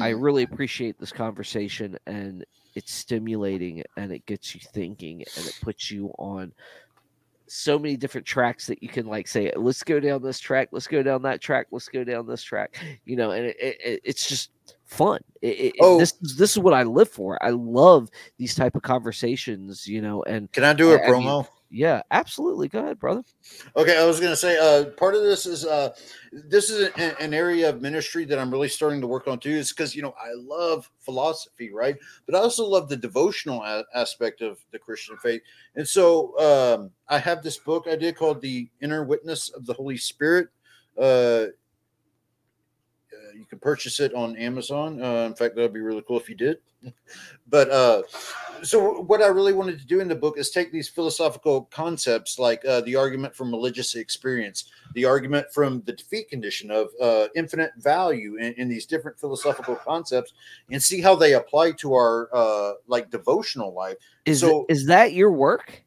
I 0.00 0.12
Hmm. 0.12 0.20
really 0.22 0.44
appreciate 0.44 0.98
this 1.00 1.12
conversation 1.12 1.98
and 2.06 2.44
it's 2.76 2.92
stimulating 2.94 3.82
and 3.96 4.12
it 4.12 4.24
gets 4.24 4.54
you 4.54 4.60
thinking 4.72 5.24
and 5.36 5.46
it 5.46 5.54
puts 5.60 5.90
you 5.90 6.08
on 6.18 6.52
so 7.48 7.78
many 7.78 7.96
different 7.96 8.26
tracks 8.26 8.66
that 8.68 8.82
you 8.82 8.88
can 8.88 9.06
like 9.06 9.28
say 9.28 9.52
let's 9.56 9.82
go 9.82 10.00
down 10.00 10.22
this 10.22 10.38
track 10.40 10.68
let's 10.72 10.86
go 10.86 11.02
down 11.02 11.22
that 11.22 11.40
track 11.40 11.66
let's 11.72 11.88
go 11.88 12.02
down 12.04 12.26
this 12.26 12.42
track 12.42 12.78
you 13.04 13.16
know 13.16 13.32
and 13.32 13.46
it, 13.46 13.56
it, 13.60 14.00
it's 14.04 14.26
just 14.28 14.50
fun 14.86 15.20
it, 15.42 15.48
it, 15.48 15.74
Oh. 15.80 15.98
this 15.98 16.14
is 16.22 16.36
this 16.36 16.52
is 16.52 16.58
what 16.58 16.72
i 16.72 16.84
live 16.84 17.08
for 17.10 17.36
i 17.44 17.50
love 17.50 18.08
these 18.38 18.54
type 18.54 18.74
of 18.76 18.82
conversations 18.82 19.86
you 19.86 20.00
know 20.00 20.22
and 20.22 20.50
Can 20.52 20.64
I 20.64 20.72
do 20.72 20.92
a 20.92 20.98
I- 20.98 21.06
I 21.06 21.10
mean- 21.12 21.22
promo? 21.22 21.48
Yeah 21.70 22.02
absolutely 22.10 22.68
go 22.68 22.80
ahead 22.80 22.98
brother 22.98 23.22
Okay, 23.76 23.98
I 23.98 24.04
was 24.04 24.20
going 24.20 24.32
to 24.32 24.36
say 24.36 24.56
uh, 24.56 24.90
part 24.90 25.14
of 25.14 25.22
this 25.22 25.46
is 25.46 25.66
uh, 25.66 25.90
this 26.32 26.70
is 26.70 26.90
an, 26.96 27.14
an 27.20 27.34
area 27.34 27.68
of 27.68 27.82
ministry 27.82 28.24
that 28.24 28.38
I'm 28.38 28.50
really 28.50 28.68
starting 28.68 29.00
to 29.00 29.06
work 29.06 29.28
on 29.28 29.38
too. 29.38 29.50
Is 29.50 29.70
because 29.70 29.94
you 29.94 30.02
know 30.02 30.14
I 30.18 30.30
love 30.34 30.90
philosophy, 31.00 31.70
right? 31.72 31.96
But 32.26 32.34
I 32.34 32.38
also 32.38 32.64
love 32.64 32.88
the 32.88 32.96
devotional 32.96 33.62
a- 33.62 33.84
aspect 33.94 34.40
of 34.40 34.58
the 34.70 34.78
Christian 34.78 35.16
faith. 35.18 35.42
And 35.76 35.86
so 35.86 36.38
um, 36.38 36.90
I 37.08 37.18
have 37.18 37.42
this 37.42 37.58
book 37.58 37.86
I 37.90 37.96
did 37.96 38.16
called 38.16 38.40
"The 38.40 38.68
Inner 38.80 39.04
Witness 39.04 39.50
of 39.50 39.66
the 39.66 39.74
Holy 39.74 39.98
Spirit." 39.98 40.48
Uh, 40.96 41.00
uh, 41.00 41.46
you 43.34 43.44
can 43.44 43.58
purchase 43.58 44.00
it 44.00 44.14
on 44.14 44.36
Amazon. 44.36 45.02
Uh, 45.02 45.24
in 45.26 45.34
fact, 45.34 45.56
that'd 45.56 45.72
be 45.72 45.80
really 45.80 46.02
cool 46.06 46.18
if 46.18 46.28
you 46.28 46.34
did. 46.34 46.58
but 47.48 47.70
uh, 47.70 48.02
so 48.62 49.00
what 49.02 49.22
I 49.22 49.26
really 49.26 49.52
wanted 49.52 49.78
to 49.80 49.86
do 49.86 50.00
in 50.00 50.08
the 50.08 50.14
book 50.14 50.38
is 50.38 50.50
take 50.50 50.70
these 50.70 50.88
philosophical 50.88 51.62
concepts 51.70 52.38
like 52.38 52.64
uh, 52.64 52.82
the 52.82 52.94
argument 52.96 53.34
from 53.34 53.50
religious 53.50 53.94
experience, 53.94 54.70
the 54.94 55.04
argument 55.04 55.46
from 55.52 55.82
the 55.86 55.92
defeat 55.92 56.28
condition 56.28 56.70
of 56.70 56.88
uh, 57.00 57.28
infinite 57.34 57.72
value 57.78 58.36
in, 58.36 58.52
in 58.54 58.68
these 58.68 58.86
different 58.86 59.18
philosophical 59.18 59.76
concepts, 59.76 60.34
and 60.70 60.82
see 60.82 61.00
how 61.00 61.14
they 61.14 61.34
apply 61.34 61.72
to 61.72 61.94
our 61.94 62.28
uh, 62.34 62.72
like 62.86 63.10
devotional 63.10 63.72
life. 63.72 63.96
is 64.26 64.40
So- 64.40 64.66
is 64.68 64.86
that 64.86 65.12
your 65.12 65.32
work 65.32 65.84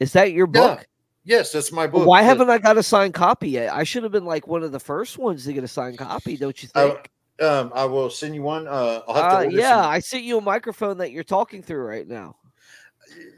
is 0.00 0.12
that 0.14 0.32
your 0.32 0.48
Yeah, 0.52 0.76
book 0.76 0.86
Yes, 1.24 1.52
that's 1.52 1.70
my 1.72 1.86
book. 1.86 2.06
why 2.06 2.20
Uh, 2.20 2.24
haven't 2.24 2.50
i 2.50 2.58
got 2.58 2.76
a 2.76 2.82
signed 2.82 3.14
copy 3.14 3.50
yet 3.50 3.72
i 3.72 3.84
should 3.84 4.02
have 4.02 4.10
been 4.12 4.24
like 4.24 4.46
one 4.48 4.62
of 4.62 4.72
the 4.72 4.80
first 4.80 5.18
ones 5.18 5.44
to 5.44 5.52
get 5.52 5.62
a 5.62 5.68
signed 5.68 5.98
copy 5.98 6.36
don't 6.36 6.60
you 6.62 6.68
I- 6.74 6.88
think 6.88 7.10
Um, 7.40 7.72
I 7.74 7.86
will 7.86 8.08
send 8.10 8.34
you 8.36 8.42
one. 8.42 8.68
Uh, 8.68 9.00
I'll 9.08 9.14
have 9.14 9.46
Uh, 9.46 9.48
yeah, 9.48 9.82
some- 9.82 9.90
I 9.90 9.98
sent 10.00 10.22
you 10.22 10.38
a 10.38 10.40
microphone 10.40 10.98
that 10.98 11.10
you're 11.12 11.24
talking 11.24 11.62
through 11.62 11.82
right 11.82 12.06
now. 12.06 12.36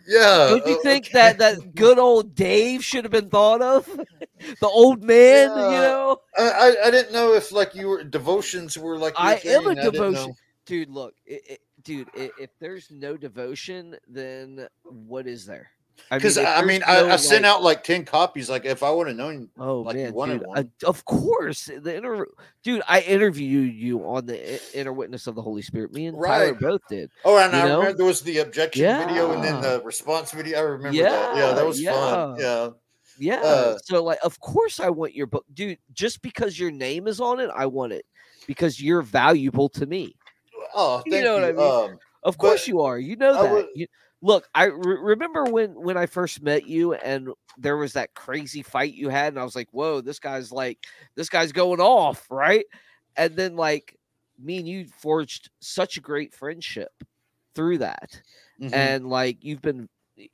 yeah. 0.06 0.48
Don't 0.50 0.66
you 0.66 0.76
uh, 0.76 0.82
think 0.82 1.06
okay. 1.06 1.12
that 1.14 1.38
that 1.38 1.74
good 1.74 1.98
old 1.98 2.34
Dave 2.34 2.84
should 2.84 3.04
have 3.04 3.12
been 3.12 3.30
thought 3.30 3.62
of? 3.62 3.86
the 4.60 4.66
old 4.66 5.02
man, 5.02 5.48
you 5.50 5.78
know? 5.80 6.20
I, 6.36 6.42
I 6.42 6.86
I 6.88 6.90
didn't 6.90 7.12
know 7.12 7.32
if 7.34 7.50
like 7.52 7.74
you 7.74 7.88
were 7.88 8.04
devotions 8.04 8.76
were 8.76 8.98
like. 8.98 9.14
I 9.16 9.40
am 9.44 9.66
a 9.68 9.74
didn't 9.74 9.92
devotion. 9.92 10.34
Dude, 10.66 10.90
look, 10.90 11.14
it, 11.24 11.42
it, 11.48 11.60
dude, 11.82 12.08
i 12.16 12.30
if 12.38 12.50
there's 12.58 12.90
no 12.90 13.16
devotion, 13.16 13.96
then 14.08 14.66
what 14.82 15.26
is 15.26 15.46
there? 15.46 15.70
I 16.10 16.18
Because 16.18 16.36
I, 16.38 16.62
mean, 16.62 16.82
I, 16.86 17.00
no, 17.02 17.10
I 17.10 17.16
sent 17.16 17.46
out 17.46 17.62
like 17.62 17.82
ten 17.82 18.04
copies. 18.04 18.50
Like 18.50 18.64
if 18.64 18.82
I 18.82 18.90
would 18.90 19.06
have 19.06 19.16
known, 19.16 19.48
Oh 19.58 19.80
like 19.80 19.96
man, 19.96 20.12
dude, 20.12 20.44
uh, 20.54 20.64
of 20.86 21.04
course. 21.04 21.64
The 21.66 21.96
inner, 21.96 22.26
dude, 22.62 22.82
I 22.86 23.00
interviewed 23.00 23.74
you 23.74 24.00
on 24.06 24.26
the 24.26 24.60
inner 24.78 24.92
witness 24.92 25.26
of 25.26 25.34
the 25.34 25.42
Holy 25.42 25.62
Spirit. 25.62 25.92
Me 25.94 26.06
and 26.06 26.16
Tyler 26.22 26.54
both 26.54 26.82
did. 26.88 27.10
oh, 27.24 27.38
and 27.38 27.54
I 27.56 27.66
know? 27.66 27.78
remember 27.78 27.96
there 27.96 28.06
was 28.06 28.20
the 28.20 28.38
objection 28.38 28.84
video 29.06 29.32
and 29.32 29.42
then 29.42 29.60
the 29.62 29.80
response 29.84 30.30
video. 30.32 30.58
I 30.58 30.62
remember 30.62 31.02
that. 31.02 31.36
Yeah, 31.36 31.36
Yeah, 31.48 31.52
that 31.54 31.66
was 31.66 31.82
fun. 31.82 32.36
yeah. 32.38 32.68
Yeah, 33.18 33.40
Yeah. 33.40 33.40
Uh, 33.48 33.78
so 33.82 34.02
like 34.04 34.18
of 34.22 34.38
course 34.40 34.80
I 34.80 34.90
want 34.90 35.14
your 35.14 35.26
book. 35.26 35.46
Dude, 35.54 35.78
just 35.94 36.20
because 36.22 36.58
your 36.58 36.70
name 36.70 37.06
is 37.08 37.20
on 37.20 37.40
it, 37.40 37.50
I 37.54 37.66
want 37.66 37.92
it 37.92 38.04
because 38.46 38.80
you're 38.82 39.02
valuable 39.02 39.68
to 39.70 39.86
me. 39.86 40.16
Oh, 40.74 41.02
You 41.06 41.22
know 41.22 41.36
you. 41.46 41.54
what 41.54 41.64
I 41.64 41.84
Um, 41.92 41.98
Of 42.24 42.36
course 42.38 42.66
you 42.68 42.80
are. 42.82 42.98
You 42.98 43.16
know 43.16 43.32
that. 43.42 43.52
would- 43.52 43.68
You, 43.74 43.86
look, 44.24 44.48
I 44.54 44.66
re- 44.66 44.98
remember 45.00 45.44
when 45.46 45.74
when 45.74 45.96
I 45.98 46.06
first 46.06 46.42
met 46.42 46.66
you 46.66 46.94
and 46.94 47.30
there 47.58 47.78
was 47.78 47.94
that 47.94 48.14
crazy 48.14 48.62
fight 48.62 48.94
you 48.94 49.10
had 49.10 49.34
and 49.34 49.40
I 49.40 49.44
was 49.44 49.56
like, 49.56 49.68
"Whoa, 49.72 50.00
this 50.02 50.20
guy's 50.20 50.52
like 50.52 50.86
this 51.16 51.30
guy's 51.30 51.52
going 51.52 51.80
off, 51.80 52.30
right?" 52.30 52.66
And 53.16 53.36
then 53.36 53.56
like 53.56 53.98
me 54.38 54.58
and 54.58 54.68
you 54.68 54.86
forged 54.88 55.50
such 55.60 55.96
a 55.98 56.02
great 56.02 56.34
friendship 56.34 56.92
through 57.54 57.78
that. 57.78 58.22
mhm. 58.58 58.70
and 58.72 59.08
like 59.08 59.38
you've 59.44 59.62
been 59.62 59.88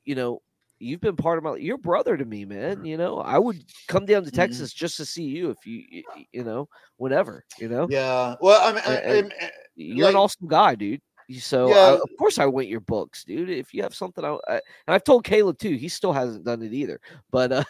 you 0.05 0.15
know 0.15 0.41
you've 0.79 1.01
been 1.01 1.17
part 1.17 1.39
of 1.39 1.45
my 1.45 1.57
you're 1.57 1.79
brother 1.79 2.17
to 2.17 2.25
me 2.25 2.45
man 2.45 2.85
you 2.85 2.97
know 2.97 3.19
i 3.19 3.39
would 3.39 3.63
come 3.89 4.07
down 4.07 4.25
to 4.25 4.31
Mhm. 4.33 4.33
texas 4.33 4.73
just 4.73 4.97
to 4.97 5.05
see 5.07 5.25
you 5.25 5.51
if 5.51 5.67
you 5.67 6.03
you 6.33 6.45
know 6.45 6.69
whenever 6.97 7.45
you 7.57 7.69
know 7.69 7.89
yeah. 7.89 8.37
Well, 8.41 8.61
I 8.63 8.73
mean, 8.73 8.83
I, 8.85 9.19
I- 9.19 9.51
you're 9.77 10.09
an 10.09 10.17
awesome 10.17 10.49
guy 10.49 10.75
dude 10.75 11.01
So 11.39 11.73
I- 11.75 11.95
of 11.95 12.09
course 12.19 12.39
i 12.39 12.47
want 12.47 12.67
your 12.67 12.81
books 12.81 13.25
dude 13.25 13.51
if 13.51 13.73
you 13.73 13.83
have 13.83 13.95
something 13.95 14.25
I, 14.25 14.37
I 14.49 14.55
and 14.55 14.95
i've 14.95 15.05
told 15.05 15.25
caleb 15.25 15.59
too 15.59 15.77
he 15.77 15.89
still 15.89 16.13
hasn't 16.13 16.45
done 16.45 16.63
it 16.63 16.73
either 16.73 17.01
but 17.31 17.53
uh 17.53 17.65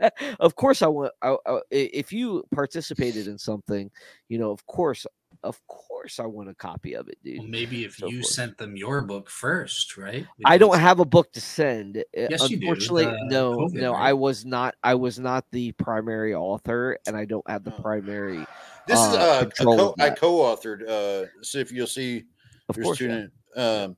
of 0.40 0.56
course 0.56 0.82
i 0.82 0.86
want 0.86 1.12
I, 1.22 1.36
I, 1.46 1.60
if 1.70 2.12
you 2.12 2.44
participated 2.52 3.28
in 3.28 3.38
something 3.38 3.90
you 4.28 4.38
know 4.38 4.50
of 4.50 4.66
course 4.66 5.06
of 5.44 5.60
course 5.68 6.18
i 6.18 6.26
want 6.26 6.48
a 6.48 6.54
copy 6.54 6.94
of 6.94 7.08
it 7.08 7.18
dude 7.22 7.38
Well, 7.38 7.46
maybe 7.48 7.84
if 7.84 7.96
So 7.98 8.08
you 8.08 8.22
forth. 8.22 8.32
sent 8.32 8.58
them 8.58 8.76
your 8.76 9.02
book 9.02 9.30
first, 9.30 9.96
right? 9.96 10.26
I 10.44 10.56
don't 10.58 10.78
have 10.78 10.98
a 11.00 11.04
book 11.04 11.30
to 11.32 11.40
send. 11.40 11.98
uh, 11.98 12.02
Yes, 12.16 12.50
you 12.50 12.56
do, 12.56 12.64
Unfortunately, 12.64 13.06
no, 13.26 13.52
COVID, 13.58 13.74
no, 13.74 13.92
right? 13.92 14.02
I 14.08 14.12
was 14.14 14.44
not. 14.44 14.74
I 14.82 14.94
was 14.94 15.18
not 15.18 15.44
the 15.52 15.72
primary 15.72 16.34
author, 16.34 16.98
and 17.06 17.16
I 17.16 17.24
don't 17.26 17.48
have 17.48 17.62
the 17.64 17.72
Oh. 17.78 17.82
primary. 17.82 18.46
this 18.86 18.98
is 18.98 19.14
uh, 19.14 19.18
uh, 19.18 19.50
a 19.60 19.64
co- 19.64 19.94
I 20.00 20.10
co-authored. 20.10 20.88
Uh, 20.88 21.26
so 21.42 21.58
if 21.58 21.70
you'll 21.70 21.86
see, 21.86 22.24
Of 22.68 22.74
there's 22.76 22.84
course, 22.84 23.00
yeah. 23.00 23.26
Um, 23.56 23.96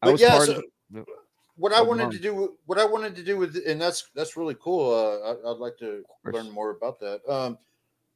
I 0.00 0.06
but 0.06 0.12
was 0.12 0.20
yeah, 0.20 0.30
part 0.30 0.46
so- 0.46 0.62
of. 0.96 1.06
what 1.56 1.72
I 1.72 1.80
wanted 1.80 2.10
to 2.10 2.18
do, 2.18 2.56
what 2.66 2.78
I 2.78 2.84
wanted 2.84 3.14
to 3.16 3.22
do 3.22 3.36
with, 3.36 3.56
and 3.66 3.80
that's 3.80 4.08
that's 4.14 4.36
really 4.36 4.56
cool. 4.60 4.92
Uh, 4.92 5.32
I, 5.48 5.50
I'd 5.52 5.58
like 5.58 5.76
to 5.78 6.02
learn 6.24 6.50
more 6.50 6.70
about 6.70 6.98
that. 7.00 7.20
Um, 7.28 7.58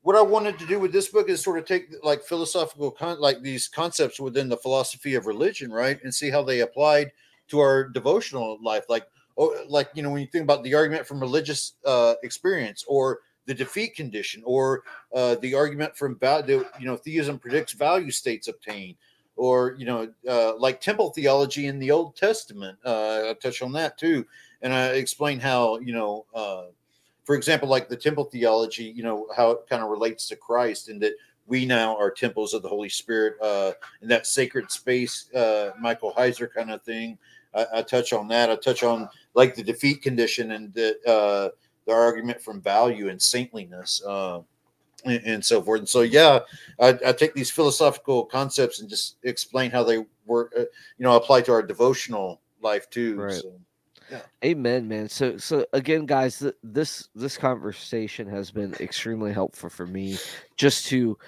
what 0.02 0.16
I 0.16 0.22
wanted 0.22 0.58
to 0.60 0.66
do 0.66 0.78
with 0.78 0.92
this 0.92 1.08
book 1.08 1.28
is 1.28 1.42
sort 1.42 1.58
of 1.58 1.64
take 1.64 1.92
like 2.02 2.22
philosophical, 2.22 2.90
con- 2.90 3.20
like 3.20 3.42
these 3.42 3.68
concepts 3.68 4.20
within 4.20 4.48
the 4.48 4.56
philosophy 4.56 5.14
of 5.14 5.26
religion, 5.26 5.72
right, 5.72 6.02
and 6.02 6.14
see 6.14 6.30
how 6.30 6.42
they 6.42 6.60
applied 6.60 7.10
to 7.48 7.58
our 7.58 7.88
devotional 7.88 8.58
life. 8.62 8.84
Like, 8.88 9.06
oh, 9.36 9.64
like 9.68 9.90
you 9.94 10.02
know, 10.02 10.10
when 10.10 10.20
you 10.22 10.28
think 10.28 10.44
about 10.44 10.62
the 10.62 10.74
argument 10.74 11.06
from 11.06 11.20
religious 11.20 11.72
uh, 11.84 12.14
experience, 12.22 12.84
or 12.88 13.20
the 13.46 13.54
defeat 13.54 13.94
condition, 13.94 14.42
or 14.46 14.82
uh, 15.14 15.34
the 15.36 15.54
argument 15.54 15.96
from 15.96 16.18
value, 16.18 16.64
you 16.80 16.86
know, 16.86 16.96
theism 16.96 17.38
predicts 17.38 17.72
value 17.72 18.10
states 18.10 18.48
obtained 18.48 18.96
or 19.36 19.76
you 19.78 19.84
know, 19.84 20.12
uh, 20.28 20.56
like 20.56 20.80
temple 20.80 21.10
theology 21.10 21.66
in 21.66 21.78
the 21.78 21.90
Old 21.90 22.16
Testament. 22.16 22.78
Uh, 22.84 23.30
I 23.30 23.34
touch 23.40 23.62
on 23.62 23.72
that 23.72 23.98
too, 23.98 24.26
and 24.62 24.72
I 24.72 24.88
explain 24.88 25.38
how 25.38 25.78
you 25.78 25.92
know, 25.92 26.26
uh, 26.34 26.64
for 27.24 27.36
example, 27.36 27.68
like 27.68 27.88
the 27.88 27.96
temple 27.96 28.24
theology, 28.24 28.84
you 28.84 29.02
know, 29.02 29.28
how 29.36 29.50
it 29.50 29.60
kind 29.68 29.82
of 29.82 29.90
relates 29.90 30.26
to 30.28 30.36
Christ, 30.36 30.88
and 30.88 31.00
that 31.02 31.12
we 31.46 31.64
now 31.64 31.96
are 31.96 32.10
temples 32.10 32.54
of 32.54 32.62
the 32.62 32.68
Holy 32.68 32.88
Spirit 32.88 33.34
uh, 33.40 33.72
in 34.02 34.08
that 34.08 34.26
sacred 34.26 34.70
space. 34.70 35.32
Uh, 35.32 35.70
Michael 35.78 36.12
Heiser 36.16 36.52
kind 36.52 36.70
of 36.70 36.82
thing. 36.82 37.18
I, 37.54 37.66
I 37.74 37.82
touch 37.82 38.12
on 38.12 38.28
that. 38.28 38.50
I 38.50 38.56
touch 38.56 38.82
on 38.82 39.08
like 39.34 39.54
the 39.54 39.62
defeat 39.62 40.02
condition 40.02 40.52
and 40.52 40.72
the 40.74 40.96
uh, 41.06 41.50
the 41.86 41.92
argument 41.92 42.40
from 42.40 42.60
value 42.60 43.08
and 43.08 43.20
saintliness. 43.20 44.02
Uh, 44.04 44.40
and, 45.06 45.24
and 45.24 45.44
so 45.44 45.62
forth. 45.62 45.80
And 45.80 45.88
so, 45.88 46.02
yeah, 46.02 46.40
I, 46.80 46.98
I 47.06 47.12
take 47.12 47.34
these 47.34 47.50
philosophical 47.50 48.24
concepts 48.24 48.80
and 48.80 48.88
just 48.88 49.16
explain 49.22 49.70
how 49.70 49.84
they 49.84 50.04
work, 50.26 50.52
uh, 50.56 50.62
you 50.98 51.04
know, 51.04 51.16
apply 51.16 51.42
to 51.42 51.52
our 51.52 51.62
devotional 51.62 52.40
life 52.60 52.90
too. 52.90 53.16
Right. 53.16 53.32
So, 53.32 53.52
Amen, 54.44 54.86
man. 54.86 55.08
So, 55.08 55.36
so 55.36 55.66
again, 55.72 56.06
guys, 56.06 56.38
th- 56.38 56.54
this 56.62 57.08
this 57.14 57.36
conversation 57.36 58.28
has 58.28 58.52
been 58.52 58.74
extremely 58.74 59.32
helpful 59.32 59.68
for 59.68 59.86
me, 59.86 60.16
just 60.56 60.86
to, 60.86 61.18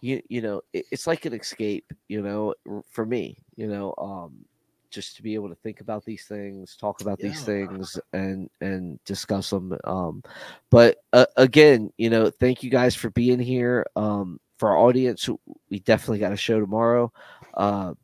you 0.00 0.22
you 0.30 0.40
know, 0.40 0.62
it, 0.72 0.86
it's 0.90 1.06
like 1.06 1.26
an 1.26 1.34
escape, 1.34 1.92
you 2.08 2.22
know, 2.22 2.54
for 2.90 3.04
me, 3.04 3.36
you 3.56 3.66
know, 3.66 3.94
um, 3.98 4.46
just 4.92 5.16
to 5.16 5.22
be 5.22 5.34
able 5.34 5.48
to 5.48 5.54
think 5.56 5.80
about 5.80 6.04
these 6.04 6.26
things, 6.26 6.76
talk 6.76 7.00
about 7.00 7.18
these 7.18 7.42
things, 7.42 7.98
and 8.12 8.48
and 8.60 9.02
discuss 9.04 9.50
them. 9.50 9.76
Um, 9.84 10.22
but 10.70 10.98
uh, 11.12 11.26
again, 11.36 11.92
you 11.96 12.10
know, 12.10 12.30
thank 12.30 12.62
you 12.62 12.70
guys 12.70 12.94
for 12.94 13.10
being 13.10 13.40
here. 13.40 13.86
Um, 13.96 14.38
for 14.58 14.70
our 14.70 14.78
audience, 14.78 15.28
we 15.70 15.80
definitely 15.80 16.20
got 16.20 16.32
a 16.32 16.36
show 16.36 16.60
tomorrow. 16.60 17.12
Uh, 17.54 17.94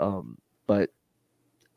um, 0.00 0.36
but 0.66 0.90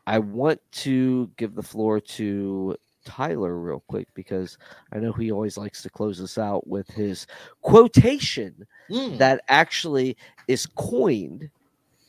I 0.08 0.20
want 0.20 0.60
to 0.72 1.30
give 1.38 1.54
the 1.54 1.62
floor 1.62 2.00
to 2.00 2.76
Tyler 3.06 3.58
real 3.58 3.84
quick 3.88 4.08
because 4.14 4.58
I 4.92 5.00
know 5.00 5.12
he 5.12 5.32
always 5.32 5.58
likes 5.58 5.82
to 5.84 5.90
close 5.90 6.22
us 6.22 6.38
out 6.38 6.68
with 6.68 6.88
his 6.88 7.28
quotation 7.62 8.66
mm, 8.90 9.18
that 9.18 9.44
actually 9.48 10.18
is 10.48 10.66
coined. 10.66 11.50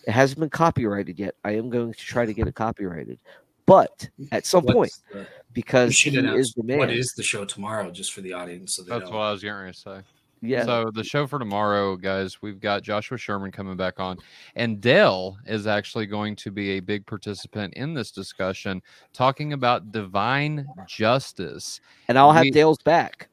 It 0.06 0.12
hasn't 0.12 0.40
been 0.40 0.50
copyrighted 0.50 1.18
yet. 1.18 1.34
I 1.44 1.52
am 1.52 1.70
going 1.70 1.92
to 1.92 1.98
try 1.98 2.26
to 2.26 2.32
get 2.34 2.46
it 2.48 2.54
copyrighted, 2.54 3.18
but 3.66 4.08
at 4.32 4.46
some 4.46 4.64
point, 4.64 4.92
the- 5.12 5.26
because 5.52 5.94
should 5.94 6.14
he 6.14 6.18
announce 6.18 6.48
is 6.48 6.54
the 6.54 6.62
man. 6.62 6.78
what 6.78 6.90
is 6.90 7.12
the 7.12 7.22
show 7.22 7.44
tomorrow, 7.44 7.90
just 7.90 8.12
for 8.12 8.20
the 8.20 8.32
audience, 8.32 8.74
so 8.74 8.82
they 8.82 8.90
That's 8.90 9.10
know. 9.10 9.16
what 9.16 9.22
I 9.24 9.32
was 9.32 9.42
getting 9.42 9.70
to 9.72 9.78
say. 9.78 10.00
Yeah. 10.44 10.64
So 10.64 10.90
the 10.92 11.04
show 11.04 11.28
for 11.28 11.38
tomorrow, 11.38 11.94
guys, 11.94 12.42
we've 12.42 12.58
got 12.58 12.82
Joshua 12.82 13.16
Sherman 13.16 13.52
coming 13.52 13.76
back 13.76 14.00
on, 14.00 14.18
and 14.56 14.80
Dale 14.80 15.36
is 15.46 15.68
actually 15.68 16.06
going 16.06 16.34
to 16.36 16.50
be 16.50 16.70
a 16.70 16.80
big 16.80 17.06
participant 17.06 17.74
in 17.74 17.94
this 17.94 18.10
discussion, 18.10 18.82
talking 19.12 19.52
about 19.52 19.92
divine 19.92 20.66
justice. 20.88 21.80
and 22.08 22.18
I'll 22.18 22.32
have 22.32 22.42
we- 22.42 22.50
Dale's 22.50 22.82
back. 22.82 23.28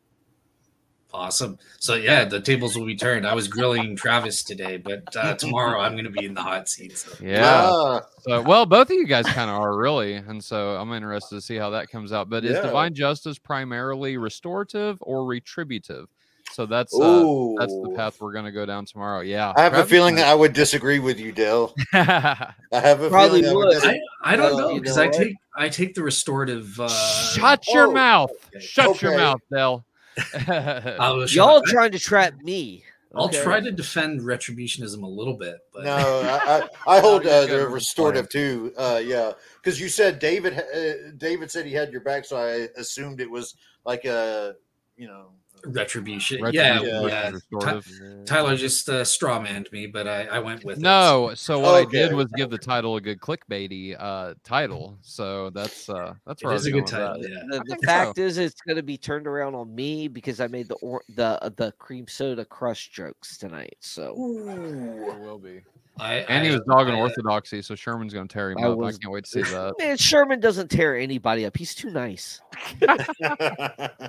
Awesome. 1.11 1.57
So 1.79 1.95
yeah, 1.95 2.25
the 2.25 2.39
tables 2.39 2.77
will 2.77 2.85
be 2.85 2.95
turned. 2.95 3.25
I 3.25 3.33
was 3.33 3.47
grilling 3.47 3.95
Travis 3.95 4.43
today, 4.43 4.77
but 4.77 5.03
uh, 5.15 5.33
tomorrow 5.39 5.79
I'm 5.79 5.93
going 5.93 6.03
to 6.05 6.11
be 6.11 6.25
in 6.25 6.35
the 6.35 6.41
hot 6.43 6.69
seat. 6.69 6.97
So. 6.97 7.11
Yeah. 7.23 7.69
Ah, 7.73 8.01
So, 8.21 8.41
well, 8.43 8.65
both 8.67 8.89
of 8.91 8.95
you 8.95 9.07
guys 9.07 9.25
kind 9.25 9.49
of 9.49 9.55
are 9.59 9.75
really, 9.75 10.13
and 10.13 10.43
so 10.43 10.75
I'm 10.75 10.93
interested 10.93 11.35
to 11.35 11.41
see 11.41 11.55
how 11.55 11.71
that 11.71 11.89
comes 11.89 12.13
out. 12.13 12.29
But 12.29 12.45
is 12.45 12.59
divine 12.59 12.93
justice 12.93 13.39
primarily 13.39 14.17
restorative 14.17 14.99
or 15.01 15.25
retributive? 15.25 16.07
So 16.51 16.65
that's 16.65 16.93
uh, 16.99 17.23
that's 17.59 17.73
the 17.73 17.93
path 17.95 18.17
we're 18.19 18.31
going 18.33 18.45
to 18.45 18.51
go 18.51 18.65
down 18.65 18.85
tomorrow. 18.85 19.21
Yeah, 19.21 19.53
I 19.55 19.61
have 19.61 19.73
a 19.75 19.85
feeling 19.85 20.15
might- 20.15 20.21
that 20.21 20.29
I 20.29 20.35
would 20.35 20.53
disagree 20.53 20.97
with 20.99 21.19
you, 21.19 21.31
Dale. 21.31 21.75
I 21.93 22.53
have 22.71 23.01
a 23.01 23.09
Probably 23.09 23.41
feeling 23.43 23.63
I 23.63 23.65
would. 23.67 23.85
I, 23.85 23.99
I 24.23 24.35
don't 24.35 24.55
Well, 24.55 24.59
know 24.69 24.73
you 24.75 24.81
because 24.81 24.97
know 24.97 25.03
I 25.03 25.07
take 25.09 25.35
I 25.55 25.69
take 25.69 25.93
the 25.95 26.01
restorative. 26.03 26.79
Uh, 26.79 26.87
Shut 26.87 27.67
your 27.67 27.87
Oh, 27.87 27.91
mouth! 27.93 28.31
okay. 28.55 28.63
Shut 28.65 28.99
your 29.01 29.15
mouth, 29.17 29.41
Dell. 29.51 29.85
I'll, 30.99 31.27
Y'all 31.27 31.61
trying 31.61 31.91
to 31.91 31.99
trap 31.99 32.41
me. 32.41 32.83
I'll 33.15 33.25
okay? 33.25 33.41
try 33.41 33.59
to 33.59 33.71
defend 33.71 34.21
retributionism 34.21 35.01
a 35.01 35.07
little 35.07 35.33
bit, 35.33 35.57
but 35.73 35.83
No, 35.85 35.95
I, 35.95 36.59
I, 36.59 36.67
I 36.97 36.99
hold 36.99 37.23
you're 37.23 37.33
uh, 37.33 37.45
the 37.47 37.67
restorative 37.67 38.29
too. 38.29 38.71
Uh, 38.77 39.01
yeah, 39.03 39.31
because 39.55 39.81
you 39.81 39.89
said 39.89 40.19
David. 40.19 40.59
Uh, 40.59 41.11
David 41.17 41.49
said 41.49 41.65
he 41.65 41.73
had 41.73 41.91
your 41.91 42.01
back, 42.01 42.25
so 42.25 42.37
I 42.37 42.67
assumed 42.79 43.19
it 43.19 43.29
was 43.29 43.55
like 43.83 44.05
a, 44.05 44.55
you 44.95 45.07
know. 45.07 45.31
Retribution. 45.65 46.41
Retribution 46.43 46.85
Yeah, 46.85 47.01
versus 47.01 47.11
yeah. 47.11 47.29
restorative. 47.31 48.25
Tyler 48.25 48.55
just 48.55 48.87
uh, 48.89 49.03
straw 49.03 49.39
manned 49.39 49.69
me, 49.71 49.87
but 49.87 50.07
I, 50.07 50.25
I 50.25 50.39
went 50.39 50.63
with 50.63 50.77
it. 50.77 50.81
No, 50.81 51.31
so 51.35 51.59
what 51.59 51.75
I 51.75 51.85
did 51.89 52.13
was 52.13 52.27
give 52.35 52.49
the 52.49 52.57
title 52.57 52.95
a 52.95 53.01
good 53.01 53.19
clickbaity 53.19 53.95
uh, 53.99 54.33
title. 54.43 54.97
So 55.01 55.49
that's 55.49 55.89
uh, 55.89 56.13
that's 56.25 56.41
It 56.41 56.45
where 56.45 56.53
I 56.53 56.55
is 56.55 56.61
was 56.61 56.67
a 56.67 56.71
going 56.71 56.83
good 56.85 56.93
with 56.93 57.01
title. 57.01 57.21
that. 57.21 57.29
Yeah. 57.29 57.57
The, 57.57 57.75
the 57.75 57.77
fact 57.85 58.15
so. 58.17 58.21
is, 58.23 58.37
it's 58.37 58.61
going 58.61 58.77
to 58.77 58.83
be 58.83 58.97
turned 58.97 59.27
around 59.27 59.55
on 59.55 59.73
me 59.73 60.07
because 60.07 60.39
I 60.39 60.47
made 60.47 60.67
the 60.69 60.75
or- 60.75 61.03
the 61.15 61.53
the 61.57 61.71
cream 61.79 62.07
soda 62.07 62.45
crush 62.45 62.89
jokes 62.89 63.37
tonight. 63.37 63.75
So 63.79 64.11
It 64.11 65.19
will 65.19 65.39
be. 65.39 65.61
I, 65.99 66.13
And 66.29 66.45
he 66.45 66.51
was 66.51 66.61
dogging 66.67 66.95
I, 66.95 66.97
uh, 66.99 67.01
orthodoxy, 67.01 67.61
so 67.61 67.75
Sherman's 67.75 68.13
going 68.13 68.27
to 68.27 68.33
tear 68.33 68.51
him 68.51 68.57
I 68.59 68.67
up. 68.67 68.77
was- 68.77 68.95
I 68.95 68.99
can't 68.99 69.13
wait 69.13 69.25
to 69.25 69.29
see 69.29 69.41
that. 69.51 69.75
man, 69.79 69.97
Sherman 69.97 70.39
doesn't 70.39 70.69
tear 70.69 70.97
anybody 70.97 71.45
up. 71.45 71.55
He's 71.57 71.75
too 71.75 71.89
nice. 71.91 72.41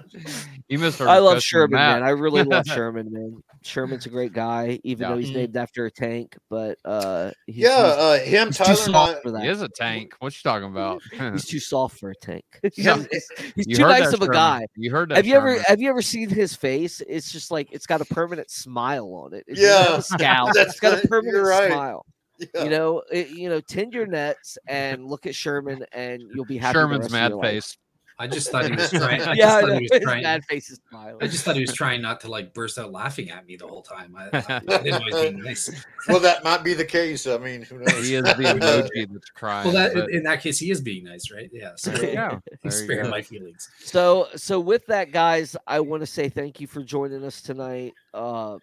You 0.68 0.78
missed 0.78 1.00
I 1.00 1.18
love 1.18 1.42
Sherman, 1.42 1.72
Matt. 1.72 2.00
man. 2.00 2.08
I 2.08 2.10
really 2.12 2.42
love 2.44 2.64
Sherman, 2.66 3.12
man. 3.12 3.42
Sherman's 3.62 4.06
a 4.06 4.08
great 4.08 4.32
guy, 4.32 4.78
even 4.84 5.02
Yeah. 5.02 5.08
though 5.10 5.18
he's 5.18 5.30
named 5.32 5.56
after 5.56 5.84
a 5.86 5.90
tank. 5.90 6.36
But 6.48 6.78
uh, 6.84 7.32
he's, 7.46 7.56
yeah, 7.56 7.86
he's, 7.86 7.96
uh, 7.96 8.18
him, 8.24 8.48
he's 8.48 8.56
too 8.58 8.64
Tyler, 8.64 8.76
and 8.86 8.96
I, 8.96 9.06
soft 9.12 9.22
for 9.22 9.30
that. 9.32 9.42
He 9.42 9.48
is 9.48 9.62
a 9.62 9.68
tank. 9.68 10.14
What 10.20 10.32
you 10.32 10.48
talking 10.48 10.68
about? 10.68 11.02
He's 11.12 11.44
too 11.44 11.58
soft 11.58 11.98
for 11.98 12.10
a 12.10 12.14
tank. 12.14 12.44
Yeah. 12.76 13.02
he's 13.10 13.28
he's 13.56 13.78
too 13.78 13.82
nice 13.82 14.04
that, 14.06 14.14
of 14.14 14.20
a 14.22 14.24
Sherman. 14.26 14.32
guy. 14.32 14.66
You 14.76 14.90
heard 14.92 15.08
that? 15.10 15.16
Have 15.16 15.26
you 15.26 15.34
ever 15.34 15.58
have 15.66 15.80
you 15.80 15.90
ever 15.90 16.02
seen 16.02 16.28
his 16.28 16.54
face? 16.54 17.02
It's 17.08 17.32
just 17.32 17.50
like 17.50 17.68
it's 17.72 17.86
got 17.86 18.00
a 18.00 18.04
permanent 18.04 18.50
smile 18.50 19.12
on 19.12 19.34
it. 19.34 19.44
It 19.48 19.58
Yeah. 19.58 19.96
a 19.96 20.02
scowl. 20.02 20.52
That's 20.54 20.70
it's 20.70 20.80
got 20.80 21.02
a 21.04 21.08
permanent 21.08 21.34
You're 21.36 21.48
right. 21.48 21.70
smile. 21.72 21.79
yeah. 22.54 22.64
You 22.64 22.70
know, 22.70 23.02
it, 23.12 23.28
you 23.30 23.48
know, 23.48 23.60
tend 23.60 23.92
your 23.92 24.06
nets 24.06 24.56
and 24.66 25.04
look 25.04 25.26
at 25.26 25.34
Sherman, 25.34 25.84
and 25.92 26.22
you'll 26.34 26.44
be 26.46 26.56
happy. 26.56 26.72
the 26.74 26.80
Sherman's 26.80 27.00
rest 27.02 27.06
of 27.08 27.12
mad 27.12 27.28
your 27.30 27.38
life. 27.42 27.50
face. 27.52 27.76
I 28.18 28.26
just 28.26 28.50
thought 28.50 28.66
he 28.66 28.72
was 28.72 28.90
trying. 28.90 29.22
I 29.22 29.32
yeah, 29.32 29.34
just 29.34 29.56
I 29.56 29.60
thought 29.62 29.80
he 29.80 29.88
was 29.90 30.02
trying. 30.02 30.22
mad 30.24 30.44
face 30.44 30.70
is 30.70 30.78
smiling. 30.90 31.16
I 31.22 31.26
just 31.26 31.42
thought 31.42 31.54
he 31.54 31.62
was 31.62 31.72
trying 31.72 32.02
not 32.02 32.20
to 32.20 32.28
like 32.28 32.52
burst 32.52 32.78
out 32.78 32.92
laughing 32.92 33.30
at 33.30 33.46
me 33.46 33.56
the 33.56 33.66
whole 33.66 33.80
time. 33.80 34.14
I, 34.14 34.24
I, 34.36 34.56
I 34.56 34.58
didn't 34.82 34.84
know 34.84 34.98
he 34.98 35.12
was 35.14 35.22
being 35.22 35.42
nice. 35.42 35.84
well, 36.06 36.20
that 36.20 36.44
might 36.44 36.62
be 36.62 36.74
the 36.74 36.84
case. 36.84 37.26
I 37.26 37.38
mean, 37.38 37.62
who 37.62 37.78
knows? 37.78 38.06
He 38.06 38.14
is 38.16 38.22
the 38.24 38.34
emoji 38.34 39.10
that's 39.10 39.30
crying. 39.30 39.64
Well, 39.64 39.72
that 39.74 39.94
but- 39.94 40.10
in 40.10 40.22
that 40.24 40.42
case, 40.42 40.58
he 40.58 40.70
is 40.70 40.82
being 40.82 41.04
nice, 41.04 41.30
right? 41.30 41.48
Yeah. 41.50 41.72
So 41.76 41.92
there 41.92 42.10
you 42.10 42.14
go. 42.16 42.42
he's 42.62 42.72
There 42.74 42.80
you 42.82 42.86
sparing 42.86 43.04
go. 43.04 43.10
my 43.10 43.22
feelings. 43.22 43.70
So, 43.78 44.28
so 44.36 44.60
with 44.60 44.84
that, 44.88 45.12
guys, 45.12 45.56
I 45.66 45.80
want 45.80 46.00
to 46.02 46.06
say 46.06 46.28
thank 46.28 46.60
you 46.60 46.66
for 46.66 46.82
joining 46.82 47.24
us 47.24 47.40
tonight. 47.40 47.94
Uh, 48.12 48.58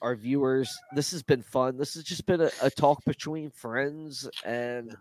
our- 0.00 0.16
viewers, 0.16 0.82
this 0.90 1.10
has 1.12 1.22
been 1.22 1.42
fun. 1.42 1.76
This 1.78 1.94
has 1.94 2.04
just 2.04 2.26
been 2.26 2.40
a, 2.40 2.50
a 2.60 2.70
talk 2.70 3.04
between 3.04 3.50
friends 3.50 4.28
and 4.44 4.96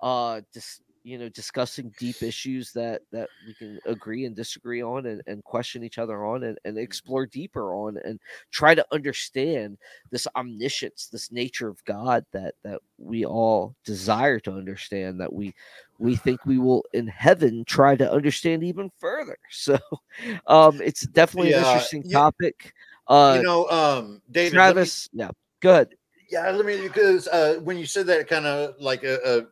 uh, 0.00 0.40
just 0.52 0.82
you 1.04 1.18
know 1.18 1.28
discussing 1.28 1.94
deep 1.98 2.20
issues 2.20 2.72
that 2.72 3.00
that 3.12 3.30
we 3.46 3.54
can 3.54 3.78
agree 3.86 4.24
and 4.24 4.34
disagree 4.34 4.82
on 4.82 5.06
and, 5.06 5.22
and 5.28 5.44
question 5.44 5.84
each 5.84 5.98
other 5.98 6.24
on 6.26 6.42
and, 6.42 6.58
and 6.64 6.76
explore 6.76 7.26
deeper 7.26 7.74
on 7.74 7.96
and 8.04 8.18
try 8.50 8.74
to 8.74 8.84
understand 8.90 9.78
this 10.10 10.26
omniscience 10.34 11.08
this 11.12 11.30
nature 11.30 11.68
of 11.68 11.84
god 11.84 12.24
that 12.32 12.54
that 12.64 12.80
we 12.98 13.24
all 13.24 13.76
desire 13.84 14.40
to 14.40 14.50
understand 14.50 15.20
that 15.20 15.32
we 15.32 15.54
we 15.98 16.16
think 16.24 16.44
we 16.44 16.58
will 16.58 16.84
in 16.92 17.06
heaven 17.06 17.64
try 17.66 17.94
to 17.96 18.10
understand 18.12 18.64
even 18.64 18.90
further. 18.98 19.36
So 19.50 19.78
um 20.46 20.80
it's 20.82 21.06
definitely 21.06 21.50
an 21.50 21.58
interesting 21.58 22.02
you- 22.04 22.12
topic 22.12 22.72
uh 23.08 23.34
you 23.36 23.42
know, 23.42 23.68
um, 23.68 24.22
David. 24.30 24.56
let 24.56 24.68
me- 24.68 24.72
travis 24.72 25.08
yeah 25.12 25.30
good 25.60 25.96
Yeah, 26.30 26.50
let 26.50 26.66
me 26.66 26.80
because 26.80 27.28
uh, 27.28 27.60
when 27.62 27.78
you 27.78 27.86
said 27.86 28.06
that, 28.06 28.28
kind 28.28 28.46
of 28.46 28.74
like 28.80 29.04
a, 29.04 29.46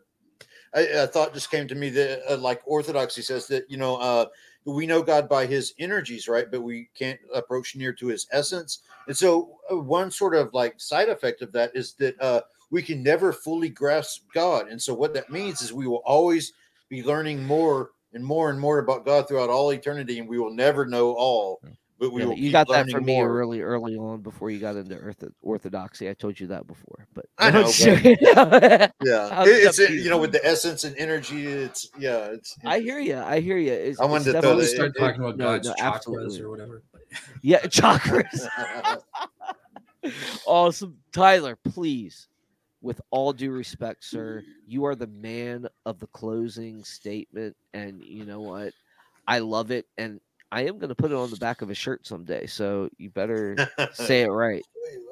thought 1.06 1.32
just 1.32 1.51
came 1.51 1.68
to 1.68 1.74
me 1.74 1.89
that 1.90 2.22
uh, 2.32 2.36
like 2.36 2.60
Orthodoxy 2.66 3.22
says 3.22 3.47
that 3.48 3.70
you 3.70 3.76
know 3.76 3.97
uh, 3.97 4.26
we 4.64 4.86
know 4.86 5.02
God 5.02 5.28
by 5.28 5.47
His 5.47 5.74
energies, 5.78 6.28
right? 6.28 6.51
But 6.51 6.62
we 6.62 6.89
can't 6.94 7.20
approach 7.35 7.76
near 7.76 7.93
to 7.94 8.09
His 8.09 8.26
essence. 8.32 8.81
And 9.06 9.16
so 9.16 9.59
uh, 9.70 9.76
one 9.76 10.10
sort 10.10 10.35
of 10.35 10.52
like 10.52 10.81
side 10.81 11.09
effect 11.09 11.43
of 11.43 11.52
that 11.52 11.70
is 11.74 11.94
that 11.94 12.20
uh, 12.20 12.40
we 12.70 12.82
can 12.82 13.02
never 13.02 13.32
fully 13.32 13.68
grasp 13.68 14.22
God. 14.32 14.68
And 14.68 14.81
so 14.81 14.94
what 14.94 15.14
that 15.14 15.31
means 15.31 15.62
is 15.62 15.72
we 15.72 15.86
will 15.86 16.02
always 16.05 16.52
be 16.89 17.02
learning 17.02 17.44
more 17.44 17.90
and 18.12 18.24
more 18.24 18.51
and 18.51 18.59
more 18.59 18.78
about 18.78 19.05
God 19.05 19.28
throughout 19.28 19.51
all 19.51 19.70
eternity, 19.72 20.18
and 20.18 20.28
we 20.28 20.39
will 20.39 20.55
never 20.55 20.86
know 20.86 21.12
all. 21.12 21.60
But 21.98 22.10
we 22.12 22.22
Yeah, 22.22 22.28
will. 22.28 22.34
you 22.36 22.50
got 22.50 22.66
that 22.68 22.72
learning 22.72 22.94
from 22.96 23.04
me 23.04 23.20
really 23.20 23.60
early 23.62 23.96
on 23.96 24.20
before 24.20 24.50
you 24.50 24.58
got 24.58 24.74
into 24.74 24.96
ortho- 24.96 25.32
orthodoxy. 25.42 26.08
I 26.10 26.14
told 26.14 26.40
you 26.40 26.48
that 26.48 26.66
before, 26.66 27.06
but 27.14 27.26
I 27.38 27.50
know, 27.52 27.62
I 27.68 28.90
Yeah, 29.04 29.30
How 29.30 29.42
it- 29.44 29.48
it's 29.48 29.76
that 29.78 29.90
uh, 29.90 29.92
you 29.92 30.10
know 30.10 30.18
with 30.18 30.32
the 30.32 30.44
essence 30.44 30.82
and 30.84 30.96
energy. 30.98 31.46
It's 31.46 31.88
yeah, 31.96 32.26
it's. 32.32 32.56
I 32.64 32.80
hear 32.80 32.98
you. 32.98 33.16
I 33.18 33.38
hear 33.40 33.58
you. 33.58 33.72
It's, 33.72 34.00
I 34.00 34.06
wanted 34.06 34.24
to 34.24 34.32
throw 34.32 34.40
Before 34.40 34.56
we 34.56 34.62
definitely- 34.62 34.64
it- 34.64 34.74
start 34.74 34.92
it- 34.96 34.98
talking 35.00 35.20
about 35.22 35.36
no, 35.38 35.44
God's 35.44 35.68
no, 35.68 35.74
chakras 35.74 35.94
absolutely. 35.94 36.40
or 36.42 36.50
whatever. 36.50 36.82
yeah, 37.42 37.60
chakras. 37.62 38.48
awesome, 40.46 40.98
Tyler. 41.12 41.56
Please, 41.64 42.28
with 42.82 43.00
all 43.10 43.32
due 43.32 43.52
respect, 43.52 44.04
sir, 44.04 44.42
you 44.66 44.84
are 44.84 44.94
the 44.94 45.06
man 45.06 45.66
of 45.86 45.98
the 46.00 46.06
closing 46.08 46.82
statement, 46.84 47.56
and 47.72 48.02
you 48.02 48.24
know 48.24 48.40
what? 48.40 48.72
I 49.26 49.38
love 49.38 49.70
it, 49.70 49.86
and 49.96 50.20
I 50.52 50.62
am 50.62 50.78
going 50.78 50.88
to 50.88 50.94
put 50.94 51.10
it 51.10 51.16
on 51.16 51.30
the 51.30 51.36
back 51.36 51.62
of 51.62 51.70
a 51.70 51.74
shirt 51.74 52.06
someday. 52.06 52.46
So 52.46 52.88
you 52.96 53.10
better 53.10 53.56
say 53.92 54.22
it 54.22 54.28
right. 54.28 54.62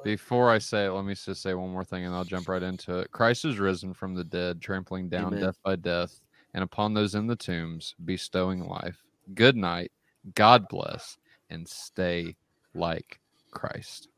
Before 0.03 0.49
I 0.49 0.59
say 0.59 0.85
it, 0.85 0.91
let 0.91 1.05
me 1.05 1.15
just 1.15 1.41
say 1.41 1.53
one 1.53 1.71
more 1.71 1.83
thing 1.83 2.05
and 2.05 2.13
I'll 2.13 2.23
jump 2.23 2.47
right 2.47 2.63
into 2.63 2.99
it. 2.99 3.11
Christ 3.11 3.45
is 3.45 3.59
risen 3.59 3.93
from 3.93 4.15
the 4.15 4.23
dead, 4.23 4.61
trampling 4.61 5.09
down 5.09 5.33
Amen. 5.33 5.41
death 5.41 5.57
by 5.63 5.75
death, 5.75 6.19
and 6.53 6.63
upon 6.63 6.93
those 6.93 7.15
in 7.15 7.27
the 7.27 7.35
tombs, 7.35 7.95
bestowing 8.03 8.67
life. 8.67 9.01
Good 9.33 9.55
night, 9.55 9.91
God 10.35 10.67
bless, 10.69 11.17
and 11.49 11.67
stay 11.67 12.35
like 12.75 13.19
Christ. 13.51 14.09